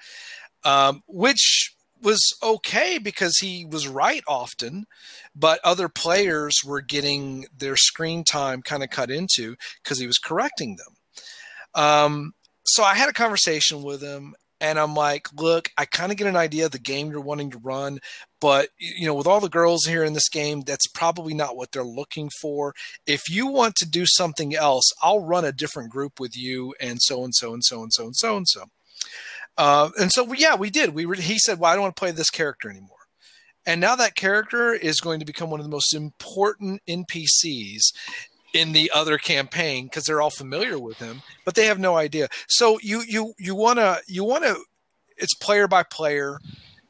um, 0.65 1.03
which 1.07 1.75
was 2.03 2.21
okay 2.43 2.99
because 2.99 3.39
he 3.39 3.65
was 3.65 3.89
right 3.89 4.23
often, 4.27 4.87
but 5.35 5.61
other 5.63 5.89
players 5.89 6.57
were 6.65 6.81
getting 6.81 7.47
their 7.57 7.77
screen 7.77 8.25
time 8.25 8.63
kind 8.63 8.83
of 8.83 8.91
cut 8.91 9.11
into 9.11 9.57
because 9.83 9.99
he 9.99 10.07
was 10.07 10.19
correcting 10.19 10.77
them. 10.77 10.95
Um, 11.75 12.33
so 12.65 12.83
I 12.83 12.95
had 12.95 13.09
a 13.09 13.15
conversation 13.15 13.83
with 13.83 14.03
him 14.03 14.35
and 14.61 14.79
I'm 14.79 14.95
like, 14.95 15.29
look, 15.33 15.71
I 15.79 15.87
kind 15.87 16.13
of 16.13 16.19
get 16.19 16.27
an 16.27 16.37
idea 16.37 16.67
of 16.67 16.73
the 16.73 16.79
game 16.79 17.11
you're 17.11 17.21
wanting 17.21 17.51
to 17.51 17.59
run, 17.59 17.99
but 18.41 18.69
you 18.79 19.07
know, 19.07 19.15
with 19.15 19.27
all 19.27 19.41
the 19.41 19.49
girls 19.49 19.85
here 19.87 20.05
in 20.05 20.13
this 20.13 20.29
game, 20.29 20.61
that's 20.61 20.87
probably 20.87 21.33
not 21.33 21.57
what 21.57 21.73
they're 21.73 21.83
looking 21.83 22.31
for. 22.41 22.75
If 23.07 23.31
you 23.31 23.47
want 23.47 23.75
to 23.77 23.89
do 23.89 24.05
something 24.07 24.55
else, 24.55 24.93
I'll 25.03 25.21
run 25.21 25.45
a 25.45 25.53
different 25.53 25.91
group 25.91 26.21
with 26.21 26.37
you, 26.37 26.75
and 26.81 26.99
so 27.01 27.25
and 27.25 27.35
so 27.35 27.55
and 27.55 27.65
so 27.65 27.83
and 27.83 27.93
so 27.93 28.05
and 28.05 28.17
so 28.17 28.37
and 28.37 28.49
so. 28.49 28.65
Uh, 29.61 29.91
and 30.01 30.11
so, 30.11 30.33
yeah, 30.33 30.55
we 30.55 30.71
did. 30.71 30.95
We 30.95 31.05
were, 31.05 31.17
he 31.17 31.39
said, 31.39 31.59
"Well, 31.59 31.71
I 31.71 31.75
don't 31.75 31.83
want 31.83 31.95
to 31.95 32.01
play 32.01 32.13
this 32.13 32.31
character 32.31 32.71
anymore." 32.71 32.97
And 33.67 33.79
now 33.79 33.95
that 33.95 34.15
character 34.15 34.73
is 34.73 35.01
going 35.01 35.21
to 35.21 35.27
become 35.27 35.51
one 35.51 35.61
of 35.61 35.65
the 35.65 35.71
most 35.71 35.95
important 35.95 36.81
NPCs 36.89 37.93
in 38.55 38.73
the 38.73 38.91
other 38.95 39.19
campaign 39.19 39.85
because 39.85 40.05
they're 40.05 40.23
all 40.23 40.31
familiar 40.31 40.79
with 40.79 40.97
him, 40.97 41.21
but 41.45 41.57
they 41.57 41.67
have 41.67 41.79
no 41.79 41.95
idea. 41.95 42.29
So 42.49 42.79
you 42.83 43.03
you 43.07 43.35
you 43.39 43.55
want 43.55 43.79
to 43.79 44.01
you 44.09 44.25
want 44.25 44.45
to 44.45 44.57
it's 45.19 45.35
player 45.35 45.69
by 45.69 45.83
player 45.83 46.39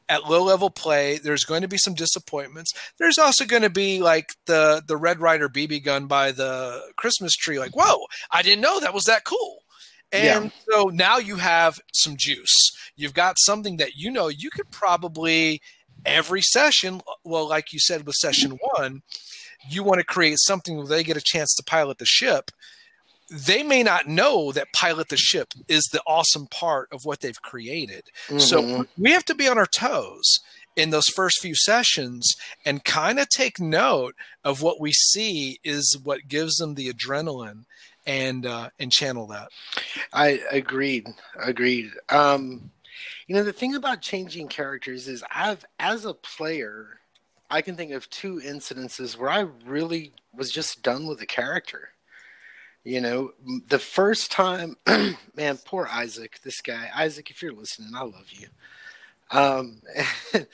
at 0.07 0.29
low 0.29 0.43
level 0.43 0.69
play 0.69 1.17
there's 1.17 1.43
going 1.43 1.61
to 1.61 1.67
be 1.69 1.77
some 1.77 1.93
disappointments 1.93 2.73
there's 2.99 3.17
also 3.17 3.45
going 3.45 3.61
to 3.61 3.69
be 3.69 4.01
like 4.01 4.27
the 4.45 4.83
the 4.85 4.97
red 4.97 5.21
ryder 5.21 5.47
bb 5.47 5.81
gun 5.81 6.05
by 6.05 6.33
the 6.33 6.81
christmas 6.97 7.33
tree 7.33 7.57
like 7.57 7.73
whoa 7.77 8.05
i 8.29 8.41
didn't 8.41 8.61
know 8.61 8.77
that 8.81 8.93
was 8.93 9.05
that 9.05 9.23
cool 9.23 9.59
and 10.11 10.45
yeah. 10.45 10.51
so 10.69 10.85
now 10.85 11.17
you 11.17 11.37
have 11.37 11.79
some 11.93 12.15
juice. 12.17 12.71
You've 12.95 13.13
got 13.13 13.37
something 13.39 13.77
that 13.77 13.95
you 13.95 14.11
know 14.11 14.27
you 14.27 14.49
could 14.49 14.69
probably 14.71 15.61
every 16.05 16.41
session, 16.41 17.01
well, 17.23 17.47
like 17.47 17.73
you 17.73 17.79
said 17.79 18.05
with 18.05 18.15
session 18.15 18.57
one, 18.73 19.01
you 19.69 19.83
want 19.83 19.99
to 19.99 20.05
create 20.05 20.39
something 20.39 20.77
where 20.77 20.87
they 20.87 21.03
get 21.03 21.17
a 21.17 21.21
chance 21.21 21.53
to 21.55 21.63
pilot 21.63 21.97
the 21.97 22.05
ship. 22.05 22.51
They 23.29 23.63
may 23.63 23.83
not 23.83 24.07
know 24.07 24.51
that 24.51 24.73
pilot 24.73 25.09
the 25.09 25.17
ship 25.17 25.53
is 25.67 25.83
the 25.85 26.01
awesome 26.05 26.47
part 26.47 26.89
of 26.91 27.01
what 27.05 27.21
they've 27.21 27.41
created. 27.41 28.03
Mm-hmm. 28.27 28.39
So 28.39 28.85
we 28.97 29.11
have 29.11 29.25
to 29.25 29.35
be 29.35 29.47
on 29.47 29.57
our 29.57 29.67
toes 29.67 30.39
in 30.75 30.89
those 30.89 31.07
first 31.07 31.39
few 31.39 31.55
sessions 31.55 32.33
and 32.65 32.83
kind 32.83 33.19
of 33.19 33.29
take 33.29 33.59
note 33.59 34.15
of 34.43 34.61
what 34.61 34.81
we 34.81 34.91
see 34.91 35.59
is 35.63 35.97
what 36.03 36.27
gives 36.27 36.55
them 36.55 36.75
the 36.75 36.91
adrenaline 36.91 37.65
and 38.05 38.45
uh, 38.45 38.69
and 38.79 38.91
channel 38.91 39.27
that. 39.27 39.49
I 40.13 40.41
agreed. 40.51 41.07
Agreed. 41.37 41.91
Um, 42.09 42.71
you 43.27 43.35
know, 43.35 43.43
the 43.43 43.53
thing 43.53 43.75
about 43.75 44.01
changing 44.01 44.47
characters 44.47 45.07
is 45.07 45.23
I've 45.33 45.65
as 45.79 46.05
a 46.05 46.13
player, 46.13 46.99
I 47.49 47.61
can 47.61 47.75
think 47.75 47.91
of 47.91 48.09
two 48.09 48.41
incidences 48.43 49.17
where 49.17 49.29
I 49.29 49.45
really 49.65 50.13
was 50.33 50.51
just 50.51 50.83
done 50.83 51.07
with 51.07 51.19
the 51.19 51.25
character. 51.25 51.89
You 52.83 52.99
know, 52.99 53.31
the 53.67 53.77
first 53.77 54.31
time, 54.31 54.75
man, 55.35 55.59
poor 55.65 55.87
Isaac, 55.91 56.39
this 56.43 56.61
guy. 56.61 56.89
Isaac, 56.95 57.29
if 57.29 57.41
you're 57.41 57.53
listening, 57.53 57.91
I 57.95 58.01
love 58.01 58.27
you. 58.31 58.47
Um, 59.29 59.81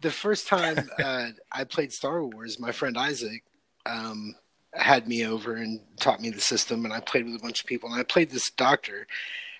the 0.00 0.10
first 0.10 0.46
time 0.46 0.90
uh, 1.02 1.28
I 1.50 1.64
played 1.64 1.92
Star 1.92 2.22
Wars, 2.24 2.60
my 2.60 2.72
friend 2.72 2.98
Isaac, 2.98 3.42
um, 3.86 4.34
had 4.74 5.06
me 5.06 5.26
over 5.26 5.54
and 5.54 5.80
taught 5.98 6.20
me 6.20 6.30
the 6.30 6.40
system, 6.40 6.84
and 6.84 6.94
I 6.94 7.00
played 7.00 7.26
with 7.26 7.36
a 7.36 7.42
bunch 7.42 7.60
of 7.60 7.66
people, 7.66 7.90
and 7.90 7.98
I 7.98 8.04
played 8.04 8.30
this 8.30 8.50
doctor, 8.50 9.06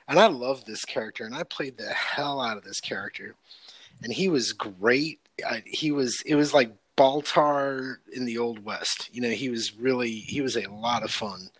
and 0.09 0.19
I 0.19 0.27
loved 0.27 0.67
this 0.67 0.85
character, 0.85 1.25
and 1.25 1.35
I 1.35 1.43
played 1.43 1.77
the 1.77 1.91
hell 1.91 2.41
out 2.41 2.57
of 2.57 2.65
this 2.65 2.81
character, 2.81 3.35
and 4.03 4.13
he 4.13 4.29
was 4.29 4.53
great. 4.53 5.21
I, 5.47 5.63
he 5.67 5.91
was 5.91 6.23
it 6.27 6.35
was 6.35 6.55
like 6.55 6.73
Baltar 6.97 7.97
in 8.13 8.25
the 8.25 8.39
Old 8.39 8.65
West. 8.65 9.11
You 9.13 9.23
know, 9.23 9.31
he 9.31 9.49
was 9.49 9.77
really 9.77 10.11
he 10.11 10.41
was 10.41 10.57
a 10.57 10.71
lot 10.71 11.03
of 11.03 11.11
fun, 11.11 11.51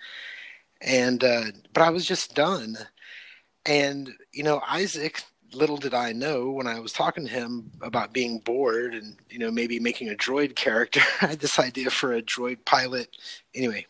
and 0.81 1.23
uh, 1.23 1.45
but 1.73 1.83
I 1.83 1.91
was 1.91 2.07
just 2.07 2.35
done, 2.35 2.77
and 3.67 4.13
you 4.33 4.43
know 4.43 4.63
Isaac 4.69 5.25
little 5.55 5.77
did 5.77 5.95
I 5.95 6.13
know 6.13 6.51
when 6.51 6.67
I 6.67 6.81
was 6.81 6.93
talking 6.93 7.27
to 7.27 7.33
him 7.33 7.71
about 7.81 8.13
being 8.13 8.39
bored 8.39 8.95
and 8.95 9.17
you 9.31 9.39
know 9.39 9.51
maybe 9.51 9.79
making 9.79 10.09
a 10.09 10.15
droid 10.15 10.57
character. 10.57 11.01
I 11.21 11.27
had 11.27 11.41
this 11.41 11.59
idea 11.59 11.91
for 11.91 12.13
a 12.13 12.23
droid 12.23 12.65
pilot. 12.65 13.17
Anyway, 13.55 13.87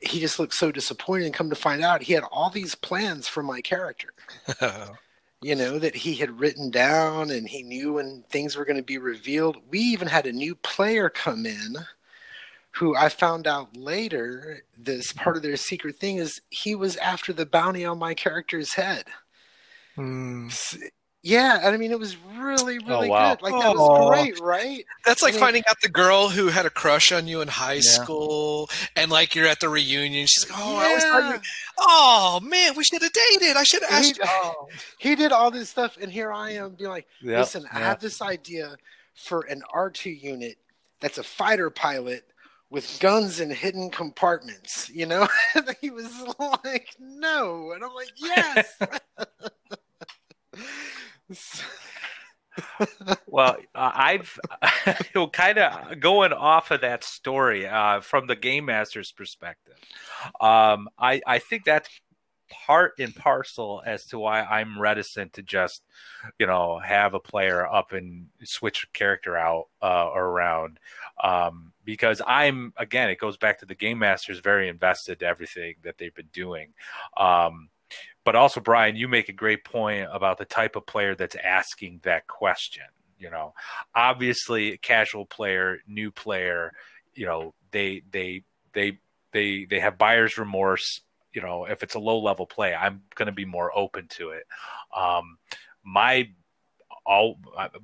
he 0.00 0.20
just 0.20 0.38
looked 0.38 0.54
so 0.54 0.70
disappointed. 0.72 1.26
And 1.26 1.34
come 1.34 1.50
to 1.50 1.56
find 1.56 1.82
out, 1.82 2.02
he 2.02 2.12
had 2.12 2.24
all 2.24 2.50
these 2.50 2.74
plans 2.74 3.28
for 3.28 3.42
my 3.42 3.60
character. 3.60 4.10
you 5.42 5.54
know 5.54 5.78
that 5.78 5.94
he 5.96 6.14
had 6.14 6.40
written 6.40 6.70
down, 6.70 7.30
and 7.30 7.48
he 7.48 7.62
knew 7.62 7.94
when 7.94 8.24
things 8.30 8.56
were 8.56 8.64
going 8.64 8.76
to 8.76 8.82
be 8.82 8.98
revealed. 8.98 9.58
We 9.70 9.80
even 9.80 10.08
had 10.08 10.26
a 10.26 10.32
new 10.32 10.54
player 10.54 11.08
come 11.08 11.46
in. 11.46 11.76
Who 12.72 12.94
I 12.94 13.08
found 13.08 13.46
out 13.46 13.74
later, 13.74 14.62
this 14.76 15.10
part 15.14 15.38
of 15.38 15.42
their 15.42 15.56
secret 15.56 15.96
thing 15.96 16.18
is 16.18 16.42
he 16.50 16.74
was 16.74 16.98
after 16.98 17.32
the 17.32 17.46
bounty 17.46 17.86
on 17.86 17.98
my 17.98 18.12
character's 18.12 18.74
head. 18.74 19.04
Mm. 19.96 20.82
Yeah, 21.22 21.60
I 21.64 21.76
mean, 21.76 21.90
it 21.90 21.98
was 21.98 22.16
really, 22.36 22.78
oh, 22.84 22.86
really 22.86 23.08
oh, 23.08 23.10
wow. 23.10 23.34
good. 23.34 23.42
Like 23.42 23.60
that 23.60 23.74
was 23.74 24.10
great, 24.10 24.38
right? 24.40 24.84
That's 25.04 25.22
like 25.22 25.32
I 25.32 25.36
mean, 25.36 25.40
finding 25.40 25.62
out 25.68 25.76
the 25.82 25.88
girl 25.88 26.28
who 26.28 26.48
had 26.48 26.66
a 26.66 26.70
crush 26.70 27.10
on 27.10 27.26
you 27.26 27.40
in 27.40 27.48
high 27.48 27.74
yeah. 27.74 27.80
school, 27.80 28.70
and 28.94 29.10
like 29.10 29.34
you're 29.34 29.46
at 29.46 29.58
the 29.58 29.68
reunion. 29.68 30.26
She's 30.28 30.48
like, 30.48 30.56
"Oh, 30.56 30.72
yeah. 30.72 30.78
I 30.78 30.86
always 30.86 31.02
thought 31.02 31.34
you. 31.34 31.40
Oh 31.80 32.40
man, 32.44 32.76
we 32.76 32.84
should 32.84 33.02
have 33.02 33.12
dated. 33.12 33.56
I 33.56 33.64
should 33.64 33.82
have 33.82 33.90
asked." 33.90 34.16
He, 34.18 34.22
oh. 34.24 34.68
he 34.98 35.16
did 35.16 35.32
all 35.32 35.50
this 35.50 35.68
stuff, 35.68 35.98
and 36.00 36.12
here 36.12 36.30
I 36.30 36.50
am 36.50 36.74
being 36.74 36.90
like, 36.90 37.08
yep, 37.20 37.40
"Listen, 37.40 37.66
I 37.72 37.80
have 37.80 37.98
this 37.98 38.22
idea 38.22 38.76
for 39.16 39.40
an 39.50 39.62
R 39.72 39.90
two 39.90 40.10
unit 40.10 40.58
that's 41.00 41.18
a 41.18 41.24
fighter 41.24 41.70
pilot 41.70 42.24
with 42.70 42.98
guns 43.00 43.40
in 43.40 43.50
hidden 43.50 43.90
compartments, 43.90 44.90
you 44.90 45.06
know? 45.06 45.28
he 45.80 45.90
was 45.90 46.10
like, 46.38 46.96
no. 46.98 47.72
And 47.72 47.84
I'm 47.84 47.94
like, 47.94 48.10
yes. 48.16 48.78
well, 53.26 53.56
uh, 53.74 53.92
I've 53.94 54.38
kind 55.32 55.58
of 55.58 56.00
going 56.00 56.32
off 56.32 56.70
of 56.70 56.80
that 56.80 57.04
story 57.04 57.66
uh, 57.66 58.00
from 58.00 58.26
the 58.26 58.36
game 58.36 58.66
master's 58.66 59.12
perspective. 59.12 59.76
Um, 60.40 60.88
I 60.98 61.20
I 61.26 61.38
think 61.38 61.64
that's 61.64 61.88
part 62.50 62.94
and 62.98 63.14
parcel 63.14 63.82
as 63.84 64.06
to 64.06 64.18
why 64.18 64.42
I'm 64.42 64.80
reticent 64.80 65.32
to 65.34 65.42
just, 65.42 65.82
you 66.38 66.46
know, 66.46 66.78
have 66.78 67.14
a 67.14 67.20
player 67.20 67.66
up 67.66 67.92
and 67.92 68.28
switch 68.44 68.86
character 68.92 69.36
out 69.36 69.66
uh, 69.82 70.10
around. 70.14 70.78
Um, 71.22 71.72
because 71.84 72.22
I'm 72.26 72.72
again, 72.76 73.10
it 73.10 73.18
goes 73.18 73.36
back 73.36 73.58
to 73.60 73.66
the 73.66 73.74
game 73.74 73.98
masters 73.98 74.38
very 74.38 74.68
invested 74.68 75.20
to 75.20 75.26
everything 75.26 75.76
that 75.82 75.98
they've 75.98 76.14
been 76.14 76.28
doing. 76.32 76.72
Um, 77.16 77.68
but 78.26 78.36
also, 78.36 78.60
Brian, 78.60 78.96
you 78.96 79.08
make 79.08 79.30
a 79.30 79.32
great 79.32 79.64
point 79.64 80.08
about 80.12 80.36
the 80.36 80.44
type 80.44 80.76
of 80.76 80.84
player 80.84 81.14
that's 81.14 81.36
asking 81.36 82.00
that 82.02 82.26
question. 82.26 82.84
You 83.18 83.30
know, 83.30 83.54
obviously, 83.94 84.76
casual 84.78 85.24
player, 85.24 85.78
new 85.86 86.10
player, 86.10 86.72
you 87.14 87.24
know, 87.24 87.54
they 87.70 88.02
they 88.10 88.42
they 88.74 88.98
they 89.32 89.64
they 89.64 89.80
have 89.80 89.96
buyer's 89.96 90.36
remorse 90.36 91.00
you 91.32 91.42
know, 91.42 91.66
if 91.66 91.82
it's 91.82 91.94
a 91.94 91.98
low 91.98 92.18
level 92.18 92.46
play, 92.46 92.74
I'm 92.74 93.02
going 93.14 93.26
to 93.26 93.32
be 93.32 93.44
more 93.44 93.70
open 93.76 94.08
to 94.16 94.30
it. 94.30 94.44
Um, 94.96 95.36
my 95.84 96.30
all, 97.04 97.38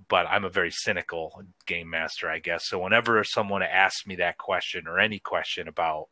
but 0.09 0.27
I'm 0.29 0.45
a 0.45 0.51
very 0.51 0.71
cynical 0.71 1.43
game 1.67 1.91
master, 1.91 2.31
I 2.31 2.39
guess. 2.39 2.67
So 2.67 2.79
whenever 2.79 3.23
someone 3.25 3.63
asks 3.63 4.07
me 4.07 4.17
that 4.17 4.39
question 4.39 4.89
or 4.89 4.99
any 4.99 5.19
question 5.19 5.69
about, 5.69 6.09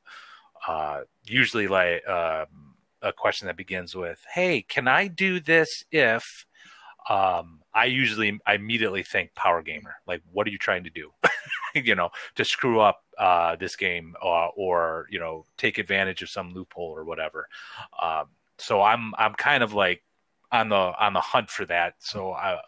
uh, 0.69 1.01
usually 1.25 1.67
like 1.67 2.03
uh, 2.07 2.45
a 3.03 3.13
question 3.13 3.47
that 3.47 3.57
begins 3.57 3.95
with, 3.95 4.25
"Hey, 4.33 4.63
can 4.63 4.89
I 4.89 5.09
do 5.09 5.41
this 5.41 5.85
if?" 5.91 6.47
Um, 7.09 7.61
I 7.75 7.87
usually 7.87 8.39
I 8.47 8.55
immediately 8.55 9.03
think 9.03 9.35
power 9.35 9.63
gamer. 9.63 9.97
Like, 10.07 10.23
what 10.33 10.47
are 10.47 10.51
you 10.51 10.59
trying 10.59 10.85
to 10.85 10.91
do? 10.91 11.13
you 11.75 11.95
know, 11.95 12.11
to 12.37 12.45
screw 12.45 12.81
up 12.81 13.03
uh, 13.19 13.57
this 13.57 13.77
game 13.77 14.15
uh, 14.23 14.49
or 14.49 15.07
you 15.11 15.19
know 15.19 15.45
take 15.57 15.79
advantage 15.79 16.23
of 16.23 16.31
some 16.31 16.53
loophole 16.53 16.97
or 16.97 17.05
whatever. 17.05 17.49
Um, 18.01 18.27
so 18.59 18.83
I'm 18.83 19.15
I'm 19.19 19.35
kind 19.35 19.63
of 19.63 19.73
like 19.73 20.03
on 20.53 20.69
the 20.69 20.77
on 20.77 21.13
the 21.13 21.21
hunt 21.21 21.51
for 21.51 21.65
that. 21.67 21.95
So 21.99 22.33
I, 22.33 22.59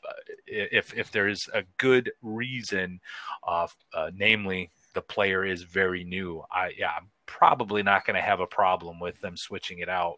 if 0.46 0.94
if 0.94 1.10
there's 1.10 1.48
a 1.52 1.64
good 1.78 2.12
reason, 2.22 3.00
uh, 3.46 3.66
uh, 3.94 4.10
namely 4.14 4.70
the 4.94 5.02
player 5.02 5.44
is 5.44 5.62
very 5.62 6.04
new, 6.04 6.44
I 6.50 6.72
yeah 6.78 6.92
I'm 6.96 7.08
probably 7.26 7.82
not 7.82 8.04
going 8.04 8.16
to 8.16 8.22
have 8.22 8.40
a 8.40 8.46
problem 8.46 9.00
with 9.00 9.20
them 9.20 9.36
switching 9.36 9.78
it 9.78 9.88
out. 9.88 10.16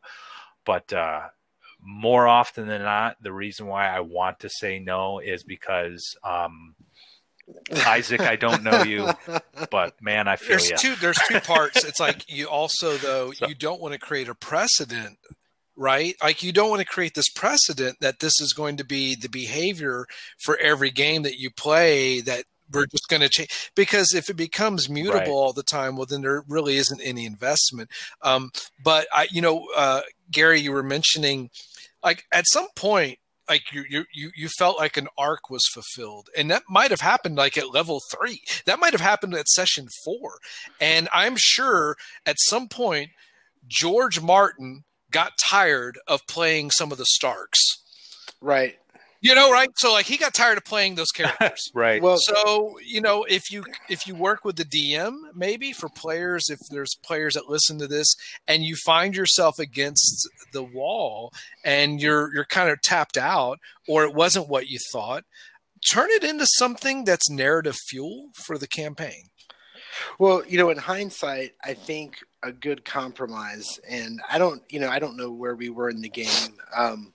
But 0.65 0.93
uh, 0.93 1.29
more 1.81 2.27
often 2.27 2.67
than 2.67 2.83
not, 2.83 3.23
the 3.23 3.33
reason 3.33 3.67
why 3.67 3.89
I 3.89 4.01
want 4.01 4.41
to 4.41 4.49
say 4.49 4.79
no 4.79 5.19
is 5.19 5.43
because 5.43 6.17
um, 6.25 6.75
Isaac, 7.87 8.21
I 8.21 8.37
don't 8.37 8.63
know 8.63 8.83
you, 8.83 9.11
but 9.71 9.95
man, 10.01 10.29
I 10.29 10.37
feel 10.37 10.57
there's 10.57 10.71
you. 10.71 10.77
two. 10.77 10.95
There's 10.97 11.19
two 11.29 11.41
parts. 11.41 11.85
It's 11.85 12.01
like 12.01 12.25
you 12.33 12.47
also 12.47 12.97
though 12.97 13.33
so, 13.33 13.47
you 13.47 13.55
don't 13.55 13.81
want 13.81 13.93
to 13.93 14.01
create 14.01 14.29
a 14.29 14.35
precedent, 14.35 15.19
right? 15.77 16.15
Like 16.23 16.43
you 16.43 16.53
don't 16.53 16.71
want 16.71 16.81
to 16.81 16.87
create 16.87 17.15
this 17.15 17.29
precedent 17.29 17.99
that 18.01 18.21
this 18.21 18.41
is 18.41 18.53
going 18.53 18.77
to 18.79 18.85
be 18.85 19.15
the 19.15 19.29
behavior 19.29 20.07
for 20.39 20.57
every 20.57 20.91
game 20.91 21.23
that 21.23 21.39
you 21.39 21.51
play 21.51 22.21
that 22.23 22.45
we're 22.73 22.87
just 22.87 23.09
going 23.09 23.21
to 23.21 23.29
change 23.29 23.71
because 23.75 24.15
if 24.15 24.29
it 24.31 24.37
becomes 24.37 24.89
mutable 24.89 25.19
right. 25.19 25.29
all 25.29 25.53
the 25.53 25.63
time 25.63 25.97
well 25.97 26.07
then 26.07 26.23
there 26.23 26.43
really 26.49 26.77
isn't 26.77 27.01
any 27.03 27.27
investment. 27.27 27.91
Um, 28.23 28.51
but 28.83 29.07
i 29.13 29.27
you 29.31 29.43
know 29.43 29.67
uh, 29.77 30.03
gary 30.31 30.61
you 30.61 30.73
were 30.73 30.83
mentioning 30.83 31.51
like 32.03 32.25
at 32.33 32.45
some 32.49 32.69
point 32.77 33.19
like 33.49 33.73
you 33.73 33.85
you 34.13 34.31
you 34.35 34.49
felt 34.49 34.79
like 34.79 34.97
an 34.97 35.09
arc 35.19 35.51
was 35.51 35.67
fulfilled 35.73 36.29
and 36.37 36.51
that 36.51 36.63
might 36.69 36.91
have 36.91 37.01
happened 37.01 37.37
like 37.37 37.59
at 37.59 37.73
level 37.73 38.01
3 38.19 38.41
that 38.67 38.79
might 38.79 38.93
have 38.93 39.01
happened 39.01 39.35
at 39.35 39.49
session 39.49 39.87
4 40.05 40.17
and 40.81 41.09
i'm 41.13 41.35
sure 41.37 41.97
at 42.25 42.37
some 42.39 42.69
point 42.69 43.11
george 43.69 44.21
martin 44.21 44.85
got 45.15 45.39
tired 45.39 45.97
of 46.09 46.27
playing 46.27 46.73
some 46.73 46.91
of 46.91 46.99
the 46.99 47.07
starks. 47.07 47.61
Right 48.41 48.77
you 49.25 49.35
know 49.35 49.51
right? 49.51 49.71
So 49.77 49.93
like 49.93 50.05
he 50.05 50.19
got 50.19 50.35
tired 50.35 50.59
of 50.59 50.65
playing 50.65 50.95
those 50.95 51.11
characters. 51.13 51.71
Right. 51.75 52.03
Well 52.03 52.19
so 52.19 52.77
you 52.85 53.01
know 53.01 53.25
if 53.25 53.51
you 53.51 53.65
if 53.89 54.07
you 54.07 54.15
work 54.15 54.45
with 54.45 54.57
the 54.57 54.65
dm 54.65 55.15
maybe 55.35 55.73
for 55.73 55.89
players 55.89 56.51
if 56.51 56.59
there's 56.71 56.95
players 57.03 57.35
that 57.35 57.49
listen 57.49 57.79
to 57.79 57.87
this 57.87 58.15
and 58.47 58.65
you 58.65 58.77
find 58.77 59.17
yourself 59.17 59.59
against 59.59 60.29
the 60.53 60.63
wall 60.63 61.33
and 61.65 62.01
you're 62.01 62.33
you're 62.35 62.45
kind 62.45 62.71
of 62.71 62.81
tapped 62.83 63.17
out 63.17 63.59
or 63.89 64.05
it 64.05 64.15
wasn't 64.15 64.49
what 64.49 64.69
you 64.69 64.79
thought 64.93 65.25
turn 65.91 66.11
it 66.11 66.25
into 66.25 66.47
something 66.47 67.05
that's 67.05 67.31
narrative 67.31 67.77
fuel 67.77 68.31
for 68.35 68.59
the 68.59 68.67
campaign. 68.67 69.25
Well 70.19 70.43
you 70.47 70.59
know 70.59 70.71
in 70.71 70.79
hindsight 70.79 71.53
i 71.65 71.73
think 71.73 72.19
a 72.43 72.53
good 72.53 72.85
compromise 72.85 73.81
and 73.89 74.21
i 74.31 74.37
don't 74.37 74.63
you 74.69 74.81
know 74.81 74.91
i 74.91 74.99
don't 74.99 75.17
know 75.17 75.31
where 75.31 75.55
we 75.55 75.71
were 75.71 75.89
in 75.89 76.03
the 76.03 76.11
game 76.11 76.59
um 76.77 77.14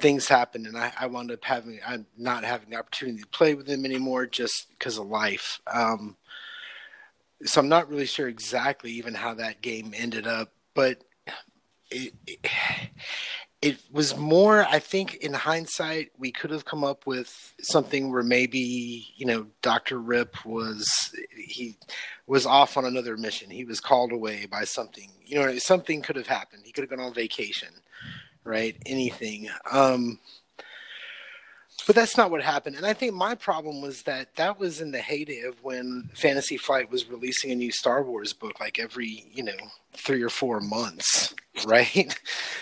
things 0.00 0.28
happened 0.28 0.66
and 0.66 0.76
I, 0.76 0.92
I 0.98 1.06
wound 1.06 1.30
up 1.30 1.44
having 1.44 1.78
I'm 1.86 2.06
not 2.16 2.44
having 2.44 2.70
the 2.70 2.76
opportunity 2.76 3.20
to 3.20 3.26
play 3.28 3.54
with 3.54 3.68
him 3.68 3.84
anymore 3.84 4.26
just 4.26 4.68
because 4.70 4.98
of 4.98 5.06
life. 5.06 5.60
Um, 5.66 6.16
so 7.44 7.60
I'm 7.60 7.68
not 7.68 7.88
really 7.88 8.06
sure 8.06 8.28
exactly 8.28 8.90
even 8.92 9.14
how 9.14 9.34
that 9.34 9.62
game 9.62 9.94
ended 9.96 10.26
up, 10.26 10.52
but 10.74 11.02
it, 11.90 12.14
it, 12.26 12.46
it 13.62 13.78
was 13.90 14.16
more 14.16 14.64
I 14.64 14.78
think 14.78 15.16
in 15.16 15.34
hindsight 15.34 16.12
we 16.18 16.32
could 16.32 16.50
have 16.50 16.64
come 16.64 16.82
up 16.82 17.06
with 17.06 17.54
something 17.60 18.10
where 18.10 18.22
maybe 18.22 19.06
you 19.16 19.26
know 19.26 19.46
Dr. 19.60 19.98
Rip 19.98 20.44
was 20.46 20.88
he 21.36 21.76
was 22.26 22.46
off 22.46 22.76
on 22.76 22.86
another 22.86 23.16
mission. 23.16 23.50
He 23.50 23.64
was 23.64 23.80
called 23.80 24.12
away 24.12 24.46
by 24.46 24.64
something. 24.64 25.10
You 25.24 25.40
know 25.40 25.58
something 25.58 26.00
could 26.00 26.16
have 26.16 26.26
happened. 26.26 26.62
He 26.64 26.72
could 26.72 26.82
have 26.82 26.90
gone 26.90 27.04
on 27.04 27.12
vacation 27.12 27.68
right? 28.44 28.76
Anything. 28.86 29.48
Um, 29.70 30.18
but 31.86 31.96
that's 31.96 32.16
not 32.16 32.30
what 32.30 32.42
happened. 32.42 32.76
And 32.76 32.86
I 32.86 32.92
think 32.92 33.14
my 33.14 33.34
problem 33.34 33.80
was 33.80 34.02
that 34.02 34.34
that 34.36 34.58
was 34.58 34.80
in 34.80 34.90
the 34.90 35.00
heyday 35.00 35.40
of 35.42 35.62
when 35.62 36.10
Fantasy 36.14 36.56
Flight 36.56 36.90
was 36.90 37.08
releasing 37.08 37.50
a 37.50 37.54
new 37.54 37.72
Star 37.72 38.02
Wars 38.02 38.32
book 38.32 38.60
like 38.60 38.78
every, 38.78 39.26
you 39.32 39.42
know, 39.42 39.56
three 39.92 40.22
or 40.22 40.28
four 40.28 40.60
months, 40.60 41.34
right? 41.66 42.16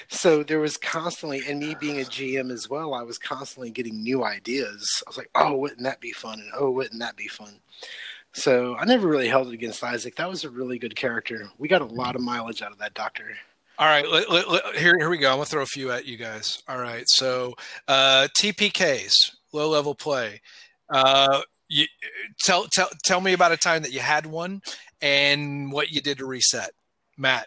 so 0.09 0.43
there 0.43 0.61
was 0.61 0.77
constantly, 0.77 1.43
and 1.47 1.61
me 1.61 1.75
being 1.79 2.01
a 2.01 2.05
GM 2.05 2.51
as 2.51 2.71
well, 2.71 2.95
I 2.95 3.03
was 3.03 3.19
constantly 3.19 3.71
getting 3.71 4.03
new 4.03 4.25
ideas. 4.25 5.03
I 5.07 5.11
was 5.11 5.19
like, 5.19 5.31
oh, 5.35 5.57
wouldn't 5.57 5.83
that 5.83 6.01
be 6.01 6.13
fun? 6.13 6.41
And 6.41 6.51
oh, 6.57 6.71
wouldn't 6.71 7.01
that 7.01 7.17
be 7.17 7.29
fun? 7.29 7.61
So 8.33 8.77
I 8.77 8.85
never 8.85 9.09
really 9.09 9.29
held 9.29 9.49
it 9.49 9.55
against 9.55 9.83
Isaac. 9.83 10.17
That 10.17 10.29
was 10.29 10.45
a 10.45 10.51
really 10.51 10.79
good 10.79 10.95
character. 10.95 11.51
We 11.59 11.67
got 11.67 11.83
a 11.83 11.87
lot 11.87 12.15
of 12.15 12.23
mileage 12.23 12.63
out 12.63 12.73
of 12.73 12.79
that 12.79 12.95
doctor. 12.95 13.37
All 13.81 13.87
right, 13.87 14.09
let, 14.09 14.29
let, 14.29 14.51
let, 14.51 14.75
here 14.75 14.99
here 14.99 15.09
we 15.09 15.19
go. 15.19 15.31
I'm 15.31 15.37
gonna 15.37 15.45
throw 15.47 15.63
a 15.63 15.67
few 15.67 15.93
at 15.93 16.05
you 16.05 16.17
guys. 16.17 16.65
All 16.69 16.81
right, 16.81 17.05
so 17.07 17.55
uh, 17.87 18.27
TPKs, 18.37 19.37
low 19.53 19.69
level 19.69 19.95
play. 19.95 20.41
Uh, 20.91 21.43
you, 21.69 21.87
tell 22.41 22.67
tell 22.73 22.89
tell 23.05 23.21
me 23.21 23.35
about 23.35 23.53
a 23.53 23.57
time 23.57 23.83
that 23.83 23.93
you 23.93 24.01
had 24.01 24.27
one 24.27 24.63
and 25.01 25.71
what 25.71 25.93
you 25.93 26.01
did 26.01 26.19
to 26.19 26.27
reset, 26.27 26.71
Matt. 27.17 27.47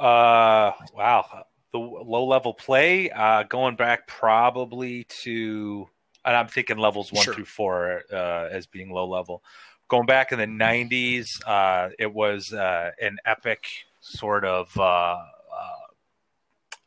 Uh, 0.00 0.72
wow, 0.94 1.44
the 1.72 1.78
low 1.78 2.24
level 2.24 2.54
play. 2.54 3.10
Uh, 3.10 3.42
going 3.42 3.76
back 3.76 4.06
probably 4.06 5.04
to, 5.24 5.86
and 6.24 6.34
I'm 6.34 6.48
thinking 6.48 6.78
levels 6.78 7.12
one 7.12 7.22
sure. 7.22 7.34
through 7.34 7.44
four 7.44 8.00
uh, 8.10 8.48
as 8.50 8.64
being 8.64 8.90
low 8.90 9.06
level 9.06 9.42
going 9.88 10.06
back 10.06 10.32
in 10.32 10.38
the 10.38 10.46
90s, 10.46 11.26
uh, 11.46 11.90
it 11.98 12.12
was 12.12 12.52
uh, 12.52 12.90
an 13.00 13.18
epic 13.24 13.66
sort 14.00 14.44
of 14.44 14.76
uh, 14.78 15.18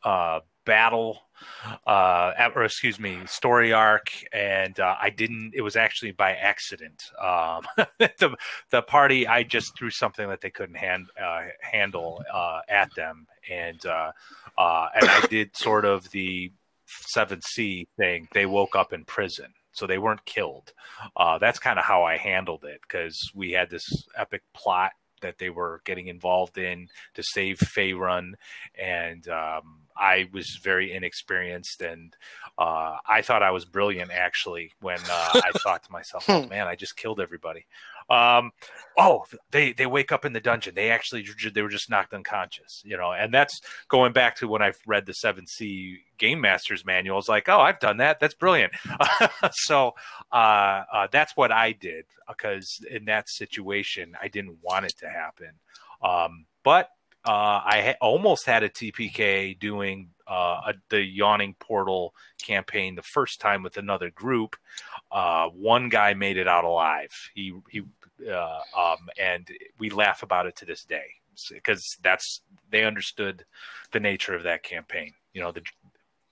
uh, 0.05 0.07
uh 0.07 0.39
battle, 0.65 1.19
uh, 1.87 2.49
or 2.55 2.63
excuse 2.63 2.99
me, 2.99 3.19
story 3.25 3.73
arc, 3.73 4.11
and 4.31 4.79
I 4.79 5.09
didn't. 5.09 5.53
It 5.55 5.61
was 5.61 5.75
actually 5.75 6.11
by 6.11 6.33
accident. 6.33 7.03
Um, 7.19 7.63
the 7.97 8.35
the 8.69 8.81
party 8.83 9.27
I 9.27 9.43
just 9.43 9.75
threw 9.75 9.89
something 9.89 10.27
that 10.29 10.41
they 10.41 10.51
couldn't 10.51 10.75
hand, 10.75 11.07
handle 11.61 12.23
at 12.67 12.93
them, 12.95 13.25
and 13.49 13.79
and 13.83 14.13
I 14.57 15.25
did 15.27 15.57
sort 15.57 15.85
of 15.85 16.11
the 16.11 16.51
Seventh 16.85 17.45
Sea 17.45 17.87
thing. 17.97 18.27
They 18.33 18.45
woke 18.45 18.75
up 18.75 18.93
in 18.93 19.05
prison 19.05 19.53
so 19.71 19.85
they 19.85 19.97
weren't 19.97 20.25
killed. 20.25 20.73
Uh, 21.15 21.37
that's 21.37 21.59
kind 21.59 21.79
of 21.79 21.85
how 21.85 22.03
I 22.03 22.17
handled 22.17 22.63
it 22.63 22.81
because 22.81 23.17
we 23.33 23.51
had 23.51 23.69
this 23.69 23.87
epic 24.15 24.41
plot 24.53 24.91
that 25.21 25.37
they 25.37 25.49
were 25.49 25.81
getting 25.85 26.07
involved 26.07 26.57
in 26.57 26.87
to 27.13 27.23
save 27.23 27.57
Faerun, 27.59 28.33
and 28.75 29.27
um, 29.27 29.81
I 29.97 30.29
was 30.31 30.59
very 30.63 30.93
inexperienced, 30.93 31.81
and 31.81 32.15
uh, 32.57 32.97
I 33.07 33.21
thought 33.21 33.43
I 33.43 33.51
was 33.51 33.65
brilliant 33.65 34.11
actually 34.11 34.71
when 34.81 34.99
uh, 35.09 35.41
I 35.43 35.51
thought 35.57 35.83
to 35.83 35.91
myself, 35.91 36.25
"Oh 36.29 36.45
man, 36.47 36.67
I 36.67 36.75
just 36.75 36.97
killed 36.97 37.19
everybody." 37.19 37.65
Um, 38.09 38.51
oh, 38.97 39.25
they 39.51 39.73
they 39.73 39.85
wake 39.85 40.11
up 40.11 40.25
in 40.25 40.33
the 40.33 40.39
dungeon. 40.39 40.75
They 40.75 40.89
actually 40.89 41.25
they 41.53 41.61
were 41.61 41.69
just 41.69 41.89
knocked 41.89 42.13
unconscious, 42.13 42.81
you 42.85 42.97
know. 42.97 43.11
And 43.11 43.33
that's 43.33 43.61
going 43.87 44.13
back 44.13 44.35
to 44.37 44.47
when 44.47 44.61
I've 44.61 44.79
read 44.85 45.05
the 45.05 45.13
Seventh 45.13 45.49
Sea 45.49 45.99
Game 46.17 46.41
Masters 46.41 46.85
manual. 46.85 47.19
It's 47.19 47.29
like, 47.29 47.49
oh, 47.49 47.59
I've 47.59 47.79
done 47.79 47.97
that. 47.97 48.19
That's 48.19 48.33
brilliant. 48.33 48.73
so 49.51 49.93
uh, 50.31 50.83
uh, 50.91 51.07
that's 51.11 51.35
what 51.35 51.51
I 51.51 51.71
did 51.71 52.05
because 52.27 52.79
in 52.89 53.05
that 53.05 53.29
situation, 53.29 54.15
I 54.21 54.27
didn't 54.27 54.57
want 54.61 54.85
it 54.85 54.97
to 54.99 55.09
happen. 55.09 55.51
Um, 56.01 56.45
but 56.63 56.89
uh, 57.25 57.61
I 57.65 57.81
ha- 57.81 57.97
almost 58.01 58.45
had 58.45 58.63
a 58.63 58.69
TPK 58.69 59.59
doing 59.59 60.09
uh, 60.27 60.61
a, 60.67 60.73
the 60.89 61.03
Yawning 61.03 61.55
Portal 61.59 62.13
campaign 62.41 62.95
the 62.95 63.01
first 63.01 63.41
time 63.41 63.61
with 63.61 63.77
another 63.77 64.09
group. 64.09 64.55
Uh, 65.11 65.49
one 65.49 65.89
guy 65.89 66.13
made 66.13 66.37
it 66.37 66.47
out 66.47 66.63
alive. 66.63 67.11
He 67.33 67.53
he, 67.69 67.81
uh, 68.27 68.59
um, 68.77 69.09
and 69.19 69.47
we 69.77 69.89
laugh 69.89 70.23
about 70.23 70.45
it 70.45 70.55
to 70.57 70.65
this 70.65 70.83
day 70.83 71.05
because 71.51 71.97
that's 72.03 72.41
they 72.69 72.83
understood 72.83 73.45
the 73.91 73.99
nature 73.99 74.35
of 74.35 74.43
that 74.43 74.63
campaign. 74.63 75.13
You 75.33 75.41
know, 75.41 75.51
the, 75.51 75.61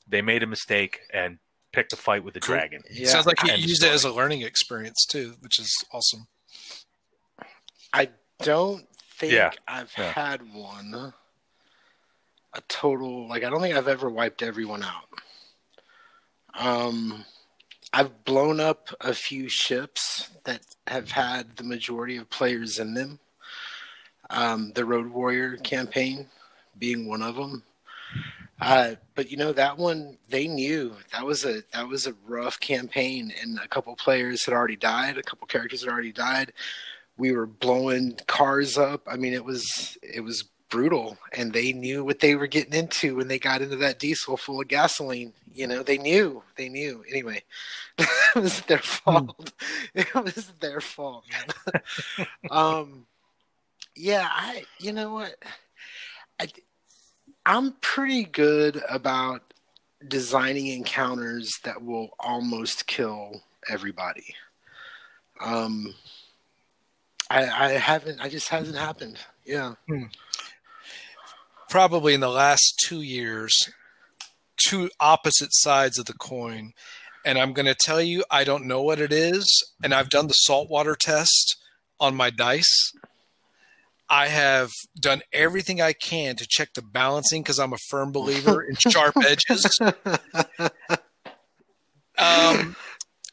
they 0.08 0.22
made 0.22 0.44
a 0.44 0.48
mistake 0.48 1.00
and 1.14 1.40
picked 1.72 1.94
a 1.94 1.96
fight 1.96 2.24
with 2.24 2.34
the 2.34 2.40
cool. 2.40 2.56
dragon. 2.56 2.82
Yeah. 2.92 3.08
Sounds 3.08 3.26
like 3.26 3.44
you 3.44 3.54
used 3.54 3.84
it 3.84 3.92
as 3.92 4.04
a 4.04 4.12
learning 4.12 4.42
experience 4.42 5.06
too, 5.06 5.36
which 5.42 5.60
is 5.60 5.72
awesome. 5.94 6.28
I 7.94 8.10
don't 8.42 8.86
think 9.18 9.34
yeah. 9.34 9.52
I've 9.68 9.94
yeah. 9.98 10.12
had 10.12 10.54
one 10.54 11.14
a 12.54 12.62
total 12.68 13.28
like 13.28 13.44
I 13.44 13.50
don't 13.50 13.62
think 13.62 13.76
I've 13.76 13.88
ever 13.88 14.10
wiped 14.10 14.42
everyone 14.42 14.84
out. 14.84 15.08
Um 16.58 17.26
I've 17.94 18.26
blown 18.26 18.60
up 18.60 18.90
a 19.02 19.14
few 19.14 19.50
ships 19.50 20.30
that 20.44 20.62
have 20.88 21.12
had 21.12 21.56
the 21.56 21.64
majority 21.64 22.18
of 22.18 22.30
players 22.30 22.80
in 22.80 22.94
them. 22.94 23.20
Um, 24.30 24.72
the 24.74 24.86
Road 24.86 25.08
Warrior 25.08 25.58
campaign 25.58 26.28
being 26.78 27.08
one 27.08 27.22
of 27.22 27.36
them. 27.36 27.64
Uh, 28.60 28.96
but 29.16 29.30
you 29.30 29.38
know 29.38 29.54
that 29.54 29.78
one 29.78 30.18
they 30.30 30.48
knew 30.48 30.96
that 31.14 31.24
was 31.24 31.46
a 31.46 31.62
that 31.74 31.88
was 31.88 32.08
a 32.08 32.16
rough 32.26 32.60
campaign, 32.60 33.32
and 33.42 33.60
a 33.60 33.68
couple 33.68 33.96
players 33.96 34.46
had 34.46 34.54
already 34.54 34.76
died. 34.76 35.18
A 35.18 35.24
couple 35.24 35.46
characters 35.46 35.82
had 35.82 35.92
already 35.92 36.12
died. 36.12 36.54
We 37.18 37.32
were 37.34 37.46
blowing 37.46 38.18
cars 38.28 38.78
up. 38.78 39.04
I 39.08 39.16
mean, 39.16 39.34
it 39.34 39.46
was 39.46 39.98
it 40.02 40.22
was 40.22 40.46
brutal 40.70 41.18
and 41.34 41.54
they 41.54 41.72
knew 41.72 42.04
what 42.04 42.20
they 42.20 42.36
were 42.36 42.48
getting 42.48 42.74
into 42.74 43.16
when 43.16 43.28
they 43.28 43.40
got 43.40 43.62
into 43.62 43.76
that 43.78 44.00
diesel 44.00 44.38
full 44.38 44.62
of 44.62 44.68
gasoline. 44.68 45.34
You 45.54 45.68
know 45.68 45.82
they 45.84 45.98
knew 45.98 46.44
they 46.56 46.70
knew. 46.70 47.04
Anyway 47.10 47.44
it 47.98 48.08
was 48.36 48.62
their 48.62 48.78
hmm. 48.78 48.84
fault. 48.84 49.54
It 49.94 50.14
was 50.14 50.54
their 50.60 50.82
fault 50.82 51.26
um 52.52 53.06
yeah 53.96 54.28
i 54.32 54.64
you 54.80 54.92
know 54.92 55.14
what? 55.14 55.36
I 56.40 56.48
i'm 57.46 57.74
pretty 57.82 58.26
good 58.26 58.82
about 58.90 59.42
designing 60.08 60.68
encounters 60.68 61.60
that 61.64 61.82
will 61.84 62.10
almost 62.20 62.88
kill 62.88 63.42
everybody. 63.70 64.36
Um 65.40 65.94
i 67.30 67.46
i 67.46 67.70
haven't 67.72 68.20
i 68.20 68.28
just 68.28 68.50
hasn't 68.50 68.78
happened. 68.78 69.18
Yeah. 69.46 69.76
Hmm 69.88 70.04
probably 71.70 72.14
in 72.14 72.20
the 72.20 72.30
last 72.30 72.82
two 72.86 73.02
years, 73.02 73.70
two 74.58 74.90
opposite 75.00 75.50
sides 75.52 75.98
of 75.98 76.06
the 76.06 76.14
coin. 76.14 76.74
And 77.26 77.38
I'm 77.38 77.54
going 77.54 77.66
to 77.66 77.76
tell 77.76 78.02
you, 78.02 78.24
I 78.32 78.44
don't 78.44 78.66
know 78.66 78.82
what 78.82 79.00
it 79.00 79.12
is. 79.12 79.46
And 79.84 79.94
I've 79.94 80.10
done 80.10 80.28
the 80.28 80.34
saltwater 80.34 80.96
test 80.96 81.58
on 82.00 82.16
my 82.16 82.30
dice. 82.30 82.94
I 84.10 84.28
have 84.28 84.72
done 84.98 85.22
everything 85.34 85.82
I 85.82 85.92
can 85.92 86.38
to 86.38 86.48
check 86.48 86.70
the 86.74 86.82
balancing 86.82 87.44
because 87.44 87.60
I'm 87.60 87.74
a 87.74 87.78
firm 87.90 88.14
believer 88.14 88.64
in 88.64 88.76
sharp 88.76 89.16
edges. 89.26 89.80
Um, 92.18 92.76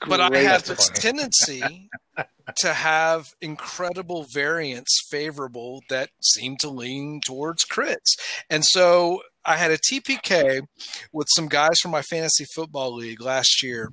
but 0.09 0.20
I 0.20 0.39
have 0.39 0.64
this 0.64 0.89
tendency 0.90 1.90
to 2.56 2.72
have 2.72 3.35
incredible 3.40 4.24
variance 4.24 5.02
favorable 5.09 5.82
that 5.89 6.10
seem 6.20 6.56
to 6.60 6.68
lean 6.68 7.20
towards 7.24 7.64
crits. 7.64 8.18
And 8.51 8.64
so 8.64 9.22
I 9.44 9.56
had 9.56 9.70
a 9.70 9.78
TPK 9.78 10.62
with 11.12 11.28
some 11.31 11.48
guys 11.48 11.78
from 11.81 11.90
my 11.90 12.02
fantasy 12.02 12.44
football 12.55 12.94
league 12.94 13.20
last 13.20 13.62
year, 13.62 13.93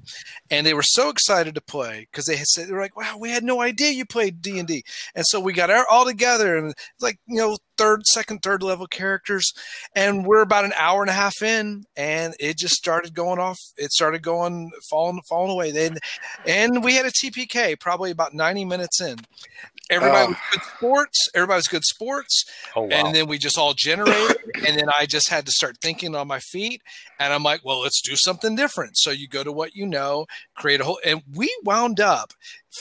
and 0.49 0.65
they 0.65 0.73
were 0.73 0.83
so 0.83 1.09
excited 1.09 1.55
to 1.55 1.61
play 1.61 2.07
because 2.09 2.25
they 2.25 2.37
had 2.37 2.47
said 2.47 2.67
they 2.67 2.73
were 2.73 2.81
like, 2.81 2.95
"Wow, 2.95 3.17
we 3.19 3.31
had 3.31 3.43
no 3.43 3.61
idea 3.61 3.91
you 3.91 4.05
played 4.05 4.41
D 4.41 4.59
and 4.59 4.67
D," 4.67 4.83
and 5.13 5.25
so 5.27 5.39
we 5.39 5.53
got 5.53 5.69
our, 5.69 5.85
all 5.89 6.05
together 6.05 6.57
and 6.57 6.73
like 7.01 7.17
you 7.27 7.37
know 7.37 7.57
third, 7.81 8.05
second, 8.05 8.39
third 8.39 8.63
level 8.63 8.87
characters, 8.87 9.51
and 9.95 10.25
we're 10.25 10.41
about 10.41 10.65
an 10.65 10.73
hour 10.77 11.01
and 11.01 11.09
a 11.09 11.13
half 11.13 11.41
in, 11.41 11.83
and 11.95 12.35
it 12.39 12.57
just 12.57 12.75
started 12.75 13.13
going 13.13 13.39
off. 13.39 13.59
It 13.77 13.91
started 13.91 14.21
going 14.21 14.71
falling 14.89 15.21
falling 15.27 15.51
away. 15.51 15.71
Then, 15.71 15.97
and 16.45 16.83
we 16.83 16.95
had 16.95 17.05
a 17.05 17.11
TPK 17.11 17.79
probably 17.79 18.11
about 18.11 18.33
ninety 18.33 18.65
minutes 18.65 19.01
in, 19.01 19.17
Everybody 19.91 20.25
oh. 20.25 20.29
was 20.29 20.37
good 20.53 20.63
sports. 20.77 21.29
Everybody 21.35 21.57
was 21.57 21.67
good 21.67 21.83
sports. 21.83 22.45
Oh, 22.75 22.83
wow. 22.83 22.87
And 22.91 23.13
then 23.13 23.27
we 23.27 23.37
just 23.37 23.57
all 23.57 23.73
generated. 23.73 24.37
and 24.65 24.79
then 24.79 24.87
I 24.97 25.05
just 25.05 25.29
had 25.29 25.45
to 25.45 25.51
start 25.51 25.77
thinking 25.81 26.15
on 26.15 26.27
my 26.27 26.39
feet. 26.39 26.81
And 27.19 27.33
I'm 27.33 27.43
like, 27.43 27.65
well, 27.65 27.81
let's 27.81 28.01
do 28.01 28.15
something 28.15 28.55
different. 28.55 28.97
So 28.97 29.11
you 29.11 29.27
go 29.27 29.43
to 29.43 29.51
what 29.51 29.75
you 29.75 29.85
know, 29.85 30.27
create 30.55 30.79
a 30.79 30.85
whole. 30.85 30.99
And 31.05 31.21
we 31.35 31.53
wound 31.65 31.99
up 31.99 32.31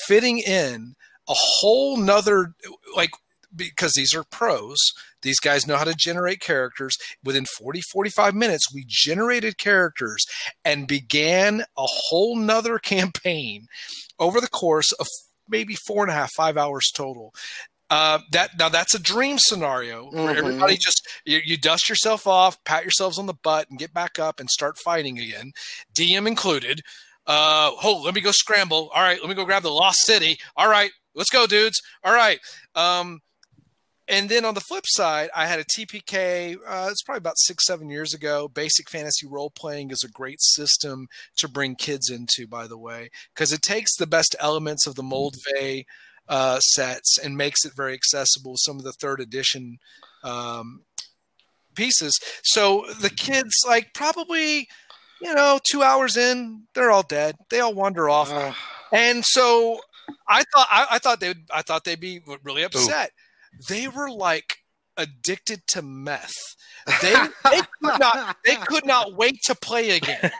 fitting 0.06 0.38
in 0.38 0.94
a 1.28 1.34
whole 1.34 1.96
nother, 1.96 2.54
like, 2.94 3.10
because 3.54 3.94
these 3.94 4.14
are 4.14 4.24
pros. 4.24 4.78
These 5.22 5.40
guys 5.40 5.66
know 5.66 5.76
how 5.76 5.84
to 5.84 5.94
generate 5.94 6.40
characters. 6.40 6.96
Within 7.24 7.46
40, 7.58 7.80
45 7.92 8.34
minutes, 8.34 8.72
we 8.72 8.84
generated 8.86 9.58
characters 9.58 10.24
and 10.64 10.86
began 10.86 11.60
a 11.60 11.86
whole 11.86 12.36
nother 12.36 12.78
campaign 12.82 13.66
over 14.18 14.40
the 14.40 14.48
course 14.48 14.92
of 14.92 15.06
maybe 15.48 15.74
four 15.74 16.02
and 16.02 16.10
a 16.10 16.14
half, 16.14 16.30
five 16.36 16.56
hours 16.56 16.90
total. 16.94 17.34
Uh, 17.90 18.20
that 18.30 18.50
now 18.56 18.68
that's 18.68 18.94
a 18.94 19.00
dream 19.00 19.36
scenario 19.36 20.04
where 20.10 20.28
mm-hmm. 20.28 20.38
everybody 20.38 20.76
just 20.76 21.08
you, 21.24 21.40
you, 21.44 21.56
dust 21.56 21.88
yourself 21.88 22.24
off, 22.24 22.62
pat 22.62 22.84
yourselves 22.84 23.18
on 23.18 23.26
the 23.26 23.34
butt, 23.42 23.68
and 23.68 23.80
get 23.80 23.92
back 23.92 24.16
up 24.16 24.38
and 24.38 24.48
start 24.48 24.78
fighting 24.78 25.18
again, 25.18 25.50
DM 25.92 26.28
included. 26.28 26.82
Uh, 27.26 27.72
oh, 27.82 28.00
let 28.04 28.14
me 28.14 28.20
go 28.20 28.30
scramble. 28.30 28.90
All 28.94 29.02
right, 29.02 29.18
let 29.20 29.28
me 29.28 29.34
go 29.34 29.44
grab 29.44 29.64
the 29.64 29.70
lost 29.70 29.98
city. 30.06 30.38
All 30.56 30.70
right, 30.70 30.92
let's 31.16 31.30
go, 31.30 31.48
dudes. 31.48 31.80
All 32.04 32.14
right. 32.14 32.38
Um, 32.76 33.18
and 34.10 34.28
then 34.28 34.44
on 34.44 34.54
the 34.54 34.60
flip 34.60 34.84
side, 34.86 35.30
I 35.34 35.46
had 35.46 35.60
a 35.60 35.64
TPK. 35.64 36.56
Uh, 36.66 36.88
it's 36.90 37.02
probably 37.02 37.18
about 37.18 37.38
six, 37.38 37.64
seven 37.64 37.88
years 37.88 38.12
ago. 38.12 38.48
Basic 38.48 38.90
fantasy 38.90 39.26
role 39.26 39.50
playing 39.50 39.92
is 39.92 40.02
a 40.02 40.10
great 40.10 40.40
system 40.40 41.06
to 41.36 41.48
bring 41.48 41.76
kids 41.76 42.10
into, 42.10 42.48
by 42.48 42.66
the 42.66 42.76
way, 42.76 43.10
because 43.32 43.52
it 43.52 43.62
takes 43.62 43.96
the 43.96 44.08
best 44.08 44.34
elements 44.40 44.84
of 44.86 44.96
the 44.96 45.02
Moldvay 45.02 45.84
uh, 46.28 46.58
sets 46.58 47.18
and 47.18 47.36
makes 47.36 47.64
it 47.64 47.72
very 47.76 47.94
accessible. 47.94 48.54
Some 48.56 48.78
of 48.78 48.82
the 48.82 48.92
third 48.92 49.20
edition 49.20 49.78
um, 50.24 50.82
pieces. 51.76 52.18
So 52.42 52.86
the 53.00 53.10
kids, 53.10 53.54
like, 53.64 53.94
probably, 53.94 54.66
you 55.22 55.32
know, 55.34 55.60
two 55.70 55.84
hours 55.84 56.16
in, 56.16 56.64
they're 56.74 56.90
all 56.90 57.04
dead. 57.04 57.36
They 57.48 57.60
all 57.60 57.74
wander 57.74 58.10
off. 58.10 58.32
Uh. 58.32 58.54
And 58.92 59.24
so 59.24 59.78
I 60.28 60.42
thought 60.52 60.66
I, 60.68 60.86
I 60.90 60.98
thought 60.98 61.20
they 61.20 61.28
would 61.28 61.44
I 61.54 61.62
thought 61.62 61.84
they'd 61.84 62.00
be 62.00 62.20
really 62.42 62.64
upset. 62.64 63.10
Ooh 63.10 63.20
they 63.68 63.88
were 63.88 64.10
like 64.10 64.58
addicted 64.96 65.66
to 65.68 65.82
meth. 65.82 66.36
They, 67.02 67.14
they 67.50 67.60
could 67.82 68.00
not 68.00 68.36
they 68.44 68.56
could 68.56 68.86
not 68.86 69.14
wait 69.14 69.42
to 69.44 69.54
play 69.54 69.90
again. 69.90 70.30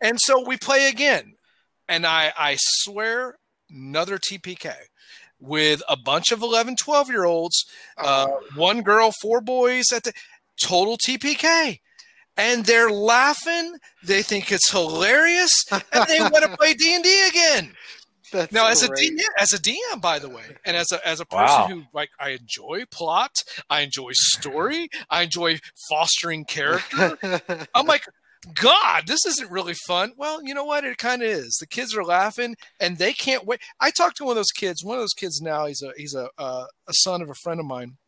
And 0.00 0.20
so 0.20 0.44
we 0.46 0.56
play 0.56 0.88
again. 0.88 1.34
And 1.88 2.06
I 2.06 2.32
I 2.36 2.56
swear 2.58 3.38
another 3.70 4.18
TPK 4.18 4.72
with 5.40 5.82
a 5.88 5.96
bunch 5.96 6.32
of 6.32 6.42
11 6.42 6.76
12 6.76 7.08
year 7.08 7.24
olds, 7.24 7.64
uh, 7.98 8.26
oh. 8.28 8.40
one 8.56 8.82
girl, 8.82 9.12
four 9.20 9.40
boys 9.40 9.86
at 9.92 10.04
the 10.04 10.12
total 10.62 10.96
TPK. 10.96 11.80
And 12.36 12.64
they're 12.64 12.90
laughing. 12.90 13.76
They 14.02 14.22
think 14.22 14.50
it's 14.50 14.68
hilarious, 14.72 15.52
and 15.70 15.82
they 16.08 16.18
want 16.18 16.42
to 16.42 16.56
play 16.56 16.74
D 16.74 16.92
and 16.92 17.04
D 17.04 17.28
again. 17.28 17.74
That's 18.34 18.52
now, 18.52 18.66
as 18.66 18.86
great. 18.86 19.10
a 19.10 19.14
DM, 19.14 19.20
as 19.38 19.52
a 19.52 19.58
DM, 19.58 20.00
by 20.00 20.18
the 20.18 20.28
way, 20.28 20.42
and 20.64 20.76
as 20.76 20.90
a 20.90 21.06
as 21.06 21.20
a 21.20 21.24
person 21.24 21.46
wow. 21.46 21.68
who 21.68 21.82
like 21.92 22.10
I 22.18 22.30
enjoy 22.30 22.82
plot, 22.90 23.30
I 23.70 23.82
enjoy 23.82 24.10
story, 24.12 24.88
I 25.08 25.22
enjoy 25.22 25.58
fostering 25.88 26.44
character. 26.44 27.16
I'm 27.74 27.86
like, 27.86 28.04
God, 28.52 29.06
this 29.06 29.24
isn't 29.24 29.52
really 29.52 29.74
fun. 29.86 30.14
Well, 30.16 30.42
you 30.42 30.52
know 30.52 30.64
what? 30.64 30.84
It 30.84 30.98
kind 30.98 31.22
of 31.22 31.28
is. 31.28 31.56
The 31.60 31.66
kids 31.68 31.96
are 31.96 32.04
laughing, 32.04 32.56
and 32.80 32.98
they 32.98 33.12
can't 33.12 33.46
wait. 33.46 33.60
I 33.80 33.92
talked 33.92 34.16
to 34.16 34.24
one 34.24 34.32
of 34.32 34.36
those 34.36 34.50
kids. 34.50 34.84
One 34.84 34.96
of 34.96 35.02
those 35.02 35.14
kids 35.14 35.40
now. 35.40 35.66
He's 35.66 35.82
a 35.82 35.92
he's 35.96 36.14
a 36.14 36.28
uh, 36.36 36.66
a 36.88 36.92
son 36.92 37.22
of 37.22 37.30
a 37.30 37.34
friend 37.34 37.60
of 37.60 37.66
mine, 37.66 37.98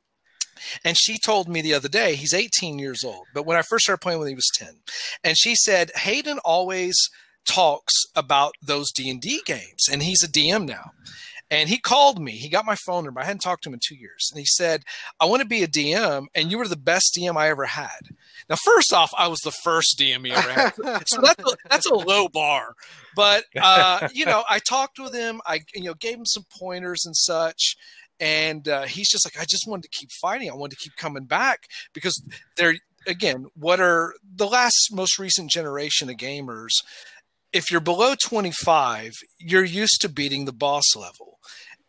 And 0.84 0.96
she 0.98 1.18
told 1.18 1.48
me 1.48 1.62
the 1.62 1.74
other 1.74 1.88
day, 1.88 2.16
he's 2.16 2.34
18 2.34 2.80
years 2.80 3.04
old, 3.04 3.26
but 3.32 3.46
when 3.46 3.56
I 3.56 3.62
first 3.62 3.84
started 3.84 4.02
playing 4.02 4.18
with 4.18 4.26
him, 4.26 4.32
he 4.32 4.34
was 4.34 4.50
10. 4.56 4.68
And 5.22 5.36
she 5.38 5.54
said, 5.54 5.92
Hayden 5.94 6.40
always 6.44 6.96
talks 7.46 7.92
about 8.14 8.54
those 8.62 8.90
D&D 8.92 9.42
games, 9.44 9.88
and 9.90 10.02
he's 10.02 10.22
a 10.22 10.28
DM 10.28 10.66
now. 10.66 10.92
And 11.48 11.68
he 11.68 11.78
called 11.78 12.20
me. 12.20 12.32
He 12.32 12.48
got 12.48 12.64
my 12.66 12.74
phone 12.74 13.04
number. 13.04 13.20
I 13.20 13.24
hadn't 13.24 13.42
talked 13.42 13.62
to 13.62 13.68
him 13.68 13.74
in 13.74 13.80
two 13.80 13.94
years. 13.94 14.30
And 14.32 14.38
he 14.40 14.44
said, 14.44 14.82
I 15.20 15.26
want 15.26 15.42
to 15.42 15.48
be 15.48 15.62
a 15.62 15.68
DM, 15.68 16.26
and 16.34 16.50
you 16.50 16.58
were 16.58 16.66
the 16.66 16.76
best 16.76 17.16
DM 17.16 17.36
I 17.36 17.48
ever 17.48 17.66
had. 17.66 18.00
Now, 18.50 18.56
first 18.56 18.92
off, 18.92 19.12
I 19.16 19.28
was 19.28 19.38
the 19.40 19.52
first 19.52 19.96
DM 19.98 20.26
he 20.26 20.32
ever 20.32 20.50
had. 20.50 20.74
so 21.06 21.20
that's 21.20 21.52
a, 21.52 21.56
that's 21.70 21.86
a 21.86 21.94
low 21.94 22.28
bar. 22.28 22.74
But, 23.14 23.44
uh, 23.60 24.08
you 24.12 24.26
know, 24.26 24.42
I 24.50 24.58
talked 24.58 24.98
with 24.98 25.14
him. 25.14 25.40
I, 25.46 25.60
you 25.72 25.84
know, 25.84 25.94
gave 25.94 26.16
him 26.16 26.26
some 26.26 26.44
pointers 26.58 27.04
and 27.06 27.16
such 27.16 27.76
and 28.20 28.68
uh, 28.68 28.84
he's 28.84 29.10
just 29.10 29.26
like 29.26 29.40
i 29.40 29.44
just 29.44 29.66
wanted 29.66 29.82
to 29.82 29.88
keep 29.88 30.10
fighting 30.10 30.50
i 30.50 30.54
wanted 30.54 30.76
to 30.76 30.82
keep 30.82 30.96
coming 30.96 31.24
back 31.24 31.68
because 31.92 32.22
they're 32.56 32.76
again 33.06 33.46
what 33.54 33.80
are 33.80 34.14
the 34.34 34.46
last 34.46 34.88
most 34.92 35.18
recent 35.18 35.50
generation 35.50 36.08
of 36.08 36.16
gamers 36.16 36.70
if 37.52 37.70
you're 37.70 37.80
below 37.80 38.14
25 38.14 39.12
you're 39.38 39.64
used 39.64 40.00
to 40.00 40.08
beating 40.08 40.44
the 40.44 40.52
boss 40.52 40.94
level 40.94 41.36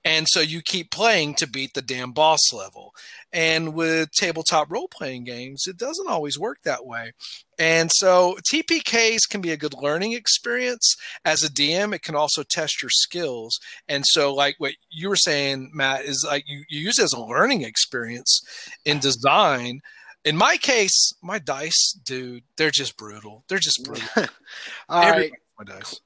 and 0.08 0.26
so 0.30 0.40
you 0.40 0.62
keep 0.62 0.90
playing 0.90 1.36
to 1.36 1.48
beat 1.50 1.74
the 1.74 1.82
damn 1.82 2.14
boss 2.14 2.54
level. 2.54 2.94
And 3.34 3.74
with 3.74 4.10
tabletop 4.14 4.72
role 4.72 4.88
playing 4.88 5.26
games, 5.26 5.66
it 5.68 5.76
doesn't 5.76 6.08
always 6.08 6.40
work 6.40 6.60
that 6.64 6.86
way. 6.86 7.12
And 7.60 7.92
so 7.94 8.38
TPKs 8.50 9.28
can 9.30 9.42
be 9.42 9.52
a 9.52 9.58
good 9.58 9.74
learning 9.74 10.14
experience. 10.14 10.96
As 11.26 11.44
a 11.44 11.50
DM, 11.50 11.94
it 11.94 12.04
can 12.04 12.16
also 12.16 12.44
test 12.44 12.82
your 12.82 12.90
skills. 12.90 13.60
And 13.90 14.06
so, 14.08 14.34
like 14.34 14.56
what 14.60 14.76
you 14.90 15.10
were 15.10 15.18
saying, 15.18 15.72
Matt, 15.74 16.06
is 16.06 16.26
like 16.26 16.46
you, 16.48 16.64
you 16.70 16.80
use 16.80 17.00
it 17.00 17.04
as 17.04 17.14
a 17.14 17.22
learning 17.22 17.64
experience 17.64 18.40
in 18.86 19.00
design. 19.00 19.82
In 20.24 20.38
my 20.38 20.56
case, 20.56 21.12
my 21.22 21.38
dice, 21.38 22.00
dude, 22.06 22.44
they're 22.56 22.72
just 22.72 22.96
brutal. 22.96 23.44
They're 23.50 23.60
just 23.60 23.84
brutal. 23.84 24.08
All 24.90 25.12
right. 25.12 25.34
My 25.58 25.64
dice. 25.66 26.02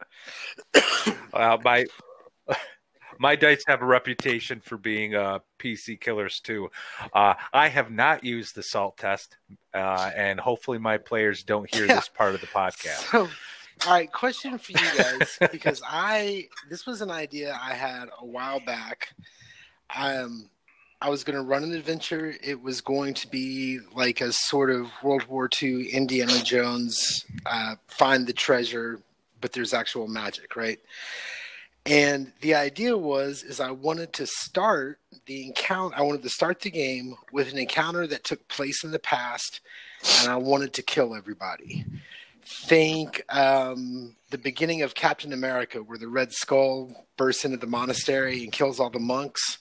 My 1.43 1.85
my 3.21 3.35
dice 3.35 3.63
have 3.67 3.83
a 3.83 3.85
reputation 3.85 4.59
for 4.59 4.77
being 4.77 5.13
uh, 5.13 5.39
PC 5.59 5.99
killers 5.99 6.39
too. 6.39 6.71
Uh, 7.13 7.35
I 7.53 7.67
have 7.67 7.91
not 7.91 8.23
used 8.23 8.55
the 8.55 8.63
salt 8.63 8.97
test, 8.97 9.37
uh, 9.75 10.09
and 10.15 10.39
hopefully 10.39 10.79
my 10.79 10.97
players 10.97 11.43
don't 11.43 11.73
hear 11.73 11.85
yeah. 11.85 11.95
this 11.95 12.07
part 12.09 12.33
of 12.33 12.41
the 12.41 12.47
podcast. 12.47 13.11
So, 13.11 13.29
all 13.85 13.93
right, 13.93 14.11
question 14.11 14.57
for 14.57 14.71
you 14.71 14.97
guys 14.97 15.37
because 15.51 15.83
I 15.85 16.47
this 16.69 16.87
was 16.87 17.01
an 17.01 17.11
idea 17.11 17.57
I 17.61 17.73
had 17.73 18.09
a 18.19 18.25
while 18.25 18.59
back. 18.59 19.13
Um, 19.95 20.49
I 20.99 21.09
was 21.09 21.23
going 21.23 21.35
to 21.35 21.43
run 21.43 21.63
an 21.63 21.73
adventure. 21.73 22.35
It 22.43 22.61
was 22.61 22.81
going 22.81 23.13
to 23.15 23.27
be 23.27 23.79
like 23.93 24.21
a 24.21 24.31
sort 24.31 24.71
of 24.71 24.87
World 25.03 25.25
War 25.27 25.49
II 25.61 25.89
Indiana 25.89 26.39
Jones, 26.43 27.25
uh, 27.45 27.75
find 27.87 28.25
the 28.25 28.33
treasure, 28.33 28.99
but 29.41 29.53
there's 29.53 29.73
actual 29.73 30.07
magic, 30.07 30.55
right? 30.55 30.79
And 31.85 32.31
the 32.41 32.53
idea 32.53 32.95
was 32.95 33.43
is 33.43 33.59
I 33.59 33.71
wanted 33.71 34.13
to 34.13 34.27
start 34.27 34.99
the 35.25 35.47
encounter 35.47 35.95
I 35.97 36.03
wanted 36.03 36.23
to 36.23 36.29
start 36.29 36.59
the 36.59 36.69
game 36.69 37.15
with 37.31 37.51
an 37.51 37.57
encounter 37.57 38.05
that 38.07 38.23
took 38.23 38.47
place 38.47 38.83
in 38.83 38.91
the 38.91 38.99
past 38.99 39.61
and 40.19 40.29
I 40.29 40.35
wanted 40.35 40.73
to 40.73 40.83
kill 40.83 41.15
everybody. 41.15 41.85
Think 42.43 43.23
um, 43.29 44.15
the 44.29 44.37
beginning 44.37 44.83
of 44.83 44.93
Captain 44.93 45.33
America 45.33 45.79
where 45.79 45.97
the 45.97 46.07
Red 46.07 46.31
Skull 46.33 47.07
bursts 47.17 47.45
into 47.45 47.57
the 47.57 47.67
monastery 47.67 48.43
and 48.43 48.51
kills 48.51 48.79
all 48.79 48.89
the 48.89 48.99
monks. 48.99 49.57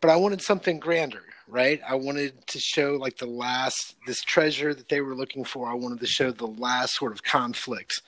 But 0.00 0.10
I 0.10 0.16
wanted 0.16 0.42
something 0.42 0.78
grander, 0.78 1.22
right? 1.48 1.80
I 1.88 1.94
wanted 1.94 2.46
to 2.48 2.58
show 2.58 2.96
like 3.00 3.18
the 3.18 3.26
last 3.26 3.96
this 4.06 4.20
treasure 4.22 4.74
that 4.74 4.88
they 4.88 5.00
were 5.00 5.14
looking 5.14 5.44
for. 5.44 5.68
I 5.68 5.74
wanted 5.74 6.00
to 6.00 6.06
show 6.06 6.30
the 6.30 6.46
last 6.46 6.96
sort 6.96 7.12
of 7.12 7.22
conflict, 7.22 8.00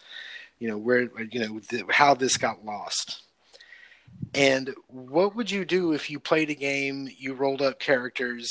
you 0.58 0.68
know, 0.68 0.78
where 0.78 1.02
you 1.30 1.40
know 1.40 1.60
the, 1.70 1.84
how 1.90 2.14
this 2.14 2.36
got 2.36 2.64
lost 2.64 3.22
and 4.34 4.74
what 4.88 5.34
would 5.34 5.50
you 5.50 5.64
do 5.64 5.92
if 5.92 6.10
you 6.10 6.20
played 6.20 6.50
a 6.50 6.54
game, 6.54 7.08
you 7.16 7.34
rolled 7.34 7.62
up 7.62 7.78
characters, 7.78 8.50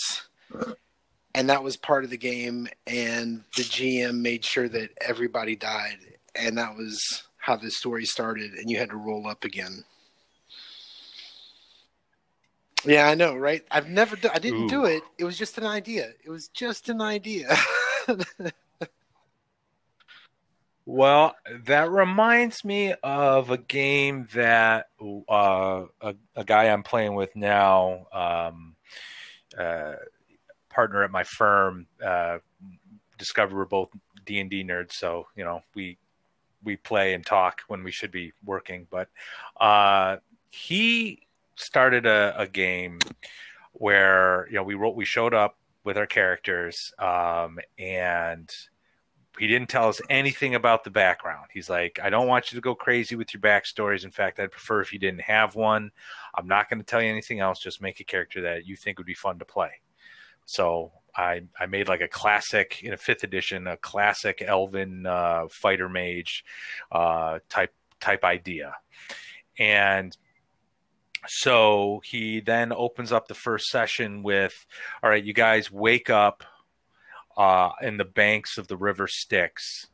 and 1.35 1.49
that 1.49 1.63
was 1.63 1.77
part 1.77 2.03
of 2.03 2.09
the 2.09 2.17
game, 2.17 2.67
and 2.85 3.43
the 3.55 3.63
GM 3.63 4.21
made 4.21 4.43
sure 4.43 4.67
that 4.69 4.89
everybody 5.01 5.55
died, 5.55 5.97
and 6.35 6.57
that 6.57 6.75
was 6.75 7.23
how 7.37 7.55
the 7.55 7.69
story 7.69 8.05
started, 8.05 8.53
and 8.53 8.69
you 8.69 8.77
had 8.77 8.89
to 8.89 8.97
roll 8.97 9.27
up 9.27 9.43
again? 9.43 9.83
Yeah, 12.85 13.07
I 13.07 13.15
know, 13.15 13.35
right? 13.35 13.63
I've 13.71 13.89
never, 13.89 14.15
do- 14.15 14.29
I 14.33 14.39
didn't 14.39 14.65
Ooh. 14.65 14.69
do 14.69 14.85
it. 14.85 15.03
It 15.17 15.25
was 15.25 15.37
just 15.37 15.57
an 15.57 15.65
idea. 15.65 16.11
It 16.23 16.29
was 16.29 16.47
just 16.49 16.89
an 16.89 17.01
idea. 17.01 17.55
Well, 20.89 21.35
that 21.65 21.91
reminds 21.91 22.63
me 22.63 22.93
of 23.03 23.49
a 23.49 23.57
game 23.57 24.29
that 24.33 24.85
uh, 25.01 25.83
a, 25.99 26.15
a, 26.33 26.45
guy 26.45 26.69
I'm 26.69 26.81
playing 26.81 27.13
with 27.13 27.35
now, 27.35 28.05
um, 28.13 28.77
uh, 29.59 29.95
partner 30.69 31.03
at 31.03 31.11
my 31.11 31.25
firm, 31.25 31.87
uh, 32.01 32.37
discovered 33.17 33.57
we're 33.57 33.65
both 33.65 33.89
D 34.25 34.39
and 34.39 34.49
D 34.49 34.63
nerds. 34.63 34.93
So 34.93 35.27
you 35.35 35.43
know 35.43 35.61
we 35.75 35.97
we 36.63 36.77
play 36.77 37.13
and 37.15 37.25
talk 37.25 37.63
when 37.67 37.83
we 37.83 37.91
should 37.91 38.11
be 38.11 38.31
working. 38.45 38.87
But 38.89 39.09
uh, 39.59 40.17
he 40.51 41.27
started 41.57 42.05
a, 42.05 42.33
a, 42.37 42.47
game 42.47 42.99
where 43.73 44.47
you 44.47 44.55
know 44.55 44.63
we 44.63 44.75
wrote 44.75 44.95
we 44.95 45.03
showed 45.03 45.33
up 45.33 45.57
with 45.83 45.97
our 45.97 46.07
characters 46.07 46.93
um, 46.97 47.59
and 47.77 48.49
he 49.39 49.47
didn't 49.47 49.69
tell 49.69 49.89
us 49.89 50.01
anything 50.09 50.55
about 50.55 50.83
the 50.83 50.89
background. 50.89 51.47
He's 51.53 51.69
like, 51.69 51.99
I 52.01 52.09
don't 52.09 52.27
want 52.27 52.51
you 52.51 52.57
to 52.57 52.61
go 52.61 52.75
crazy 52.75 53.15
with 53.15 53.33
your 53.33 53.41
backstories. 53.41 54.03
In 54.03 54.11
fact, 54.11 54.39
I'd 54.39 54.51
prefer 54.51 54.81
if 54.81 54.91
you 54.91 54.99
didn't 54.99 55.21
have 55.21 55.55
one. 55.55 55.91
I'm 56.35 56.47
not 56.47 56.69
going 56.69 56.79
to 56.79 56.85
tell 56.85 57.01
you 57.01 57.09
anything 57.09 57.39
else. 57.39 57.59
Just 57.59 57.81
make 57.81 57.99
a 57.99 58.03
character 58.03 58.41
that 58.41 58.65
you 58.65 58.75
think 58.75 58.97
would 58.97 59.07
be 59.07 59.13
fun 59.13 59.39
to 59.39 59.45
play. 59.45 59.71
So 60.45 60.91
I 61.15 61.41
I 61.59 61.65
made 61.65 61.87
like 61.87 62.01
a 62.01 62.07
classic 62.07 62.81
in 62.83 62.93
a 62.93 62.97
fifth 62.97 63.23
edition, 63.23 63.67
a 63.67 63.77
classic 63.77 64.41
Elven 64.45 65.05
uh, 65.05 65.47
fighter 65.49 65.89
mage 65.89 66.45
uh, 66.91 67.39
type 67.49 67.73
type 67.99 68.23
idea, 68.23 68.75
and 69.57 70.15
so 71.27 72.01
he 72.05 72.39
then 72.39 72.71
opens 72.71 73.11
up 73.11 73.27
the 73.27 73.33
first 73.33 73.67
session 73.67 74.23
with, 74.23 74.65
"All 75.03 75.09
right, 75.09 75.23
you 75.23 75.33
guys 75.33 75.71
wake 75.71 76.09
up." 76.09 76.43
Uh, 77.37 77.71
in 77.81 77.97
the 77.97 78.05
banks 78.05 78.57
of 78.57 78.67
the 78.67 78.75
river 78.75 79.07
Styx 79.07 79.87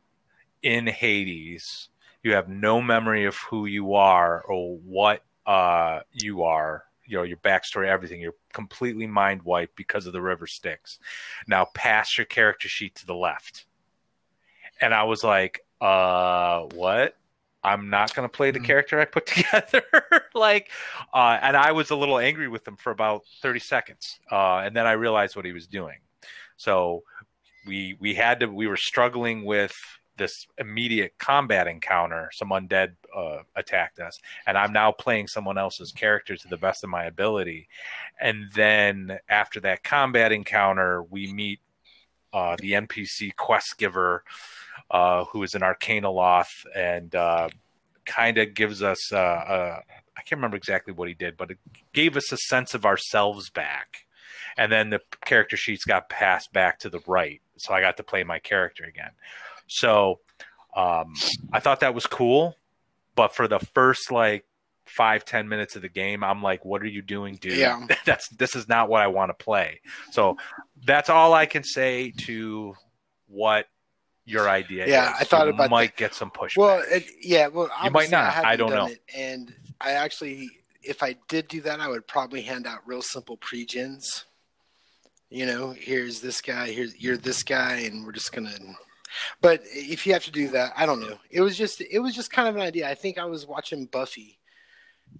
in 0.62 0.86
Hades. 0.86 1.90
You 2.22 2.32
have 2.32 2.48
no 2.48 2.80
memory 2.80 3.26
of 3.26 3.36
who 3.36 3.66
you 3.66 3.94
are 3.94 4.42
or 4.42 4.78
what 4.78 5.22
uh, 5.46 6.00
you 6.12 6.42
are, 6.42 6.84
you 7.04 7.18
know, 7.18 7.22
your 7.22 7.36
backstory, 7.36 7.86
everything. 7.86 8.20
You're 8.20 8.34
completely 8.54 9.06
mind 9.06 9.42
wiped 9.42 9.76
because 9.76 10.06
of 10.06 10.14
the 10.14 10.22
river 10.22 10.46
Styx. 10.46 10.98
Now 11.46 11.66
pass 11.74 12.16
your 12.16 12.24
character 12.24 12.68
sheet 12.68 12.94
to 12.96 13.06
the 13.06 13.14
left. 13.14 13.66
And 14.80 14.94
I 14.94 15.04
was 15.04 15.22
like, 15.22 15.60
uh, 15.82 16.62
what? 16.72 17.14
I'm 17.62 17.88
not 17.88 18.14
going 18.14 18.28
to 18.28 18.32
play 18.32 18.50
the 18.50 18.58
mm-hmm. 18.58 18.66
character 18.66 19.00
I 19.00 19.04
put 19.04 19.26
together. 19.26 19.82
like, 20.34 20.70
uh, 21.12 21.38
and 21.42 21.56
I 21.56 21.72
was 21.72 21.90
a 21.90 21.96
little 21.96 22.18
angry 22.18 22.48
with 22.48 22.66
him 22.66 22.76
for 22.76 22.90
about 22.90 23.24
30 23.42 23.60
seconds. 23.60 24.18
Uh, 24.30 24.62
and 24.64 24.74
then 24.74 24.86
I 24.86 24.92
realized 24.92 25.36
what 25.36 25.44
he 25.44 25.52
was 25.52 25.66
doing. 25.66 25.98
So 26.56 27.02
we 27.66 27.96
we 28.00 28.14
had 28.14 28.40
to 28.40 28.46
we 28.46 28.66
were 28.66 28.76
struggling 28.76 29.44
with 29.44 29.74
this 30.16 30.46
immediate 30.58 31.14
combat 31.18 31.66
encounter 31.66 32.30
some 32.32 32.50
undead 32.50 32.94
uh, 33.16 33.38
attacked 33.56 33.98
us 33.98 34.18
and 34.46 34.56
i'm 34.56 34.72
now 34.72 34.92
playing 34.92 35.26
someone 35.26 35.58
else's 35.58 35.92
character 35.92 36.36
to 36.36 36.48
the 36.48 36.56
best 36.56 36.84
of 36.84 36.90
my 36.90 37.04
ability. 37.04 37.68
And 38.20 38.50
then 38.54 39.18
after 39.28 39.60
that 39.60 39.82
combat 39.82 40.32
encounter 40.32 41.02
we 41.02 41.32
meet 41.32 41.60
uh, 42.32 42.56
the 42.60 42.72
npc 42.72 43.34
quest 43.36 43.76
giver 43.78 44.24
uh, 44.90 45.24
who 45.24 45.42
is 45.42 45.54
an 45.54 45.62
arcanoloth 45.62 46.66
and 46.74 47.14
uh, 47.14 47.48
kind 48.04 48.38
of 48.38 48.54
gives 48.54 48.82
us 48.82 49.12
uh, 49.12 49.80
I 50.16 50.22
can't 50.22 50.38
remember 50.38 50.56
exactly 50.56 50.92
what 50.92 51.08
he 51.08 51.14
did 51.14 51.36
but 51.36 51.50
it 51.50 51.58
gave 51.92 52.16
us 52.16 52.30
a 52.32 52.36
sense 52.36 52.74
of 52.74 52.84
ourselves 52.86 53.50
back 53.50 54.03
and 54.56 54.70
then 54.70 54.90
the 54.90 55.00
character 55.24 55.56
sheets 55.56 55.84
got 55.84 56.08
passed 56.08 56.52
back 56.52 56.78
to 56.80 56.88
the 56.88 57.00
right 57.06 57.40
so 57.56 57.74
I 57.74 57.80
got 57.80 57.96
to 57.98 58.02
play 58.02 58.24
my 58.24 58.38
character 58.38 58.84
again. 58.84 59.10
So 59.66 60.20
um, 60.76 61.14
I 61.52 61.60
thought 61.60 61.80
that 61.80 61.94
was 61.94 62.06
cool, 62.06 62.56
but 63.14 63.34
for 63.34 63.48
the 63.48 63.58
first 63.58 64.10
like 64.10 64.44
five 64.84 65.24
ten 65.24 65.48
minutes 65.48 65.76
of 65.76 65.82
the 65.82 65.88
game, 65.88 66.24
I'm 66.24 66.42
like, 66.42 66.64
"What 66.64 66.82
are 66.82 66.86
you 66.86 67.02
doing, 67.02 67.36
dude? 67.36 67.58
Yeah. 67.58 67.86
that's 68.04 68.28
this 68.30 68.54
is 68.56 68.68
not 68.68 68.88
what 68.88 69.02
I 69.02 69.06
want 69.06 69.30
to 69.30 69.44
play." 69.44 69.80
So 70.10 70.36
that's 70.84 71.08
all 71.08 71.32
I 71.32 71.46
can 71.46 71.64
say 71.64 72.12
to 72.22 72.74
what 73.26 73.66
your 74.26 74.48
idea 74.48 74.86
yeah, 74.86 75.14
is. 75.14 75.20
I 75.20 75.24
thought 75.24 75.46
you 75.46 75.54
about 75.54 75.70
might 75.70 75.92
that. 75.92 75.96
get 75.96 76.14
some 76.14 76.30
pushback. 76.30 76.56
Well, 76.56 76.82
it, 76.90 77.04
yeah, 77.22 77.46
well, 77.48 77.70
you 77.82 77.90
might 77.90 78.10
not. 78.10 78.36
I, 78.36 78.52
I 78.52 78.56
don't 78.56 78.70
know. 78.70 78.86
It, 78.86 79.02
and 79.14 79.54
I 79.80 79.92
actually, 79.92 80.50
if 80.82 81.02
I 81.02 81.16
did 81.28 81.48
do 81.48 81.60
that, 81.62 81.78
I 81.80 81.88
would 81.88 82.06
probably 82.06 82.40
hand 82.42 82.66
out 82.66 82.80
real 82.86 83.02
simple 83.02 83.36
pre-gens 83.36 84.24
you 85.34 85.46
know, 85.46 85.74
here's 85.76 86.20
this 86.20 86.40
guy, 86.40 86.70
here's 86.70 86.96
you're 87.02 87.16
this 87.16 87.42
guy, 87.42 87.78
and 87.78 88.06
we're 88.06 88.12
just 88.12 88.30
gonna. 88.30 88.52
But 89.40 89.62
if 89.64 90.06
you 90.06 90.12
have 90.12 90.24
to 90.26 90.30
do 90.30 90.46
that, 90.50 90.72
I 90.76 90.86
don't 90.86 91.00
know. 91.00 91.18
It 91.28 91.40
was 91.40 91.58
just 91.58 91.80
it 91.80 91.98
was 91.98 92.14
just 92.14 92.30
kind 92.30 92.46
of 92.46 92.54
an 92.54 92.62
idea. 92.62 92.88
I 92.88 92.94
think 92.94 93.18
I 93.18 93.24
was 93.24 93.44
watching 93.44 93.86
Buffy, 93.86 94.38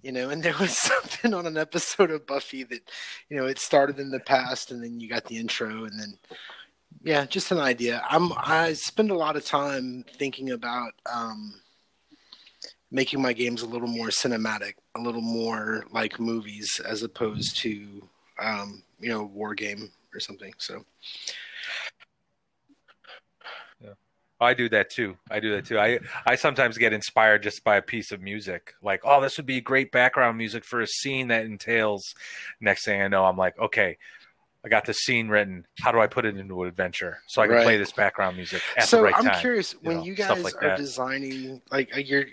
you 0.03 0.13
know, 0.13 0.29
and 0.29 0.41
there 0.43 0.55
was 0.57 0.77
something 0.77 1.33
on 1.33 1.45
an 1.45 1.57
episode 1.57 2.11
of 2.11 2.25
Buffy 2.25 2.63
that, 2.63 2.89
you 3.29 3.35
know, 3.35 3.45
it 3.45 3.59
started 3.59 3.99
in 3.99 4.09
the 4.09 4.21
past, 4.21 4.71
and 4.71 4.81
then 4.81 5.01
you 5.01 5.09
got 5.09 5.25
the 5.25 5.37
intro, 5.37 5.83
and 5.83 5.99
then 5.99 6.17
yeah, 7.03 7.25
just 7.25 7.51
an 7.51 7.59
idea. 7.59 8.01
I'm 8.09 8.31
I 8.37 8.71
spend 8.71 9.11
a 9.11 9.17
lot 9.17 9.35
of 9.35 9.43
time 9.43 10.05
thinking 10.17 10.51
about 10.51 10.93
um, 11.13 11.55
making 12.89 13.21
my 13.21 13.33
games 13.33 13.63
a 13.63 13.67
little 13.67 13.89
more 13.89 14.07
cinematic, 14.07 14.75
a 14.95 15.01
little 15.01 15.19
more 15.19 15.83
like 15.91 16.21
movies, 16.21 16.79
as 16.87 17.03
opposed 17.03 17.57
to 17.57 18.07
um, 18.39 18.81
you 18.97 19.09
know 19.09 19.23
war 19.23 19.53
game 19.53 19.91
or 20.15 20.19
something. 20.19 20.53
So. 20.57 20.85
Yeah. 23.81 23.93
I 24.39 24.53
do 24.53 24.69
that 24.69 24.89
too. 24.89 25.17
I 25.29 25.39
do 25.39 25.51
that 25.51 25.65
too. 25.65 25.77
I 25.79 25.99
I 26.25 26.35
sometimes 26.35 26.77
get 26.77 26.93
inspired 26.93 27.43
just 27.43 27.63
by 27.63 27.75
a 27.77 27.81
piece 27.81 28.11
of 28.11 28.21
music. 28.21 28.73
Like, 28.81 29.01
oh, 29.03 29.21
this 29.21 29.37
would 29.37 29.45
be 29.45 29.61
great 29.61 29.91
background 29.91 30.37
music 30.37 30.63
for 30.63 30.81
a 30.81 30.87
scene 30.87 31.27
that 31.29 31.45
entails. 31.45 32.03
Next 32.59 32.85
thing 32.85 33.01
I 33.01 33.07
know, 33.07 33.25
I'm 33.25 33.37
like, 33.37 33.57
okay, 33.59 33.97
I 34.63 34.69
got 34.69 34.85
this 34.85 34.97
scene 34.99 35.27
written. 35.29 35.65
How 35.79 35.91
do 35.91 35.99
I 35.99 36.07
put 36.07 36.25
it 36.25 36.37
into 36.37 36.63
an 36.63 36.67
adventure 36.67 37.19
so 37.27 37.41
I 37.41 37.45
can 37.47 37.57
Right. 37.57 37.63
play 37.63 37.77
this 37.77 37.91
background 37.91 38.35
music 38.35 38.61
at 38.75 38.87
so 38.87 38.97
the 38.97 39.03
right 39.03 39.13
I'm 39.15 39.25
time? 39.25 39.39
curious 39.39 39.73
you 39.73 39.79
when 39.83 39.97
know, 39.97 40.03
you 40.03 40.15
guys 40.15 40.43
like 40.43 40.55
are 40.55 40.69
that. 40.69 40.77
designing 40.77 41.61
like 41.71 41.91
your 42.07 42.25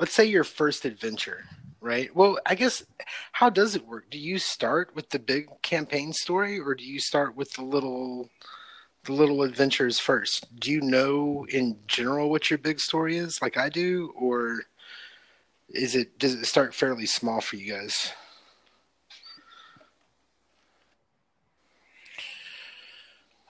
let's 0.00 0.12
say 0.12 0.24
your 0.24 0.44
first 0.44 0.84
adventure, 0.86 1.44
right? 1.84 2.14
Well, 2.16 2.38
I 2.46 2.54
guess 2.54 2.84
how 3.32 3.50
does 3.50 3.76
it 3.76 3.86
work? 3.86 4.10
Do 4.10 4.18
you 4.18 4.38
start 4.38 4.94
with 4.96 5.10
the 5.10 5.18
big 5.18 5.48
campaign 5.62 6.12
story 6.12 6.58
or 6.58 6.74
do 6.74 6.84
you 6.84 6.98
start 6.98 7.36
with 7.36 7.52
the 7.52 7.62
little 7.62 8.30
the 9.04 9.12
little 9.12 9.42
adventures 9.42 9.98
first? 10.00 10.58
Do 10.58 10.70
you 10.72 10.80
know 10.80 11.46
in 11.50 11.78
general 11.86 12.30
what 12.30 12.50
your 12.50 12.58
big 12.58 12.80
story 12.80 13.18
is 13.18 13.40
like 13.42 13.58
I 13.58 13.68
do 13.68 14.12
or 14.16 14.62
is 15.68 15.94
it 15.94 16.18
does 16.18 16.34
it 16.34 16.46
start 16.46 16.74
fairly 16.74 17.06
small 17.06 17.40
for 17.42 17.56
you 17.56 17.72
guys? 17.74 18.12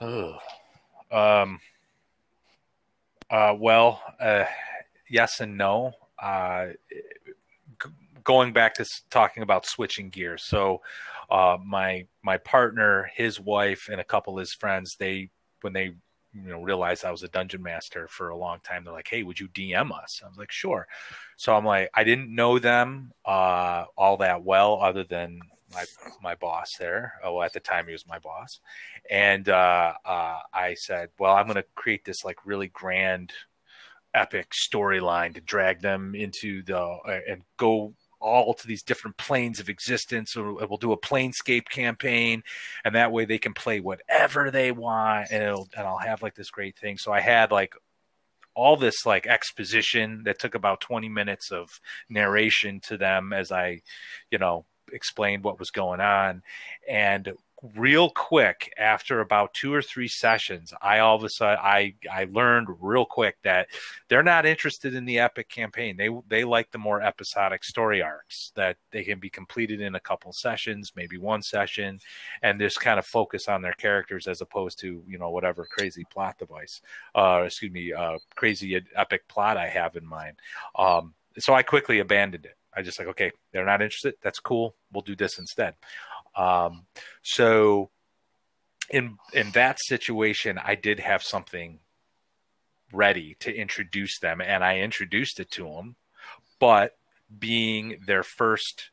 Ugh. 0.01 0.39
Um. 1.11 1.59
Uh. 3.29 3.55
Well. 3.57 4.01
Uh. 4.19 4.45
Yes 5.09 5.39
and 5.39 5.57
no. 5.57 5.93
Uh. 6.21 6.67
g- 6.91 7.01
Going 8.25 8.53
back 8.53 8.73
to 8.75 8.85
talking 9.09 9.43
about 9.43 9.65
switching 9.65 10.09
gears, 10.09 10.43
so 10.43 10.81
uh, 11.29 11.57
my 11.63 12.05
my 12.23 12.37
partner, 12.39 13.09
his 13.15 13.39
wife, 13.39 13.87
and 13.91 14.01
a 14.01 14.03
couple 14.03 14.33
of 14.33 14.39
his 14.39 14.53
friends, 14.53 14.95
they 14.97 15.29
when 15.61 15.73
they 15.73 15.93
you 16.33 16.49
know 16.49 16.61
realized 16.61 17.05
I 17.05 17.11
was 17.11 17.23
a 17.23 17.27
dungeon 17.29 17.61
master 17.63 18.07
for 18.07 18.29
a 18.29 18.37
long 18.37 18.59
time, 18.61 18.83
they're 18.83 18.93
like, 18.93 19.07
"Hey, 19.07 19.23
would 19.23 19.39
you 19.39 19.47
DM 19.49 19.91
us?" 19.91 20.21
I 20.25 20.27
was 20.27 20.37
like, 20.37 20.51
"Sure." 20.51 20.87
So 21.37 21.55
I'm 21.55 21.65
like, 21.65 21.89
I 21.93 22.03
didn't 22.03 22.33
know 22.33 22.59
them 22.59 23.11
uh, 23.25 23.85
all 23.97 24.17
that 24.17 24.43
well, 24.43 24.79
other 24.81 25.03
than 25.03 25.39
my 25.73 25.85
my 26.21 26.35
boss 26.35 26.75
there. 26.77 27.13
Oh, 27.23 27.41
at 27.41 27.53
the 27.53 27.59
time 27.59 27.85
he 27.87 27.91
was 27.93 28.07
my 28.07 28.19
boss, 28.19 28.59
and 29.09 29.47
uh, 29.49 29.93
uh, 30.05 30.39
I 30.53 30.73
said, 30.75 31.09
"Well, 31.19 31.35
I'm 31.35 31.45
going 31.45 31.55
to 31.55 31.65
create 31.75 32.05
this 32.05 32.25
like 32.25 32.45
really 32.45 32.67
grand, 32.69 33.33
epic 34.13 34.51
storyline 34.51 35.33
to 35.35 35.41
drag 35.41 35.81
them 35.81 36.15
into 36.15 36.63
the 36.63 36.79
uh, 36.79 37.19
and 37.27 37.43
go." 37.57 37.93
All 38.25 38.55
to 38.55 38.67
these 38.67 38.81
different 38.81 39.15
planes 39.17 39.59
of 39.59 39.69
existence 39.69 40.35
or 40.35 40.53
we'll 40.53 40.77
do 40.79 40.91
a 40.91 40.97
planescape 40.97 41.69
campaign 41.69 42.41
and 42.83 42.95
that 42.95 43.11
way 43.11 43.23
they 43.23 43.37
can 43.37 43.53
play 43.53 43.79
whatever 43.79 44.49
they 44.49 44.71
want 44.71 45.27
and 45.31 45.43
it'll 45.43 45.69
and 45.77 45.85
I'll 45.85 45.99
have 45.99 46.23
like 46.23 46.33
this 46.33 46.49
great 46.49 46.75
thing. 46.75 46.97
So 46.97 47.13
I 47.13 47.19
had 47.19 47.51
like 47.51 47.75
all 48.55 48.77
this 48.77 49.05
like 49.05 49.27
exposition 49.27 50.23
that 50.23 50.39
took 50.39 50.55
about 50.55 50.81
20 50.81 51.07
minutes 51.07 51.51
of 51.51 51.69
narration 52.09 52.79
to 52.87 52.97
them 52.97 53.31
as 53.31 53.51
I 53.51 53.81
you 54.31 54.39
know 54.39 54.65
explained 54.91 55.43
what 55.43 55.59
was 55.59 55.69
going 55.69 56.01
on. 56.01 56.41
And 56.89 57.31
real 57.75 58.09
quick 58.09 58.71
after 58.77 59.21
about 59.21 59.53
two 59.53 59.73
or 59.73 59.81
three 59.81 60.07
sessions 60.07 60.73
i 60.81 60.99
all 60.99 61.15
of 61.15 61.23
a 61.23 61.29
sudden 61.29 61.57
i 61.61 61.93
i 62.11 62.27
learned 62.31 62.67
real 62.79 63.05
quick 63.05 63.37
that 63.43 63.67
they're 64.07 64.23
not 64.23 64.45
interested 64.45 64.93
in 64.93 65.05
the 65.05 65.19
epic 65.19 65.49
campaign. 65.49 65.97
They 65.97 66.09
they 66.27 66.43
like 66.43 66.71
the 66.71 66.77
more 66.77 67.01
episodic 67.01 67.63
story 67.63 68.01
arcs 68.01 68.51
that 68.55 68.77
they 68.91 69.03
can 69.03 69.19
be 69.19 69.29
completed 69.29 69.81
in 69.81 69.95
a 69.95 69.99
couple 69.99 70.31
sessions 70.31 70.93
maybe 70.95 71.17
one 71.17 71.41
session 71.41 71.99
and 72.41 72.59
just 72.59 72.79
kind 72.79 72.99
of 72.99 73.05
focus 73.05 73.47
on 73.47 73.61
their 73.61 73.73
characters 73.73 74.27
as 74.27 74.41
opposed 74.41 74.79
to 74.79 75.03
you 75.07 75.17
know 75.17 75.29
whatever 75.29 75.67
crazy 75.69 76.05
plot 76.11 76.37
device 76.37 76.81
uh 77.15 77.43
excuse 77.45 77.71
me 77.71 77.93
uh 77.93 78.17
crazy 78.35 78.81
epic 78.95 79.27
plot 79.27 79.57
i 79.57 79.67
have 79.67 79.95
in 79.95 80.05
mind. 80.05 80.37
Um 80.77 81.13
so 81.37 81.53
i 81.53 81.63
quickly 81.63 81.99
abandoned 81.99 82.45
it. 82.45 82.55
I 82.75 82.81
just 82.81 82.99
like 82.99 83.07
okay 83.09 83.31
they're 83.51 83.65
not 83.65 83.81
interested. 83.81 84.15
That's 84.21 84.39
cool. 84.39 84.75
We'll 84.91 85.01
do 85.01 85.15
this 85.15 85.39
instead 85.39 85.75
um, 86.35 86.85
so 87.21 87.89
in 88.89 89.17
in 89.33 89.51
that 89.51 89.79
situation, 89.79 90.59
I 90.63 90.75
did 90.75 90.99
have 90.99 91.23
something 91.23 91.79
ready 92.93 93.35
to 93.39 93.53
introduce 93.53 94.19
them, 94.19 94.41
and 94.41 94.63
I 94.63 94.79
introduced 94.79 95.39
it 95.39 95.51
to 95.51 95.65
them. 95.65 95.95
But 96.59 96.97
being 97.37 97.99
their 98.05 98.23
first 98.23 98.91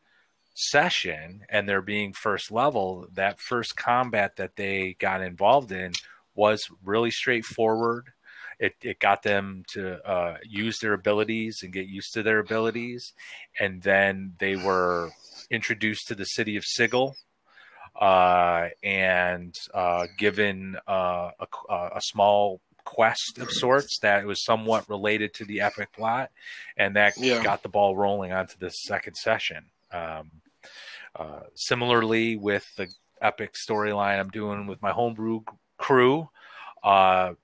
session 0.55 1.45
and 1.49 1.69
their 1.69 1.83
being 1.83 2.13
first 2.13 2.51
level, 2.51 3.07
that 3.13 3.41
first 3.41 3.77
combat 3.77 4.37
that 4.37 4.57
they 4.57 4.97
got 4.99 5.23
involved 5.23 5.73
in 5.73 5.93
was 6.35 6.69
really 6.85 7.11
straightforward. 7.11 8.13
It, 8.59 8.75
it 8.83 9.01
got 9.01 9.23
them 9.23 9.65
to 9.73 10.07
uh, 10.09 10.37
use 10.45 10.79
their 10.79 10.93
abilities 10.93 11.61
and 11.63 11.73
get 11.73 11.87
used 11.87 12.15
to 12.15 12.23
their 12.23 12.39
abilities. 12.39 13.13
And 13.59 13.83
then 13.83 14.35
they 14.39 14.57
were 14.57 15.11
introduced 15.51 16.07
to 16.09 16.15
the 16.15 16.25
city 16.25 16.57
of 16.57 16.65
Sigil 16.65 17.17
uh, 18.01 18.69
and 18.83 19.57
uh, 19.75 20.07
given 20.19 20.77
uh, 20.89 21.31
a, 21.41 21.91
a 21.97 22.01
small 22.01 22.61
quest 22.85 23.39
of 23.39 23.51
sorts 23.51 23.99
that 24.01 24.25
was 24.25 24.45
somewhat 24.45 24.89
related 24.89 25.33
to 25.35 25.45
the 25.45 25.61
epic 25.61 25.93
plot, 25.93 26.31
and 26.77 26.97
that 26.97 27.15
Yeah. 27.17 27.43
got 27.43 27.63
the 27.63 27.69
ball 27.69 27.97
rolling 27.97 28.33
onto 28.33 28.57
the 28.59 28.71
second 28.71 29.15
session. 29.15 29.67
Um, 29.93 30.31
uh, 31.15 31.41
similarly, 31.55 32.37
with 32.37 32.67
the 32.77 32.89
epic 33.21 33.55
storyline 33.55 34.19
I'm 34.19 34.31
doing 34.31 34.67
with 34.67 34.83
my 34.83 34.91
homebrew 34.91 35.43
crew, 35.77 36.29
uh, 36.83 37.35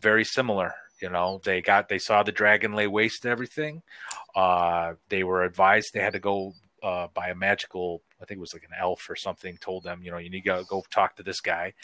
very 0.00 0.24
similar. 0.24 0.74
You 1.00 1.10
know, 1.10 1.40
they 1.44 1.62
got 1.62 1.88
they 1.88 1.98
saw 1.98 2.22
the 2.22 2.32
dragon 2.32 2.72
lay 2.74 2.86
waste 2.86 3.22
to 3.22 3.28
everything. 3.28 3.82
Uh, 4.34 4.94
they 5.08 5.24
were 5.24 5.44
advised 5.44 5.92
they 5.92 6.00
had 6.00 6.12
to 6.14 6.18
go 6.18 6.54
uh, 6.82 7.08
by 7.14 7.28
a 7.28 7.34
magical, 7.34 8.02
I 8.20 8.24
think 8.24 8.38
it 8.38 8.40
was 8.40 8.54
like 8.54 8.64
an 8.64 8.76
elf 8.78 9.08
or 9.08 9.16
something, 9.16 9.56
told 9.58 9.84
them, 9.84 10.02
you 10.02 10.10
know, 10.10 10.18
you 10.18 10.30
need 10.30 10.44
to 10.44 10.64
go, 10.68 10.84
talk 10.90 11.16
to 11.16 11.22
this 11.22 11.40
guy. 11.40 11.74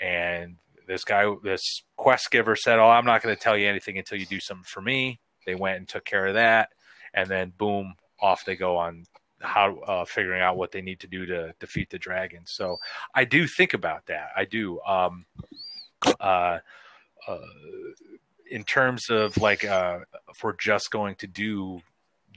And 0.00 0.56
this 0.86 1.04
guy, 1.04 1.32
this 1.42 1.82
quest 1.96 2.30
giver 2.30 2.56
said, 2.56 2.78
Oh, 2.78 2.88
I'm 2.88 3.04
not 3.04 3.22
going 3.22 3.34
to 3.34 3.40
tell 3.40 3.56
you 3.56 3.68
anything 3.68 3.98
until 3.98 4.18
you 4.18 4.26
do 4.26 4.40
something 4.40 4.64
for 4.64 4.80
me. 4.80 5.20
They 5.46 5.54
went 5.54 5.78
and 5.78 5.88
took 5.88 6.04
care 6.04 6.26
of 6.26 6.34
that. 6.34 6.70
And 7.14 7.28
then, 7.28 7.52
boom, 7.56 7.94
off 8.20 8.44
they 8.44 8.56
go 8.56 8.76
on 8.76 9.04
how 9.40 9.78
uh, 9.80 10.04
figuring 10.04 10.40
out 10.40 10.56
what 10.56 10.70
they 10.70 10.80
need 10.80 11.00
to 11.00 11.06
do 11.06 11.26
to 11.26 11.52
defeat 11.58 11.90
the 11.90 11.98
dragon. 11.98 12.42
So 12.46 12.78
I 13.14 13.24
do 13.24 13.46
think 13.46 13.74
about 13.74 14.06
that. 14.06 14.30
I 14.36 14.44
do. 14.44 14.80
Um, 14.82 15.26
uh, 16.20 16.58
uh, 17.28 17.38
in 18.50 18.64
terms 18.64 19.08
of 19.10 19.36
like, 19.38 19.64
uh, 19.64 20.00
if 20.30 20.42
we're 20.42 20.56
just 20.56 20.90
going 20.90 21.14
to 21.16 21.26
do 21.26 21.80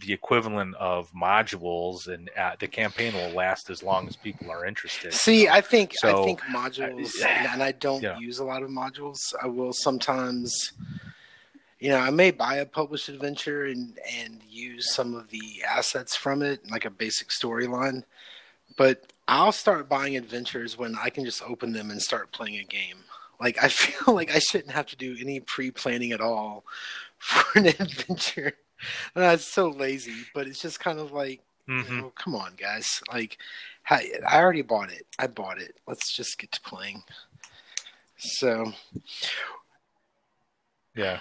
the 0.02 0.14
equivalent 0.14 0.76
of 0.76 1.12
modules, 1.12 2.08
and 2.08 2.30
uh, 2.38 2.52
the 2.60 2.68
campaign 2.68 3.14
will 3.14 3.30
last 3.30 3.70
as 3.70 3.84
long 3.84 4.08
as 4.08 4.16
people 4.16 4.52
are 4.52 4.66
interested. 4.66 5.14
See, 5.14 5.48
I 5.48 5.62
think 5.62 5.94
So, 5.96 6.22
I 6.22 6.26
think 6.26 6.42
modules, 6.42 7.22
uh, 7.22 7.28
and 7.28 7.64
I 7.64 7.72
don't 7.72 8.04
use 8.20 8.40
a 8.40 8.44
lot 8.44 8.64
of 8.64 8.70
modules. 8.70 9.20
I 9.42 9.48
will 9.48 9.74
sometimes, 9.74 10.74
you 11.80 11.90
know, 11.90 12.00
I 12.00 12.10
may 12.10 12.32
buy 12.32 12.56
a 12.56 12.66
published 12.66 13.10
adventure 13.10 13.66
and 13.66 13.98
and 14.20 14.42
use 14.50 14.94
some 14.94 15.16
of 15.16 15.30
the 15.30 15.64
assets 15.68 16.16
from 16.16 16.42
it, 16.42 16.70
like 16.70 16.86
a 16.86 16.90
basic 16.90 17.30
storyline. 17.30 18.04
But 18.78 19.14
I'll 19.28 19.52
start 19.52 19.90
buying 19.90 20.18
adventures 20.18 20.78
when 20.78 20.96
I 21.02 21.10
can 21.10 21.26
just 21.26 21.42
open 21.42 21.72
them 21.74 21.90
and 21.90 22.02
start 22.02 22.32
playing 22.32 22.58
a 22.58 22.64
game. 22.64 22.98
Like 23.40 23.62
I 23.64 23.68
feel 23.70 24.14
like 24.14 24.34
I 24.34 24.40
shouldn't 24.40 24.72
have 24.72 24.88
to 24.88 24.96
do 24.96 25.16
any 25.20 25.40
pre-planning 25.40 26.12
at 26.12 26.22
all 26.22 26.66
for 27.18 27.60
an 27.60 27.68
adventure. 27.80 28.54
And 29.15 29.23
That's 29.23 29.45
so 29.45 29.69
lazy, 29.69 30.26
but 30.34 30.47
it's 30.47 30.61
just 30.61 30.80
kind 30.80 30.99
of 30.99 31.11
like 31.11 31.41
Mhm. 31.68 32.03
Oh, 32.03 32.11
come 32.15 32.35
on, 32.35 32.53
guys. 32.56 33.02
Like, 33.11 33.39
I, 33.89 34.11
I 34.27 34.39
already 34.39 34.61
bought 34.61 34.91
it. 34.91 35.07
I 35.18 35.26
bought 35.27 35.60
it. 35.60 35.76
Let's 35.88 36.15
just 36.15 36.38
get 36.38 36.52
to 36.52 36.61
playing. 36.61 37.03
So, 38.18 38.72
Yeah. 40.95 41.19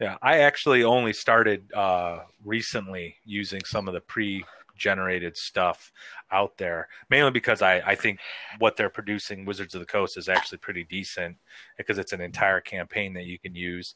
Yeah. 0.00 0.16
I 0.22 0.38
actually 0.38 0.84
only 0.84 1.12
started 1.12 1.72
uh, 1.72 2.20
recently 2.44 3.16
using 3.24 3.60
some 3.64 3.88
of 3.88 3.94
the 3.94 4.00
pre 4.00 4.44
generated 4.78 5.36
stuff 5.36 5.92
out 6.30 6.56
there. 6.58 6.88
Mainly 7.10 7.30
because 7.30 7.60
I, 7.62 7.78
I 7.80 7.94
think 7.94 8.20
what 8.58 8.76
they're 8.76 8.88
producing, 8.90 9.44
Wizards 9.44 9.74
of 9.74 9.80
the 9.80 9.86
Coast, 9.86 10.16
is 10.16 10.28
actually 10.28 10.58
pretty 10.58 10.84
decent 10.84 11.36
because 11.76 11.98
it's 11.98 12.12
an 12.12 12.20
entire 12.20 12.60
campaign 12.60 13.12
that 13.14 13.24
you 13.26 13.38
can 13.38 13.54
use. 13.54 13.94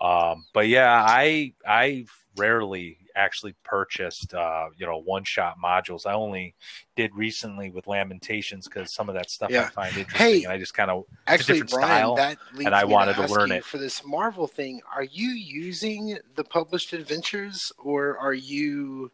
Um, 0.00 0.44
but 0.52 0.68
yeah, 0.68 1.04
I 1.06 1.52
I 1.66 2.06
rarely 2.36 2.98
actually 3.16 3.54
purchased 3.62 4.34
uh, 4.34 4.66
you 4.76 4.84
know 4.86 4.98
one 4.98 5.22
shot 5.24 5.56
modules. 5.62 6.04
I 6.06 6.14
only 6.14 6.54
did 6.96 7.14
recently 7.14 7.70
with 7.70 7.86
Lamentations 7.86 8.66
because 8.66 8.92
some 8.92 9.08
of 9.08 9.14
that 9.14 9.30
stuff 9.30 9.50
Yeah. 9.50 9.62
I 9.62 9.66
find 9.66 9.96
interesting, 9.96 10.18
Hey, 10.26 10.42
and 10.44 10.52
I 10.52 10.58
just 10.58 10.74
kind 10.74 10.90
of 10.90 11.04
Actually, 11.28 11.60
different 11.60 11.70
Brian, 11.72 11.86
style, 11.98 12.14
that 12.16 12.38
and 12.58 12.74
I 12.74 12.84
wanted 12.84 13.14
to 13.16 13.22
ask 13.22 13.32
learn 13.36 13.52
it. 13.52 13.64
for 13.64 13.78
this 13.78 14.04
Marvel 14.04 14.46
thing. 14.48 14.80
Are 14.94 15.04
you 15.04 15.28
using 15.28 16.18
the 16.34 16.42
published 16.44 16.92
adventures, 16.92 17.70
or 17.78 18.18
are 18.18 18.34
you 18.34 19.12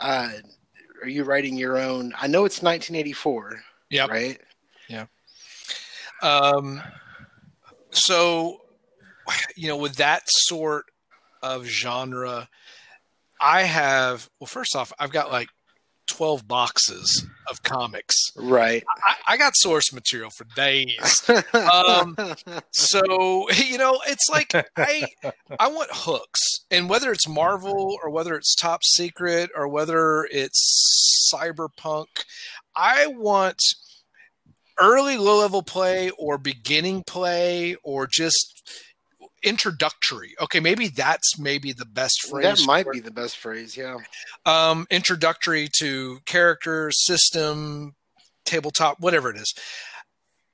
uh, 0.00 0.30
are 1.02 1.08
you 1.08 1.24
writing 1.24 1.56
your 1.56 1.78
own? 1.78 2.12
I 2.20 2.26
know 2.26 2.44
it's 2.44 2.62
1984, 2.62 3.60
Yeah. 3.90 4.06
right? 4.06 4.40
Yeah. 4.88 5.06
Um, 6.22 6.82
so, 7.90 8.60
you 9.56 9.68
know, 9.68 9.76
with 9.76 9.96
that 9.96 10.22
sort 10.26 10.86
of 11.42 11.64
genre, 11.66 12.48
I 13.40 13.62
have, 13.62 14.28
well, 14.40 14.46
first 14.48 14.74
off, 14.74 14.92
I've 14.98 15.12
got 15.12 15.30
like 15.30 15.48
12 16.08 16.48
boxes 16.48 17.26
of 17.48 17.62
comics. 17.62 18.14
Right. 18.36 18.84
I, 19.06 19.34
I 19.34 19.36
got 19.36 19.52
source 19.56 19.92
material 19.92 20.30
for 20.30 20.44
days. 20.56 21.22
Um, 21.54 22.16
so 22.72 23.48
you 23.50 23.78
know 23.78 24.00
it's 24.06 24.28
like 24.30 24.52
i 24.76 25.06
i 25.58 25.68
want 25.68 25.90
hooks 25.92 26.40
and 26.70 26.88
whether 26.88 27.10
it's 27.12 27.28
marvel 27.28 27.98
or 28.02 28.10
whether 28.10 28.34
it's 28.34 28.54
top 28.54 28.82
secret 28.84 29.50
or 29.56 29.68
whether 29.68 30.26
it's 30.30 31.30
cyberpunk 31.32 32.06
i 32.76 33.06
want 33.06 33.60
early 34.80 35.16
low 35.16 35.38
level 35.38 35.62
play 35.62 36.10
or 36.18 36.38
beginning 36.38 37.02
play 37.06 37.76
or 37.82 38.06
just 38.06 38.62
introductory 39.42 40.34
okay 40.40 40.60
maybe 40.60 40.88
that's 40.88 41.38
maybe 41.38 41.72
the 41.72 41.84
best 41.84 42.22
phrase 42.28 42.44
that 42.60 42.66
might 42.66 42.90
be 42.90 43.00
the 43.00 43.10
best 43.10 43.36
phrase. 43.36 43.76
Yeah. 43.76 43.96
um, 44.46 44.86
introductory 44.90 45.68
to 45.78 46.18
character, 46.26 46.90
system, 46.92 47.94
tabletop, 48.44 48.98
whatever 49.00 49.30
it 49.30 49.36
is. 49.36 49.52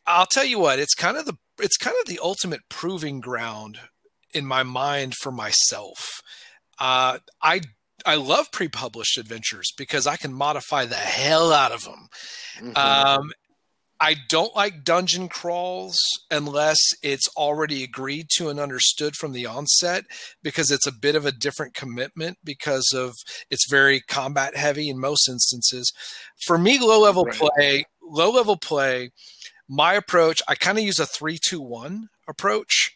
I'll 0.07 0.27
tell 0.27 0.45
you 0.45 0.59
what, 0.59 0.79
it's 0.79 0.95
kind 0.95 1.17
of 1.17 1.25
the 1.25 1.35
it's 1.59 1.77
kind 1.77 1.97
of 2.01 2.07
the 2.07 2.21
ultimate 2.23 2.61
proving 2.69 3.21
ground 3.21 3.79
in 4.35 4.45
my 4.45 4.63
mind 4.63 5.15
for 5.15 5.31
myself. 5.33 6.21
Uh, 6.79 7.19
I 7.41 7.63
I 8.05 8.17
love 8.17 8.51
pre-published 8.53 9.17
adventures 9.17 9.73
because 9.79 10.07
I 10.07 10.17
can 10.17 10.35
modify 10.35 10.85
the 10.85 10.97
hell 10.97 11.53
out 11.53 11.73
of 11.73 11.85
them. 11.85 12.09
Mhm. 12.61 12.77
Um, 12.77 13.33
I 14.05 14.17
don't 14.29 14.55
like 14.55 14.85
dungeon 14.85 15.31
crawls 15.31 15.97
unless 16.31 16.77
it's 17.03 17.27
already 17.39 17.83
agreed 17.83 18.27
to 18.37 18.51
and 18.51 18.61
understood 18.61 19.17
from 19.17 19.33
the 19.33 19.47
onset 19.47 20.05
because 20.43 20.71
it's 20.71 20.87
a 20.87 20.93
bit 20.93 21.17
of 21.17 21.25
a 21.25 21.33
different 21.33 21.73
commitment 21.73 22.37
because 22.45 22.93
of 22.95 23.15
it's 23.51 23.67
very 23.71 24.03
combat 24.03 24.59
heavy 24.59 24.91
in 24.91 24.99
most 24.99 25.27
instances. 25.27 25.91
For 26.45 26.59
me, 26.59 26.79
low 26.79 27.01
level 27.01 27.25
Right. 27.25 27.35
play, 27.35 27.85
low 28.03 28.31
level 28.31 28.59
play, 28.59 29.11
my 29.71 29.95
approach, 29.95 30.43
I 30.47 30.55
kind 30.55 30.77
of 30.77 30.85
use 30.85 30.99
a 30.99 31.07
three, 31.07 31.39
two, 31.43 31.63
one 31.63 32.11
approach. 32.29 32.95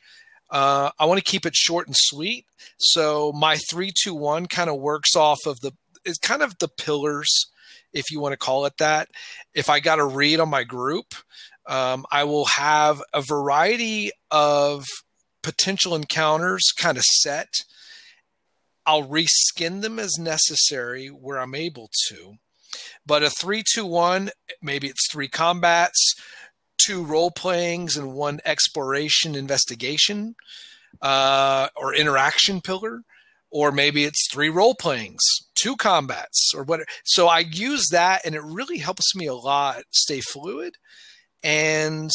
Uh, 0.50 0.90
I 0.98 1.06
want 1.06 1.24
to 1.24 1.30
keep 1.30 1.46
it 1.46 1.54
short 1.54 1.86
and 1.86 1.96
sweet. 1.96 2.44
So 2.76 3.32
my 3.32 3.56
three, 3.70 3.92
two, 3.98 4.14
one 4.14 4.44
kind 4.44 4.68
of 4.68 4.76
works 4.76 5.16
off 5.16 5.38
of 5.46 5.60
the 5.60 5.72
it's 6.04 6.18
kind 6.18 6.42
of 6.42 6.58
the 6.58 6.68
pillars, 6.68 7.46
if 7.92 8.10
you 8.10 8.20
want 8.20 8.32
to 8.32 8.38
call 8.38 8.66
it 8.66 8.74
that. 8.78 9.08
If 9.54 9.68
I 9.68 9.80
got 9.80 9.98
a 9.98 10.04
read 10.04 10.40
on 10.40 10.48
my 10.48 10.64
group, 10.64 11.14
um, 11.66 12.06
I 12.10 12.24
will 12.24 12.46
have 12.46 13.02
a 13.12 13.22
variety 13.22 14.10
of 14.30 14.84
potential 15.42 15.94
encounters 15.94 16.72
kind 16.76 16.96
of 16.96 17.04
set. 17.04 17.48
I'll 18.86 19.06
reskin 19.06 19.82
them 19.82 19.98
as 19.98 20.18
necessary 20.18 21.08
where 21.08 21.38
I'm 21.38 21.54
able 21.54 21.90
to. 22.08 22.34
But 23.06 23.22
a 23.22 23.30
three, 23.30 23.62
two, 23.74 23.86
one, 23.86 24.30
maybe 24.62 24.88
it's 24.88 25.10
three 25.10 25.28
combats, 25.28 26.14
two 26.78 27.04
role 27.04 27.30
playings, 27.30 27.96
and 27.96 28.14
one 28.14 28.40
exploration 28.44 29.34
investigation 29.34 30.34
uh, 31.02 31.68
or 31.76 31.94
interaction 31.94 32.60
pillar. 32.60 33.02
Or 33.50 33.72
maybe 33.72 34.04
it's 34.04 34.28
three 34.30 34.50
role 34.50 34.74
playings, 34.74 35.22
two 35.54 35.76
combats, 35.76 36.52
or 36.54 36.64
whatever. 36.64 36.88
So 37.04 37.28
I 37.28 37.40
use 37.40 37.88
that, 37.92 38.26
and 38.26 38.34
it 38.34 38.42
really 38.42 38.78
helps 38.78 39.14
me 39.14 39.26
a 39.26 39.34
lot 39.34 39.82
stay 39.90 40.20
fluid. 40.20 40.74
And 41.42 42.10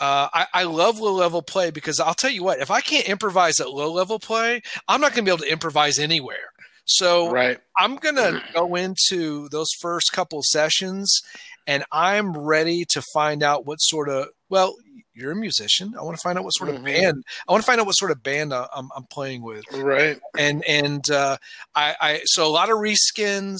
uh, 0.00 0.28
I, 0.32 0.46
I 0.54 0.62
love 0.64 1.00
low 1.00 1.12
level 1.12 1.42
play 1.42 1.70
because 1.70 2.00
I'll 2.00 2.14
tell 2.14 2.30
you 2.30 2.42
what, 2.42 2.60
if 2.60 2.70
I 2.70 2.80
can't 2.80 3.08
improvise 3.08 3.60
at 3.60 3.70
low 3.70 3.92
level 3.92 4.18
play, 4.18 4.62
I'm 4.86 5.00
not 5.00 5.12
going 5.12 5.24
to 5.24 5.30
be 5.30 5.34
able 5.34 5.44
to 5.44 5.52
improvise 5.52 5.98
anywhere. 5.98 6.52
So 6.84 7.30
right. 7.30 7.58
I'm 7.76 7.96
going 7.96 8.16
to 8.16 8.42
go 8.54 8.74
into 8.74 9.48
those 9.50 9.68
first 9.80 10.12
couple 10.12 10.40
sessions 10.42 11.20
and 11.66 11.84
I'm 11.92 12.36
ready 12.36 12.86
to 12.90 13.02
find 13.12 13.42
out 13.42 13.66
what 13.66 13.76
sort 13.76 14.08
of, 14.08 14.28
well, 14.48 14.74
you're 15.18 15.32
a 15.32 15.36
musician. 15.36 15.94
I 15.98 16.02
want 16.02 16.16
to 16.16 16.22
find 16.22 16.38
out 16.38 16.44
what 16.44 16.52
sort 16.52 16.70
of 16.70 16.76
Mhm. 16.76 16.84
band, 16.84 17.24
I 17.48 17.52
want 17.52 17.62
to 17.62 17.66
find 17.66 17.80
out 17.80 17.86
what 17.86 17.94
sort 17.96 18.10
of 18.12 18.22
band 18.22 18.54
I- 18.54 18.68
I'm, 18.74 18.88
I'm 18.96 19.04
playing 19.04 19.42
with. 19.42 19.64
Right. 19.72 20.18
And, 20.38 20.64
and, 20.64 21.10
uh, 21.10 21.36
I, 21.74 21.94
I, 22.00 22.20
so 22.24 22.46
a 22.46 22.48
lot 22.48 22.70
of 22.70 22.78
reskins, 22.78 23.58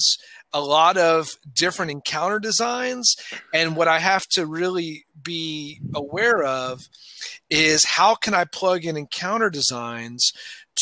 a 0.53 0.61
lot 0.61 0.97
of 0.97 1.27
different 1.53 1.91
encounter 1.91 2.39
designs. 2.39 3.15
And 3.53 3.75
what 3.75 3.87
I 3.87 3.99
have 3.99 4.23
to 4.31 4.45
really 4.45 5.05
be 5.21 5.79
aware 5.93 6.41
of 6.43 6.79
is 7.49 7.83
how 7.85 8.15
can 8.15 8.33
I 8.33 8.45
plug 8.45 8.85
in 8.85 8.95
encounter 8.97 9.49
designs 9.49 10.31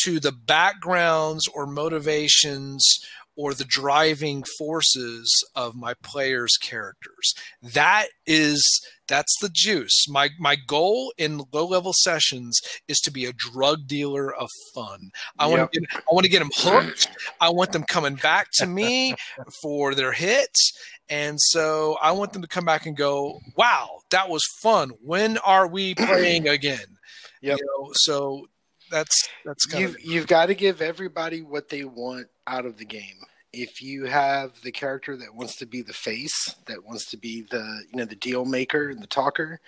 to 0.03 0.19
the 0.19 0.31
backgrounds 0.31 1.47
or 1.47 1.65
motivations 1.65 2.99
or 3.37 3.53
the 3.53 3.63
driving 3.63 4.43
forces 4.57 5.31
of 5.55 5.75
my 5.75 5.93
players' 6.03 6.57
characters. 6.57 7.33
That 7.61 8.07
is 8.25 8.81
that's 9.07 9.33
the 9.39 9.49
juice. 9.49 10.07
My 10.09 10.29
my 10.39 10.55
goal 10.55 11.13
in 11.17 11.43
low 11.53 11.65
level 11.65 11.93
sessions 11.93 12.59
is 12.87 12.99
to 13.01 13.11
be 13.11 13.25
a 13.25 13.33
drug 13.33 13.87
dealer 13.87 14.33
of 14.33 14.49
fun. 14.73 15.11
I 15.39 15.47
want 15.47 15.71
to 15.71 15.79
get 15.79 15.89
I 15.95 16.11
want 16.11 16.25
to 16.25 16.29
get 16.29 16.39
them 16.39 16.51
hooked. 16.53 17.07
I 17.41 17.49
want 17.49 17.71
them 17.71 17.83
coming 17.83 18.15
back 18.15 18.47
to 18.55 18.65
me 18.65 19.15
for 19.61 19.95
their 19.95 20.11
hits. 20.11 20.73
And 21.09 21.39
so 21.39 21.97
I 22.01 22.11
want 22.11 22.33
them 22.33 22.41
to 22.41 22.49
come 22.49 22.65
back 22.65 22.85
and 22.85 22.97
go, 22.97 23.39
"Wow, 23.55 24.01
that 24.09 24.29
was 24.29 24.43
fun. 24.61 24.91
When 25.01 25.37
are 25.37 25.67
we 25.67 25.95
playing 25.95 26.47
again?" 26.49 26.97
Yep. 27.41 27.59
You 27.59 27.65
know, 27.65 27.91
so 27.93 28.47
that's 28.89 29.29
that's 29.45 29.65
kind 29.65 29.81
You've 29.81 29.95
of 29.95 30.03
you've 30.03 30.27
got 30.27 30.47
to 30.47 30.55
give 30.55 30.81
everybody 30.81 31.41
what 31.41 31.69
they 31.69 31.83
want 31.83 32.27
out 32.45 32.65
of 32.65 32.77
the 32.77 32.85
game. 32.85 33.17
If 33.53 33.81
you 33.81 34.05
have 34.05 34.61
the 34.61 34.71
character 34.71 35.15
that 35.17 35.33
wants 35.33 35.55
to 35.57 35.65
be 35.65 35.81
the 35.81 35.93
face, 35.93 36.55
that 36.65 36.85
wants 36.85 37.09
to 37.11 37.17
be 37.17 37.43
the 37.49 37.83
you 37.91 37.97
know 37.97 38.05
the 38.05 38.15
deal 38.15 38.45
maker 38.45 38.89
and 38.89 39.01
the 39.01 39.07
talker, 39.07 39.59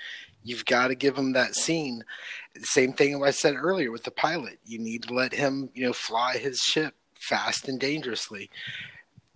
you've 0.43 0.65
got 0.65 0.87
to 0.87 0.95
give 0.95 1.17
him 1.17 1.33
that 1.33 1.55
scene. 1.55 2.03
Same 2.61 2.93
thing 2.93 3.23
I 3.23 3.31
said 3.31 3.55
earlier 3.55 3.91
with 3.91 4.03
the 4.03 4.11
pilot. 4.11 4.59
You 4.65 4.79
need 4.79 5.03
to 5.03 5.13
let 5.13 5.33
him 5.33 5.69
you 5.73 5.85
know 5.85 5.93
fly 5.93 6.37
his 6.37 6.59
ship 6.59 6.95
fast 7.13 7.67
and 7.67 7.79
dangerously. 7.79 8.49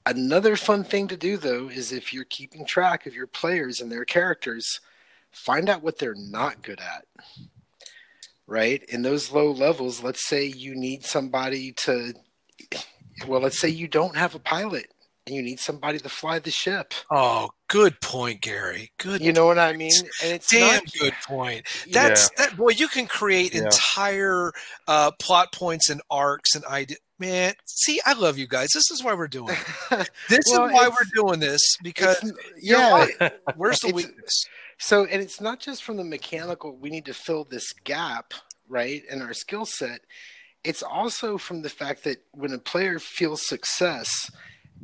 Another 0.05 0.57
fun 0.57 0.84
thing 0.84 1.07
to 1.07 1.18
do 1.18 1.38
though 1.38 1.69
is 1.69 1.91
if 1.91 2.14
you're 2.14 2.26
keeping 2.26 2.65
track 2.65 3.05
of 3.05 3.15
your 3.15 3.27
players 3.27 3.80
and 3.80 3.91
their 3.91 4.05
characters, 4.05 4.81
find 5.31 5.69
out 5.69 5.81
what 5.81 5.97
they're 5.97 6.15
not 6.15 6.61
good 6.61 6.80
at 6.80 7.05
right? 8.53 8.84
In 8.84 9.01
those 9.01 9.31
low 9.31 9.51
levels, 9.51 10.03
let's 10.03 10.27
say 10.27 10.45
you 10.45 10.75
need 10.75 11.03
somebody 11.03 11.71
to, 11.77 12.13
well, 13.27 13.41
let's 13.41 13.59
say 13.59 13.67
you 13.67 13.88
don't 13.88 14.15
have 14.15 14.35
a 14.35 14.39
pilot 14.39 14.85
and 15.25 15.35
you 15.35 15.41
need 15.41 15.59
somebody 15.59 15.97
to 15.97 16.07
fly 16.09 16.38
the 16.38 16.51
ship. 16.51 16.93
Oh, 17.09 17.49
good 17.67 17.99
point, 17.99 18.41
Gary. 18.41 18.91
Good 18.99 19.21
You 19.21 19.34
know 19.34 19.47
what 19.47 19.57
I 19.57 19.73
mean? 19.73 19.91
And 20.23 20.34
it's 20.34 20.51
damn 20.51 20.75
not, 20.75 20.84
good 20.99 21.13
point. 21.25 21.65
That's 21.91 22.30
that 22.38 22.55
boy. 22.55 22.69
You 22.75 22.88
can 22.88 23.07
create 23.07 23.55
Yeah. 23.55 23.63
entire 23.63 24.51
uh, 24.88 25.11
plot 25.19 25.51
points 25.51 25.89
and 25.89 26.01
arcs 26.11 26.53
and 26.55 26.63
idea. 26.65 26.97
Man, 27.17 27.53
see, 27.65 28.01
I 28.05 28.13
love 28.13 28.38
you 28.38 28.47
guys. 28.47 28.69
This 28.73 28.91
is 28.91 29.03
why 29.03 29.13
we're 29.15 29.27
doing 29.27 29.55
it. 29.91 30.09
This 30.30 30.45
Well, 30.51 30.65
is 30.65 30.73
why 30.73 30.89
we're 30.89 31.23
doing 31.23 31.39
this 31.39 31.61
because 31.81 32.31
yeah. 32.61 33.07
right. 33.19 33.34
Where's 33.55 33.80
the 33.80 33.91
weakness? 33.93 34.45
So, 34.85 35.05
and 35.05 35.22
it's 35.22 35.39
not 35.39 35.60
just 35.60 35.84
from 35.84 35.97
the 35.97 36.03
mechanical, 36.03 36.76
we 36.76 36.89
need 36.89 37.05
to 37.05 37.14
fill 37.14 37.43
this 37.45 37.72
gap, 37.72 38.34
right, 38.68 39.01
in 39.10 39.22
our 39.22 39.34
skill 39.34 39.65
set. 39.65 40.01
It's 40.64 40.84
also 40.84 41.38
from 41.38 41.61
the 41.61 41.69
fact 41.69 42.03
that 42.03 42.18
when 42.31 42.53
a 42.53 42.57
player 42.57 42.99
feels 42.99 43.47
success, 43.47 44.30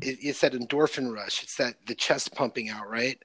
it, 0.02 0.18
it's 0.22 0.42
that 0.42 0.54
endorphin 0.54 1.14
rush. 1.14 1.44
It's 1.44 1.56
that 1.58 1.76
the 1.88 1.96
chest 1.96 2.34
pumping 2.36 2.70
out, 2.70 2.90
right? 2.90 3.18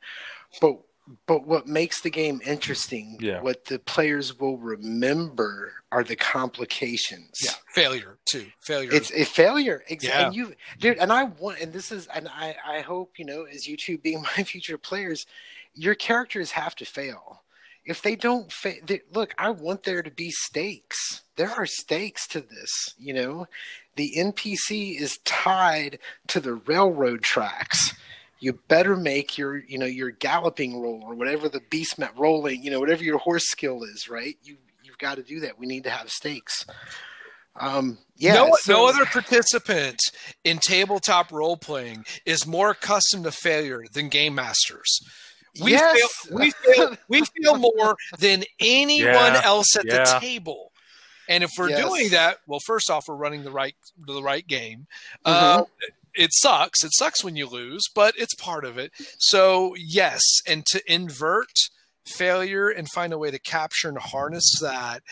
But 0.60 0.78
but 1.26 1.46
what 1.46 1.66
makes 1.66 2.00
the 2.00 2.08
game 2.08 2.40
interesting, 2.46 3.18
Yeah. 3.20 3.42
what 3.42 3.66
the 3.66 3.78
players 3.78 4.38
will 4.40 4.56
remember 4.56 5.74
are 5.92 6.02
the 6.02 6.16
complications. 6.16 7.40
Yeah, 7.44 7.50
failure 7.74 8.16
too. 8.24 8.46
Failure. 8.60 8.90
It's 8.90 9.12
a 9.12 9.24
failure. 9.24 9.84
Ex- 9.90 10.02
Yeah. 10.02 10.26
And 10.28 10.34
you, 10.34 10.54
dude, 10.80 10.96
and 10.96 11.12
I 11.12 11.24
want, 11.24 11.60
and 11.60 11.74
this 11.74 11.92
is, 11.92 12.06
and 12.06 12.26
I, 12.28 12.56
I 12.66 12.80
hope, 12.80 13.18
you 13.18 13.26
know, 13.26 13.42
as 13.44 13.66
you 13.68 13.76
two 13.76 13.98
being 13.98 14.22
my 14.36 14.44
future 14.44 14.78
players, 14.78 15.26
your 15.74 15.94
characters 15.94 16.52
have 16.52 16.74
to 16.76 16.84
fail. 16.84 17.42
If 17.84 18.00
they 18.00 18.16
don't 18.16 18.50
fail, 18.50 18.76
look, 19.12 19.34
I 19.36 19.50
want 19.50 19.82
there 19.82 20.02
to 20.02 20.10
be 20.10 20.30
stakes. 20.30 21.22
There 21.36 21.50
are 21.50 21.66
stakes 21.66 22.26
to 22.28 22.40
this, 22.40 22.94
you 22.96 23.12
know. 23.12 23.46
The 23.96 24.14
NPC 24.16 24.98
is 25.00 25.18
tied 25.24 25.98
to 26.28 26.40
the 26.40 26.54
railroad 26.54 27.22
tracks. 27.22 27.94
You 28.40 28.54
better 28.68 28.96
make 28.96 29.36
your, 29.38 29.56
you 29.56 29.78
know, 29.78 29.86
your 29.86 30.10
galloping 30.10 30.80
roll 30.80 31.02
or 31.04 31.14
whatever 31.14 31.48
the 31.48 31.60
beast 31.70 31.98
met 31.98 32.16
rolling, 32.16 32.62
you 32.62 32.70
know, 32.70 32.80
whatever 32.80 33.04
your 33.04 33.18
horse 33.18 33.48
skill 33.48 33.82
is, 33.84 34.08
right? 34.08 34.36
You, 34.42 34.56
you've 34.82 34.98
got 34.98 35.16
to 35.16 35.22
do 35.22 35.40
that. 35.40 35.58
We 35.58 35.66
need 35.66 35.84
to 35.84 35.90
have 35.90 36.10
stakes. 36.10 36.64
Um, 37.56 37.98
yeah. 38.16 38.34
no, 38.34 38.50
so- 38.60 38.72
no 38.72 38.88
other 38.88 39.04
participant 39.04 40.00
in 40.42 40.58
tabletop 40.58 41.30
role 41.30 41.56
playing 41.56 42.04
is 42.26 42.46
more 42.46 42.70
accustomed 42.70 43.24
to 43.24 43.30
failure 43.32 43.84
than 43.92 44.08
game 44.08 44.34
masters. 44.34 45.00
We 45.62 45.72
Yes. 45.72 45.98
fail, 46.28 46.36
we 46.38 46.50
fail, 46.50 46.96
we 47.08 47.22
fail 47.42 47.56
more 47.58 47.96
than 48.18 48.44
anyone 48.60 49.12
Yeah, 49.14 49.40
else 49.44 49.76
at 49.76 49.84
yeah. 49.86 50.04
the 50.04 50.18
table. 50.20 50.72
And 51.28 51.42
if 51.44 51.50
we're 51.56 51.70
Yes. 51.70 51.82
doing 51.88 52.10
that, 52.10 52.38
well, 52.46 52.60
first 52.66 52.90
off, 52.90 53.04
we're 53.08 53.14
running 53.16 53.44
the 53.44 53.50
right 53.50 53.74
the 54.06 54.22
right 54.22 54.46
game. 54.46 54.86
Mm-hmm. 55.26 55.60
Uh, 55.62 55.64
it 56.14 56.30
sucks. 56.32 56.84
It 56.84 56.92
sucks 56.94 57.24
when 57.24 57.34
you 57.36 57.46
lose, 57.48 57.82
but 57.94 58.14
it's 58.16 58.34
part 58.34 58.64
of 58.64 58.78
it. 58.78 58.92
So 59.18 59.74
yes, 59.76 60.20
and 60.46 60.64
to 60.66 60.80
invert 60.92 61.48
failure 62.06 62.68
and 62.68 62.88
find 62.90 63.12
a 63.12 63.18
way 63.18 63.30
to 63.30 63.38
capture 63.38 63.88
and 63.88 63.98
harness 63.98 64.58
that 64.60 65.02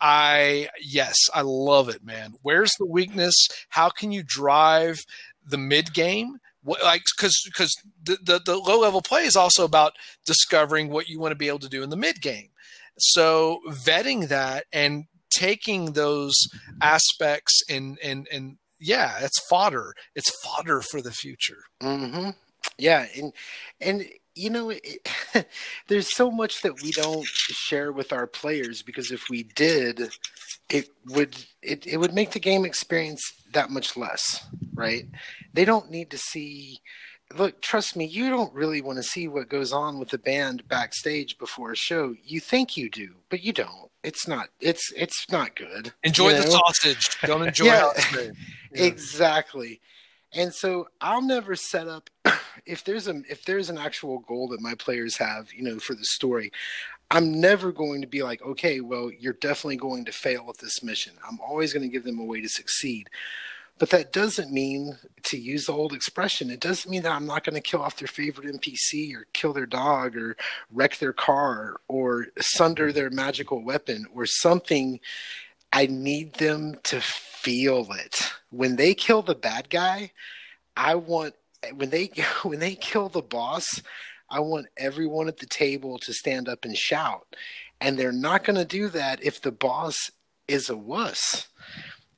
I 0.00 0.68
yes, 0.80 1.16
I 1.34 1.40
love 1.42 1.88
it, 1.88 2.04
man. 2.04 2.34
Where's 2.42 2.72
the 2.78 2.86
weakness? 2.86 3.34
How 3.70 3.88
can 3.90 4.12
you 4.12 4.22
drive 4.24 4.98
the 5.44 5.58
mid 5.58 5.92
game? 5.94 6.38
What, 6.66 6.82
like 6.84 7.04
because 7.16 7.40
because 7.46 7.74
the, 8.02 8.18
the 8.22 8.40
the 8.44 8.56
low 8.58 8.80
level 8.80 9.00
play 9.00 9.22
is 9.22 9.36
also 9.36 9.64
about 9.64 9.94
discovering 10.26 10.90
what 10.90 11.08
you 11.08 11.20
want 11.20 11.32
to 11.32 11.36
be 11.36 11.48
able 11.48 11.60
to 11.60 11.68
do 11.70 11.82
in 11.82 11.90
the 11.90 11.96
mid 11.96 12.20
game. 12.20 12.50
So 12.98 13.60
vetting 13.70 14.28
that 14.28 14.64
and 14.72 15.04
taking 15.30 15.92
those 15.92 16.34
aspects 16.82 17.62
and 17.70 17.98
and 18.02 18.28
and 18.32 18.58
yeah, 18.80 19.18
it's 19.20 19.40
fodder. 19.48 19.94
It's 20.14 20.30
fodder 20.44 20.82
for 20.82 21.00
the 21.00 21.12
future. 21.12 21.62
hmm 21.80 22.30
Yeah, 22.78 23.06
and 23.16 23.32
and 23.80 24.06
you 24.34 24.50
know, 24.50 24.70
it, 24.70 25.08
there's 25.88 26.14
so 26.14 26.30
much 26.30 26.60
that 26.62 26.82
we 26.82 26.90
don't 26.92 27.26
share 27.26 27.90
with 27.92 28.12
our 28.12 28.26
players 28.26 28.82
because 28.82 29.10
if 29.10 29.30
we 29.30 29.44
did, 29.44 30.10
it 30.68 30.88
would 31.06 31.36
it, 31.62 31.86
it 31.86 31.98
would 31.98 32.14
make 32.14 32.32
the 32.32 32.40
game 32.40 32.64
experience 32.64 33.22
that 33.52 33.70
much 33.70 33.96
less, 33.96 34.46
right? 34.74 35.06
They 35.52 35.64
don't 35.64 35.90
need 35.90 36.10
to 36.10 36.18
see. 36.18 36.80
Look, 37.36 37.60
trust 37.60 37.96
me, 37.96 38.04
you 38.04 38.30
don't 38.30 38.54
really 38.54 38.80
want 38.80 38.98
to 38.98 39.02
see 39.02 39.26
what 39.26 39.48
goes 39.48 39.72
on 39.72 39.98
with 39.98 40.10
the 40.10 40.18
band 40.18 40.66
backstage 40.68 41.38
before 41.38 41.72
a 41.72 41.76
show. 41.76 42.14
You 42.22 42.38
think 42.38 42.76
you 42.76 42.88
do, 42.88 43.14
but 43.30 43.42
you 43.42 43.52
don't. 43.52 43.90
It's 44.04 44.28
not. 44.28 44.48
It's 44.60 44.92
it's 44.96 45.26
not 45.30 45.56
good. 45.56 45.92
Enjoy 46.04 46.30
you 46.30 46.36
the 46.36 46.44
know? 46.44 46.60
sausage. 46.64 47.18
Don't 47.22 47.42
enjoy 47.46 47.66
Yeah. 47.66 47.92
Yeah. 48.72 48.84
Exactly. 48.84 49.80
And 50.34 50.52
so 50.52 50.88
I'll 51.00 51.22
never 51.22 51.56
set 51.56 51.88
up 51.88 52.10
if 52.66 52.84
there's 52.84 53.08
a 53.08 53.22
if 53.28 53.44
there's 53.44 53.70
an 53.70 53.78
actual 53.78 54.18
goal 54.20 54.48
that 54.48 54.60
my 54.60 54.74
players 54.74 55.16
have, 55.16 55.52
you 55.52 55.62
know, 55.62 55.78
for 55.78 55.94
the 55.94 56.04
story, 56.04 56.52
I'm 57.10 57.40
never 57.40 57.72
going 57.72 58.00
to 58.00 58.06
be 58.06 58.22
like, 58.22 58.42
okay, 58.42 58.80
well, 58.80 59.10
you're 59.10 59.32
definitely 59.34 59.76
going 59.76 60.04
to 60.06 60.12
fail 60.12 60.46
at 60.48 60.58
this 60.58 60.82
mission. 60.82 61.12
I'm 61.26 61.38
always 61.40 61.72
going 61.72 61.84
to 61.84 61.92
give 61.92 62.04
them 62.04 62.18
a 62.18 62.24
way 62.24 62.40
to 62.40 62.48
succeed. 62.48 63.08
But 63.78 63.90
that 63.90 64.12
doesn't 64.12 64.50
mean, 64.50 64.96
to 65.24 65.38
use 65.38 65.66
the 65.66 65.72
old 65.72 65.92
expression, 65.92 66.50
it 66.50 66.60
doesn't 66.60 66.90
mean 66.90 67.02
that 67.02 67.12
I'm 67.12 67.26
not 67.26 67.44
going 67.44 67.54
to 67.54 67.60
kill 67.60 67.82
off 67.82 67.96
their 67.98 68.08
favorite 68.08 68.48
NPC 68.48 69.14
or 69.14 69.26
kill 69.34 69.52
their 69.52 69.66
dog 69.66 70.16
or 70.16 70.36
wreck 70.72 70.96
their 70.96 71.12
car 71.12 71.76
or 71.86 72.28
sunder 72.40 72.90
their 72.90 73.10
magical 73.10 73.62
weapon 73.62 74.06
or 74.14 74.24
something. 74.24 74.98
I 75.72 75.86
need 75.86 76.34
them 76.34 76.76
to 76.84 77.00
feel 77.02 77.86
it. 77.92 78.32
When 78.50 78.76
they 78.76 78.94
kill 78.94 79.20
the 79.20 79.34
bad 79.34 79.68
guy, 79.68 80.12
I 80.76 80.94
want 80.94 81.34
when 81.74 81.90
they 81.90 82.10
when 82.42 82.60
they 82.60 82.74
kill 82.74 83.10
the 83.10 83.22
boss, 83.22 83.82
I 84.28 84.40
want 84.40 84.66
everyone 84.76 85.28
at 85.28 85.38
the 85.38 85.46
table 85.46 85.98
to 85.98 86.12
stand 86.12 86.48
up 86.48 86.64
and 86.64 86.76
shout. 86.76 87.26
And 87.80 87.98
they're 87.98 88.12
not 88.12 88.44
going 88.44 88.56
to 88.56 88.64
do 88.64 88.88
that 88.88 89.22
if 89.22 89.40
the 89.40 89.52
boss 89.52 89.96
is 90.48 90.68
a 90.68 90.76
wuss. 90.76 91.48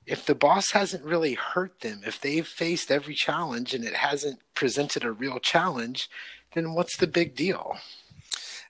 If 0.06 0.24
the 0.24 0.34
boss 0.34 0.70
hasn't 0.70 1.04
really 1.04 1.34
hurt 1.34 1.80
them, 1.80 2.00
if 2.06 2.20
they've 2.20 2.46
faced 2.46 2.90
every 2.90 3.14
challenge 3.14 3.74
and 3.74 3.84
it 3.84 3.94
hasn't 3.94 4.40
presented 4.54 5.04
a 5.04 5.12
real 5.12 5.38
challenge, 5.38 6.08
then 6.54 6.74
what's 6.74 6.96
the 6.96 7.06
big 7.06 7.34
deal? 7.34 7.76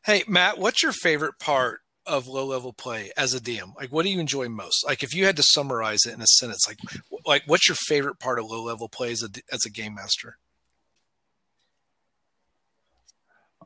Hey, 0.05 0.25
Matt, 0.27 0.59
what's 0.59 0.83
your 0.83 0.93
favorite 0.93 1.39
part 1.39 1.81
of 2.07 2.27
low 2.27 2.47
level 2.47 2.73
play 2.73 3.13
as 3.17 3.35
a 3.35 3.41
DM? 3.41 3.77
Like, 3.77 3.93
what 3.93 4.05
do 4.05 4.11
you 4.11 4.19
enjoy 4.19 4.49
most? 4.49 4.85
Like, 4.85 5.03
if 5.03 5.15
you 5.15 5.27
had 5.27 5.37
to 5.37 5.43
summarize 5.43 6.07
it 6.07 6.15
in 6.15 6.23
a 6.23 6.27
sentence, 6.27 6.67
like, 6.67 6.79
like 7.27 7.43
what's 7.47 7.69
your 7.69 7.77
favorite 7.77 8.19
part 8.19 8.39
of 8.39 8.47
low 8.47 8.63
level 8.63 8.89
play 8.89 9.13
as 9.13 9.23
a 9.23 9.29
as 9.53 9.65
a 9.65 9.71
game 9.71 9.95
master? 9.95 10.39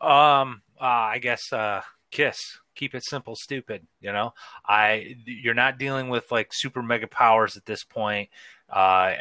Um, 0.02 0.62
uh, 0.80 0.84
I 0.84 1.18
guess 1.18 1.52
uh, 1.52 1.82
kiss. 2.10 2.36
Keep 2.74 2.94
it 2.94 3.04
simple, 3.04 3.36
stupid. 3.36 3.86
You 4.00 4.12
know, 4.12 4.32
I 4.66 5.16
you're 5.24 5.54
not 5.54 5.78
dealing 5.78 6.08
with 6.08 6.30
like 6.32 6.48
super 6.52 6.82
mega 6.82 7.06
powers 7.06 7.56
at 7.56 7.66
this 7.66 7.84
point. 7.84 8.28
Uh, 8.70 9.12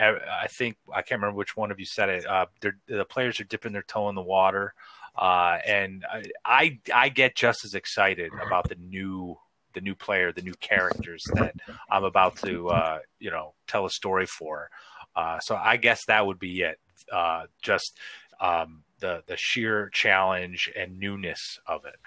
I, 0.43 0.47
think 0.49 0.77
I 0.93 1.01
can't 1.01 1.19
remember 1.21 1.37
which 1.37 1.57
one 1.57 1.71
of 1.71 1.79
you 1.79 1.85
said 1.85 2.07
it. 2.07 2.25
Uh, 2.25 2.45
the 2.87 3.05
players 3.05 3.39
are 3.41 3.45
dipping 3.45 3.73
their 3.73 3.83
toe 3.83 4.07
in 4.07 4.15
the 4.15 4.21
water, 4.21 4.73
uh, 5.17 5.57
and 5.67 6.05
I, 6.09 6.23
I 6.45 6.79
I 6.93 7.09
get 7.09 7.35
just 7.35 7.65
as 7.65 7.73
excited 7.73 8.31
about 8.41 8.69
the 8.69 8.75
new 8.75 9.37
the 9.73 9.81
new 9.81 9.95
player, 9.95 10.31
the 10.31 10.41
new 10.41 10.53
characters 10.61 11.23
that 11.33 11.55
I'm 11.89 12.05
about 12.05 12.37
to 12.37 12.69
uh, 12.69 12.99
you 13.19 13.31
know 13.31 13.53
tell 13.67 13.85
a 13.85 13.89
story 13.89 14.25
for. 14.25 14.69
Uh, 15.15 15.39
so 15.39 15.55
I 15.55 15.75
guess 15.75 16.05
that 16.05 16.25
would 16.25 16.39
be 16.39 16.61
it. 16.61 16.79
Uh, 17.11 17.47
just 17.61 17.99
um, 18.39 18.83
the 19.01 19.23
the 19.27 19.35
sheer 19.35 19.89
challenge 19.89 20.71
and 20.77 20.97
newness 20.97 21.59
of 21.67 21.81
it. 21.85 21.97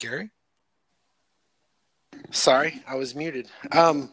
Gary? 0.00 0.30
Sorry, 2.30 2.82
I 2.88 2.94
was 2.96 3.14
muted. 3.14 3.48
Um, 3.72 4.10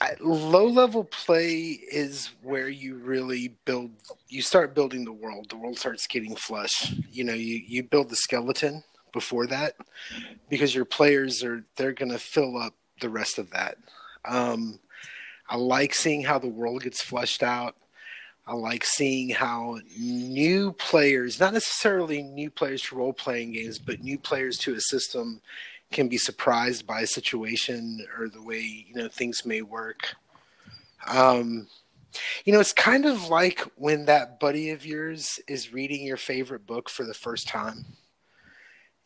I- 0.00 0.16
low 0.20 0.66
level 0.66 1.04
play 1.04 1.60
is 1.90 2.30
where 2.42 2.68
you 2.68 2.96
really 2.96 3.56
build. 3.64 3.90
You 4.28 4.42
start 4.42 4.74
building 4.74 5.04
the 5.04 5.12
world. 5.12 5.48
The 5.48 5.56
world 5.56 5.78
starts 5.78 6.06
getting 6.06 6.36
flesh. 6.36 6.92
You 7.10 7.24
know, 7.24 7.32
you 7.32 7.62
you 7.66 7.82
build 7.82 8.10
the 8.10 8.16
skeleton 8.16 8.84
before 9.12 9.46
that 9.46 9.74
because 10.48 10.74
your 10.74 10.84
players 10.84 11.42
are 11.42 11.64
they're 11.76 11.92
going 11.92 12.12
to 12.12 12.18
fill 12.18 12.56
up 12.58 12.74
the 13.00 13.08
rest 13.08 13.38
of 13.38 13.50
that. 13.50 13.78
Um, 14.24 14.78
I 15.48 15.56
like 15.56 15.94
seeing 15.94 16.22
how 16.22 16.38
the 16.38 16.48
world 16.48 16.82
gets 16.82 17.02
fleshed 17.02 17.42
out. 17.42 17.74
I 18.52 18.54
like 18.54 18.84
seeing 18.84 19.30
how 19.30 19.78
new 19.98 20.72
players, 20.72 21.40
not 21.40 21.54
necessarily 21.54 22.22
new 22.22 22.50
players 22.50 22.82
to 22.82 22.96
role 22.96 23.14
playing 23.14 23.52
games, 23.52 23.78
but 23.78 24.02
new 24.02 24.18
players 24.18 24.58
to 24.58 24.74
a 24.74 24.80
system 24.80 25.40
can 25.90 26.06
be 26.06 26.18
surprised 26.18 26.86
by 26.86 27.00
a 27.00 27.06
situation 27.06 28.06
or 28.18 28.28
the 28.28 28.42
way 28.42 28.60
you 28.86 28.94
know 28.94 29.08
things 29.08 29.46
may 29.46 29.62
work. 29.62 30.16
Um, 31.08 31.66
you 32.44 32.52
know, 32.52 32.60
it's 32.60 32.74
kind 32.74 33.06
of 33.06 33.30
like 33.30 33.60
when 33.76 34.04
that 34.04 34.38
buddy 34.38 34.68
of 34.68 34.84
yours 34.84 35.40
is 35.48 35.72
reading 35.72 36.04
your 36.04 36.18
favorite 36.18 36.66
book 36.66 36.90
for 36.90 37.06
the 37.06 37.14
first 37.14 37.48
time. 37.48 37.86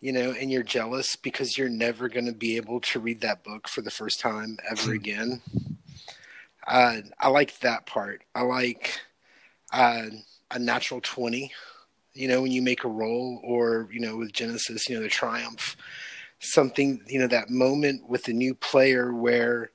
You 0.01 0.11
know, 0.11 0.33
and 0.33 0.51
you're 0.51 0.65
jealous 0.65 1.15
because 1.15 1.57
you're 1.57 1.69
never 1.69 2.09
going 2.09 2.27
to 2.27 2.33
be 2.33 2.57
able 2.57 2.81
to 2.81 2.99
read 2.99 3.21
that 3.21 3.45
book 3.45 3.69
for 3.69 3.81
the 3.81 3.93
first 3.93 4.19
time 4.19 4.59
ever 4.69 4.93
again. 5.01 5.41
Uh, 6.67 6.97
I 7.21 7.29
like 7.29 7.61
that 7.61 7.87
part. 7.87 8.23
I 8.35 8.43
like 8.43 9.01
uh, 9.77 10.07
a 10.51 10.59
natural 10.59 11.01
20, 11.03 11.53
you 12.15 12.29
know, 12.29 12.43
when 12.43 12.53
you 12.53 12.63
make 12.63 12.85
a 12.85 12.89
roll, 12.89 13.41
or, 13.45 13.89
you 13.93 14.01
know, 14.01 14.17
with 14.17 14.33
Genesys, 14.33 14.89
you 14.89 14.97
know, 14.97 15.03
the 15.03 15.09
triumph. 15.09 15.77
Something 16.39 17.01
you 17.07 17.19
know 17.19 17.29
that 17.29 17.49
moment 17.49 18.11
with 18.11 18.25
the 18.25 18.35
new 18.35 18.55
player 18.55 19.15
where 19.15 19.71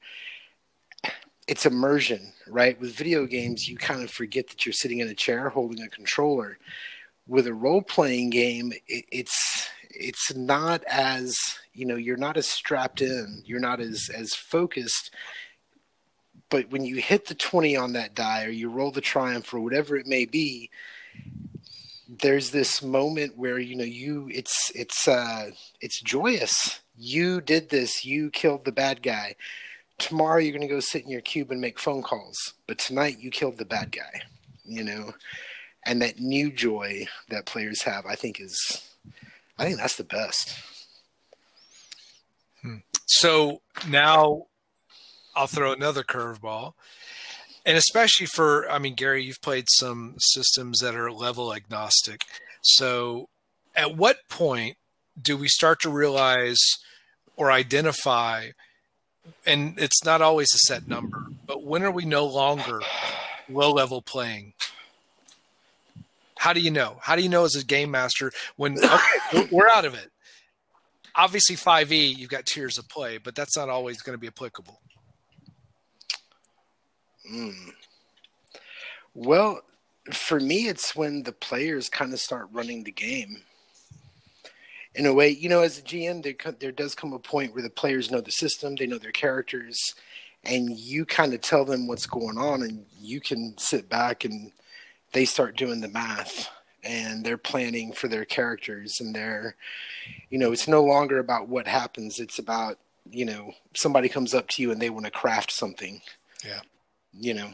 it's 1.48 1.66
immersion 1.66 2.32
right? 2.52 2.80
With 2.80 2.94
video 2.94 3.26
games 3.26 3.68
you 3.68 3.78
kind 3.78 4.04
of 4.04 4.12
forget 4.12 4.48
that 4.50 4.66
you're 4.66 4.74
sitting 4.74 5.00
in 5.00 5.08
a 5.08 5.16
chair 5.16 5.50
holding 5.50 5.84
a 5.84 5.90
controller. 5.90 6.58
With 7.28 7.48
a 7.48 7.54
role 7.54 7.82
playing 7.82 8.32
game 8.32 8.74
it, 8.88 9.06
it's 9.12 9.70
it's 9.90 10.34
not 10.36 10.84
as 10.88 11.36
you 11.74 11.86
know 11.86 11.96
you're 11.96 12.18
not 12.18 12.38
as 12.38 12.48
strapped 12.48 13.02
in. 13.02 13.42
You're 13.46 13.60
not 13.60 13.80
as 13.80 14.10
as 14.14 14.36
focused 14.36 15.12
but 16.52 16.70
when 16.70 16.86
you 16.86 16.98
hit 16.98 17.26
the 17.26 17.34
20 17.34 17.76
on 17.76 17.94
that 17.94 18.14
die 18.14 18.46
or 18.46 18.50
you 18.50 18.70
roll 18.70 18.92
the 18.92 19.02
triumph 19.02 19.52
or 19.54 19.60
whatever 19.60 19.96
it 19.96 20.06
may 20.06 20.26
be 20.26 20.70
there's 22.08 22.52
this 22.52 22.84
moment 22.84 23.38
where 23.38 23.58
you 23.58 23.76
know 23.76 23.84
you 23.84 24.30
it's 24.32 24.72
it's 24.76 25.08
uh 25.08 25.50
it's 25.80 26.02
joyous. 26.02 26.82
You 26.98 27.42
did 27.42 27.70
this. 27.70 28.06
You 28.06 28.30
killed 28.30 28.66
the 28.66 28.72
bad 28.72 29.02
guy. 29.02 29.36
Tomorrow 29.98 30.40
you're 30.40 30.52
going 30.52 30.62
to 30.62 30.68
go 30.68 30.82
sit 30.82 31.04
in 31.04 31.10
your 31.10 31.22
cube 31.22 31.52
and 31.52 31.62
make 31.62 31.80
phone 31.80 32.04
calls 32.04 32.54
but 32.68 32.78
tonight 32.78 33.20
you 33.20 33.32
killed 33.32 33.58
the 33.58 33.66
bad 33.66 33.92
guy 33.92 34.22
you 34.72 34.84
know? 34.84 35.14
And 35.86 36.02
that 36.02 36.20
new 36.20 36.52
joy 36.52 37.08
that 37.30 37.48
players 37.48 37.82
have 37.84 38.06
i 38.06 38.14
think 38.14 38.40
is 38.40 38.88
i 39.58 39.66
think 39.66 39.78
that's 39.78 39.96
the 39.96 40.04
best. 40.04 40.56
Hmm. 42.62 42.78
so 43.08 43.62
now 43.88 44.46
i'll 45.36 45.48
throw 45.48 45.72
another 45.72 46.04
curveball. 46.04 46.74
And 47.66 47.78
especially 47.78 48.26
for 48.26 48.70
i 48.70 48.80
mean 48.80 48.96
gary 48.96 49.24
you've 49.24 49.42
played 49.42 49.66
some 49.70 50.16
systems 50.20 50.80
that 50.80 50.96
are 50.96 51.12
level 51.12 51.54
agnostic. 51.54 52.22
So 52.62 53.30
at 53.76 53.96
what 53.96 54.18
point 54.30 54.78
do 55.22 55.38
we 55.38 55.48
start 55.48 55.82
to 55.82 55.90
realize 55.90 56.60
or 57.36 57.52
identify 57.52 58.50
and 59.46 59.80
it's 59.80 60.04
not 60.04 60.22
always 60.22 60.50
a 60.54 60.60
set 60.68 60.88
number 60.88 61.26
but 61.46 61.64
when 61.64 61.84
are 61.84 61.92
we 61.92 62.06
no 62.06 62.26
longer 62.26 62.82
low 63.50 63.72
level 63.72 64.02
playing? 64.02 64.54
How 66.38 66.54
do 66.54 66.60
you 66.60 66.72
know? 66.72 66.98
How 67.02 67.16
do 67.16 67.22
you 67.22 67.30
know 67.30 67.44
as 67.46 67.56
a 67.56 67.64
game 67.64 67.92
master 67.92 68.32
when 68.56 68.78
okay, 68.84 69.48
we're 69.52 69.70
out 69.70 69.86
of 69.86 69.94
it? 69.94 70.12
Obviously 71.16 71.56
5e 71.56 72.18
you've 72.18 72.30
got 72.30 72.46
tiers 72.46 72.78
of 72.78 72.88
play 72.90 73.18
but 73.18 73.36
that's 73.36 73.56
not 73.56 73.70
always 73.70 74.02
going 74.02 74.18
to 74.18 74.20
be 74.20 74.28
applicable 74.28 74.80
Mm. 77.32 77.74
Well, 79.14 79.62
for 80.12 80.40
me, 80.40 80.68
it's 80.68 80.96
when 80.96 81.24
the 81.24 81.32
players 81.32 81.90
kind 81.90 82.14
of 82.14 82.20
start 82.20 82.50
running 82.52 82.84
the 82.84 82.92
game. 82.92 83.44
In 84.94 85.06
a 85.06 85.14
way, 85.14 85.30
you 85.30 85.48
know, 85.48 85.62
as 85.62 85.80
a 85.80 85.82
GM, 85.82 86.24
there 86.24 86.54
there 86.60 86.72
does 86.72 86.96
come 86.96 87.14
a 87.14 87.20
point 87.20 87.54
where 87.54 87.64
the 87.64 87.70
players 87.70 88.12
know 88.12 88.20
the 88.22 88.32
system, 88.32 88.76
they 88.76 88.88
know 88.88 88.98
their 88.98 89.12
characters, 89.12 89.96
and 90.44 90.78
you 90.78 91.06
kind 91.06 91.34
of 91.34 91.42
tell 91.42 91.64
them 91.64 91.88
what's 91.88 92.06
going 92.06 92.38
on, 92.38 92.62
and 92.62 92.86
you 93.00 93.22
can 93.22 93.56
sit 93.58 93.88
back 93.88 94.26
and 94.26 94.52
they 95.14 95.26
start 95.26 95.56
doing 95.56 95.82
the 95.82 95.88
math 95.88 96.50
and 96.84 97.24
they're 97.24 97.38
planning 97.38 97.92
for 97.92 98.08
their 98.08 98.26
characters 98.26 99.00
and 99.00 99.16
they're 99.16 99.56
you 100.30 100.38
know 100.38 100.52
it's 100.52 100.68
no 100.68 100.84
longer 100.84 101.20
about 101.20 101.48
what 101.48 101.68
happens 101.68 102.20
it's 102.20 102.40
about 102.40 102.78
you 103.10 103.26
know 103.26 103.54
somebody 103.76 104.10
comes 104.10 104.34
up 104.34 104.48
to 104.48 104.62
you 104.62 104.72
and 104.72 104.82
they 104.82 104.90
want 104.90 105.06
to 105.06 105.12
craft 105.12 105.52
something 105.52 106.02
yeah 106.46 106.62
you 107.14 107.34
know. 107.34 107.52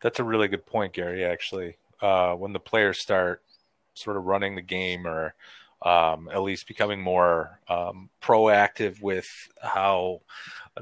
That's 0.00 0.20
a 0.20 0.24
really 0.24 0.48
good 0.48 0.64
point, 0.64 0.92
Gary. 0.92 1.24
Actually, 1.24 1.76
uh, 2.00 2.34
when 2.34 2.52
the 2.52 2.60
players 2.60 3.00
start 3.00 3.42
sort 3.94 4.16
of 4.16 4.26
running 4.26 4.54
the 4.54 4.62
game, 4.62 5.06
or 5.06 5.34
um, 5.82 6.28
at 6.32 6.42
least 6.42 6.68
becoming 6.68 7.00
more 7.00 7.58
um, 7.68 8.08
proactive 8.22 9.00
with 9.02 9.26
how 9.60 10.20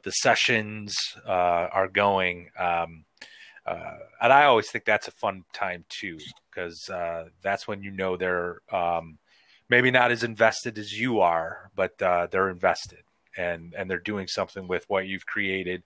the 0.02 0.10
sessions 0.10 0.94
uh, 1.26 1.68
are 1.72 1.88
going, 1.88 2.50
um, 2.58 3.04
uh, 3.66 3.96
and 4.20 4.32
I 4.32 4.44
always 4.44 4.70
think 4.70 4.84
that's 4.84 5.08
a 5.08 5.12
fun 5.12 5.44
time 5.52 5.84
too, 5.88 6.18
because 6.50 6.88
uh, 6.90 7.28
that's 7.42 7.66
when 7.66 7.82
you 7.82 7.90
know 7.90 8.16
they're 8.18 8.60
um, 8.70 9.18
maybe 9.70 9.90
not 9.90 10.12
as 10.12 10.22
invested 10.22 10.78
as 10.78 10.92
you 10.92 11.20
are, 11.20 11.70
but 11.74 12.00
uh, 12.02 12.28
they're 12.30 12.50
invested 12.50 13.05
and 13.36 13.74
and 13.76 13.90
they're 13.90 13.98
doing 13.98 14.26
something 14.26 14.68
with 14.68 14.84
what 14.88 15.06
you've 15.06 15.26
created, 15.26 15.82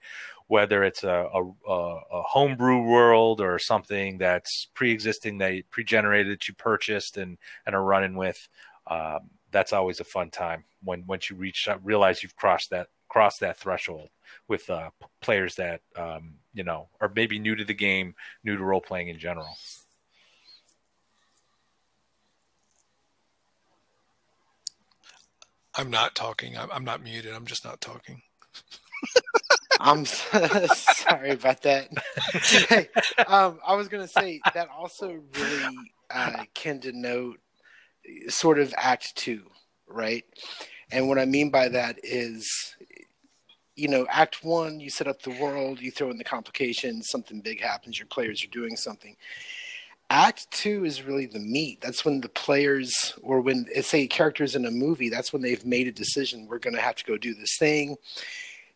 whether 0.47 0.83
it's 0.83 1.03
a 1.03 1.27
a, 1.33 1.43
a 1.71 2.21
homebrew 2.23 2.81
world 2.83 3.41
or 3.41 3.59
something 3.59 4.17
that's 4.17 4.67
pre-existing 4.73 5.37
that 5.39 5.63
pre-generated 5.69 6.31
that 6.31 6.47
you 6.47 6.53
purchased 6.53 7.17
and 7.17 7.37
and 7.65 7.75
are 7.75 7.83
running 7.83 8.15
with. 8.15 8.47
Um, 8.87 9.29
that's 9.51 9.73
always 9.73 9.99
a 9.99 10.05
fun 10.05 10.29
time 10.29 10.63
when 10.83 11.05
once 11.07 11.29
you 11.29 11.35
reach 11.35 11.67
realize 11.83 12.23
you've 12.23 12.35
crossed 12.35 12.69
that 12.71 12.87
crossed 13.09 13.41
that 13.41 13.57
threshold 13.57 14.09
with 14.47 14.69
uh, 14.69 14.89
players 15.21 15.55
that 15.55 15.81
um, 15.97 16.35
you 16.53 16.63
know 16.63 16.87
are 17.01 17.11
maybe 17.15 17.37
new 17.39 17.55
to 17.55 17.65
the 17.65 17.73
game, 17.73 18.15
new 18.43 18.57
to 18.57 18.63
role 18.63 18.81
playing 18.81 19.09
in 19.09 19.19
general. 19.19 19.57
I'm 25.75 25.89
not 25.89 26.15
talking. 26.15 26.57
I'm, 26.57 26.69
I'm 26.71 26.83
not 26.83 27.03
muted. 27.03 27.33
I'm 27.33 27.45
just 27.45 27.65
not 27.65 27.81
talking. 27.81 28.21
I'm 29.79 30.05
sorry 30.05 31.31
about 31.31 31.61
that. 31.63 31.89
um, 33.27 33.59
I 33.65 33.75
was 33.75 33.87
going 33.87 34.03
to 34.05 34.11
say 34.11 34.39
that 34.53 34.69
also 34.69 35.19
really 35.37 35.77
uh, 36.13 36.43
can 36.53 36.79
denote 36.79 37.39
sort 38.27 38.59
of 38.59 38.73
Act 38.77 39.15
Two, 39.15 39.43
right? 39.87 40.23
And 40.91 41.07
what 41.07 41.17
I 41.17 41.25
mean 41.25 41.49
by 41.49 41.69
that 41.69 41.99
is, 42.03 42.75
you 43.75 43.87
know, 43.87 44.05
Act 44.09 44.43
One, 44.43 44.79
you 44.79 44.89
set 44.89 45.07
up 45.07 45.21
the 45.21 45.37
world, 45.41 45.79
you 45.79 45.89
throw 45.89 46.11
in 46.11 46.17
the 46.17 46.23
complications, 46.23 47.09
something 47.09 47.41
big 47.41 47.61
happens, 47.61 47.97
your 47.97 48.07
players 48.07 48.43
are 48.43 48.49
doing 48.49 48.75
something. 48.75 49.15
Act 50.11 50.51
two 50.51 50.83
is 50.83 51.03
really 51.03 51.25
the 51.25 51.39
meat. 51.39 51.79
That's 51.79 52.03
when 52.03 52.19
the 52.19 52.27
players, 52.27 53.17
or 53.23 53.39
when 53.39 53.65
say 53.81 54.07
characters 54.07 54.57
in 54.57 54.65
a 54.65 54.71
movie, 54.71 55.07
that's 55.07 55.31
when 55.31 55.41
they've 55.41 55.65
made 55.65 55.87
a 55.87 55.91
decision. 55.93 56.47
We're 56.47 56.59
going 56.59 56.75
to 56.75 56.81
have 56.81 56.97
to 56.97 57.05
go 57.05 57.15
do 57.15 57.33
this 57.33 57.55
thing. 57.57 57.95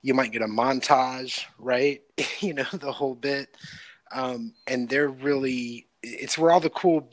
You 0.02 0.14
might 0.14 0.32
get 0.32 0.44
a 0.44 0.48
montage, 0.48 1.44
right? 1.60 2.02
you 2.40 2.54
know, 2.54 2.64
the 2.72 2.94
whole 2.94 3.16
bit. 3.16 3.58
Um, 4.14 4.54
and 4.66 4.88
they're 4.88 5.10
really, 5.10 5.88
it's 6.02 6.38
where 6.38 6.54
all 6.54 6.62
the 6.62 6.70
cool 6.70 7.10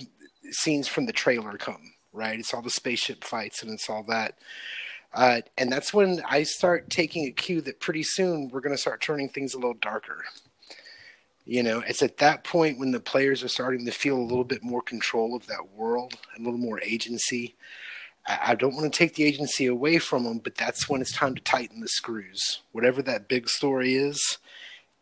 scenes 0.52 0.86
from 0.86 1.06
the 1.06 1.12
trailer 1.12 1.58
come, 1.58 1.92
right? 2.12 2.38
It's 2.38 2.54
all 2.54 2.62
the 2.62 2.70
spaceship 2.70 3.24
fights 3.24 3.64
and 3.64 3.72
it's 3.72 3.90
all 3.90 4.04
that. 4.04 4.38
Uh, 5.12 5.40
and 5.58 5.72
that's 5.72 5.92
when 5.92 6.22
I 6.30 6.44
start 6.44 6.90
taking 6.90 7.26
a 7.26 7.32
cue 7.32 7.60
that 7.62 7.80
pretty 7.80 8.04
soon 8.04 8.50
we're 8.50 8.60
going 8.60 8.76
to 8.76 8.80
start 8.80 9.00
turning 9.00 9.30
things 9.30 9.52
a 9.52 9.58
little 9.58 9.74
darker 9.74 10.22
you 11.44 11.62
know, 11.62 11.80
it's 11.80 12.02
at 12.02 12.18
that 12.18 12.44
point 12.44 12.78
when 12.78 12.92
the 12.92 13.00
players 13.00 13.42
are 13.42 13.48
starting 13.48 13.84
to 13.86 13.92
feel 13.92 14.16
a 14.16 14.22
little 14.22 14.44
bit 14.44 14.62
more 14.62 14.82
control 14.82 15.34
of 15.34 15.46
that 15.46 15.70
world, 15.74 16.14
a 16.36 16.40
little 16.40 16.58
more 16.58 16.80
agency. 16.80 17.56
I, 18.26 18.54
don't 18.54 18.74
want 18.74 18.92
to 18.92 18.96
take 18.96 19.16
the 19.16 19.24
agency 19.24 19.66
away 19.66 19.98
from 19.98 20.22
them, 20.22 20.38
but 20.38 20.54
that's 20.54 20.88
when 20.88 21.00
it's 21.00 21.16
time 21.16 21.34
to 21.34 21.42
tighten 21.42 21.80
the 21.80 21.88
screws. 21.88 22.62
Whatever 22.70 23.02
that 23.02 23.26
big 23.26 23.48
story 23.48 23.96
is, 23.96 24.38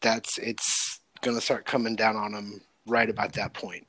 that's 0.00 0.38
it's 0.38 1.00
going 1.20 1.36
to 1.36 1.42
start 1.42 1.66
coming 1.66 1.96
down 1.96 2.16
on 2.16 2.32
them 2.32 2.62
right 2.86 3.10
about 3.10 3.34
that 3.34 3.52
point. 3.52 3.86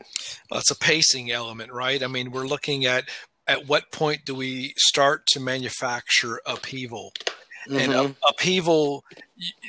Well, 0.49 0.59
it's 0.59 0.71
a 0.71 0.77
pacing 0.77 1.31
element, 1.31 1.71
right? 1.71 2.03
I 2.03 2.07
mean, 2.07 2.31
we're 2.31 2.47
looking 2.47 2.85
at 2.85 3.05
at 3.47 3.67
what 3.67 3.91
point 3.91 4.25
do 4.25 4.35
we 4.35 4.73
start 4.77 5.25
to 5.27 5.39
manufacture 5.39 6.41
upheaval 6.45 7.13
mm-hmm. 7.69 7.91
and 7.91 8.15
upheaval. 8.27 9.03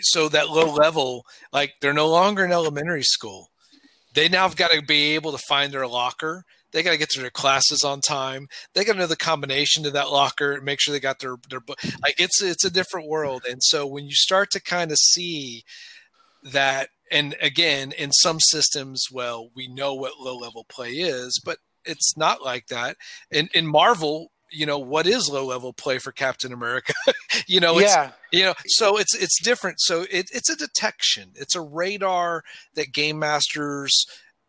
So 0.02 0.28
that 0.28 0.50
low 0.50 0.72
level, 0.72 1.24
like 1.52 1.74
they're 1.80 1.92
no 1.92 2.08
longer 2.08 2.44
in 2.44 2.52
elementary 2.52 3.02
school. 3.02 3.50
They 4.14 4.28
now 4.28 4.42
have 4.42 4.56
got 4.56 4.70
to 4.72 4.82
be 4.82 5.14
able 5.14 5.32
to 5.32 5.38
find 5.48 5.72
their 5.72 5.86
locker. 5.86 6.44
They 6.72 6.82
got 6.82 6.92
to 6.92 6.98
get 6.98 7.10
to 7.10 7.20
their 7.20 7.30
classes 7.30 7.82
on 7.84 8.00
time. 8.00 8.48
They 8.74 8.84
got 8.84 8.94
to 8.94 8.98
know 8.98 9.06
the 9.06 9.16
combination 9.16 9.82
to 9.84 9.90
that 9.90 10.10
locker. 10.10 10.52
and 10.52 10.64
Make 10.64 10.80
sure 10.80 10.92
they 10.92 11.00
got 11.00 11.20
their 11.20 11.36
their 11.48 11.60
book. 11.60 11.78
Like 12.02 12.14
it's 12.18 12.42
it's 12.42 12.64
a 12.64 12.70
different 12.70 13.08
world. 13.08 13.44
And 13.48 13.62
so 13.62 13.86
when 13.86 14.06
you 14.06 14.14
start 14.14 14.50
to 14.52 14.60
kind 14.60 14.90
of 14.90 14.98
see 14.98 15.64
that, 16.42 16.88
and 17.10 17.36
again, 17.40 17.92
in 17.92 18.10
some 18.12 18.40
systems, 18.40 19.04
well, 19.12 19.50
we 19.54 19.68
know 19.68 19.94
what 19.94 20.18
low 20.18 20.36
level 20.36 20.64
play 20.68 20.92
is, 20.92 21.40
but 21.44 21.58
it's 21.84 22.16
not 22.16 22.42
like 22.42 22.68
that. 22.68 22.96
In 23.30 23.48
in 23.54 23.66
Marvel, 23.66 24.31
you 24.52 24.66
know 24.66 24.78
what 24.78 25.06
is 25.06 25.28
low 25.28 25.46
level 25.46 25.72
play 25.72 25.98
for 25.98 26.12
Captain 26.12 26.52
America. 26.52 26.92
you 27.46 27.60
know, 27.60 27.78
it's, 27.78 27.90
yeah. 27.90 28.12
You 28.30 28.44
know, 28.44 28.54
so 28.66 28.98
it's 28.98 29.14
it's 29.14 29.42
different. 29.42 29.80
So 29.80 30.02
it, 30.10 30.30
it's 30.32 30.50
a 30.50 30.56
detection. 30.56 31.32
It's 31.34 31.54
a 31.54 31.60
radar 31.60 32.42
that 32.74 32.92
game 32.92 33.18
masters. 33.18 34.06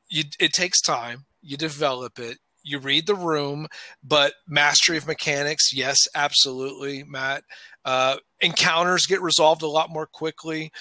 You, 0.10 0.24
it 0.40 0.54
takes 0.54 0.82
time. 0.82 1.26
You 1.42 1.58
develop 1.58 2.20
it. 2.20 2.38
You 2.64 2.80
read 2.80 3.08
the 3.08 3.16
room, 3.16 3.68
but 4.02 4.36
mastery 4.48 4.98
of 4.98 5.06
mechanics, 5.06 5.74
yes, 5.74 5.98
absolutely, 6.16 7.04
Matt. 7.04 7.44
Uh, 7.84 8.18
encounters 8.44 9.06
get 9.06 9.22
resolved 9.22 9.62
a 9.62 9.68
lot 9.68 9.90
more 9.90 10.06
quickly. 10.06 10.72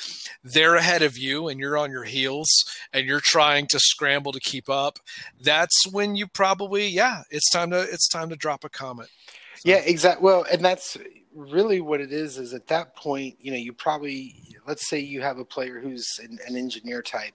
They're 0.43 0.75
ahead 0.75 1.03
of 1.03 1.17
you 1.17 1.49
and 1.49 1.61
you're 1.61 1.79
on 1.79 1.91
your 1.91 2.05
heels 2.05 2.49
and 2.93 3.07
you're 3.07 3.21
trying 3.21 3.67
to 3.69 3.79
scramble 3.79 4.33
to 4.33 4.41
keep 4.41 4.69
up. 4.69 4.99
That's 5.41 5.87
when 5.91 6.17
you 6.17 6.27
probably, 6.27 6.89
yeah, 6.89 7.23
it's 7.31 7.51
time 7.51 7.71
to 7.71 7.81
it's 7.81 8.09
time 8.09 8.29
to 8.31 8.37
drop 8.37 8.65
a 8.65 8.69
comet. 8.69 9.09
So. 9.57 9.71
Yeah, 9.71 9.77
exactly. 9.77 10.25
Well, 10.25 10.45
and 10.51 10.65
that's 10.65 10.99
really 11.35 11.81
what 11.81 12.01
it 12.01 12.13
is. 12.13 12.37
Is 12.39 12.53
at 12.53 12.67
that 12.69 12.97
point, 12.97 13.37
you 13.41 13.53
know, 13.53 13.59
you 13.59 13.73
probably 13.73 14.35
let's 14.67 14.89
say 14.89 14.99
you 14.99 15.23
have 15.23 15.39
a 15.39 15.45
player 15.45 15.81
who's 15.81 16.07
an, 16.23 16.39
an 16.47 16.57
engineer 16.57 17.03
type 17.03 17.35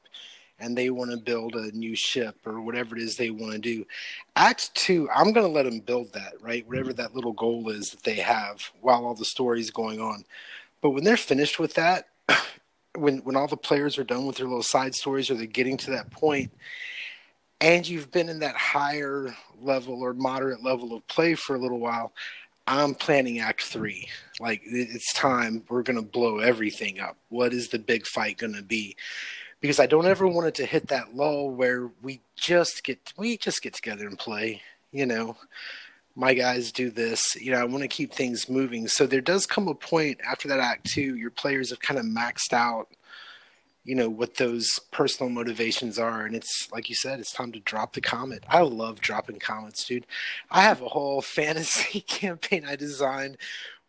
and 0.60 0.78
they 0.78 0.90
want 0.90 1.12
to 1.12 1.18
build 1.18 1.56
a 1.56 1.72
new 1.72 1.96
ship 1.96 2.36
or 2.46 2.62
whatever 2.62 2.96
it 2.96 3.02
is 3.02 3.16
they 3.16 3.30
want 3.30 3.54
to 3.54 3.60
do. 3.60 3.86
Act 4.36 4.74
two, 4.76 5.10
I'm 5.14 5.32
going 5.32 5.46
to 5.46 5.52
let 5.52 5.64
them 5.64 5.80
build 5.80 6.14
that, 6.14 6.34
right? 6.42 6.68
Whatever 6.68 6.90
mm-hmm. 6.90 7.02
that 7.02 7.16
little 7.16 7.34
goal 7.34 7.70
is 7.70 7.90
that 7.90 8.04
they 8.04 8.16
have 8.16 8.72
while 8.82 9.06
all 9.06 9.16
the 9.16 9.26
story's 9.26 9.72
going 9.72 10.00
on. 10.02 10.24
But 10.82 10.92
when 10.92 11.04
they're 11.04 11.18
finished 11.18 11.60
with 11.60 11.74
that, 11.76 12.08
when 12.96 13.20
when 13.20 13.36
all 13.36 13.48
the 13.48 13.58
players 13.58 13.98
are 13.98 14.04
done 14.04 14.26
with 14.26 14.38
their 14.38 14.48
little 14.48 14.64
side 14.64 14.96
stories 14.96 15.30
or 15.30 15.36
they're 15.36 15.46
getting 15.46 15.78
to 15.78 15.92
that 15.92 16.10
point 16.12 16.52
and 17.62 17.88
you've 17.88 18.12
been 18.12 18.30
in 18.30 18.40
that 18.40 18.56
higher 18.56 19.36
level 19.62 20.02
or 20.02 20.14
moderate 20.14 20.64
level 20.64 20.94
of 20.94 21.06
play 21.08 21.36
for 21.36 21.56
a 21.56 21.60
little 21.60 21.80
while 21.80 22.14
i'm 22.68 22.94
planning 22.94 23.40
act 23.40 23.64
3 23.64 24.08
like 24.40 24.62
it's 24.66 25.14
time 25.14 25.64
we're 25.70 25.84
going 25.84 25.96
to 26.00 26.06
blow 26.06 26.40
everything 26.40 27.00
up 27.00 27.18
what 27.30 27.54
is 27.54 27.70
the 27.70 27.80
big 27.80 28.06
fight 28.06 28.38
going 28.38 28.54
to 28.54 28.64
be 28.64 28.96
because 29.62 29.80
i 29.80 29.86
don't 29.86 30.08
ever 30.08 30.28
want 30.28 30.48
it 30.48 30.56
to 30.56 30.66
hit 30.66 30.88
that 30.88 31.16
low 31.16 31.46
where 31.46 31.90
we 32.02 32.22
just 32.36 32.84
get 32.84 33.14
we 33.18 33.38
just 33.38 33.62
get 33.62 33.74
together 33.74 34.08
and 34.08 34.20
play 34.20 34.62
you 34.92 35.06
know 35.06 35.36
my 36.18 36.34
guys 36.34 36.72
do 36.72 36.90
this. 36.90 37.40
You 37.40 37.52
know, 37.52 37.60
I 37.60 37.66
want 37.66 37.84
to 37.84 37.88
keep 37.88 38.12
things 38.12 38.50
moving. 38.50 38.88
So 38.88 39.06
there 39.06 39.22
does 39.22 39.46
come 39.46 39.68
a 39.68 39.76
point 39.76 40.20
after 40.28 40.48
that 40.48 40.60
act 40.60 40.88
two, 40.88 41.16
your 41.16 41.30
players 41.30 41.70
have 41.70 41.80
kind 41.80 42.00
of 42.00 42.08
maxed 42.08 42.54
out, 42.54 42.88
you 43.86 43.94
know, 43.94 44.10
what 44.10 44.36
those 44.36 44.68
personal 44.92 45.30
motivations 45.30 46.00
are. 46.00 46.26
And 46.26 46.36
it's 46.36 46.70
like 46.72 46.90
you 46.90 46.96
said, 46.96 47.20
it's 47.20 47.32
time 47.32 47.52
to 47.52 47.60
drop 47.60 47.94
the 47.94 48.02
comet. 48.02 48.44
I 48.50 48.62
love 48.62 49.00
dropping 49.00 49.38
comets, 49.38 49.86
dude. 49.86 50.08
I 50.50 50.64
have 50.64 50.82
a 50.82 50.90
whole 50.90 51.22
fantasy 51.22 52.02
campaign 52.08 52.66
I 52.68 52.76
designed. 52.76 53.38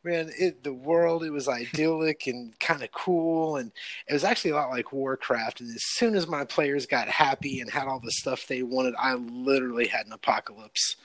Man, 0.05 0.31
it, 0.39 0.63
the 0.63 0.73
world 0.73 1.25
it 1.25 1.31
was 1.31 1.49
idyllic 1.49 2.29
and 2.29 2.59
kind 2.61 2.83
of 2.83 2.93
cool, 2.93 3.57
and 3.57 3.73
it 4.07 4.13
was 4.13 4.23
actually 4.23 4.53
a 4.53 4.55
lot 4.55 4.71
like 4.71 4.93
Warcraft. 4.93 5.61
And 5.61 5.75
as 5.75 5.83
soon 5.83 6.15
as 6.15 6.29
my 6.29 6.45
players 6.45 6.87
got 6.87 7.09
happy 7.09 7.61
and 7.61 7.69
had 7.69 7.89
all 7.89 7.99
the 7.99 8.13
stuff 8.13 8.47
they 8.47 8.63
wanted, 8.63 8.95
I 8.97 9.15
literally 9.15 9.89
had 9.89 10.07
an 10.07 10.13
apocalypse. 10.13 10.97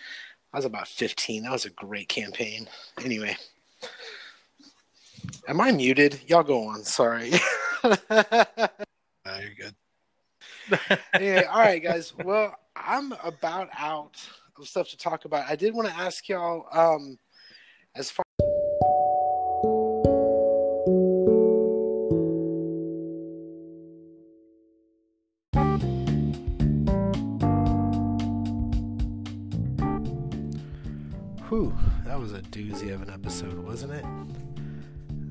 I 0.54 0.58
was 0.58 0.66
about 0.66 0.88
15. 0.88 1.44
That 1.44 1.52
was 1.52 1.66
a 1.66 1.72
great 1.72 2.08
campaign. 2.08 2.70
Anyway, 3.04 3.36
am 5.48 5.60
I 5.60 5.72
muted? 5.72 6.20
Y'all 6.28 6.44
go 6.44 6.68
on. 6.68 6.84
Sorry. 6.84 7.32
no, 7.84 7.96
you're 9.26 9.56
good. 9.58 9.76
anyway, 11.14 11.46
all 11.46 11.60
right, 11.60 11.84
guys. 11.84 12.14
Well, 12.24 12.56
I'm 12.76 13.14
about 13.24 13.70
out 13.78 14.22
of 14.60 14.68
stuff 14.68 14.90
to 14.90 14.98
talk 14.98 15.26
about. 15.26 15.50
I 15.50 15.56
did 15.56 15.74
want 15.74 15.88
to 15.88 15.96
ask 15.96 16.30
y'all 16.30 16.68
um, 16.72 17.18
as 17.96 18.12
far 18.12 18.23
that 32.14 32.20
was 32.20 32.34
a 32.34 32.42
doozy 32.42 32.94
of 32.94 33.02
an 33.02 33.10
episode, 33.10 33.58
wasn't 33.58 33.92
it? 33.92 34.06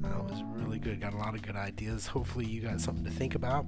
That 0.03 0.25
was 0.25 0.43
really 0.57 0.81
good. 0.81 1.01
Got 1.01 1.15
a 1.15 1.17
lot 1.17 1.37
of 1.37 1.43
good 1.43 1.55
ideas. 1.55 2.09
Hopefully, 2.09 2.45
you 2.45 2.61
got 2.61 2.81
something 2.81 3.05
to 3.05 3.11
think 3.13 3.37
about. 3.37 3.67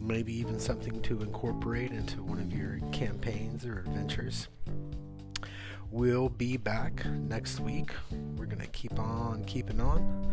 Maybe 0.00 0.32
even 0.38 0.58
something 0.58 1.02
to 1.02 1.20
incorporate 1.20 1.90
into 1.90 2.22
one 2.22 2.38
of 2.38 2.50
your 2.50 2.78
campaigns 2.92 3.66
or 3.66 3.80
adventures. 3.80 4.48
We'll 5.90 6.30
be 6.30 6.56
back 6.56 7.04
next 7.04 7.60
week. 7.60 7.90
We're 8.38 8.46
going 8.46 8.62
to 8.62 8.68
keep 8.68 8.98
on 8.98 9.44
keeping 9.44 9.78
on. 9.78 10.32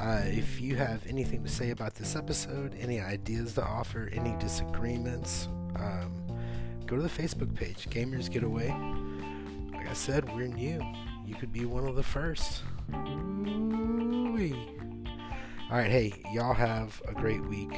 Uh, 0.00 0.22
if 0.24 0.62
you 0.62 0.76
have 0.76 1.06
anything 1.06 1.42
to 1.42 1.50
say 1.50 1.72
about 1.72 1.94
this 1.94 2.16
episode, 2.16 2.74
any 2.80 3.00
ideas 3.00 3.52
to 3.56 3.62
offer, 3.62 4.08
any 4.14 4.34
disagreements, 4.38 5.46
um, 5.76 6.10
go 6.86 6.96
to 6.96 7.02
the 7.02 7.08
Facebook 7.10 7.54
page, 7.54 7.86
Gamers 7.90 8.30
Getaway 8.30 8.70
Like 9.74 9.90
I 9.90 9.92
said, 9.92 10.34
we're 10.34 10.46
new. 10.46 10.80
You 11.28 11.34
could 11.34 11.52
be 11.52 11.66
one 11.66 11.86
of 11.86 11.94
the 11.94 12.02
first. 12.02 12.62
Ooh-wee. 12.94 14.56
All 15.70 15.76
right, 15.76 15.90
hey, 15.90 16.22
y'all 16.32 16.54
have 16.54 17.02
a 17.06 17.12
great 17.12 17.44
week. 17.44 17.74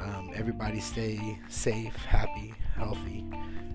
Um, 0.00 0.30
everybody 0.34 0.80
stay 0.80 1.38
safe, 1.50 1.94
happy, 2.06 2.54
healthy. 2.74 3.26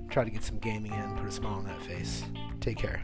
Try 0.09 0.23
to 0.23 0.31
get 0.31 0.43
some 0.43 0.57
gaming 0.57 0.91
in, 0.91 1.15
put 1.17 1.27
a 1.27 1.31
smile 1.31 1.53
on 1.53 1.65
that 1.65 1.79
face. 1.83 2.23
Take 2.61 2.77
care. 2.79 3.03